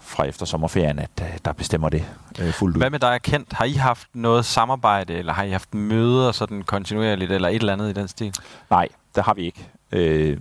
fra 0.00 0.24
efter 0.24 0.46
sommerferien, 0.46 0.98
at 0.98 1.10
øh, 1.22 1.38
der 1.44 1.52
bestemmer 1.52 1.88
det 1.88 2.04
øh, 2.40 2.52
fuldt 2.52 2.76
ud. 2.76 2.80
Hvad 2.80 2.90
med 2.90 2.98
dig 2.98 3.22
kendt? 3.22 3.52
Har 3.52 3.64
I 3.64 3.72
haft 3.72 4.08
noget 4.14 4.44
samarbejde, 4.44 5.14
eller 5.14 5.32
har 5.32 5.44
I 5.44 5.50
haft 5.50 5.74
møder 5.74 6.32
sådan 6.32 6.62
kontinuerligt, 6.62 7.32
eller 7.32 7.48
et 7.48 7.54
eller 7.54 7.72
andet 7.72 7.90
i 7.90 7.92
den 7.92 8.08
stil? 8.08 8.34
Nej, 8.70 8.88
det 9.14 9.24
har 9.24 9.34
vi 9.34 9.42
ikke. 9.42 9.68
Øh, 9.92 10.36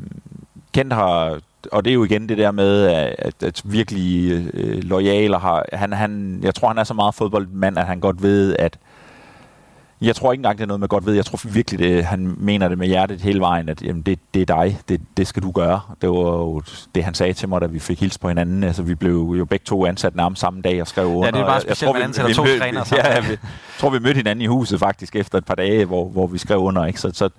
Kent 0.73 0.93
har, 0.93 1.39
og 1.71 1.85
det 1.85 1.91
er 1.91 1.93
jo 1.93 2.03
igen 2.03 2.29
det 2.29 2.37
der 2.37 2.51
med, 2.51 2.85
at, 3.19 3.43
at 3.43 3.61
virkelig 3.65 4.31
øh, 4.53 4.83
lojal, 4.83 5.33
har, 5.33 5.65
han, 5.73 5.93
han, 5.93 6.39
jeg 6.43 6.55
tror 6.55 6.67
han 6.67 6.77
er 6.77 6.83
så 6.83 6.93
meget 6.93 7.15
fodboldmand, 7.15 7.77
at 7.77 7.85
han 7.85 7.99
godt 7.99 8.21
ved, 8.21 8.55
at 8.59 8.77
jeg 10.01 10.15
tror 10.15 10.31
ikke 10.31 10.39
engang, 10.39 10.57
det 10.57 10.63
er 10.63 10.67
noget 10.67 10.79
med 10.79 10.87
godt 10.87 11.05
ved. 11.05 11.13
Jeg 11.13 11.25
tror 11.25 11.39
virkelig, 11.43 11.79
det, 11.79 12.05
han 12.05 12.35
mener 12.37 12.67
det 12.67 12.77
med 12.77 12.87
hjertet 12.87 13.21
hele 13.21 13.39
vejen, 13.39 13.69
at 13.69 13.81
jamen, 13.81 14.01
det, 14.01 14.19
det 14.33 14.41
er 14.41 14.45
dig, 14.45 14.79
det, 14.89 15.01
det 15.17 15.27
skal 15.27 15.43
du 15.43 15.51
gøre. 15.51 15.81
Det 16.01 16.09
var 16.09 16.15
jo 16.15 16.61
det, 16.95 17.03
han 17.03 17.13
sagde 17.13 17.33
til 17.33 17.49
mig, 17.49 17.61
da 17.61 17.65
vi 17.65 17.79
fik 17.79 17.99
hils 17.99 18.17
på 18.17 18.27
hinanden. 18.27 18.63
Altså, 18.63 18.83
vi 18.83 18.95
blev 18.95 19.33
jo 19.37 19.45
begge 19.45 19.63
to 19.63 19.85
ansat 19.85 20.15
nærmest 20.15 20.39
samme 20.39 20.61
dag 20.61 20.81
og 20.81 20.87
skrev 20.87 21.07
under. 21.07 21.25
Ja, 21.25 21.31
det 21.31 21.39
er 21.39 21.45
bare 21.45 21.61
specielt, 21.61 21.93
man 21.93 22.01
ansætter 22.01 22.33
to 22.33 22.43
mød, 22.43 22.59
trænere 22.59 22.85
sammen. 22.95 23.05
Ja, 23.05 23.13
jeg 23.13 23.37
tror, 23.79 23.89
vi 23.89 23.99
mødte 23.99 24.17
hinanden 24.17 24.41
i 24.41 24.45
huset 24.45 24.79
faktisk 24.79 25.15
efter 25.15 25.37
et 25.37 25.45
par 25.45 25.55
dage, 25.55 25.85
hvor, 25.85 26.05
hvor 26.05 26.27
vi 26.27 26.37
skrev 26.37 26.59
under. 26.59 26.85
Ikke? 26.85 26.99
Så, 26.99 27.11
så, 27.13 27.29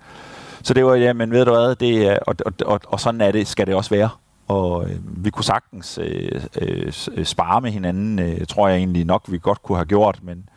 så 0.63 0.73
det 0.73 0.85
var, 0.85 0.95
ja, 0.95 1.13
men 1.13 1.31
ved 1.31 1.45
du 1.45 1.51
hvad, 1.51 1.75
det 1.75 2.07
er, 2.07 2.17
og, 2.27 2.35
og, 2.45 2.53
og, 2.65 2.79
og 2.87 2.99
sådan 2.99 3.21
er 3.21 3.31
det, 3.31 3.47
skal 3.47 3.67
det 3.67 3.75
også 3.75 3.89
være. 3.89 4.09
og 4.47 4.89
øh, 4.89 4.95
vi 5.25 5.29
kunne 5.29 5.45
sagtens 5.45 5.99
øh, 6.01 6.41
øh, 6.61 6.91
spare 7.23 7.61
med 7.61 7.71
hinanden, 7.71 8.19
øh, 8.19 8.45
tror 8.47 8.67
jeg 8.67 8.77
egentlig 8.77 9.05
nok, 9.05 9.23
vi 9.27 9.37
godt 9.37 9.63
kunne 9.63 9.77
have 9.77 9.85
gjort, 9.85 10.19
men, 10.21 10.49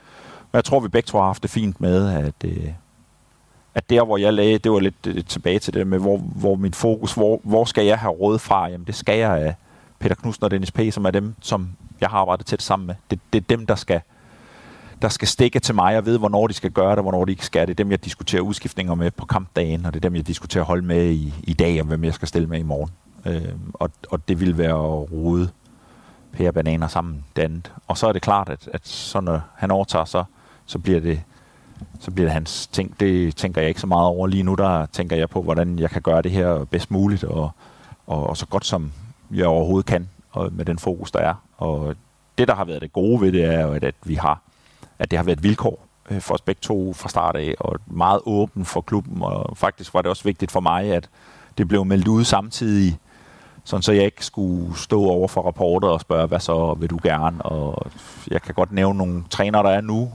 men 0.53 0.57
jeg 0.57 0.65
tror, 0.65 0.81
vi 0.81 0.89
begge 0.89 1.07
to 1.07 1.19
har 1.19 1.27
haft 1.27 1.43
det 1.43 1.51
fint 1.51 1.81
med, 1.81 2.09
at, 2.09 2.45
øh, 2.45 2.69
at 3.75 3.91
der, 3.91 4.05
hvor 4.05 4.17
jeg 4.17 4.33
lagde, 4.33 4.59
det 4.59 4.73
var 4.73 4.81
lidt 4.81 5.07
øh, 5.07 5.25
tilbage 5.25 5.59
til 5.59 5.75
det 5.75 5.87
med, 5.87 5.99
hvor, 5.99 6.17
hvor 6.17 6.55
mit 6.55 6.77
fokus, 6.77 7.15
hvor, 7.15 7.41
hvor 7.45 7.65
skal 7.65 7.85
jeg 7.85 7.99
have 7.99 8.13
råd 8.13 8.39
fra? 8.39 8.69
Jamen, 8.69 8.87
det 8.87 8.95
skal 8.95 9.19
jeg 9.19 9.39
af 9.39 9.55
Peter 9.99 10.15
Knudsen 10.15 10.45
og 10.45 10.51
Dennis 10.51 10.71
P., 10.71 10.81
som 10.91 11.05
er 11.05 11.11
dem, 11.11 11.35
som 11.41 11.69
jeg 12.01 12.09
har 12.09 12.19
arbejdet 12.19 12.47
tæt 12.47 12.63
sammen 12.63 12.87
med. 12.87 12.95
Det, 13.11 13.21
det 13.33 13.41
er 13.41 13.47
dem, 13.49 13.67
der 13.67 13.75
skal, 13.75 14.01
der 15.03 15.09
skal 15.09 15.29
stikke 15.29 15.61
til 15.61 15.75
mig 15.75 15.99
og 15.99 16.07
vide, 16.07 16.19
hvornår 16.19 16.47
de 16.47 16.53
skal 16.53 16.71
gøre 16.71 16.97
det, 16.97 17.05
hvornår 17.05 17.25
de 17.25 17.33
ikke 17.33 17.47
skal. 17.47 17.67
Det 17.67 17.73
er 17.73 17.85
dem, 17.85 17.91
jeg 17.91 18.05
diskuterer 18.05 18.43
udskiftninger 18.43 18.95
med 18.95 19.11
på 19.11 19.27
kampdagen, 19.27 19.87
og 19.87 19.95
det 19.95 19.99
er 20.05 20.09
dem, 20.09 20.17
jeg 20.17 20.27
diskuterer 20.27 20.65
hold 20.65 20.83
med 20.83 21.11
i, 21.11 21.35
i 21.43 21.53
dag, 21.53 21.81
om 21.81 21.87
hvem 21.87 22.05
jeg 22.05 22.15
skal 22.15 22.29
stille 22.29 22.49
med 22.49 22.59
i 22.59 22.63
morgen. 22.63 22.91
Øh, 23.27 23.55
og, 23.75 23.91
og 24.11 24.29
det 24.29 24.41
vil 24.41 24.59
være 24.59 24.75
at 24.75 25.13
rode 25.13 25.51
pære 26.33 26.53
bananer 26.53 26.89
sammen 26.89 27.25
det 27.37 27.43
andet. 27.43 27.73
Og 27.87 27.99
så 27.99 28.07
er 28.07 28.13
det 28.13 28.23
klart, 28.23 28.49
at, 28.49 28.69
at 28.73 28.89
så 28.89 29.21
når 29.21 29.35
øh, 29.35 29.41
han 29.57 29.71
overtager, 29.71 30.05
så, 30.05 30.25
så 30.71 30.79
bliver 30.79 31.01
det 31.01 31.23
så 32.01 32.11
bliver 32.11 32.27
det 32.27 32.33
hans 32.33 32.67
ting. 32.67 33.01
Det 33.01 33.37
tænker 33.37 33.61
jeg 33.61 33.69
ikke 33.69 33.81
så 33.81 33.87
meget 33.87 34.07
over 34.07 34.27
lige 34.27 34.43
nu. 34.43 34.55
Der 34.55 34.87
tænker 34.87 35.17
jeg 35.17 35.31
på, 35.31 35.43
hvordan 35.43 35.79
jeg 35.79 35.91
kan 35.91 36.03
gøre 36.03 36.23
det 36.23 36.31
her 36.31 36.65
bedst 36.65 36.91
muligt, 36.91 37.25
og, 37.25 37.51
og, 38.07 38.27
og 38.27 38.37
så 38.37 38.47
godt 38.47 38.67
som 38.67 38.93
jeg 39.31 39.47
overhovedet 39.47 39.87
kan, 39.87 40.09
og 40.31 40.53
med 40.53 40.65
den 40.65 40.79
fokus, 40.79 41.11
der 41.11 41.19
er. 41.19 41.35
Og 41.59 41.95
det, 42.39 42.49
der 42.49 42.55
har 42.55 42.65
været 42.65 42.83
det 42.83 42.93
gode 42.93 43.21
ved 43.21 43.33
det, 43.33 43.45
er 43.45 43.63
jo, 43.63 43.73
at, 43.73 43.85
at 43.85 43.95
vi 44.05 44.15
har, 44.15 44.41
at 44.99 45.11
det 45.11 45.17
har 45.19 45.25
været 45.25 45.37
et 45.37 45.43
vilkår 45.43 45.87
øh, 46.11 46.21
for 46.21 46.35
os 46.35 46.41
begge 46.41 46.61
to 46.61 46.93
fra 46.93 47.09
start 47.09 47.37
af, 47.37 47.55
og 47.61 47.81
meget 47.87 48.21
åben 48.25 48.65
for 48.65 48.81
klubben, 48.81 49.23
og 49.23 49.57
faktisk 49.57 49.95
var 49.95 50.03
det 50.03 50.11
også 50.11 50.25
vigtigt 50.25 50.51
for 50.51 50.61
mig, 50.61 50.93
at 50.95 51.09
det 51.59 51.69
blev 51.69 51.85
meldt 51.85 52.09
ud 52.09 52.25
samtidig, 52.25 52.99
sådan 53.65 53.83
så 53.83 53.93
jeg 53.93 54.05
ikke 54.05 54.25
skulle 54.25 54.79
stå 54.79 55.05
over 55.05 55.29
for 55.29 55.43
rapporter 55.43 55.89
og 55.89 56.01
spørge, 56.01 56.27
hvad 56.27 56.41
så 56.41 56.75
vil 56.75 56.91
du 56.91 56.99
gerne? 57.03 57.43
Og 57.43 57.91
jeg 58.31 58.43
kan 58.43 58.55
godt 58.55 58.73
nævne 58.73 58.99
nogle 58.99 59.25
trænere, 59.31 59.63
der 59.63 59.71
er 59.71 59.81
nu, 59.81 60.11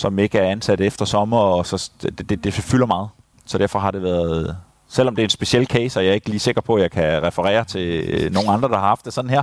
som 0.00 0.18
ikke 0.18 0.38
er 0.38 0.50
ansat 0.50 0.80
efter 0.80 1.04
sommer, 1.04 1.38
og 1.38 1.66
så 1.66 1.90
det, 2.02 2.28
det, 2.28 2.44
det 2.44 2.52
fylder 2.54 2.86
meget. 2.86 3.08
Så 3.46 3.58
derfor 3.58 3.78
har 3.78 3.90
det 3.90 4.02
været, 4.02 4.56
selvom 4.88 5.16
det 5.16 5.22
er 5.22 5.26
en 5.26 5.30
speciel 5.30 5.66
case, 5.66 6.00
og 6.00 6.04
jeg 6.04 6.10
er 6.10 6.14
ikke 6.14 6.28
lige 6.28 6.40
sikker 6.40 6.60
på, 6.60 6.74
at 6.74 6.82
jeg 6.82 6.90
kan 6.90 7.22
referere 7.22 7.64
til 7.64 8.04
øh, 8.08 8.32
nogle 8.32 8.50
andre, 8.50 8.68
der 8.68 8.78
har 8.78 8.86
haft 8.86 9.04
det 9.04 9.12
sådan 9.12 9.30
her, 9.30 9.42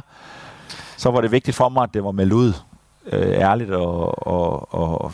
så 0.97 1.11
var 1.11 1.21
det 1.21 1.31
vigtigt 1.31 1.57
for 1.57 1.69
mig, 1.69 1.83
at 1.83 1.93
det 1.93 2.03
var 2.03 2.11
meldt 2.11 2.33
ud 2.33 2.53
øh, 3.05 3.27
ærligt, 3.27 3.71
og, 3.71 4.27
og, 4.27 4.73
og, 4.73 5.13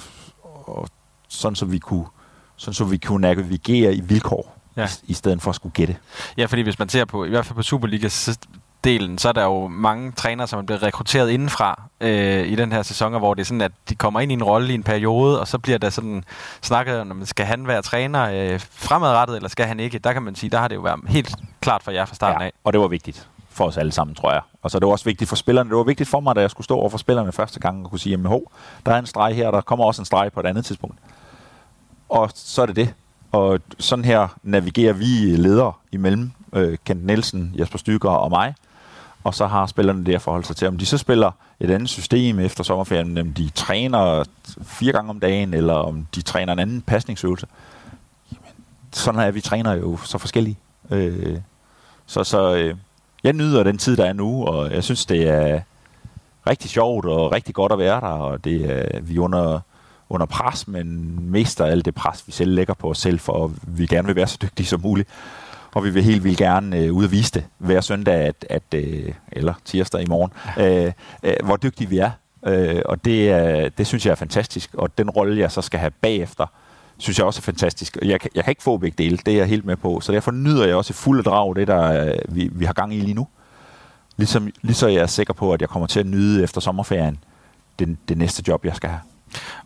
og 0.66 0.88
sådan, 1.30 1.56
så 1.56 1.66
vi 1.66 1.80
kunne, 1.80 2.06
sådan 2.56 2.74
så 2.74 2.86
vi 2.86 2.98
kunne 2.98 3.22
navigere 3.22 3.96
i 3.96 4.02
vilkår, 4.02 4.56
ja. 4.78 4.86
i, 4.86 5.12
i 5.12 5.14
stedet 5.14 5.42
for 5.42 5.50
at 5.50 5.56
skulle 5.56 5.74
gætte. 5.74 5.96
Ja, 6.38 6.46
fordi 6.46 6.62
hvis 6.62 6.80
man 6.80 6.90
ser 6.90 7.06
på, 7.06 7.26
i 7.26 7.30
hvert 7.30 7.46
fald 7.46 7.56
på 7.56 7.64
Superliga, 7.64 8.10
så 8.10 8.38
delen, 8.84 9.18
så 9.18 9.30
er 9.30 9.34
der 9.34 9.44
jo 9.44 9.68
mange 9.68 10.12
trænere, 10.12 10.48
som 10.48 10.60
er 10.60 10.64
blevet 10.64 10.84
rekrutteret 10.84 11.30
indenfra 11.30 11.82
øh, 12.02 12.48
i 12.48 12.56
den 12.56 12.72
her 12.72 12.82
sæson, 12.82 13.18
hvor 13.18 13.34
det 13.34 13.42
er 13.42 13.46
sådan, 13.46 13.62
at 13.62 13.72
de 13.90 13.96
kommer 13.96 14.20
ind 14.20 14.32
i 14.32 14.34
en 14.36 14.44
rolle 14.44 14.72
i 14.72 14.76
en 14.76 14.84
periode, 14.84 15.40
og 15.40 15.48
så 15.48 15.58
bliver 15.58 15.78
der 15.78 15.90
sådan 15.90 16.24
snakket 16.62 17.00
om, 17.00 17.26
skal 17.26 17.46
han 17.46 17.68
være 17.68 17.82
træner 17.82 18.54
øh, 18.54 18.60
fremadrettet, 18.72 19.36
eller 19.36 19.50
skal 19.50 19.66
han 19.66 19.80
ikke? 19.80 20.00
Der 20.00 20.14
kan 20.14 20.22
man 20.22 20.36
sige, 20.36 20.50
der 20.50 20.58
har 20.58 20.68
det 20.68 20.76
jo 20.76 20.82
været 20.82 21.00
helt 21.08 21.36
klart 21.62 21.84
for 21.84 21.92
jer 21.92 22.06
fra 22.06 22.16
starten 22.16 22.42
ja, 22.42 22.46
af. 22.46 22.54
og 22.64 22.74
det 22.74 22.82
var 22.82 22.88
vigtigt 22.88 23.28
for 23.50 23.66
os 23.66 23.78
alle 23.78 23.92
sammen, 23.92 24.16
tror 24.16 24.32
jeg. 24.32 24.42
Og 24.62 24.72
så 24.72 24.80
det 24.80 24.86
var 24.86 24.92
også 24.92 25.06
vigtigt 25.06 25.30
for 25.30 25.36
spillerne. 25.36 25.70
Det 25.70 25.78
var 25.78 25.84
vigtigt 25.84 26.10
for 26.10 26.20
mig, 26.20 26.36
da 26.36 26.42
jeg 26.42 26.52
skulle 26.52 26.66
stå 26.66 26.76
over 26.76 26.90
for 26.90 26.98
spillerne 26.98 27.32
første 27.32 27.60
gang 27.60 27.84
og 27.84 27.90
kunne 27.90 28.00
sige, 28.00 28.12
jamen 28.12 28.26
ho, 28.26 28.52
der 28.86 28.92
er 28.92 29.00
en 29.00 29.06
streg 29.06 29.36
her, 29.36 29.48
og 29.48 29.54
der 29.54 29.62
kommer 29.62 29.86
også 29.86 30.02
en 30.02 30.06
streg 30.06 30.32
på 30.34 30.40
et 30.40 30.46
andet 30.46 30.66
tidspunkt. 30.66 30.98
Og 32.10 32.32
så 32.36 32.62
er 32.62 32.66
det 32.66 32.76
det. 32.76 32.94
Og 33.32 33.60
sådan 33.80 34.06
her 34.06 34.28
navigerer 34.44 34.94
vi 34.94 35.36
ledere 35.38 35.74
imellem 35.92 36.32
øh, 36.54 36.78
Kent 36.86 37.06
Nielsen, 37.06 37.56
Jesper 37.60 37.78
Stykker 37.78 38.10
og 38.10 38.30
mig 38.30 38.54
og 39.24 39.34
så 39.34 39.48
har 39.48 39.66
spillerne 39.66 40.06
det 40.06 40.16
at 40.16 40.22
forholde 40.22 40.46
sig 40.48 40.56
til. 40.56 40.68
Om 40.68 40.78
de 40.78 40.86
så 40.86 40.98
spiller 40.98 41.32
et 41.60 41.72
andet 41.72 41.90
system 41.90 42.40
efter 42.40 42.64
sommerferien, 42.64 43.18
om 43.18 43.34
de 43.34 43.50
træner 43.50 44.24
fire 44.64 44.92
gange 44.92 45.10
om 45.10 45.20
dagen, 45.20 45.54
eller 45.54 45.74
om 45.74 46.08
de 46.16 46.22
træner 46.22 46.54
en 46.54 46.60
anden 46.60 46.82
pasningsøvelse. 46.82 47.48
Jamen, 48.32 48.46
Sådan 48.92 49.20
er 49.20 49.32
vi 49.32 49.42
træner 49.42 49.74
jo 49.74 49.98
så 49.98 50.18
forskellige. 50.18 50.58
Øh, 50.90 51.38
så 52.06 52.24
så 52.24 52.56
øh, 52.56 52.76
jeg 53.24 53.34
nyder 53.34 53.64
den 53.64 53.78
tid, 53.78 53.98
der 53.98 54.06
er 54.06 54.14
nu, 54.14 54.46
og 54.46 54.72
jeg 54.72 54.84
synes, 54.84 55.06
det 55.06 55.30
er 55.30 55.62
rigtig 56.48 56.70
sjovt 56.70 57.06
og 57.06 57.32
rigtig 57.32 57.56
godt 57.56 57.72
at 57.72 57.78
være 57.78 58.02
der, 58.02 58.08
og 58.08 58.44
det 58.44 58.72
er, 58.72 59.02
vi 59.02 59.18
under, 59.18 59.60
under 60.10 60.26
pres, 60.26 60.68
men 60.68 61.18
mest 61.32 61.62
af 61.62 61.72
alt 61.72 61.86
det 61.86 61.96
pres, 61.96 62.24
vi 62.28 62.32
selv 62.32 62.52
lægger 62.52 62.74
på 62.74 62.90
os 62.90 62.98
selv, 62.98 63.20
for 63.20 63.52
vi 63.68 63.86
gerne 63.86 64.08
vil 64.08 64.16
være 64.16 64.28
så 64.28 64.38
dygtige 64.42 64.68
som 64.68 64.82
muligt 64.82 65.10
og 65.74 65.84
vi 65.84 65.90
vil 65.90 66.04
helt 66.04 66.24
vildt 66.24 66.38
gerne 66.38 66.78
øh, 66.78 66.94
ud 66.94 67.04
og 67.04 67.12
vise 67.12 67.32
det 67.32 67.46
hver 67.58 67.82
søndag, 67.82 68.16
at, 68.16 68.46
at, 68.50 68.64
øh, 68.76 69.14
eller 69.32 69.54
tirsdag 69.66 70.02
i 70.02 70.06
morgen, 70.06 70.32
øh, 70.58 70.92
øh, 71.24 71.34
hvor 71.44 71.56
dygtige 71.56 71.90
vi 71.90 71.98
er. 71.98 72.12
Øh, 72.46 72.82
og 72.86 73.06
det, 73.06 73.46
øh, 73.64 73.72
det 73.78 73.88
synes 73.88 74.06
jeg 74.06 74.12
er 74.12 74.16
fantastisk, 74.16 74.70
og 74.74 74.98
den 74.98 75.10
rolle, 75.10 75.40
jeg 75.40 75.52
så 75.52 75.62
skal 75.62 75.80
have 75.80 75.92
bagefter, 75.92 76.46
synes 76.98 77.18
jeg 77.18 77.26
også 77.26 77.40
er 77.40 77.42
fantastisk. 77.42 77.98
Jeg, 78.02 78.22
kan, 78.22 78.30
jeg 78.36 78.44
kan 78.44 78.52
ikke 78.52 78.64
få 78.64 78.78
begge 78.78 79.04
dele, 79.04 79.18
det 79.18 79.34
er 79.34 79.38
jeg 79.38 79.48
helt 79.48 79.66
med 79.66 79.76
på, 79.76 80.00
så 80.00 80.12
derfor 80.12 80.32
nyder 80.32 80.66
jeg 80.66 80.76
også 80.76 80.92
i 80.92 80.94
fuld 80.94 81.24
drag 81.24 81.56
det, 81.56 81.68
der 81.68 82.06
øh, 82.06 82.36
vi, 82.36 82.50
vi 82.52 82.66
har 82.66 82.74
gang 82.74 82.94
i 82.94 83.00
lige 83.00 83.14
nu. 83.14 83.28
Ligesom, 84.18 84.50
ligesom 84.62 84.90
jeg 84.90 85.02
er 85.02 85.06
sikker 85.08 85.34
på, 85.34 85.54
at 85.54 85.62
jeg 85.62 85.70
kommer 85.70 85.88
til 85.88 86.00
at 86.00 86.06
nyde 86.06 86.44
efter 86.44 86.62
sommerferien 86.62 87.20
det, 87.80 87.98
det 88.10 88.18
næste 88.18 88.44
job, 88.48 88.66
jeg 88.66 88.76
skal 88.76 88.90
have. 88.90 89.02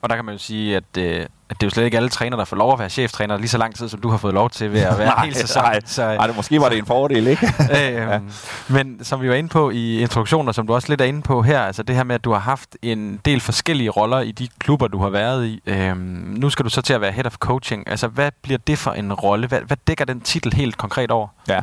Og 0.01 0.09
der 0.09 0.15
kan 0.15 0.25
man 0.25 0.33
jo 0.33 0.39
sige, 0.39 0.75
at, 0.75 0.97
øh, 0.97 1.25
at 1.49 1.61
det 1.61 1.63
er 1.63 1.67
jo 1.67 1.69
slet 1.69 1.85
ikke 1.85 1.97
alle 1.97 2.09
trænere, 2.09 2.39
der 2.39 2.45
får 2.45 2.57
lov 2.57 2.73
at 2.73 2.79
være 2.79 2.89
cheftræner 2.89 3.37
lige 3.37 3.47
så 3.47 3.57
lang 3.57 3.75
tid, 3.75 3.89
som 3.89 4.01
du 4.01 4.09
har 4.09 4.17
fået 4.17 4.33
lov 4.33 4.49
til 4.49 4.73
ved 4.73 4.81
at 4.81 4.97
være 4.97 5.13
helt 5.23 5.37
sæson. 5.37 5.63
Nej, 5.63 5.79
så, 5.85 6.01
nej, 6.01 6.27
det, 6.27 6.35
måske 6.35 6.61
var 6.61 6.69
det 6.69 6.77
en 6.77 6.85
fordel, 6.85 7.27
ikke? 7.27 7.47
øh, 7.71 7.93
ja. 7.93 8.19
Men 8.67 9.03
som 9.03 9.21
vi 9.21 9.29
var 9.29 9.35
inde 9.35 9.49
på 9.49 9.69
i 9.69 10.01
introduktionen, 10.01 10.47
og 10.47 10.55
som 10.55 10.67
du 10.67 10.73
også 10.73 10.89
lidt 10.89 11.01
er 11.01 11.05
inde 11.05 11.21
på 11.21 11.41
her, 11.41 11.61
altså 11.61 11.83
det 11.83 11.95
her 11.95 12.03
med, 12.03 12.15
at 12.15 12.23
du 12.23 12.31
har 12.31 12.39
haft 12.39 12.77
en 12.81 13.19
del 13.25 13.39
forskellige 13.39 13.89
roller 13.89 14.19
i 14.19 14.31
de 14.31 14.47
klubber, 14.59 14.87
du 14.87 14.97
har 14.97 15.09
været 15.09 15.45
i. 15.47 15.61
Øh, 15.65 15.97
nu 15.97 16.49
skal 16.49 16.65
du 16.65 16.69
så 16.69 16.81
til 16.81 16.93
at 16.93 17.01
være 17.01 17.11
head 17.11 17.25
of 17.25 17.35
coaching. 17.35 17.89
Altså, 17.89 18.07
hvad 18.07 18.31
bliver 18.41 18.57
det 18.67 18.77
for 18.77 18.91
en 18.91 19.13
rolle? 19.13 19.47
Hvad, 19.47 19.59
hvad 19.61 19.77
dækker 19.87 20.05
den 20.05 20.21
titel 20.21 20.53
helt 20.53 20.77
konkret 20.77 21.11
over? 21.11 21.27
Ja, 21.47 21.61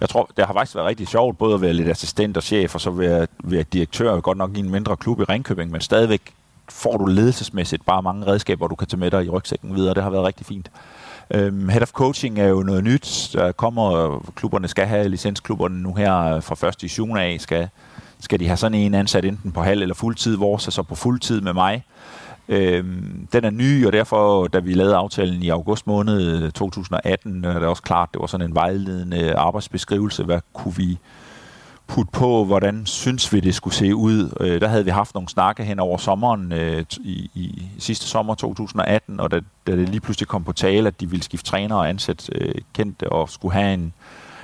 jeg 0.00 0.08
tror, 0.08 0.30
det 0.36 0.46
har 0.46 0.52
faktisk 0.52 0.74
været 0.74 0.86
rigtig 0.86 1.08
sjovt, 1.08 1.38
både 1.38 1.54
at 1.54 1.60
være 1.60 1.72
lidt 1.72 1.88
assistent 1.88 2.36
og 2.36 2.42
chef, 2.42 2.74
og 2.74 2.80
så 2.80 2.90
være, 2.90 3.26
være 3.44 3.62
direktør, 3.62 4.20
godt 4.20 4.38
nok 4.38 4.56
i 4.56 4.60
en 4.60 4.70
mindre 4.70 4.96
klub 4.96 5.20
i 5.20 5.24
Ringkøbing, 5.24 5.70
men 5.70 5.80
stadigvæk 5.80 6.20
får 6.68 6.96
du 6.96 7.06
ledelsesmæssigt 7.06 7.86
bare 7.86 8.02
mange 8.02 8.26
redskaber, 8.26 8.68
du 8.68 8.74
kan 8.74 8.88
tage 8.88 9.00
med 9.00 9.10
dig 9.10 9.24
i 9.24 9.28
rygsækken 9.28 9.74
videre. 9.74 9.94
Det 9.94 10.02
har 10.02 10.10
været 10.10 10.24
rigtig 10.24 10.46
fint. 10.46 10.70
Øhm, 11.30 11.68
head 11.68 11.82
of 11.82 11.90
coaching 11.90 12.38
er 12.38 12.48
jo 12.48 12.62
noget 12.62 12.84
nyt. 12.84 13.30
Der 13.32 13.52
kommer, 13.52 14.18
klubberne 14.36 14.68
skal 14.68 14.86
have, 14.86 15.08
licensklubberne 15.08 15.82
nu 15.82 15.94
her 15.94 16.34
øh, 16.34 16.42
fra 16.42 16.54
første 16.54 16.86
i 16.86 16.88
7. 16.88 17.16
af, 17.16 17.36
skal, 17.40 17.68
skal 18.20 18.40
de 18.40 18.46
have 18.46 18.56
sådan 18.56 18.78
en 18.78 18.94
ansat 18.94 19.24
enten 19.24 19.52
på 19.52 19.62
halv 19.62 19.82
eller 19.82 19.94
fuldtid, 19.94 20.36
vores 20.36 20.66
er 20.66 20.70
så 20.70 20.82
på 20.82 20.94
fuldtid 20.94 21.40
med 21.40 21.52
mig. 21.52 21.84
Øhm, 22.48 23.28
den 23.32 23.44
er 23.44 23.50
ny, 23.50 23.86
og 23.86 23.92
derfor, 23.92 24.46
da 24.46 24.58
vi 24.58 24.74
lavede 24.74 24.96
aftalen 24.96 25.42
i 25.42 25.48
august 25.48 25.86
måned 25.86 26.42
øh, 26.42 26.50
2018, 26.50 27.44
er 27.44 27.58
det 27.58 27.68
også 27.68 27.82
klart, 27.82 28.08
det 28.12 28.20
var 28.20 28.26
sådan 28.26 28.48
en 28.48 28.54
vejledende 28.54 29.34
arbejdsbeskrivelse. 29.34 30.24
Hvad 30.24 30.40
kunne 30.52 30.74
vi 30.76 30.98
putte 31.86 32.12
på, 32.12 32.44
hvordan 32.44 32.86
synes 32.86 33.32
vi, 33.32 33.40
det 33.40 33.54
skulle 33.54 33.74
se 33.74 33.94
ud. 33.94 34.36
Øh, 34.40 34.60
der 34.60 34.68
havde 34.68 34.84
vi 34.84 34.90
haft 34.90 35.14
nogle 35.14 35.28
snakke 35.28 35.64
hen 35.64 35.78
over 35.78 35.98
sommeren 35.98 36.52
øh, 36.52 36.84
i, 37.00 37.30
i 37.34 37.68
sidste 37.78 38.06
sommer 38.06 38.34
2018, 38.34 39.20
og 39.20 39.30
da, 39.30 39.40
da 39.66 39.76
det 39.76 39.88
lige 39.88 40.00
pludselig 40.00 40.28
kom 40.28 40.44
på 40.44 40.52
tale, 40.52 40.88
at 40.88 41.00
de 41.00 41.10
ville 41.10 41.22
skifte 41.22 41.50
træner 41.50 41.76
og 41.76 41.88
ansætte 41.88 42.32
øh, 42.34 42.54
kendte 42.72 43.12
og 43.12 43.30
skulle 43.30 43.54
have 43.54 43.74
en, 43.74 43.92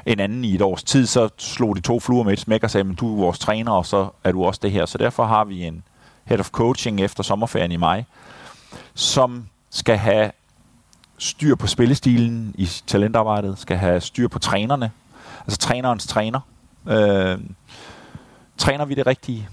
en 0.07 0.21
anden 0.21 0.45
i 0.45 0.55
et 0.55 0.63
års 0.63 0.83
tid, 0.83 1.07
så 1.07 1.29
slog 1.39 1.77
de 1.77 1.81
to 1.81 2.01
fluer 2.01 2.25
med 2.25 2.33
et 2.33 2.41
smæk 2.41 2.65
og 2.65 2.71
sagde, 2.71 2.85
men 2.85 2.95
du 2.95 3.17
er 3.17 3.21
vores 3.21 3.39
træner, 3.39 3.73
og 3.73 3.87
så 3.87 4.09
er 4.25 4.33
du 4.33 4.45
også 4.45 4.61
det 4.63 4.73
her. 4.73 4.87
Så 4.87 4.99
derfor 4.99 5.25
har 5.25 5.45
vi 5.45 5.65
en 5.65 5.83
head 6.25 6.41
of 6.41 6.51
coaching 6.51 7.01
efter 7.01 7.23
sommerferien 7.23 7.73
i 7.73 7.77
maj, 7.77 8.05
som 8.95 9.47
skal 9.71 9.97
have 9.97 10.31
styr 11.19 11.55
på 11.55 11.67
spillestilen 11.67 12.55
i 12.59 12.69
talentarbejdet, 12.87 13.59
skal 13.59 13.77
have 13.77 14.01
styr 14.01 14.29
på 14.29 14.39
trænerne, 14.39 14.91
altså 15.47 15.59
trænerens 15.59 16.07
træner, 16.07 16.41
Øh, 16.89 17.39
træner 18.59 18.85
vi 18.85 18.95
det 18.95 19.07
rigtige? 19.07 19.49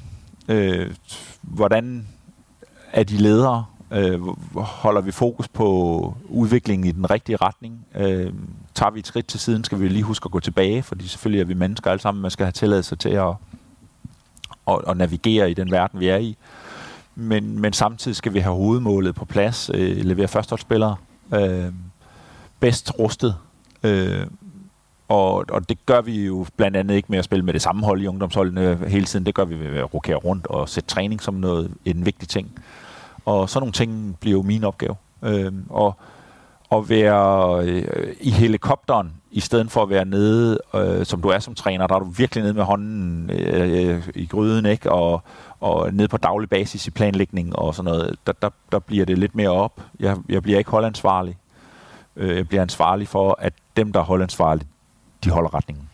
Øh, 0.48 0.96
hvordan 1.42 2.08
er 2.92 3.04
de 3.04 3.18
ledere? 3.18 3.66
Øh, 3.92 4.22
holder 4.56 5.02
vi 5.02 5.12
fokus 5.12 5.48
på 5.48 6.14
udviklingen 6.30 6.88
i 6.88 6.92
den 6.92 7.10
rigtige 7.12 7.36
retning? 7.36 7.86
Øh, 7.96 8.34
tager 8.76 8.92
vi 8.92 9.00
et 9.00 9.08
skridt 9.08 9.28
til 9.28 9.40
siden, 9.40 9.64
skal 9.64 9.80
vi 9.80 9.88
lige 9.88 10.04
huske 10.04 10.28
at 10.28 10.32
gå 10.32 10.40
tilbage, 10.40 10.84
fordi 10.84 11.08
selvfølgelig 11.08 11.42
er 11.42 11.46
vi 11.46 11.54
mennesker 11.54 11.92
alle 11.92 12.02
sammen, 12.02 12.22
man 12.22 12.32
skal 12.32 12.46
have 12.46 12.52
tilladelse 12.52 12.96
til 12.96 13.10
at, 13.10 13.34
at, 14.68 14.80
at 14.88 14.98
navigere 14.98 15.52
i 15.52 15.54
den 15.54 15.72
verden, 15.72 16.00
vi 16.00 16.08
er 16.08 16.18
i. 16.18 16.38
Men, 17.16 17.60
men 17.60 17.74
samtidig 17.74 18.16
skal 18.16 18.34
vi 18.34 18.40
have 18.40 18.56
hovedmålet 18.56 19.16
på 19.16 19.26
plads, 19.26 19.72
øh, 19.74 20.06
levere 20.06 20.28
førsteholdsspillere, 20.28 20.96
øh, 21.36 21.72
bedst 22.60 23.00
rustet, 23.00 23.36
øh, 23.84 24.28
og, 25.08 25.45
og 25.49 25.70
det 25.70 25.86
gør 25.86 26.01
vi 26.01 26.26
jo 26.26 26.45
blandt 26.58 26.78
andet 26.78 26.95
ikke 26.95 27.12
med 27.12 27.20
at 27.20 27.26
spille 27.26 27.45
med 27.45 27.53
det 27.53 27.62
samme 27.62 27.86
hold 27.86 28.01
i 28.01 28.08
ungdomsholdene 28.08 28.80
hele 28.88 29.05
tiden. 29.05 29.26
Det 29.26 29.36
gør 29.36 29.45
vi 29.45 29.60
ved 29.60 29.78
at 29.78 29.93
rokere 29.93 30.16
rundt 30.16 30.47
og 30.47 30.70
sætte 30.70 30.89
træning 30.89 31.22
som 31.22 31.34
noget, 31.34 31.72
en 31.86 32.05
vigtig 32.05 32.30
ting. 32.30 32.51
Og 33.26 33.49
sådan 33.49 33.62
nogle 33.62 33.74
ting 33.74 34.18
bliver 34.20 34.38
jo 34.38 34.41
min 34.41 34.64
opgave. 34.64 34.95
Øh, 35.24 35.53
og, 35.70 35.95
at 36.72 36.89
være 36.89 37.62
øh, 37.66 38.16
i 38.20 38.32
helikopteren, 38.32 39.14
i 39.32 39.39
stedet 39.39 39.72
for 39.72 39.84
at 39.84 39.89
være 39.89 40.05
nede, 40.05 40.60
øh, 40.76 41.05
som 41.05 41.22
du 41.22 41.28
er 41.28 41.39
som 41.39 41.55
træner, 41.55 41.88
der 41.88 41.95
er 41.95 41.99
du 41.99 42.05
virkelig 42.05 42.43
nede 42.43 42.53
med 42.53 42.64
hånden 42.64 43.30
øh, 43.30 43.89
øh, 43.89 44.03
i 44.16 44.26
gryden, 44.26 44.66
ikke? 44.66 44.91
Og, 44.91 45.24
og 45.60 45.93
nede 45.93 46.08
på 46.08 46.18
daglig 46.18 46.49
basis 46.49 46.88
i 46.88 46.91
planlægning 46.91 47.55
og 47.55 47.76
sådan 47.76 47.91
noget, 47.91 48.16
der, 48.28 48.34
der, 48.41 48.49
der 48.72 48.80
bliver 48.80 49.05
det 49.05 49.18
lidt 49.18 49.36
mere 49.36 49.49
op. 49.49 49.82
Jeg, 49.99 50.18
jeg 50.30 50.43
bliver 50.43 50.58
ikke 50.58 50.72
holdansvarlig. 50.72 51.38
Øh, 52.16 52.36
jeg 52.36 52.47
bliver 52.47 52.62
ansvarlig 52.62 53.08
for, 53.08 53.38
at 53.39 53.53
dem, 53.78 53.93
der 53.93 53.99
er 53.99 54.03
holdansvarlige, 54.03 54.68
de 55.28 55.32
holder 55.34 55.56
retningen. 55.56 55.90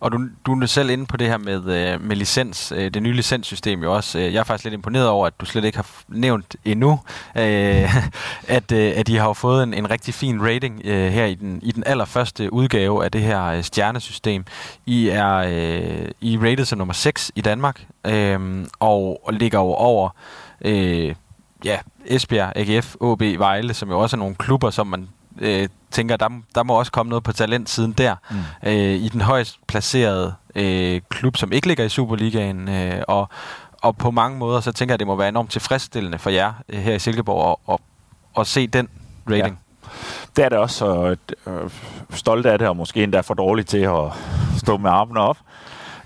Og 0.00 0.12
du, 0.12 0.20
du 0.46 0.60
er 0.60 0.66
selv 0.66 0.90
inde 0.90 1.06
på 1.06 1.16
det 1.16 1.26
her 1.26 1.38
med, 1.38 1.56
øh, 1.56 2.02
med 2.02 2.16
licens, 2.16 2.72
øh, 2.76 2.90
det 2.94 3.02
nye 3.02 3.12
licenssystem 3.12 3.82
jo 3.82 3.94
også. 3.94 4.18
Øh, 4.18 4.24
jeg 4.24 4.40
er 4.40 4.44
faktisk 4.44 4.64
lidt 4.64 4.74
imponeret 4.74 5.08
over, 5.08 5.26
at 5.26 5.40
du 5.40 5.46
slet 5.46 5.64
ikke 5.64 5.78
har 5.78 5.86
nævnt 6.08 6.56
endnu, 6.64 7.00
at, 8.48 8.72
at 8.72 9.08
I 9.08 9.14
har 9.14 9.32
fået 9.32 9.62
en, 9.62 9.74
en 9.74 9.90
rigtig 9.90 10.14
fin 10.14 10.42
rating 10.42 10.80
her 10.84 11.24
i 11.24 11.34
den, 11.34 11.60
i 11.62 11.72
den 11.72 11.82
allerførste 11.86 12.52
udgave 12.52 13.04
af 13.04 13.10
det 13.10 13.20
her 13.20 13.62
stjernesystem. 13.62 14.44
I 14.86 15.08
er 15.08 15.42
I 16.20 16.38
rated 16.38 16.64
som 16.64 16.78
nummer 16.78 16.94
6 16.94 17.32
i 17.34 17.40
Danmark, 17.40 17.86
og, 18.80 19.26
og 19.26 19.32
ligger 19.32 19.58
jo 19.58 19.64
over 19.74 20.10
ja, 21.64 21.78
Esbjerg, 22.06 22.52
AGF, 22.56 22.96
OB, 23.00 23.20
Vejle, 23.20 23.74
som 23.74 23.90
jo 23.90 24.00
også 24.00 24.16
er 24.16 24.18
nogle 24.18 24.34
klubber, 24.34 24.70
som 24.70 24.86
man 24.86 25.08
øh, 25.40 25.68
tænker, 25.90 26.16
der, 26.16 26.28
der 26.54 26.62
må 26.62 26.78
også 26.78 26.92
komme 26.92 27.10
noget 27.10 27.22
på 27.24 27.32
talentsiden 27.32 27.92
der. 27.92 28.14
Mm. 28.30 28.36
Øh, 28.68 28.74
I 28.74 29.08
den 29.08 29.20
højst 29.20 29.58
placerede 29.66 30.34
øh, 30.54 31.00
klub, 31.08 31.36
som 31.36 31.52
ikke 31.52 31.66
ligger 31.66 31.84
i 31.84 31.88
Superligaen. 31.88 32.68
Øh, 32.68 33.02
og, 33.08 33.28
og 33.82 33.96
på 33.96 34.10
mange 34.10 34.38
måder, 34.38 34.60
så 34.60 34.72
tænker 34.72 34.92
jeg, 34.92 34.98
det 34.98 35.06
må 35.06 35.16
være 35.16 35.28
enormt 35.28 35.50
tilfredsstillende 35.50 36.18
for 36.18 36.30
jer 36.30 36.52
øh, 36.68 36.78
her 36.78 36.94
i 36.94 36.98
Silkeborg 36.98 37.58
at, 37.68 37.74
at, 37.74 37.80
at 38.40 38.46
se 38.46 38.66
den 38.66 38.88
rating. 39.30 39.58
Ja. 39.84 39.88
Det 40.36 40.44
er 40.44 40.48
det 40.48 40.58
også, 40.58 40.84
og 40.84 41.16
øh, 41.46 41.70
stolt 42.10 42.46
af 42.46 42.58
det, 42.58 42.68
og 42.68 42.76
måske 42.76 43.02
endda 43.02 43.20
for 43.20 43.34
dårligt 43.34 43.68
til 43.68 43.78
at 43.78 44.04
stå 44.56 44.76
med 44.76 44.90
armene 44.90 45.20
op. 45.20 45.38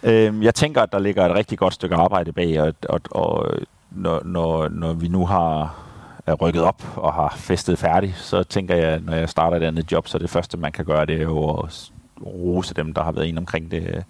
Øh, 0.03 0.45
jeg 0.45 0.55
tænker, 0.55 0.83
at 0.83 0.93
der 0.93 0.99
ligger 0.99 1.27
et 1.27 1.35
rigtig 1.35 1.59
godt 1.59 1.75
stykke 1.75 1.95
arbejde 1.95 2.33
bag, 2.33 2.61
og, 2.61 2.75
og, 2.89 3.01
og 3.11 3.47
når, 3.91 4.21
når, 4.25 4.69
når 4.69 4.93
vi 4.93 5.09
nu 5.09 5.27
har 5.27 5.75
er 6.27 6.35
rykket 6.35 6.63
op 6.63 6.83
og 6.97 7.13
har 7.13 7.35
festet 7.37 7.79
færdig, 7.79 8.15
så 8.17 8.43
tænker 8.43 8.77
jeg, 8.77 9.01
når 9.01 9.15
jeg 9.15 9.29
starter 9.29 9.57
et 9.57 9.63
andet 9.63 9.93
job, 9.93 10.09
så 10.09 10.19
det 10.19 10.31
første, 10.31 10.57
man 10.57 10.73
kan 10.73 10.85
gøre, 10.85 11.07
det 11.07 11.17
er 11.17 11.23
jo 11.23 11.51
at 11.51 11.93
rose 12.27 12.75
dem, 12.75 12.95
der 12.95 13.03
har 13.03 13.13
været 13.13 13.27
inde 13.27 13.39
omkring 13.39 13.71
det. 13.71 13.83
Øh, 13.83 14.03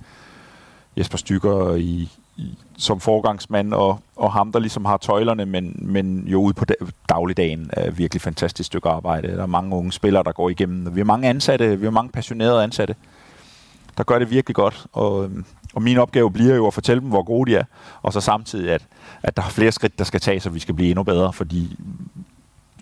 Jesper 0.96 1.18
Stykker 1.18 1.74
i, 1.74 2.08
i, 2.36 2.58
som 2.78 3.00
forgangsmand, 3.00 3.74
og, 3.74 4.00
og 4.16 4.32
ham, 4.32 4.52
der 4.52 4.58
ligesom 4.58 4.84
har 4.84 4.96
tøjlerne, 4.96 5.46
men, 5.46 5.76
men 5.82 6.24
jo 6.26 6.40
ude 6.40 6.54
på 6.54 6.64
dagligdagen 7.08 7.70
er 7.72 7.90
virkelig 7.90 8.20
fantastisk 8.20 8.66
stykke 8.66 8.88
arbejde. 8.88 9.28
Der 9.28 9.42
er 9.42 9.46
mange 9.46 9.76
unge 9.76 9.92
spillere, 9.92 10.22
der 10.22 10.32
går 10.32 10.48
igennem. 10.50 10.94
Vi 10.94 11.00
har 11.00 11.04
mange 11.04 11.28
ansatte, 11.28 11.78
vi 11.78 11.86
har 11.86 11.90
mange 11.90 12.12
passionerede 12.12 12.62
ansatte, 12.62 12.94
der 13.98 14.04
gør 14.04 14.18
det 14.18 14.30
virkelig 14.30 14.54
godt. 14.54 14.86
Og, 14.92 15.24
øhm, 15.24 15.44
og 15.74 15.82
min 15.82 15.98
opgave 15.98 16.30
bliver 16.30 16.54
jo 16.54 16.66
at 16.66 16.74
fortælle 16.74 17.00
dem, 17.00 17.08
hvor 17.08 17.22
gode 17.22 17.50
de 17.50 17.56
er, 17.56 17.64
og 18.02 18.12
så 18.12 18.20
samtidig, 18.20 18.70
at, 18.70 18.82
at 19.22 19.36
der 19.36 19.42
er 19.42 19.48
flere 19.48 19.72
skridt, 19.72 19.98
der 19.98 20.04
skal 20.04 20.20
tages, 20.20 20.42
så 20.42 20.50
vi 20.50 20.58
skal 20.58 20.74
blive 20.74 20.90
endnu 20.90 21.02
bedre, 21.02 21.32
fordi 21.32 21.78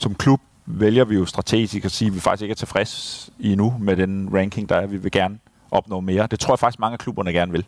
som 0.01 0.14
klub 0.14 0.41
vælger 0.66 1.05
vi 1.05 1.14
jo 1.14 1.26
strategisk 1.26 1.84
at 1.84 1.91
sige, 1.91 2.07
at 2.09 2.14
vi 2.14 2.20
faktisk 2.20 2.43
ikke 2.43 2.53
er 2.53 2.57
tilfreds 2.57 3.30
endnu 3.41 3.74
med 3.80 3.97
den 3.97 4.30
ranking, 4.34 4.68
der 4.68 4.76
er. 4.76 4.86
Vi 4.86 4.97
vil 4.97 5.11
gerne 5.11 5.38
opnå 5.70 6.01
mere. 6.01 6.26
Det 6.30 6.41
tror 6.41 6.53
jeg 6.55 6.59
faktisk, 6.59 6.80
mange 6.80 6.93
af 6.93 6.99
klubberne 6.99 7.32
gerne 7.32 7.53
vil. 7.53 7.64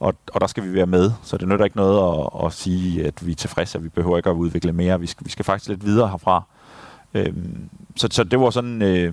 Og, 0.00 0.14
og 0.32 0.40
der 0.40 0.46
skal 0.46 0.64
vi 0.64 0.74
være 0.74 0.86
med, 0.86 1.12
så 1.22 1.36
det 1.36 1.48
nytter 1.48 1.64
ikke 1.64 1.76
noget 1.76 2.18
at, 2.18 2.46
at 2.46 2.52
sige, 2.52 3.06
at 3.06 3.26
vi 3.26 3.32
er 3.32 3.36
tilfredse, 3.36 3.78
at 3.78 3.84
vi 3.84 3.88
behøver 3.88 4.16
ikke 4.16 4.30
at 4.30 4.34
udvikle 4.34 4.72
mere. 4.72 5.00
Vi 5.00 5.06
skal, 5.06 5.26
vi 5.26 5.30
skal 5.30 5.44
faktisk 5.44 5.68
lidt 5.68 5.84
videre 5.84 6.08
herfra. 6.08 6.42
Øhm, 7.14 7.68
så, 7.96 8.08
så 8.10 8.24
det 8.24 8.40
var 8.40 8.50
sådan 8.50 8.82
øh, 8.82 9.12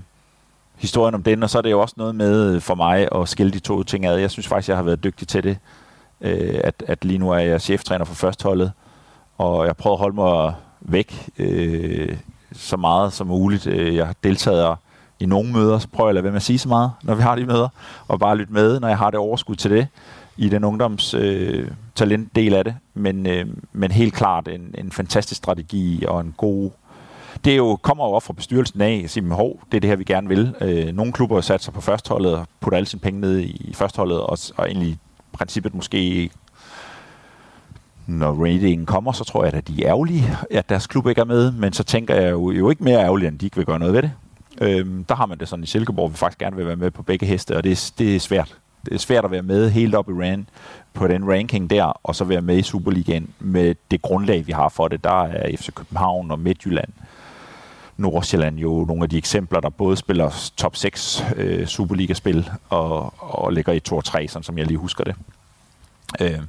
historien 0.79 1.15
om 1.15 1.23
den, 1.23 1.43
og 1.43 1.49
så 1.49 1.57
er 1.57 1.61
det 1.61 1.71
jo 1.71 1.81
også 1.81 1.95
noget 1.97 2.15
med 2.15 2.55
øh, 2.55 2.61
for 2.61 2.75
mig 2.75 3.07
at 3.15 3.29
skille 3.29 3.51
de 3.51 3.59
to 3.59 3.83
ting 3.83 4.05
ad. 4.05 4.17
Jeg 4.17 4.31
synes 4.31 4.47
faktisk, 4.47 4.69
jeg 4.69 4.77
har 4.77 4.83
været 4.83 5.03
dygtig 5.03 5.27
til 5.27 5.43
det 5.43 5.57
øh, 6.21 6.61
at, 6.63 6.83
at 6.87 7.05
lige 7.05 7.17
nu 7.17 7.31
er 7.31 7.39
jeg 7.39 7.61
cheftræner 7.61 8.05
for 8.05 8.15
førstholdet, 8.15 8.71
og 9.37 9.65
jeg 9.65 9.77
prøver 9.77 9.95
at 9.95 9.99
holde 9.99 10.15
mig 10.15 10.53
væk 10.81 11.29
øh, 11.37 12.17
så 12.53 12.77
meget 12.77 13.13
som 13.13 13.27
muligt. 13.27 13.67
Øh, 13.67 13.95
jeg 13.95 14.05
har 14.05 14.15
deltaget 14.23 14.75
i 15.19 15.25
nogle 15.25 15.51
møder, 15.51 15.79
så 15.79 15.87
prøver 15.87 16.07
jeg 16.07 16.11
at 16.11 16.15
lade 16.15 16.23
være 16.23 16.31
med 16.31 16.37
at 16.37 16.43
sige 16.43 16.59
så 16.59 16.69
meget, 16.69 16.91
når 17.03 17.15
vi 17.15 17.21
har 17.21 17.35
de 17.35 17.45
møder, 17.45 17.69
og 18.07 18.19
bare 18.19 18.37
lytte 18.37 18.53
med, 18.53 18.79
når 18.79 18.87
jeg 18.87 18.97
har 18.97 19.09
det 19.09 19.19
overskud 19.19 19.55
til 19.55 19.71
det, 19.71 19.87
i 20.37 20.49
den 20.49 20.63
ungdoms 20.63 21.13
øh, 21.13 21.71
talentdel 21.95 22.53
af 22.53 22.63
det. 22.63 22.75
Men, 22.93 23.27
øh, 23.27 23.45
men 23.73 23.91
helt 23.91 24.13
klart 24.13 24.47
en, 24.47 24.75
en 24.77 24.91
fantastisk 24.91 25.37
strategi 25.37 26.05
og 26.07 26.21
en 26.21 26.33
god 26.37 26.71
det 27.45 27.53
er 27.53 27.57
jo, 27.57 27.75
kommer 27.75 28.05
jo 28.05 28.11
op 28.11 28.23
fra 28.23 28.33
bestyrelsen 28.33 28.81
af 28.81 29.01
at 29.03 29.09
sige, 29.09 29.31
hov, 29.31 29.59
det 29.71 29.77
er 29.77 29.81
det 29.81 29.89
her, 29.89 29.97
vi 29.97 30.03
gerne 30.03 30.27
vil. 30.27 30.55
Øh, 30.61 30.95
nogle 30.95 31.13
klubber 31.13 31.41
satser 31.41 31.71
på 31.71 31.81
førstholdet 31.81 32.35
og 32.35 32.47
putter 32.59 32.77
alle 32.77 32.87
sine 32.87 32.99
penge 32.99 33.19
ned 33.19 33.39
i 33.39 33.73
førstholdet 33.73 34.21
og, 34.21 34.37
og 34.57 34.67
egentlig 34.67 34.97
princippet 35.33 35.75
måske 35.75 36.29
når 38.07 38.45
ratingen 38.45 38.85
kommer, 38.85 39.11
så 39.11 39.23
tror 39.23 39.45
jeg, 39.45 39.53
at 39.53 39.67
de 39.67 39.83
er 39.83 39.89
ærgerlige, 39.89 40.23
at 40.51 40.69
deres 40.69 40.87
klub 40.87 41.07
ikke 41.07 41.21
er 41.21 41.25
med, 41.25 41.51
men 41.51 41.73
så 41.73 41.83
tænker 41.83 42.15
jeg 42.15 42.31
jo, 42.31 42.51
jo 42.51 42.69
ikke 42.69 42.83
mere 42.83 42.99
ærgerligt, 42.99 43.31
end 43.31 43.39
de 43.39 43.45
ikke 43.45 43.57
vil 43.57 43.65
gøre 43.65 43.79
noget 43.79 43.93
ved 43.93 44.01
det. 44.01 44.11
Øhm, 44.61 45.03
der 45.03 45.15
har 45.15 45.25
man 45.25 45.37
det 45.37 45.47
sådan 45.47 45.63
i 45.63 45.67
Silkeborg, 45.67 46.11
vi 46.11 46.17
faktisk 46.17 46.39
gerne 46.39 46.55
vil 46.55 46.67
være 46.67 46.75
med 46.75 46.91
på 46.91 47.03
begge 47.03 47.25
heste, 47.25 47.57
og 47.57 47.63
det 47.63 47.71
er, 47.71 47.91
det 47.97 48.15
er 48.15 48.19
svært. 48.19 48.57
Det 48.85 48.93
er 48.93 48.97
svært 48.97 49.25
at 49.25 49.31
være 49.31 49.41
med 49.41 49.69
helt 49.69 49.95
op 49.95 50.09
i 50.09 50.13
ran, 50.13 50.47
på 50.93 51.07
den 51.07 51.31
ranking 51.31 51.69
der, 51.69 51.83
og 51.83 52.15
så 52.15 52.23
være 52.23 52.41
med 52.41 52.57
i 52.57 52.61
Superligaen 52.61 53.29
med 53.39 53.75
det 53.91 54.01
grundlag, 54.01 54.47
vi 54.47 54.51
har 54.51 54.69
for 54.69 54.87
det. 54.87 55.03
Der 55.03 55.23
er 55.23 55.57
FC 55.57 55.73
København 55.73 56.31
og 56.31 56.39
Midtjylland, 56.39 56.89
Nordsjælland 57.99 58.57
jo 58.57 58.85
nogle 58.87 59.03
af 59.03 59.09
de 59.09 59.17
eksempler, 59.17 59.59
der 59.59 59.69
både 59.69 59.97
spiller 59.97 60.51
top 60.57 60.75
6 60.75 61.23
øh, 61.35 61.67
Superliga-spil 61.67 62.49
og, 62.69 63.13
og 63.17 63.53
ligger 63.53 63.73
i 63.73 63.81
2-3, 63.89 64.27
sådan 64.27 64.43
som 64.43 64.57
jeg 64.57 64.65
lige 64.67 64.77
husker 64.77 65.03
det. 65.03 65.15
Øh, 66.21 66.39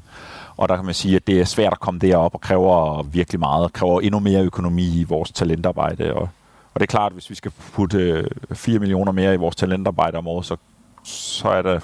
og 0.57 0.69
der 0.69 0.77
kan 0.77 0.85
man 0.85 0.95
sige, 0.95 1.17
at 1.17 1.27
det 1.27 1.41
er 1.41 1.45
svært 1.45 1.73
at 1.73 1.81
komme 1.81 2.01
derop 2.01 2.35
og 2.35 2.41
kræver 2.41 3.03
virkelig 3.03 3.41
meget, 3.41 3.73
kræver 3.73 4.01
endnu 4.01 4.21
mere 4.21 4.43
økonomi 4.43 5.01
i 5.01 5.05
vores 5.05 5.33
talentarbejde. 5.33 6.15
Og, 6.15 6.29
og 6.75 6.81
det 6.81 6.83
er 6.83 6.87
klart, 6.87 7.07
at 7.07 7.13
hvis 7.13 7.31
vi 7.31 7.35
skal 7.35 7.53
putte 7.73 7.99
øh, 7.99 8.27
4 8.53 8.79
millioner 8.79 9.13
mere 9.13 9.35
i 9.35 9.37
vores 9.37 9.57
talentarbejde 9.57 10.19
om 10.19 10.29
året, 10.29 10.47
så, 10.47 10.57
så 11.05 11.49
er 11.49 11.63
der 11.63 11.81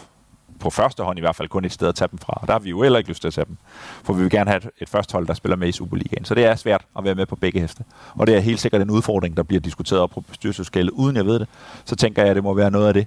på 0.61 0.71
første 0.71 1.03
hånd 1.03 1.19
i 1.19 1.21
hvert 1.21 1.37
fald 1.37 1.49
kun 1.49 1.65
et 1.65 1.73
sted 1.73 1.89
at 1.89 1.95
tage 1.95 2.09
dem 2.11 2.19
fra. 2.19 2.39
Og 2.43 2.47
der 2.47 2.53
har 2.53 2.59
vi 2.59 2.71
jo 2.71 2.83
heller 2.83 2.99
ikke 2.99 3.11
lyst 3.11 3.21
til 3.21 3.29
at 3.29 3.35
tage 3.35 3.45
dem. 3.45 3.57
For 4.03 4.13
vi 4.13 4.23
vil 4.23 4.31
gerne 4.31 4.51
have 4.51 4.57
et, 4.57 4.71
et 4.79 4.89
første 4.89 5.13
hold, 5.13 5.27
der 5.27 5.35
spiller 5.35 5.57
med 5.57 5.69
i 5.69 5.73
Superligaen. 5.73 6.25
Så 6.25 6.35
det 6.35 6.45
er 6.45 6.55
svært 6.55 6.85
at 6.99 7.05
være 7.05 7.15
med 7.15 7.27
på 7.27 7.37
begge 7.37 7.61
heste. 7.61 7.85
Og 8.15 8.27
det 8.27 8.37
er 8.37 8.41
helt 8.41 8.61
sikkert 8.61 8.83
en 8.83 8.91
udfordring, 8.91 9.37
der 9.37 9.43
bliver 9.43 9.61
diskuteret 9.61 10.03
op 10.03 10.11
på 10.11 10.21
bestyrelseskalet, 10.21 10.91
uden 10.91 11.17
jeg 11.17 11.27
ved 11.27 11.39
det. 11.39 11.49
Så 11.85 11.97
tænker 11.97 12.23
jeg, 12.23 12.31
at 12.31 12.37
det 12.37 12.45
må 12.45 12.55
være 12.55 12.71
noget 12.71 12.89
af 12.89 12.95
det, 12.95 13.07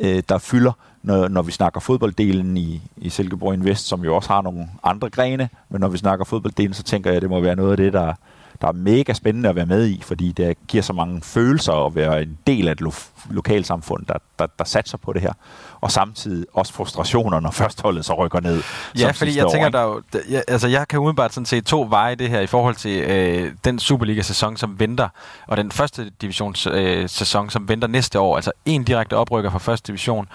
øh, 0.00 0.22
der 0.28 0.38
fylder, 0.38 0.72
når, 1.02 1.28
når 1.28 1.42
vi 1.42 1.52
snakker 1.52 1.80
fodbolddelen 1.80 2.56
i, 2.56 2.82
i 2.96 3.08
Silkeborg 3.08 3.54
Invest, 3.54 3.86
som 3.86 4.04
jo 4.04 4.16
også 4.16 4.28
har 4.28 4.42
nogle 4.42 4.68
andre 4.84 5.10
grene. 5.10 5.48
Men 5.68 5.80
når 5.80 5.88
vi 5.88 5.98
snakker 5.98 6.24
fodbolddelen, 6.24 6.74
så 6.74 6.82
tænker 6.82 7.10
jeg, 7.10 7.16
at 7.16 7.22
det 7.22 7.30
må 7.30 7.40
være 7.40 7.56
noget 7.56 7.70
af 7.70 7.76
det, 7.76 7.92
der, 7.92 8.14
der 8.64 8.70
er 8.70 8.72
mega 8.72 9.12
spændende 9.12 9.48
at 9.48 9.56
være 9.56 9.66
med 9.66 9.86
i, 9.86 10.02
fordi 10.02 10.32
det 10.32 10.56
giver 10.68 10.82
så 10.82 10.92
mange 10.92 11.20
følelser 11.22 11.86
at 11.86 11.94
være 11.94 12.22
en 12.22 12.38
del 12.46 12.68
af 12.68 12.72
et 12.72 12.80
lo- 12.80 12.92
lokalsamfund, 13.30 14.06
der, 14.06 14.14
der, 14.38 14.46
der 14.58 14.64
satser 14.64 14.98
på 14.98 15.12
det 15.12 15.22
her. 15.22 15.32
Og 15.80 15.90
samtidig 15.90 16.46
også 16.52 16.72
frustrationer, 16.72 17.40
når 17.40 17.50
førstholdet 17.50 18.04
så 18.04 18.14
rykker 18.14 18.40
ned. 18.40 18.62
Ja, 18.98 19.10
fordi 19.10 19.36
jeg 19.36 19.46
år, 19.46 19.50
tænker, 19.50 19.68
der 19.68 19.82
jo, 19.82 20.02
jeg, 20.30 20.42
altså 20.48 20.68
jeg 20.68 20.88
kan 20.88 20.98
umiddelbart 20.98 21.34
sådan 21.34 21.46
se 21.46 21.60
to 21.60 21.86
veje 21.90 22.14
det 22.14 22.30
her 22.30 22.40
i 22.40 22.46
forhold 22.46 22.74
til 22.74 23.02
øh, 23.02 23.52
den 23.64 23.78
Superliga-sæson, 23.78 24.56
som 24.56 24.80
venter, 24.80 25.08
og 25.46 25.56
den 25.56 25.70
første 25.70 26.10
divisionssæson, 26.20 27.44
øh, 27.44 27.50
som 27.50 27.68
venter 27.68 27.88
næste 27.88 28.20
år. 28.20 28.36
Altså 28.36 28.52
en 28.64 28.84
direkte 28.84 29.16
oprykker 29.16 29.50
fra 29.50 29.58
første 29.58 29.86
division, 29.86 30.28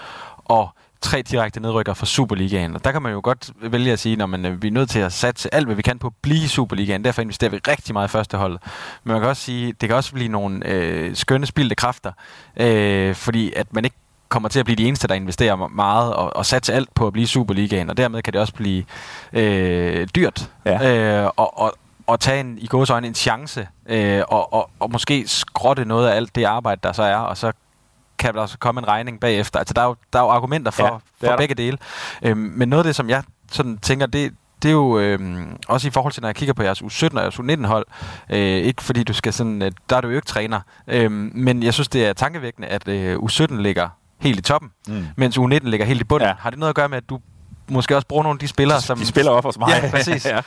og 0.44 0.68
tre 1.00 1.22
direkte 1.22 1.60
nedrykker 1.60 1.94
fra 1.94 2.06
Superligaen. 2.06 2.74
Og 2.74 2.84
der 2.84 2.92
kan 2.92 3.02
man 3.02 3.12
jo 3.12 3.20
godt 3.24 3.50
vælge 3.62 3.92
at 3.92 3.98
sige, 3.98 4.22
at 4.22 4.28
man, 4.28 4.46
øh, 4.46 4.62
vi 4.62 4.68
er 4.68 4.72
nødt 4.72 4.90
til 4.90 4.98
at 4.98 5.12
satse 5.12 5.54
alt, 5.54 5.66
hvad 5.66 5.76
vi 5.76 5.82
kan 5.82 5.98
på 5.98 6.06
at 6.06 6.12
blive 6.22 6.48
Superligaen. 6.48 7.04
Derfor 7.04 7.22
investerer 7.22 7.50
vi 7.50 7.56
rigtig 7.68 7.92
meget 7.92 8.08
i 8.08 8.10
første 8.10 8.36
hold. 8.36 8.58
Men 9.04 9.12
man 9.12 9.20
kan 9.20 9.28
også 9.28 9.42
sige, 9.42 9.72
det 9.72 9.88
kan 9.88 9.96
også 9.96 10.12
blive 10.12 10.28
nogle 10.28 10.66
øh, 10.66 11.16
skønne 11.16 11.46
spildte 11.46 11.74
kræfter, 11.74 12.12
øh, 12.56 13.14
fordi 13.14 13.52
at 13.56 13.74
man 13.74 13.84
ikke 13.84 13.96
kommer 14.28 14.48
til 14.48 14.58
at 14.58 14.64
blive 14.64 14.76
de 14.76 14.88
eneste, 14.88 15.08
der 15.08 15.14
investerer 15.14 15.56
meget 15.56 16.14
og, 16.14 16.36
og 16.36 16.46
satser 16.46 16.74
alt 16.74 16.94
på 16.94 17.06
at 17.06 17.12
blive 17.12 17.26
Superligaen, 17.26 17.90
og 17.90 17.96
dermed 17.96 18.22
kan 18.22 18.32
det 18.32 18.40
også 18.40 18.54
blive 18.54 18.84
øh, 19.32 20.08
dyrt 20.14 20.50
ja. 20.64 21.22
øh, 21.22 21.30
og, 21.36 21.58
og, 21.58 21.72
og 22.06 22.20
tage 22.20 22.40
en, 22.40 22.58
i 22.58 22.66
gåsøjne 22.66 23.06
en 23.06 23.14
chance 23.14 23.68
øh, 23.86 24.22
og, 24.28 24.52
og, 24.52 24.70
og 24.80 24.90
måske 24.90 25.28
skrotte 25.28 25.84
noget 25.84 26.08
af 26.08 26.16
alt 26.16 26.34
det 26.34 26.44
arbejde, 26.44 26.80
der 26.82 26.92
så 26.92 27.02
er, 27.02 27.16
og 27.16 27.36
så 27.36 27.52
kan 28.20 28.34
der 28.34 28.40
også 28.40 28.58
komme 28.58 28.80
en 28.80 28.88
regning 28.88 29.20
bagefter. 29.20 29.58
Altså, 29.58 29.74
der 29.74 29.82
er 29.82 29.86
jo, 29.86 29.96
der 30.12 30.18
er 30.18 30.22
jo 30.22 30.28
argumenter 30.28 30.70
for, 30.70 31.02
ja, 31.22 31.28
for 31.28 31.36
begge 31.36 31.54
dele. 31.54 31.78
Øhm, 32.22 32.52
men 32.56 32.68
noget 32.68 32.84
af 32.84 32.88
det, 32.88 32.96
som 32.96 33.08
jeg 33.08 33.22
sådan 33.52 33.78
tænker, 33.78 34.06
det, 34.06 34.32
det 34.62 34.68
er 34.68 34.72
jo 34.72 34.98
øh, 34.98 35.46
også 35.68 35.88
i 35.88 35.90
forhold 35.90 36.12
til, 36.12 36.20
når 36.20 36.28
jeg 36.28 36.36
kigger 36.36 36.52
på 36.52 36.62
jeres 36.62 36.82
U17 36.82 37.16
og 37.16 37.22
jeres 37.22 37.34
U19-hold, 37.34 37.86
øh, 38.30 38.38
ikke 38.38 38.82
fordi 38.82 39.04
du 39.04 39.12
skal 39.12 39.32
sådan, 39.32 39.62
øh, 39.62 39.72
der 39.90 39.96
er 39.96 40.00
du 40.00 40.08
jo 40.08 40.14
ikke 40.14 40.26
træner, 40.26 40.60
øh, 40.88 41.10
men 41.10 41.62
jeg 41.62 41.74
synes, 41.74 41.88
det 41.88 42.06
er 42.06 42.12
tankevækkende, 42.12 42.68
at 42.68 42.88
øh, 42.88 43.16
U17 43.16 43.54
ligger 43.54 43.88
helt 44.18 44.38
i 44.38 44.42
toppen, 44.42 44.70
mm. 44.88 45.06
mens 45.16 45.38
U19 45.38 45.68
ligger 45.68 45.86
helt 45.86 46.00
i 46.00 46.04
bunden. 46.04 46.28
Ja. 46.28 46.34
Har 46.38 46.50
det 46.50 46.58
noget 46.58 46.70
at 46.70 46.76
gøre 46.76 46.88
med, 46.88 46.96
at 46.96 47.08
du 47.08 47.20
måske 47.68 47.96
også 47.96 48.08
bruger 48.08 48.22
nogle 48.22 48.36
af 48.36 48.40
de 48.40 48.48
spillere, 48.48 48.78
de, 48.78 48.82
som... 48.82 48.98
De 48.98 49.06
spiller 49.06 49.32
op 49.32 49.44
hos 49.44 49.58
mig. 49.58 49.68
Ja, 49.82 49.90
præcis. 49.90 50.26
ja. 50.34 50.40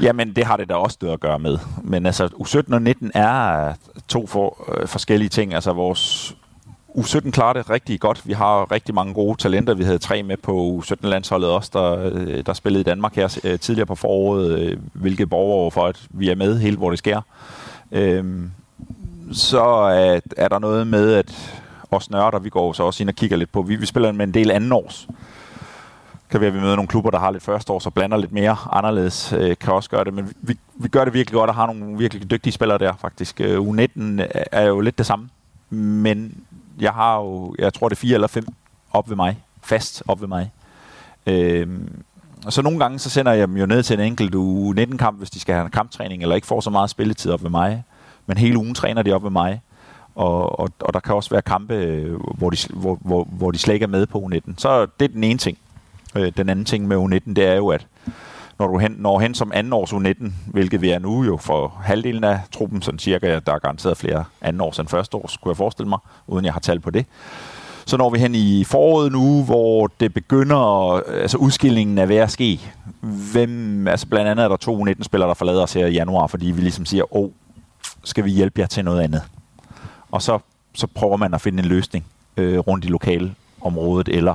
Jamen, 0.00 0.36
det 0.36 0.44
har 0.44 0.56
det 0.56 0.68
da 0.68 0.74
også 0.74 0.96
noget 1.00 1.14
at 1.14 1.20
gøre 1.20 1.38
med. 1.38 1.58
Men 1.82 2.06
altså, 2.06 2.26
U17 2.26 2.74
og 2.74 2.82
19 2.82 3.10
er 3.14 3.72
to 4.08 4.26
for, 4.26 4.64
øh, 4.68 4.88
forskellige 4.88 5.28
ting. 5.28 5.54
Altså, 5.54 5.72
vores 5.72 6.36
U17 6.98 7.30
klarer 7.30 7.52
det 7.52 7.70
rigtig 7.70 8.00
godt. 8.00 8.26
Vi 8.26 8.32
har 8.32 8.72
rigtig 8.72 8.94
mange 8.94 9.14
gode 9.14 9.38
talenter. 9.38 9.74
Vi 9.74 9.84
havde 9.84 9.98
tre 9.98 10.22
med 10.22 10.36
på 10.36 10.82
U17-landsholdet 10.82 11.50
også, 11.50 11.70
der, 11.72 12.10
øh, 12.12 12.46
der 12.46 12.52
spillede 12.52 12.80
i 12.80 12.84
Danmark 12.84 13.16
her 13.16 13.38
øh, 13.44 13.58
tidligere 13.58 13.86
på 13.86 13.94
foråret, 13.94 14.58
øh, 14.58 14.78
hvilket 14.92 15.30
borger 15.30 15.70
for, 15.70 15.86
at 15.86 16.06
vi 16.10 16.30
er 16.30 16.34
med 16.34 16.58
helt, 16.58 16.78
hvor 16.78 16.90
det 16.90 16.98
sker. 16.98 17.20
Øhm, 17.92 18.50
så 19.32 19.64
er, 19.64 20.20
er 20.36 20.48
der 20.48 20.58
noget 20.58 20.86
med, 20.86 21.12
at 21.12 21.60
os 21.90 22.10
nørder, 22.10 22.38
vi 22.38 22.48
går 22.48 22.72
så 22.72 22.82
også 22.82 23.02
ind 23.02 23.10
og 23.10 23.14
kigger 23.14 23.36
lidt 23.36 23.52
på, 23.52 23.62
vi, 23.62 23.76
vi 23.76 23.86
spiller 23.86 24.12
med 24.12 24.26
en 24.26 24.34
del 24.34 24.50
anden 24.50 24.72
års. 24.72 25.08
Kan 26.30 26.40
være, 26.40 26.48
at 26.48 26.54
vi 26.54 26.60
møder 26.60 26.76
nogle 26.76 26.88
klubber, 26.88 27.10
der 27.10 27.18
har 27.18 27.30
lidt 27.30 27.42
første 27.42 27.72
års 27.72 27.86
og 27.86 27.94
blander 27.94 28.16
lidt 28.16 28.32
mere 28.32 28.56
anderledes, 28.72 29.32
øh, 29.32 29.56
kan 29.60 29.72
også 29.72 29.90
gøre 29.90 30.04
det. 30.04 30.14
Men 30.14 30.32
vi, 30.40 30.58
vi 30.74 30.88
gør 30.88 31.04
det 31.04 31.14
virkelig 31.14 31.34
godt 31.34 31.50
og 31.50 31.56
har 31.56 31.66
nogle 31.66 31.98
virkelig 31.98 32.30
dygtige 32.30 32.52
spillere 32.52 32.78
der, 32.78 32.92
faktisk. 33.00 33.40
Øh, 33.40 33.58
U19 33.58 34.22
er 34.52 34.62
jo 34.66 34.80
lidt 34.80 34.98
det 34.98 35.06
samme, 35.06 35.28
men 35.70 36.44
jeg 36.80 36.92
har 36.92 37.18
jo, 37.18 37.54
jeg 37.58 37.74
tror 37.74 37.88
det 37.88 37.96
er 37.96 38.00
fire 38.00 38.14
eller 38.14 38.28
fem 38.28 38.46
op 38.92 39.08
ved 39.08 39.16
mig, 39.16 39.38
fast 39.62 40.02
op 40.08 40.20
ved 40.20 40.28
mig. 40.28 40.52
Øhm, 41.26 42.02
og 42.46 42.52
så 42.52 42.62
nogle 42.62 42.78
gange, 42.78 42.98
så 42.98 43.10
sender 43.10 43.32
jeg 43.32 43.48
dem 43.48 43.56
jo 43.56 43.66
ned 43.66 43.82
til 43.82 43.94
en 43.94 44.06
enkelt 44.06 44.34
u 44.34 44.72
19-kamp, 44.72 45.18
hvis 45.18 45.30
de 45.30 45.40
skal 45.40 45.54
have 45.54 45.64
en 45.64 45.70
kamptræning, 45.70 46.22
eller 46.22 46.34
ikke 46.34 46.46
får 46.46 46.60
så 46.60 46.70
meget 46.70 46.90
spilletid 46.90 47.32
op 47.32 47.42
ved 47.42 47.50
mig. 47.50 47.84
Men 48.26 48.36
hele 48.36 48.58
ugen 48.58 48.74
træner 48.74 49.02
de 49.02 49.12
op 49.12 49.22
ved 49.22 49.30
mig. 49.30 49.60
Og, 50.14 50.60
og, 50.60 50.68
og 50.80 50.94
der 50.94 51.00
kan 51.00 51.14
også 51.14 51.30
være 51.30 51.42
kampe, 51.42 51.74
øh, 51.74 52.20
hvor 52.20 52.50
de, 52.50 52.56
hvor, 52.70 52.98
hvor, 53.00 53.24
hvor 53.24 53.50
de 53.50 53.58
slet 53.58 53.74
ikke 53.74 53.84
er 53.84 53.88
med 53.88 54.06
på 54.06 54.18
U19. 54.18 54.54
Så 54.56 54.86
det 55.00 55.04
er 55.04 55.12
den 55.12 55.24
ene 55.24 55.38
ting. 55.38 55.58
Øh, 56.16 56.32
den 56.36 56.48
anden 56.48 56.64
ting 56.64 56.88
med 56.88 56.96
U19, 56.96 57.32
det 57.34 57.46
er 57.46 57.54
jo, 57.54 57.68
at 57.68 57.86
når 58.60 58.66
du 58.66 58.78
hen, 58.78 58.96
når 58.98 59.18
hen 59.18 59.34
som 59.34 59.52
andenårs 59.54 59.92
U19, 59.92 60.32
hvilket 60.46 60.82
vi 60.82 60.90
er 60.90 60.98
nu 60.98 61.24
jo 61.24 61.36
for 61.36 61.80
halvdelen 61.82 62.24
af 62.24 62.40
truppen, 62.52 62.82
sådan 62.82 62.98
cirka, 62.98 63.38
der 63.38 63.52
er 63.52 63.58
garanteret 63.58 63.96
flere 63.96 64.24
andenårs 64.40 64.78
end 64.78 64.88
førsteårs, 64.88 65.36
kunne 65.36 65.50
jeg 65.50 65.56
forestille 65.56 65.88
mig, 65.88 65.98
uden 66.26 66.44
jeg 66.44 66.52
har 66.52 66.60
tal 66.60 66.80
på 66.80 66.90
det. 66.90 67.06
Så 67.86 67.96
når 67.96 68.10
vi 68.10 68.18
hen 68.18 68.34
i 68.34 68.64
foråret 68.64 69.12
nu, 69.12 69.44
hvor 69.44 69.86
det 70.00 70.14
begynder, 70.14 70.92
altså 71.08 71.38
udskillingen 71.38 71.98
er 71.98 72.06
ved 72.06 72.16
at 72.16 72.30
ske. 72.30 72.60
Hvem, 73.32 73.88
altså 73.88 74.06
blandt 74.06 74.28
andet 74.28 74.44
er 74.44 74.48
der 74.48 74.56
to 74.56 74.84
19-spillere, 74.84 75.28
der 75.28 75.34
forlader 75.34 75.62
os 75.62 75.72
her 75.72 75.86
i 75.86 75.92
januar, 75.92 76.26
fordi 76.26 76.46
vi 76.50 76.60
ligesom 76.60 76.86
siger, 76.86 77.16
åh, 77.16 77.24
oh, 77.24 77.30
skal 78.04 78.24
vi 78.24 78.30
hjælpe 78.30 78.60
jer 78.60 78.66
til 78.66 78.84
noget 78.84 79.00
andet? 79.00 79.22
Og 80.10 80.22
så, 80.22 80.38
så 80.74 80.86
prøver 80.86 81.16
man 81.16 81.34
at 81.34 81.40
finde 81.40 81.62
en 81.62 81.68
løsning 81.68 82.04
øh, 82.36 82.58
rundt 82.58 82.84
i 82.84 82.88
lokalområdet, 82.88 84.08
eller 84.08 84.34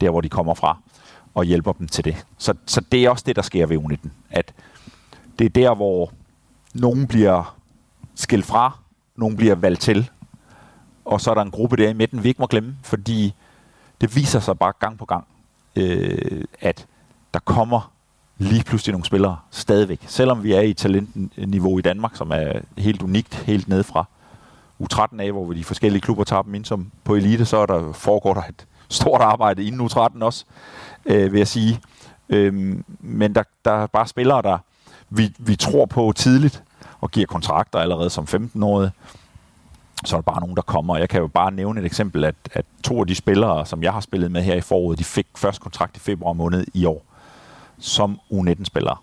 der, 0.00 0.10
hvor 0.10 0.20
de 0.20 0.28
kommer 0.28 0.54
fra 0.54 0.78
og 1.34 1.44
hjælper 1.44 1.72
dem 1.72 1.88
til 1.88 2.04
det. 2.04 2.26
Så, 2.38 2.54
så 2.66 2.80
det 2.92 3.04
er 3.04 3.10
også 3.10 3.24
det, 3.26 3.36
der 3.36 3.42
sker 3.42 3.66
ved 3.66 3.78
U19. 3.78 4.08
At 4.30 4.54
det 5.38 5.44
er 5.44 5.48
der, 5.48 5.74
hvor 5.74 6.12
nogen 6.74 7.06
bliver 7.06 7.56
skilt 8.14 8.46
fra, 8.46 8.78
nogen 9.16 9.36
bliver 9.36 9.54
valgt 9.54 9.80
til, 9.80 10.10
og 11.04 11.20
så 11.20 11.30
er 11.30 11.34
der 11.34 11.42
en 11.42 11.50
gruppe 11.50 11.76
der 11.76 11.88
i 11.88 11.92
midten, 11.92 12.22
vi 12.22 12.28
ikke 12.28 12.40
må 12.40 12.46
glemme, 12.46 12.76
fordi 12.82 13.34
det 14.00 14.16
viser 14.16 14.40
sig 14.40 14.58
bare 14.58 14.72
gang 14.78 14.98
på 14.98 15.04
gang, 15.04 15.26
øh, 15.76 16.44
at 16.60 16.86
der 17.34 17.40
kommer 17.40 17.92
lige 18.38 18.64
pludselig 18.64 18.92
nogle 18.92 19.04
spillere 19.04 19.38
stadigvæk. 19.50 20.00
Selvom 20.06 20.42
vi 20.42 20.52
er 20.52 20.60
i 20.60 20.74
talentniveau 20.74 21.78
i 21.78 21.82
Danmark, 21.82 22.16
som 22.16 22.30
er 22.30 22.60
helt 22.78 23.02
unikt, 23.02 23.34
helt 23.34 23.68
nedefra 23.68 24.04
U13 24.82 25.20
af, 25.20 25.32
hvor 25.32 25.44
vi 25.44 25.58
de 25.58 25.64
forskellige 25.64 26.00
klubber 26.00 26.24
tager 26.24 26.42
dem 26.42 26.54
ind 26.54 26.64
som 26.64 26.90
på 27.04 27.14
elite, 27.14 27.44
så 27.44 27.56
er 27.56 27.66
der, 27.66 27.92
foregår 27.92 28.34
der 28.34 28.42
et 28.42 28.66
stort 28.88 29.20
arbejde 29.20 29.64
inden 29.64 29.86
U13 29.86 30.22
også 30.24 30.44
øh, 31.06 31.32
vil 31.32 31.38
jeg 31.38 31.48
sige. 31.48 31.80
Øhm, 32.28 32.84
men 33.00 33.34
der, 33.34 33.42
der 33.64 33.72
er 33.72 33.86
bare 33.86 34.06
spillere, 34.06 34.42
der 34.42 34.58
vi, 35.10 35.34
vi 35.38 35.56
tror 35.56 35.86
på 35.86 36.12
tidligt, 36.16 36.62
og 37.00 37.10
giver 37.10 37.26
kontrakter 37.26 37.78
allerede 37.78 38.10
som 38.10 38.24
15-årige. 38.24 38.90
Så 40.04 40.16
er 40.16 40.20
der 40.20 40.32
bare 40.32 40.40
nogen, 40.40 40.56
der 40.56 40.62
kommer. 40.62 40.96
Jeg 40.96 41.08
kan 41.08 41.20
jo 41.20 41.26
bare 41.26 41.50
nævne 41.50 41.80
et 41.80 41.86
eksempel, 41.86 42.24
at, 42.24 42.34
at 42.52 42.64
to 42.82 43.00
af 43.00 43.06
de 43.06 43.14
spillere, 43.14 43.66
som 43.66 43.82
jeg 43.82 43.92
har 43.92 44.00
spillet 44.00 44.30
med 44.30 44.42
her 44.42 44.54
i 44.54 44.60
foråret, 44.60 44.98
de 44.98 45.04
fik 45.04 45.26
først 45.36 45.60
kontrakt 45.60 45.96
i 45.96 46.00
februar 46.00 46.32
måned 46.32 46.64
i 46.74 46.84
år, 46.84 47.04
som 47.78 48.20
U19-spillere. 48.32 48.96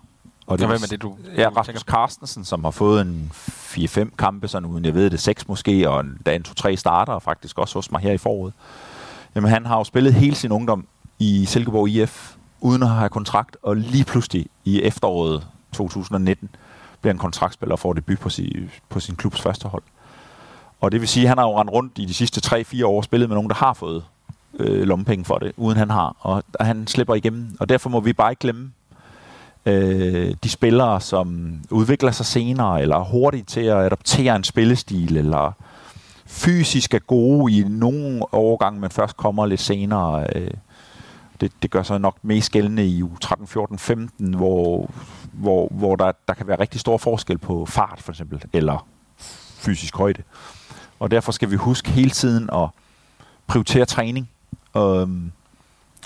Og 0.46 0.58
det, 0.58 0.66
hvem 0.66 0.82
er 0.82 0.86
det, 0.86 1.02
du 1.02 1.16
Ja, 1.36 1.48
Rasmus 1.56 1.80
Carstensen, 1.80 2.44
som 2.44 2.64
har 2.64 2.70
fået 2.70 3.00
en 3.00 3.32
4-5 3.34 4.16
kampe, 4.18 4.48
sådan 4.48 4.68
uden 4.68 4.84
jeg 4.84 4.94
ved 4.94 5.10
det, 5.10 5.20
6 5.20 5.48
måske, 5.48 5.90
og 5.90 6.04
der 6.26 6.32
er 6.32 6.36
en 6.36 6.44
2-3 6.72 6.76
starter 6.76 7.18
faktisk 7.18 7.58
også 7.58 7.78
hos 7.78 7.90
mig 7.90 8.00
her 8.00 8.12
i 8.12 8.18
foråret. 8.18 8.52
Jamen 9.34 9.50
han 9.50 9.66
har 9.66 9.76
jo 9.76 9.84
spillet 9.84 10.14
hele 10.14 10.34
sin 10.34 10.52
ungdom 10.52 10.86
i 11.20 11.44
Silkeborg 11.44 11.88
IF, 11.88 12.34
uden 12.60 12.82
at 12.82 12.88
have 12.88 13.08
kontrakt, 13.08 13.56
og 13.62 13.76
lige 13.76 14.04
pludselig 14.04 14.46
i 14.64 14.82
efteråret 14.82 15.46
2019 15.72 16.48
bliver 17.00 17.12
en 17.12 17.18
kontraktspiller 17.18 17.72
og 17.72 17.78
får 17.78 17.92
debut 17.92 18.18
på, 18.18 18.28
sin, 18.28 18.70
på 18.88 19.00
sin 19.00 19.16
klubs 19.16 19.40
første 19.40 19.68
hold. 19.68 19.82
Og 20.80 20.92
det 20.92 21.00
vil 21.00 21.08
sige, 21.08 21.24
at 21.24 21.28
han 21.28 21.38
har 21.38 21.44
jo 21.44 21.60
rendt 21.60 21.72
rundt 21.72 21.98
i 21.98 22.04
de 22.04 22.14
sidste 22.14 22.56
3-4 22.56 22.84
år 22.84 23.02
spillet 23.02 23.28
med 23.28 23.36
nogen, 23.36 23.50
der 23.50 23.56
har 23.56 23.74
fået 23.74 24.04
øh, 24.58 24.82
lommepenge 24.82 25.24
for 25.24 25.38
det, 25.38 25.52
uden 25.56 25.78
han 25.78 25.90
har. 25.90 26.16
Og 26.20 26.42
han 26.60 26.86
slipper 26.86 27.14
igennem. 27.14 27.56
Og 27.60 27.68
derfor 27.68 27.90
må 27.90 28.00
vi 28.00 28.12
bare 28.12 28.32
ikke 28.32 28.40
glemme 28.40 28.72
øh, 29.66 30.34
de 30.44 30.48
spillere, 30.48 31.00
som 31.00 31.58
udvikler 31.70 32.10
sig 32.10 32.26
senere, 32.26 32.82
eller 32.82 32.96
er 32.96 33.04
hurtige 33.04 33.42
til 33.42 33.60
at 33.60 33.76
adoptere 33.76 34.36
en 34.36 34.44
spillestil, 34.44 35.16
eller 35.16 35.52
fysisk 36.26 36.94
er 36.94 36.98
gode 36.98 37.52
i 37.52 37.64
nogle 37.68 38.34
overgange, 38.34 38.80
men 38.80 38.90
først 38.90 39.16
kommer 39.16 39.46
lidt 39.46 39.60
senere. 39.60 40.26
Øh, 40.36 40.50
det, 41.40 41.52
det 41.62 41.70
gør 41.70 41.82
sig 41.82 42.00
nok 42.00 42.16
mest 42.22 42.52
gældende 42.52 42.86
i 42.86 43.02
u 43.02 43.16
13, 43.20 43.46
14, 43.46 43.78
15, 43.78 44.34
hvor, 44.34 44.90
hvor, 45.32 45.68
hvor 45.70 45.96
der, 45.96 46.12
der 46.28 46.34
kan 46.34 46.46
være 46.46 46.60
rigtig 46.60 46.80
stor 46.80 46.98
forskel 46.98 47.38
på 47.38 47.66
fart 47.66 48.00
for 48.02 48.12
eksempel, 48.12 48.42
eller 48.52 48.86
fysisk 49.60 49.96
højde. 49.96 50.22
Og 50.98 51.10
derfor 51.10 51.32
skal 51.32 51.50
vi 51.50 51.56
huske 51.56 51.90
hele 51.90 52.10
tiden 52.10 52.50
at 52.52 52.68
prioritere 53.46 53.84
træning. 53.84 54.30
Um, 54.74 55.32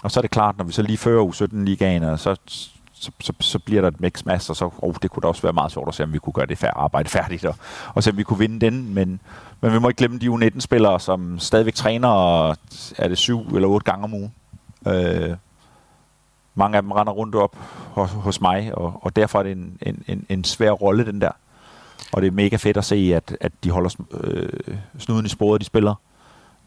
og 0.02 0.10
så 0.10 0.20
er 0.20 0.22
det 0.22 0.30
klart, 0.30 0.58
når 0.58 0.64
vi 0.64 0.72
så 0.72 0.82
lige 0.82 0.98
fører 0.98 1.22
u 1.22 1.32
17 1.32 1.64
ligaen, 1.64 2.18
så, 2.18 2.36
så, 2.92 3.10
så, 3.20 3.32
så 3.40 3.58
bliver 3.58 3.80
der 3.80 3.88
et 3.88 4.00
mix 4.00 4.24
mass, 4.24 4.50
og 4.50 4.56
så 4.56 4.70
oh, 4.78 4.94
det 5.02 5.10
kunne 5.10 5.20
da 5.20 5.26
også 5.26 5.42
være 5.42 5.52
meget 5.52 5.72
sjovt 5.72 5.88
at 5.88 5.94
se, 5.94 6.02
om 6.02 6.12
vi 6.12 6.18
kunne 6.18 6.32
gøre 6.32 6.46
det 6.46 6.58
færd, 6.58 6.72
arbejde 6.76 7.08
færdigt, 7.08 7.44
og, 7.44 7.56
og 7.94 8.02
se, 8.02 8.10
om 8.10 8.16
vi 8.16 8.22
kunne 8.22 8.38
vinde 8.38 8.66
den. 8.66 8.94
Men, 8.94 9.20
men 9.60 9.72
vi 9.72 9.78
må 9.78 9.88
ikke 9.88 9.98
glemme 9.98 10.18
de 10.18 10.28
U19-spillere, 10.28 11.00
som 11.00 11.38
stadigvæk 11.38 11.74
træner, 11.74 12.48
er 12.98 13.08
det 13.08 13.18
syv 13.18 13.40
eller 13.40 13.68
otte 13.68 13.84
gange 13.84 14.04
om 14.04 14.14
ugen. 14.14 14.32
Øh, 14.86 15.36
mange 16.54 16.76
af 16.76 16.82
dem 16.82 16.92
render 16.92 17.12
rundt 17.12 17.34
op 17.34 17.56
hos, 17.92 18.10
hos 18.10 18.40
mig, 18.40 18.74
og, 18.74 19.00
og 19.02 19.16
derfor 19.16 19.38
er 19.38 19.42
det 19.42 19.52
en, 19.52 19.78
en, 19.82 20.04
en, 20.06 20.26
en 20.28 20.44
svær 20.44 20.70
rolle, 20.70 21.06
den 21.06 21.20
der. 21.20 21.30
Og 22.12 22.22
det 22.22 22.28
er 22.28 22.32
mega 22.32 22.56
fedt 22.56 22.76
at 22.76 22.84
se, 22.84 23.12
at, 23.14 23.36
at 23.40 23.52
de 23.64 23.70
holder 23.70 23.90
øh, 24.20 24.76
snuden 24.98 25.26
i 25.26 25.28
sporet, 25.28 25.60
de 25.60 25.66
spiller. 25.66 25.94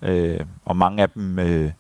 Øh, 0.02 0.40
og 0.66 0.76
mange 0.76 1.02
af 1.02 1.10
dem 1.10 1.40
øh, 1.40 1.72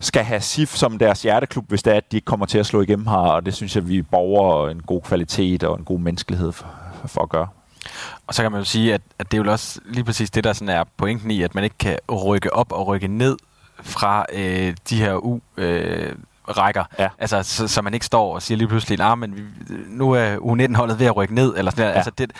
skal 0.00 0.24
have 0.24 0.40
SIF 0.40 0.74
som 0.74 0.98
deres 0.98 1.22
hjerteklub, 1.22 1.68
hvis 1.68 1.82
det 1.82 1.92
er, 1.92 1.96
at 1.96 2.12
de 2.12 2.16
ikke 2.16 2.24
kommer 2.24 2.46
til 2.46 2.58
at 2.58 2.66
slå 2.66 2.82
igennem 2.82 3.06
her. 3.06 3.16
Og 3.16 3.46
det 3.46 3.54
synes 3.54 3.76
jeg, 3.76 3.88
vi 3.88 4.02
borger 4.02 4.68
en 4.68 4.82
god 4.82 5.02
kvalitet 5.02 5.64
og 5.64 5.78
en 5.78 5.84
god 5.84 6.00
menneskelighed 6.00 6.52
for, 6.52 6.66
for 7.06 7.22
at 7.22 7.28
gøre. 7.28 7.48
Og 8.26 8.34
så 8.34 8.42
kan 8.42 8.52
man 8.52 8.60
jo 8.60 8.64
sige, 8.64 8.94
at, 8.94 9.00
at 9.18 9.32
det 9.32 9.38
er 9.38 9.44
jo 9.44 9.50
også 9.52 9.80
lige 9.84 10.04
præcis 10.04 10.30
det, 10.30 10.44
der 10.44 10.52
sådan 10.52 10.68
er 10.68 10.84
pointen 10.96 11.30
i, 11.30 11.42
at 11.42 11.54
man 11.54 11.64
ikke 11.64 11.78
kan 11.78 11.98
rykke 12.26 12.54
op 12.54 12.72
og 12.72 12.86
rykke 12.86 13.08
ned 13.08 13.36
fra 13.82 14.26
øh, 14.32 14.74
de 14.90 14.96
her 14.96 15.14
u 15.14 15.40
øh, 15.56 16.14
rækker. 16.48 16.84
Ja. 16.98 17.08
Altså, 17.18 17.42
så, 17.42 17.68
så, 17.68 17.82
man 17.82 17.94
ikke 17.94 18.06
står 18.06 18.34
og 18.34 18.42
siger 18.42 18.58
lige 18.58 18.68
pludselig, 18.68 18.98
nah, 18.98 19.18
men 19.18 19.36
vi, 19.36 19.42
nu 19.86 20.12
er 20.12 20.36
U19-holdet 20.36 20.98
ved 20.98 21.06
at 21.06 21.16
rykke 21.16 21.34
ned, 21.34 21.54
eller 21.56 21.70
sådan 21.70 21.84
ja. 21.84 21.90
altså 21.90 22.10
det, 22.10 22.32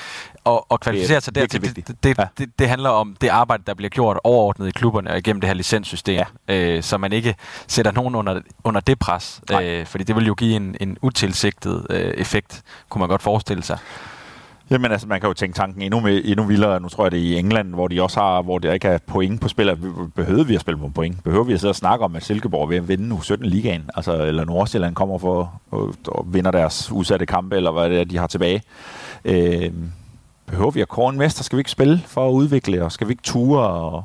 og, 0.44 0.72
og 0.72 0.80
kvalificere 0.80 1.20
sig 1.20 1.34
dertil, 1.34 1.62
det, 1.62 1.76
det, 1.76 1.96
det, 2.02 2.18
ja. 2.18 2.24
det, 2.38 2.58
det, 2.58 2.68
handler 2.68 2.90
om 2.90 3.16
det 3.20 3.28
arbejde, 3.28 3.62
der 3.66 3.74
bliver 3.74 3.90
gjort 3.90 4.18
overordnet 4.24 4.68
i 4.68 4.70
klubberne 4.70 5.10
og 5.10 5.18
igennem 5.18 5.40
det 5.40 5.48
her 5.48 5.54
licenssystem, 5.54 6.24
ja. 6.48 6.54
øh, 6.54 6.82
så 6.82 6.98
man 6.98 7.12
ikke 7.12 7.34
sætter 7.66 7.92
nogen 7.92 8.14
under, 8.14 8.40
under 8.64 8.80
det 8.80 8.98
pres, 8.98 9.40
øh, 9.52 9.86
fordi 9.86 10.04
det 10.04 10.16
vil 10.16 10.26
jo 10.26 10.34
give 10.34 10.56
en, 10.56 10.76
en 10.80 10.98
utilsigtet 11.02 11.86
øh, 11.90 11.98
effekt, 11.98 12.62
kunne 12.88 13.00
man 13.00 13.08
godt 13.08 13.22
forestille 13.22 13.62
sig. 13.62 13.78
Jamen 14.70 14.92
altså, 14.92 15.06
man 15.06 15.20
kan 15.20 15.28
jo 15.28 15.34
tænke 15.34 15.56
tanken 15.56 15.82
endnu, 15.82 16.00
med, 16.00 16.22
endnu 16.24 16.44
vildere. 16.44 16.80
Nu 16.80 16.88
tror 16.88 17.04
jeg, 17.04 17.12
det 17.12 17.18
er 17.18 17.22
i 17.22 17.38
England, 17.38 17.74
hvor 17.74 17.88
de 17.88 18.02
også 18.02 18.20
har, 18.20 18.42
hvor 18.42 18.58
der 18.58 18.72
ikke 18.72 18.88
er 18.88 18.98
point 19.06 19.40
på 19.40 19.48
spil. 19.48 19.68
Altså, 19.68 20.08
behøver 20.14 20.44
vi 20.44 20.54
at 20.54 20.60
spille 20.60 20.78
på 20.78 20.88
point? 20.88 21.24
Behøver 21.24 21.44
vi 21.44 21.52
at 21.52 21.60
sidde 21.60 21.70
og 21.70 21.76
snakke 21.76 22.04
om, 22.04 22.16
at 22.16 22.24
Silkeborg 22.24 22.70
vil 22.70 22.88
vinde 22.88 23.08
nu 23.08 23.20
17 23.20 23.46
ligaen? 23.46 23.90
Altså, 23.94 24.24
eller 24.24 24.44
Nordsjælland 24.44 24.94
kommer 24.94 25.18
for 25.18 25.60
og, 25.70 25.94
og 26.08 26.26
vinder 26.32 26.50
deres 26.50 26.92
udsatte 26.92 27.26
kampe, 27.26 27.56
eller 27.56 27.70
hvad 27.70 27.90
det 27.90 28.00
er, 28.00 28.04
de 28.04 28.18
har 28.18 28.26
tilbage. 28.26 28.62
Øh, 29.24 29.70
behøver 30.46 30.70
vi 30.70 30.80
at 30.80 30.88
kåre 30.88 31.12
en 31.12 31.18
mester? 31.18 31.44
Skal 31.44 31.56
vi 31.56 31.60
ikke 31.60 31.70
spille 31.70 32.02
for 32.06 32.28
at 32.28 32.32
udvikle, 32.32 32.84
og 32.84 32.92
skal 32.92 33.08
vi 33.08 33.12
ikke 33.12 33.22
ture 33.22 33.66
og 33.68 34.04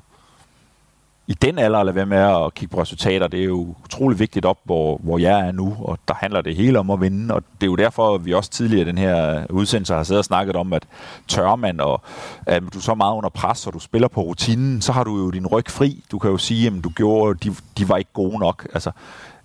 i 1.27 1.33
den 1.33 1.59
alder 1.59 1.79
at 1.79 1.85
lade 1.85 1.95
være 1.95 2.05
med 2.05 2.17
at 2.17 2.53
kigge 2.53 2.75
på 2.75 2.81
resultater, 2.81 3.27
det 3.27 3.39
er 3.39 3.43
jo 3.43 3.75
utrolig 3.85 4.19
vigtigt 4.19 4.45
op, 4.45 4.57
hvor, 4.63 4.97
hvor 5.03 5.17
jeg 5.17 5.47
er 5.47 5.51
nu, 5.51 5.75
og 5.79 5.99
der 6.07 6.13
handler 6.13 6.41
det 6.41 6.55
hele 6.55 6.79
om 6.79 6.89
at 6.89 7.01
vinde, 7.01 7.33
og 7.33 7.43
det 7.61 7.63
er 7.63 7.71
jo 7.71 7.75
derfor, 7.75 8.15
at 8.15 8.25
vi 8.25 8.33
også 8.33 8.49
tidligere 8.49 8.81
i 8.81 8.87
den 8.87 8.97
her 8.97 9.45
udsendelse 9.49 9.93
har 9.93 10.03
siddet 10.03 10.19
og 10.19 10.25
snakket 10.25 10.55
om, 10.55 10.73
at 10.73 10.83
tør 11.27 11.55
man, 11.55 11.79
og 11.79 12.01
at 12.45 12.63
du 12.73 12.77
er 12.77 12.81
så 12.81 12.95
meget 12.95 13.15
under 13.15 13.29
pres, 13.29 13.67
og 13.67 13.73
du 13.73 13.79
spiller 13.79 14.07
på 14.07 14.21
rutinen, 14.21 14.81
så 14.81 14.91
har 14.91 15.03
du 15.03 15.17
jo 15.17 15.29
din 15.29 15.47
ryg 15.47 15.69
fri. 15.69 16.03
Du 16.11 16.19
kan 16.19 16.31
jo 16.31 16.37
sige, 16.37 16.67
at 16.67 16.73
du 16.83 16.89
gjorde, 16.89 17.49
de, 17.49 17.55
de 17.77 17.89
var 17.89 17.97
ikke 17.97 18.13
gode 18.13 18.39
nok. 18.39 18.67
Altså, 18.73 18.91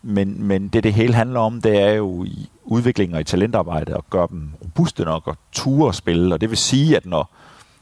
Men, 0.03 0.43
men 0.45 0.69
det, 0.69 0.85
det 0.85 0.95
hele 0.95 1.15
handler 1.15 1.41
om, 1.41 1.61
det 1.61 1.81
er 1.83 1.93
jo 1.93 2.25
i 2.25 2.49
udvikling 2.65 3.15
og 3.15 3.21
i 3.21 3.25
talentarbejde 3.25 3.95
at 3.95 4.11
gøre 4.11 4.29
dem 4.31 4.51
robuste 4.63 5.05
nok 5.05 5.27
og 5.27 5.37
ture 5.53 5.89
at 5.89 5.95
spille. 5.95 6.35
Og 6.35 6.41
det 6.41 6.51
vil 6.51 6.59
sige, 6.59 6.97
at 6.97 7.07
når 7.07 7.31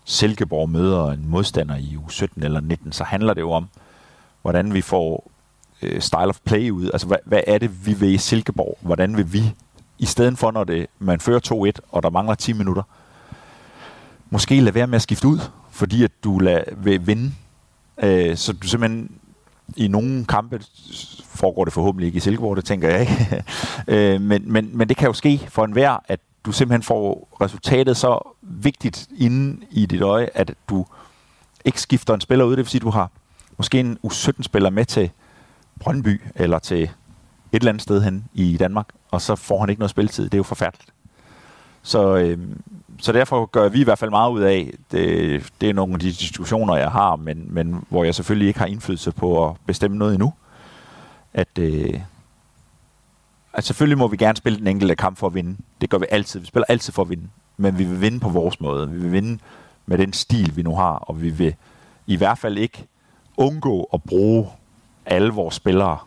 Silkeborg 0.05 0.71
møder 0.71 1.11
en 1.11 1.29
modstander 1.29 1.77
i 1.77 1.97
u 1.97 2.09
17 2.09 2.43
eller 2.43 2.61
19, 2.61 2.93
så 2.93 3.05
handler 3.05 3.35
det 3.35 3.41
jo 3.41 3.51
om, 3.51 3.69
hvordan 4.47 4.75
vi 4.75 4.81
får 4.81 5.31
øh, 5.83 6.01
style 6.01 6.27
of 6.27 6.39
play 6.45 6.71
ud. 6.71 6.91
Altså, 6.93 7.07
hvad, 7.07 7.17
hvad 7.25 7.41
er 7.47 7.59
det, 7.59 7.87
vi 7.87 7.93
vil 7.93 8.15
i 8.15 8.19
Silkeborg? 8.19 8.79
Hvordan 8.81 9.17
vil 9.17 9.33
vi, 9.33 9.43
i 9.99 10.07
stedet 10.07 10.39
for, 10.39 10.51
når 10.51 10.65
det, 10.65 10.87
man 10.99 11.21
fører 11.21 11.73
2-1, 11.79 11.81
og 11.89 12.03
der 12.03 12.11
mangler 12.11 12.35
10 12.35 12.53
minutter, 12.53 12.83
måske 14.31 14.61
lade 14.61 14.75
være 14.75 14.87
med 14.87 14.97
at 14.97 15.03
skifte 15.03 15.29
ud, 15.29 15.39
fordi 15.71 16.05
at 16.05 16.11
du 16.25 16.39
lad, 16.39 16.65
vil 16.77 17.07
vinde. 17.07 17.33
Øh, 18.03 18.37
så 18.37 18.53
du 18.53 18.67
simpelthen 18.67 19.11
i 19.77 19.89
nogle 19.89 20.25
kampe 20.25 20.61
foregår 21.25 21.65
det 21.65 21.73
forhåbentlig 21.73 22.07
ikke 22.07 22.17
i 22.17 22.21
Silkeborg, 22.21 22.57
det 22.57 22.65
tænker 22.65 22.89
jeg 22.89 23.01
ikke. 23.01 23.45
øh, 24.15 24.21
men, 24.21 24.53
men, 24.53 24.71
men 24.73 24.89
det 24.89 24.97
kan 24.97 25.07
jo 25.07 25.13
ske 25.13 25.47
for 25.49 25.65
enhver, 25.65 25.99
at 26.09 26.21
du 26.45 26.53
simpelthen 26.53 26.83
får 26.83 27.37
resultatet 27.41 27.97
så 27.97 28.37
vigtigt 28.43 29.09
inde 29.19 29.67
i 29.71 29.87
dit 29.87 30.03
øje, 30.03 30.29
at 30.35 30.55
du 30.69 30.87
ikke 31.65 31.81
skifter 31.81 32.15
en 32.15 32.21
spiller 32.21 32.45
ud. 32.45 32.51
Det 32.51 32.59
vil 32.59 32.67
sige, 32.67 32.79
at 32.79 32.83
du 32.83 32.91
har 32.91 33.11
måske 33.57 33.81
en 33.81 33.99
U17-spiller 34.07 34.71
med 34.71 34.85
til 34.85 35.11
Brøndby 35.81 36.21
eller 36.35 36.59
til 36.59 36.83
et 36.83 36.91
eller 37.53 37.69
andet 37.69 37.83
sted 37.83 38.03
hen 38.03 38.25
i 38.35 38.57
Danmark, 38.57 38.89
og 39.11 39.21
så 39.21 39.37
får 39.37 39.61
han 39.61 39.71
ikke 39.71 39.81
noget 39.81 39.91
spilletid. 39.91 40.25
Det 40.25 40.35
er 40.35 40.39
jo 40.39 40.43
forfærdeligt. 40.43 40.93
Så, 41.83 42.17
øh, 42.17 42.39
så 42.99 43.13
derfor 43.13 43.47
gør 43.47 43.69
vi 43.69 43.81
i 43.81 43.85
hvert 43.85 43.99
fald 43.99 44.11
meget 44.11 44.31
ud 44.31 44.41
af, 44.41 44.73
det, 44.93 45.53
det 45.61 45.71
er 45.71 45.75
nogle 45.75 45.95
af 45.95 46.01
de 46.01 46.07
diskussioner, 46.07 46.77
jeg 46.77 46.91
har, 46.91 47.17
men, 47.17 47.47
men 47.49 47.85
hvor 47.89 48.05
jeg 48.05 48.15
selvfølgelig 48.15 48.49
ikke 48.49 48.59
har 48.59 48.67
indflydelse 48.67 49.13
på 49.13 49.49
at 49.49 49.57
bestemme 49.67 49.97
noget 49.97 50.15
endnu, 50.15 50.33
at, 51.35 51.59
øh, 51.59 52.01
at 53.53 53.65
selvfølgelig 53.65 53.99
må 53.99 54.09
vi 54.09 54.17
gerne 54.17 54.37
spille 54.37 54.59
den 54.59 54.67
enkelte 54.67 54.97
kamp 54.97 55.19
for 55.19 55.27
at 55.27 55.35
vinde. 55.35 55.57
Det 55.81 55.91
gør 55.91 55.99
vi 55.99 56.07
altid. 56.11 56.41
Vi 56.41 56.47
spiller 56.47 56.65
altid 56.69 56.93
for 56.93 57.03
at 57.03 57.11
vinde. 57.11 57.29
Men 57.57 57.79
vi 57.79 57.85
vil 57.85 58.01
vinde 58.01 58.21
på 58.21 58.29
vores 58.29 58.61
måde. 58.61 58.91
Vi 58.91 58.99
vil 58.99 59.13
vinde 59.13 59.39
med 59.87 59.99
den 59.99 60.13
stil, 60.13 60.57
vi 60.57 60.63
nu 60.63 60.77
har, 60.77 60.93
og 60.93 61.23
vi 61.23 61.31
vil 61.31 61.55
i 62.07 62.17
hvert 62.17 62.39
fald 62.39 62.59
ikke 62.59 62.87
undgå 63.37 63.89
at 63.93 64.03
bruge 64.03 64.49
alle 65.07 65.33
vores 65.33 65.55
spillere 65.55 65.99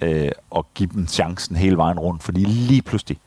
øh, 0.00 0.30
og 0.50 0.66
give 0.74 0.88
dem 0.94 1.06
chancen 1.06 1.56
hele 1.56 1.76
vejen 1.76 1.98
rundt, 1.98 2.22
fordi 2.22 2.44
lige 2.44 2.82
pludselig 2.82 3.18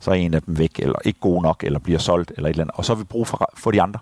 så 0.00 0.10
er 0.10 0.14
en 0.14 0.34
af 0.34 0.42
dem 0.42 0.58
væk, 0.58 0.78
eller 0.78 0.98
ikke 1.04 1.20
god 1.20 1.42
nok, 1.42 1.64
eller 1.64 1.78
bliver 1.78 1.98
solgt, 1.98 2.32
eller 2.36 2.48
et 2.48 2.52
eller 2.52 2.64
andet. 2.64 2.76
Og 2.76 2.84
så 2.84 2.94
har 2.94 2.98
vi 2.98 3.04
brug 3.04 3.26
for, 3.26 3.50
for 3.56 3.70
de 3.70 3.82
andre. 3.82 4.00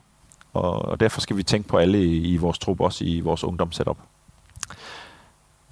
Og 0.52 1.00
derfor 1.00 1.20
skal 1.20 1.36
vi 1.36 1.42
tænke 1.42 1.68
på 1.68 1.76
alle 1.76 2.04
i, 2.04 2.32
i 2.32 2.36
vores 2.36 2.58
trup, 2.58 2.80
også 2.80 3.04
i 3.04 3.20
vores 3.20 3.44
ungdomssetup. 3.44 3.98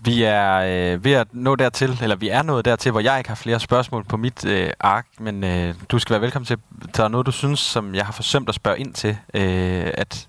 Vi 0.00 0.22
er 0.22 0.54
øh, 0.56 1.04
ved 1.04 1.12
at 1.12 1.28
nå 1.32 1.56
dertil, 1.56 1.98
eller 2.02 2.16
vi 2.16 2.28
er 2.28 2.42
nået 2.42 2.64
dertil, 2.64 2.90
hvor 2.90 3.00
jeg 3.00 3.18
ikke 3.18 3.30
har 3.30 3.34
flere 3.34 3.60
spørgsmål 3.60 4.04
på 4.04 4.16
mit 4.16 4.44
øh, 4.44 4.70
ark, 4.80 5.06
men 5.18 5.44
øh, 5.44 5.74
du 5.88 5.98
skal 5.98 6.14
være 6.14 6.20
velkommen 6.20 6.46
til, 6.46 6.56
der 6.96 7.04
er 7.04 7.08
noget, 7.08 7.26
du 7.26 7.30
synes, 7.30 7.60
som 7.60 7.94
jeg 7.94 8.04
har 8.04 8.12
forsømt 8.12 8.48
at 8.48 8.54
spørge 8.54 8.78
ind 8.78 8.94
til, 8.94 9.16
øh, 9.34 9.90
at 9.94 10.28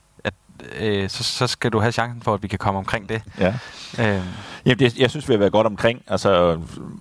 øh, 0.80 1.10
så, 1.10 1.24
så 1.24 1.48
skal 1.48 1.72
du 1.72 1.80
have 1.80 1.92
chancen 1.92 2.22
for, 2.22 2.34
at 2.34 2.44
vi 2.44 2.48
kan 2.48 2.60
komme 2.60 2.78
omkring 2.78 3.10
det. 3.10 3.22
Ja. 3.40 3.54
Øh. 4.00 4.22
Jamen, 4.66 4.80
det, 4.80 4.98
jeg 4.98 5.10
synes, 5.10 5.28
vi 5.30 5.34
har 5.34 5.40
været 5.40 5.52
godt 5.52 5.68
omkring. 5.68 6.02
Altså, 6.08 6.60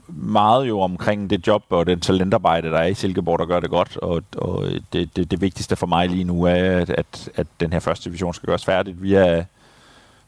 meget 0.08 0.68
jo 0.68 0.80
omkring 0.80 1.30
det 1.30 1.46
job 1.46 1.62
og 1.70 1.86
den 1.86 2.00
talentarbejde, 2.00 2.68
der 2.68 2.78
er 2.78 2.86
i 2.86 2.94
Silkeborg, 2.94 3.38
der 3.38 3.46
gør 3.46 3.60
det 3.60 3.70
godt. 3.70 3.96
Og, 3.96 4.22
og 4.36 4.66
det, 4.92 5.16
det, 5.16 5.30
det 5.30 5.40
vigtigste 5.40 5.76
for 5.76 5.86
mig 5.86 6.08
lige 6.08 6.24
nu 6.24 6.44
er, 6.44 6.54
at, 6.54 6.90
at, 6.90 7.28
at 7.34 7.46
den 7.60 7.72
her 7.72 7.80
første 7.80 8.04
division 8.04 8.34
skal 8.34 8.46
gøres 8.46 8.64
færdigt. 8.64 9.02
Vi 9.02 9.14
er, 9.14 9.44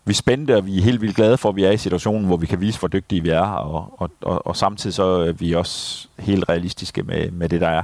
vi 0.04 0.10
er 0.10 0.14
spændte, 0.14 0.56
og 0.56 0.66
vi 0.66 0.78
er 0.78 0.82
helt 0.82 1.00
vildt 1.00 1.16
glade 1.16 1.36
for, 1.36 1.48
at 1.48 1.56
vi 1.56 1.64
er 1.64 1.70
i 1.70 1.76
situationen, 1.76 2.26
hvor 2.26 2.36
vi 2.36 2.46
kan 2.46 2.60
vise, 2.60 2.78
hvor 2.78 2.88
dygtige 2.88 3.22
vi 3.22 3.30
er. 3.30 3.40
Og, 3.40 3.94
og, 3.98 4.10
og, 4.22 4.46
og 4.46 4.56
samtidig 4.56 4.94
så 4.94 5.04
er 5.04 5.32
vi 5.32 5.52
også 5.52 6.08
helt 6.18 6.48
realistiske 6.48 7.02
med, 7.02 7.30
med 7.30 7.48
det, 7.48 7.60
der 7.60 7.68
er. 7.68 7.82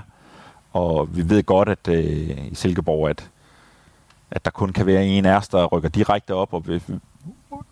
Og 0.72 1.08
vi 1.16 1.30
ved 1.30 1.42
godt, 1.42 1.68
at 1.68 1.88
øh, 1.88 2.30
i 2.50 2.54
Silkeborg, 2.54 3.08
at, 3.10 3.28
at 4.32 4.44
der 4.44 4.50
kun 4.50 4.72
kan 4.72 4.86
være 4.86 5.06
en 5.06 5.26
af 5.26 5.36
os, 5.36 5.48
der 5.48 5.66
rykker 5.66 5.88
direkte 5.88 6.34
op, 6.34 6.52
og 6.52 6.64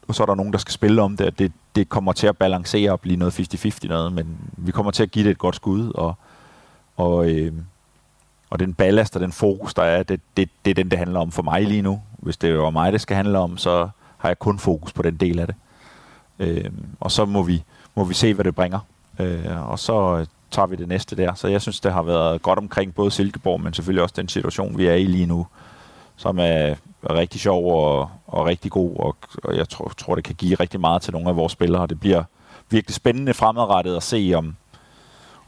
og 0.09 0.15
så 0.15 0.23
er 0.23 0.27
der 0.27 0.35
nogen, 0.35 0.53
der 0.53 0.59
skal 0.59 0.73
spille 0.73 1.03
om 1.03 1.17
det, 1.17 1.39
det, 1.39 1.53
det 1.75 1.89
kommer 1.89 2.13
til 2.13 2.27
at 2.27 2.37
balancere 2.37 2.93
og 2.93 3.01
blive 3.01 3.17
noget 3.17 3.41
50-50 3.55 3.89
noget, 3.89 4.13
men 4.13 4.37
vi 4.57 4.73
kommer 4.73 4.93
til 4.93 5.03
at 5.03 5.11
give 5.11 5.25
det 5.25 5.31
et 5.31 5.39
godt 5.39 5.57
skud, 5.57 5.93
og, 5.95 6.15
og, 6.97 7.31
øh, 7.31 7.53
og 8.51 8.59
den 8.59 8.75
ballast 8.75 9.17
og 9.17 9.23
den 9.23 9.33
fokus, 9.33 9.75
der 9.75 9.83
er, 9.83 10.03
det, 10.03 10.21
det, 10.37 10.49
det 10.65 10.71
er 10.71 10.75
den, 10.75 10.91
det 10.91 10.99
handler 10.99 11.21
om 11.21 11.33
for 11.33 11.43
mig 11.43 11.63
lige 11.63 11.83
nu. 11.83 12.03
Hvis 12.19 12.37
det 12.37 12.59
var 12.59 12.71
mig, 12.71 12.93
det 12.93 13.01
skal 13.01 13.17
handle 13.17 13.39
om, 13.39 13.57
så 13.57 13.89
har 14.19 14.29
jeg 14.29 14.39
kun 14.39 14.59
fokus 14.59 14.93
på 14.93 15.03
den 15.03 15.17
del 15.17 15.39
af 15.39 15.47
det. 15.47 15.57
Øh, 16.39 16.71
og 17.01 17.11
så 17.11 17.25
må 17.25 17.43
vi, 17.43 17.63
må 17.95 18.05
vi 18.05 18.15
se, 18.15 18.35
hvad 18.35 18.45
det 18.45 18.55
bringer. 18.55 18.81
Øh, 19.19 19.71
og 19.71 19.79
så 19.79 20.27
tager 20.51 20.67
vi 20.67 20.77
det 20.77 20.89
næste 20.89 21.17
der. 21.17 21.35
Så 21.35 21.49
jeg 21.49 21.63
synes, 21.63 21.81
det 21.81 21.93
har 21.93 22.03
været 22.03 22.43
godt 22.43 22.59
omkring 22.59 22.95
både 22.95 23.11
Silkeborg, 23.11 23.61
men 23.61 23.75
selvfølgelig 23.75 24.03
også 24.03 24.15
den 24.19 24.29
situation, 24.29 24.79
vi 24.79 24.87
er 24.87 24.95
i 24.95 25.05
lige 25.05 25.27
nu, 25.27 25.47
som 26.21 26.39
er 26.39 26.75
rigtig 27.11 27.41
sjov 27.41 27.73
og, 27.73 28.11
og 28.27 28.47
rigtig 28.47 28.71
god, 28.71 28.97
og, 28.97 29.17
og 29.45 29.57
jeg 29.57 29.69
tror, 29.69 29.93
tror, 29.97 30.15
det 30.15 30.25
kan 30.25 30.35
give 30.35 30.55
rigtig 30.55 30.81
meget 30.81 31.03
til 31.03 31.13
nogle 31.13 31.29
af 31.29 31.37
vores 31.37 31.53
spillere. 31.53 31.87
Det 31.87 32.01
bliver 32.01 32.23
virkelig 32.71 32.95
spændende 32.95 33.35
fremadrettet 33.35 33.97
at 33.97 34.03
se, 34.03 34.33
om, 34.37 34.57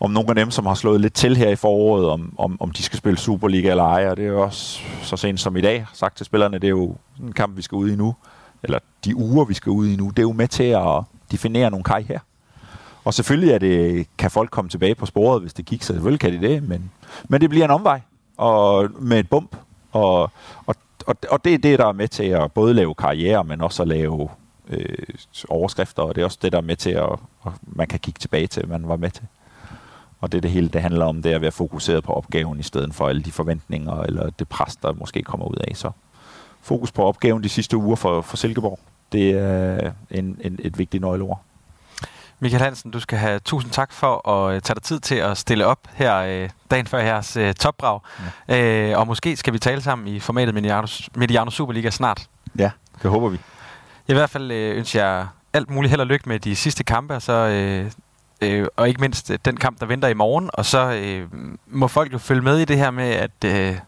om 0.01 0.11
nogle 0.11 0.28
af 0.28 0.35
dem, 0.35 0.51
som 0.51 0.66
har 0.66 0.74
slået 0.74 1.01
lidt 1.01 1.15
til 1.15 1.36
her 1.36 1.49
i 1.49 1.57
foråret, 1.57 2.09
om, 2.09 2.35
om, 2.39 2.57
om 2.61 2.70
de 2.70 2.82
skal 2.82 2.99
spille 2.99 3.19
Superliga 3.19 3.70
eller 3.70 3.85
ej, 3.85 4.09
og 4.09 4.16
det 4.16 4.24
er 4.24 4.28
jo 4.28 4.43
også 4.43 4.81
så 5.03 5.16
sent 5.16 5.40
som 5.40 5.57
i 5.57 5.61
dag 5.61 5.86
sagt 5.93 6.16
til 6.16 6.27
spillerne, 6.27 6.59
det 6.59 6.65
er 6.65 6.69
jo 6.70 6.94
en 7.20 7.32
kamp, 7.32 7.57
vi 7.57 7.62
skal 7.62 7.77
ud 7.77 7.90
i 7.90 7.97
nu, 7.97 8.15
eller 8.62 8.78
de 9.05 9.16
uger, 9.16 9.44
vi 9.44 9.55
skal 9.55 9.70
ud 9.70 9.86
i 9.86 9.97
nu, 9.97 10.09
det 10.09 10.19
er 10.19 10.23
jo 10.23 10.32
med 10.32 10.49
til 10.49 10.65
at 10.65 11.03
definere 11.32 11.70
nogle 11.70 12.05
her. 12.09 12.19
Og 13.05 13.15
selvfølgelig 13.15 13.51
er 13.51 13.59
det, 13.59 14.07
kan 14.19 14.31
folk 14.31 14.51
komme 14.51 14.69
tilbage 14.69 14.94
på 14.94 15.07
sporet, 15.07 15.40
hvis 15.40 15.55
det 15.55 15.65
gik, 15.65 15.82
så 15.82 15.93
selvfølgelig 15.93 16.20
kan 16.20 16.32
de 16.32 16.49
det, 16.49 16.69
men, 16.69 16.90
men 17.28 17.40
det 17.40 17.51
bliver 17.51 17.65
en 17.65 17.70
omvej. 17.70 18.01
Og 18.36 18.89
med 19.01 19.19
et 19.19 19.28
bump, 19.28 19.57
og, 19.93 20.31
og 20.66 20.77
og, 21.06 21.16
og 21.31 21.44
det 21.44 21.55
er 21.55 21.59
det, 21.59 21.78
der 21.78 21.86
er 21.86 21.93
med 21.93 22.09
til 22.09 22.24
at 22.24 22.52
både 22.52 22.74
lave 22.74 22.94
karriere, 22.94 23.44
men 23.44 23.60
også 23.60 23.82
at 23.82 23.89
lave 23.89 24.28
øh, 24.69 24.97
overskrifter, 25.48 26.02
og 26.02 26.14
det 26.14 26.20
er 26.20 26.24
også 26.24 26.39
det, 26.43 26.52
der 26.52 26.59
er 26.59 26.62
med 26.62 26.77
til, 26.77 26.90
at, 26.90 27.12
at 27.47 27.52
man 27.62 27.86
kan 27.86 27.98
kigge 27.98 28.19
tilbage 28.19 28.47
til, 28.47 28.69
man 28.69 28.89
var 28.89 28.97
med 28.97 29.10
til. 29.10 29.24
Og 30.20 30.32
det 30.32 30.43
det 30.43 30.51
hele 30.51 30.69
det 30.69 30.82
handler 30.82 31.05
om, 31.06 31.23
det 31.23 31.32
er 31.32 31.36
at 31.36 31.43
være 31.43 31.52
fokuseret 31.52 32.05
på 32.05 32.12
opgaven, 32.12 32.60
i 32.60 32.62
stedet 32.62 32.94
for 32.94 33.09
alle 33.09 33.23
de 33.23 33.32
forventninger, 33.32 34.02
eller 34.02 34.31
det 34.31 34.48
pres, 34.48 34.77
der 34.77 34.93
måske 34.93 35.23
kommer 35.23 35.47
ud 35.47 35.56
af. 35.69 35.77
Så 35.77 35.90
fokus 36.60 36.93
på 36.93 37.05
opgaven 37.05 37.43
de 37.43 37.48
sidste 37.48 37.77
uger 37.77 37.97
for, 37.97 38.20
for 38.20 38.36
Silkeborg, 38.36 38.78
det 39.12 39.31
er 39.31 39.93
en, 40.10 40.39
en, 40.40 40.59
et 40.62 40.78
vigtigt 40.78 41.01
nøgleord. 41.01 41.43
Michael 42.43 42.62
Hansen, 42.62 42.90
du 42.90 43.01
skal 43.01 43.19
have 43.19 43.39
tusind 43.39 43.73
tak 43.73 43.93
for 43.93 44.28
at 44.28 44.55
uh, 44.55 44.60
tage 44.62 44.74
dig 44.74 44.82
tid 44.82 45.01
til 45.01 45.14
at 45.14 45.39
stille 45.39 45.66
op 45.66 45.78
her 45.94 46.43
uh, 46.44 46.51
dagen 46.70 46.86
før 46.86 46.98
jeres 46.98 47.36
uh, 47.36 47.51
topbrag. 47.52 48.01
Ja. 48.48 48.97
Og 48.97 49.06
måske 49.06 49.36
skal 49.36 49.52
vi 49.52 49.59
tale 49.59 49.82
sammen 49.82 50.09
i 50.09 50.20
formatet 50.20 50.55
Mediano, 51.16 51.51
Superliga 51.51 51.90
snart. 51.90 52.27
Ja, 52.59 52.70
det 53.02 53.10
håber 53.10 53.28
vi. 53.28 53.39
I 54.09 54.12
hvert 54.12 54.31
fald 54.31 54.51
ønsker 54.52 55.05
jeg 55.05 55.27
alt 55.52 55.70
muligt 55.70 55.90
held 55.90 56.01
og 56.01 56.06
lykke 56.06 56.28
med 56.28 56.39
de 56.39 56.56
sidste 56.56 56.85
kampe, 56.85 57.14
og, 57.14 57.23
så, 57.23 57.90
uh, 58.44 58.66
og 58.77 58.89
ikke 58.89 59.01
mindst 59.01 59.32
den 59.44 59.56
kamp, 59.56 59.81
der 59.81 59.86
venter 59.86 60.09
i 60.09 60.14
morgen. 60.14 60.51
Og 60.52 60.66
så 60.66 61.02
uh, 61.32 61.39
må 61.66 61.89
folk 61.89 62.12
jo 62.12 62.19
følge 62.19 62.43
med 62.43 62.59
i 62.59 62.64
det 62.64 62.78
her 62.78 62.90
med, 62.90 63.10
at 63.10 63.44
uh, 63.70 63.78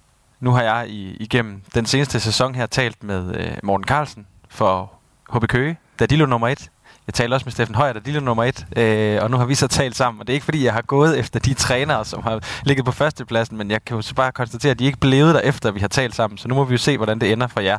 nu 0.41 0.51
har 0.51 0.63
jeg 0.63 0.89
i, 0.89 1.17
igennem 1.17 1.63
den 1.75 1.87
seneste 1.87 2.21
sæson 2.21 2.55
her 2.55 2.67
talt 2.67 3.03
med 3.03 3.29
uh, 3.29 3.53
Morten 3.63 3.85
Carlsen 3.87 4.27
for 4.49 4.93
HB 5.33 5.47
Køge, 5.47 5.79
da 5.99 6.07
de 6.07 6.17
lå 6.17 6.27
nummer 6.27 6.49
et 6.49 6.71
jeg 7.07 7.15
talte 7.15 7.35
også 7.35 7.45
med 7.47 7.53
Steffen 7.53 7.75
Højer, 7.75 7.93
der 7.93 8.17
er 8.17 8.21
nummer 8.21 8.45
et, 8.45 8.67
øh, 8.77 9.23
og 9.23 9.31
nu 9.31 9.37
har 9.37 9.45
vi 9.45 9.55
så 9.55 9.69
talt 9.69 9.97
sammen. 9.97 10.21
Og 10.21 10.27
det 10.27 10.33
er 10.33 10.35
ikke 10.35 10.45
fordi, 10.45 10.65
jeg 10.65 10.73
har 10.73 10.83
gået 10.83 11.19
efter 11.19 11.41
de 11.41 11.55
trænere, 11.55 12.05
som 12.05 12.23
har 12.23 12.41
ligget 12.65 12.85
på 12.85 12.93
førstepladsen, 12.93 13.57
men 13.57 13.71
jeg 13.71 13.85
kan 13.85 13.97
jo 13.97 14.03
så 14.03 14.15
bare 14.15 14.33
konstatere, 14.33 14.71
at 14.71 14.79
de 14.79 14.85
ikke 14.85 14.99
blevet 14.99 15.35
der 15.35 15.41
efter, 15.41 15.71
vi 15.71 15.81
har 15.81 15.89
talt 15.89 16.15
sammen. 16.15 16.39
Så 16.39 16.49
nu 16.49 16.55
må 16.55 16.65
vi 16.65 16.75
jo 16.75 16.79
se, 16.79 16.97
hvordan 16.97 17.19
det 17.19 17.33
ender 17.33 17.47
for 17.47 17.61
jer. 17.61 17.79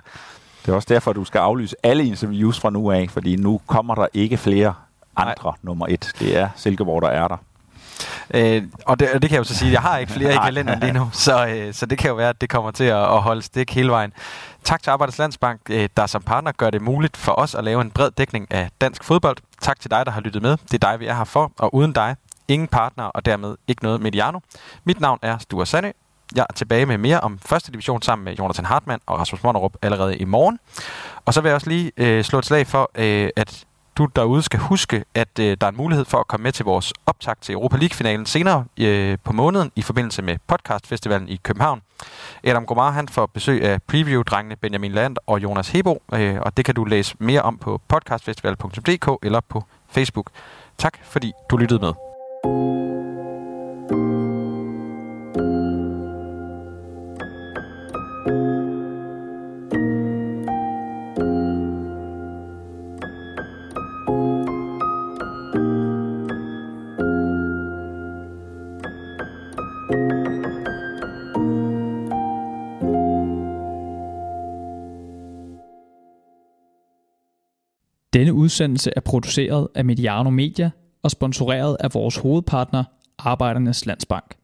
Det 0.65 0.71
er 0.71 0.75
også 0.75 0.87
derfor, 0.89 1.11
at 1.11 1.15
du 1.15 1.25
skal 1.25 1.39
aflyse 1.39 1.75
alle 1.83 2.05
interviews 2.05 2.59
fra 2.59 2.69
nu 2.69 2.91
af, 2.91 3.07
fordi 3.09 3.35
nu 3.35 3.61
kommer 3.67 3.95
der 3.95 4.07
ikke 4.13 4.37
flere 4.37 4.73
andre 5.15 5.35
Nej. 5.43 5.53
nummer 5.61 5.85
et. 5.89 6.11
Det 6.19 6.37
er 6.37 6.49
Silkeborg, 6.55 7.01
der 7.01 7.07
er 7.09 7.27
der. 7.27 7.37
Øh, 8.33 8.63
og, 8.85 8.99
det, 8.99 9.11
og 9.13 9.21
det 9.21 9.29
kan 9.29 9.35
jeg 9.35 9.39
jo 9.39 9.43
så 9.43 9.55
sige, 9.55 9.71
jeg 9.71 9.81
har 9.81 9.97
ikke 9.97 10.11
flere 10.11 10.33
i 10.33 10.37
kalenderen 10.45 10.79
lige 10.79 10.93
nu, 10.93 11.09
så, 11.13 11.47
øh, 11.47 11.73
så 11.73 11.85
det 11.85 11.97
kan 11.97 12.09
jo 12.09 12.15
være, 12.15 12.29
at 12.29 12.41
det 12.41 12.49
kommer 12.49 12.71
til 12.71 12.83
at, 12.83 13.03
at 13.03 13.21
holde 13.21 13.41
stik 13.41 13.75
hele 13.75 13.89
vejen. 13.89 14.13
Tak 14.63 14.83
til 14.83 14.89
Arbejdernes 14.89 15.17
Landsbank, 15.17 15.61
øh, 15.69 15.89
der 15.97 16.05
som 16.05 16.21
partner 16.21 16.51
gør 16.51 16.69
det 16.69 16.81
muligt 16.81 17.17
for 17.17 17.31
os 17.31 17.55
at 17.55 17.63
lave 17.63 17.81
en 17.81 17.91
bred 17.91 18.11
dækning 18.11 18.47
af 18.51 18.69
dansk 18.81 19.03
fodbold. 19.03 19.37
Tak 19.61 19.79
til 19.79 19.91
dig, 19.91 20.05
der 20.05 20.11
har 20.11 20.21
lyttet 20.21 20.41
med. 20.41 20.57
Det 20.71 20.83
er 20.83 20.91
dig, 20.91 20.99
vi 20.99 21.05
er 21.05 21.15
her 21.15 21.23
for, 21.23 21.51
og 21.57 21.75
uden 21.75 21.93
dig, 21.93 22.15
ingen 22.47 22.67
partner 22.67 23.03
og 23.03 23.25
dermed 23.25 23.55
ikke 23.67 23.83
noget 23.83 24.01
Mediano. 24.01 24.39
Mit 24.83 24.99
navn 24.99 25.19
er 25.21 25.37
Sture 25.37 25.65
Sande. 25.65 25.93
Jeg 26.35 26.45
er 26.49 26.53
tilbage 26.53 26.85
med 26.85 26.97
mere 26.97 27.19
om 27.19 27.39
første 27.45 27.71
division 27.71 28.01
sammen 28.01 28.25
med 28.25 28.33
Jonathan 28.35 28.65
Hartmann 28.65 29.01
og 29.05 29.19
Rasmus 29.19 29.43
Monderup 29.43 29.73
allerede 29.81 30.17
i 30.17 30.25
morgen. 30.25 30.59
Og 31.25 31.33
så 31.33 31.41
vil 31.41 31.49
jeg 31.49 31.55
også 31.55 31.69
lige 31.69 31.91
øh, 31.97 32.23
slå 32.23 32.39
et 32.39 32.45
slag 32.45 32.67
for, 32.67 32.91
øh, 32.95 33.29
at 33.35 33.65
du 33.97 34.07
derude 34.15 34.41
skal 34.41 34.59
huske, 34.59 35.03
at 35.13 35.39
øh, 35.39 35.57
der 35.61 35.67
er 35.67 35.71
en 35.71 35.77
mulighed 35.77 36.05
for 36.05 36.17
at 36.17 36.27
komme 36.27 36.43
med 36.43 36.51
til 36.51 36.65
vores 36.65 36.93
optag 37.05 37.35
til 37.41 37.53
Europa 37.53 37.77
League-finalen 37.77 38.25
senere 38.25 38.65
øh, 38.79 39.17
på 39.23 39.33
måneden 39.33 39.71
i 39.75 39.81
forbindelse 39.81 40.21
med 40.21 40.37
podcastfestivalen 40.47 41.29
i 41.29 41.39
København. 41.43 41.81
Adam 42.43 42.65
Gomar 42.65 42.91
han 42.91 43.07
får 43.07 43.25
besøg 43.25 43.63
af 43.63 43.79
preview-drengene 43.87 44.55
Benjamin 44.55 44.91
Land 44.91 45.17
og 45.27 45.43
Jonas 45.43 45.69
Hebo, 45.69 46.01
øh, 46.13 46.37
og 46.41 46.57
det 46.57 46.65
kan 46.65 46.75
du 46.75 46.83
læse 46.83 47.15
mere 47.19 47.41
om 47.41 47.57
på 47.57 47.81
podcastfestival.dk 47.87 49.25
eller 49.25 49.39
på 49.39 49.63
Facebook. 49.89 50.29
Tak 50.77 50.97
fordi 51.03 51.31
du 51.49 51.57
lyttede 51.57 51.79
med. 51.79 52.84
Denne 78.15 78.33
udsendelse 78.33 78.91
er 78.95 79.01
produceret 79.01 79.67
af 79.75 79.85
Mediano 79.85 80.29
Media 80.29 80.69
og 81.03 81.11
sponsoreret 81.11 81.77
af 81.79 81.93
vores 81.93 82.17
hovedpartner, 82.17 82.83
Arbejdernes 83.19 83.85
Landsbank. 83.85 84.35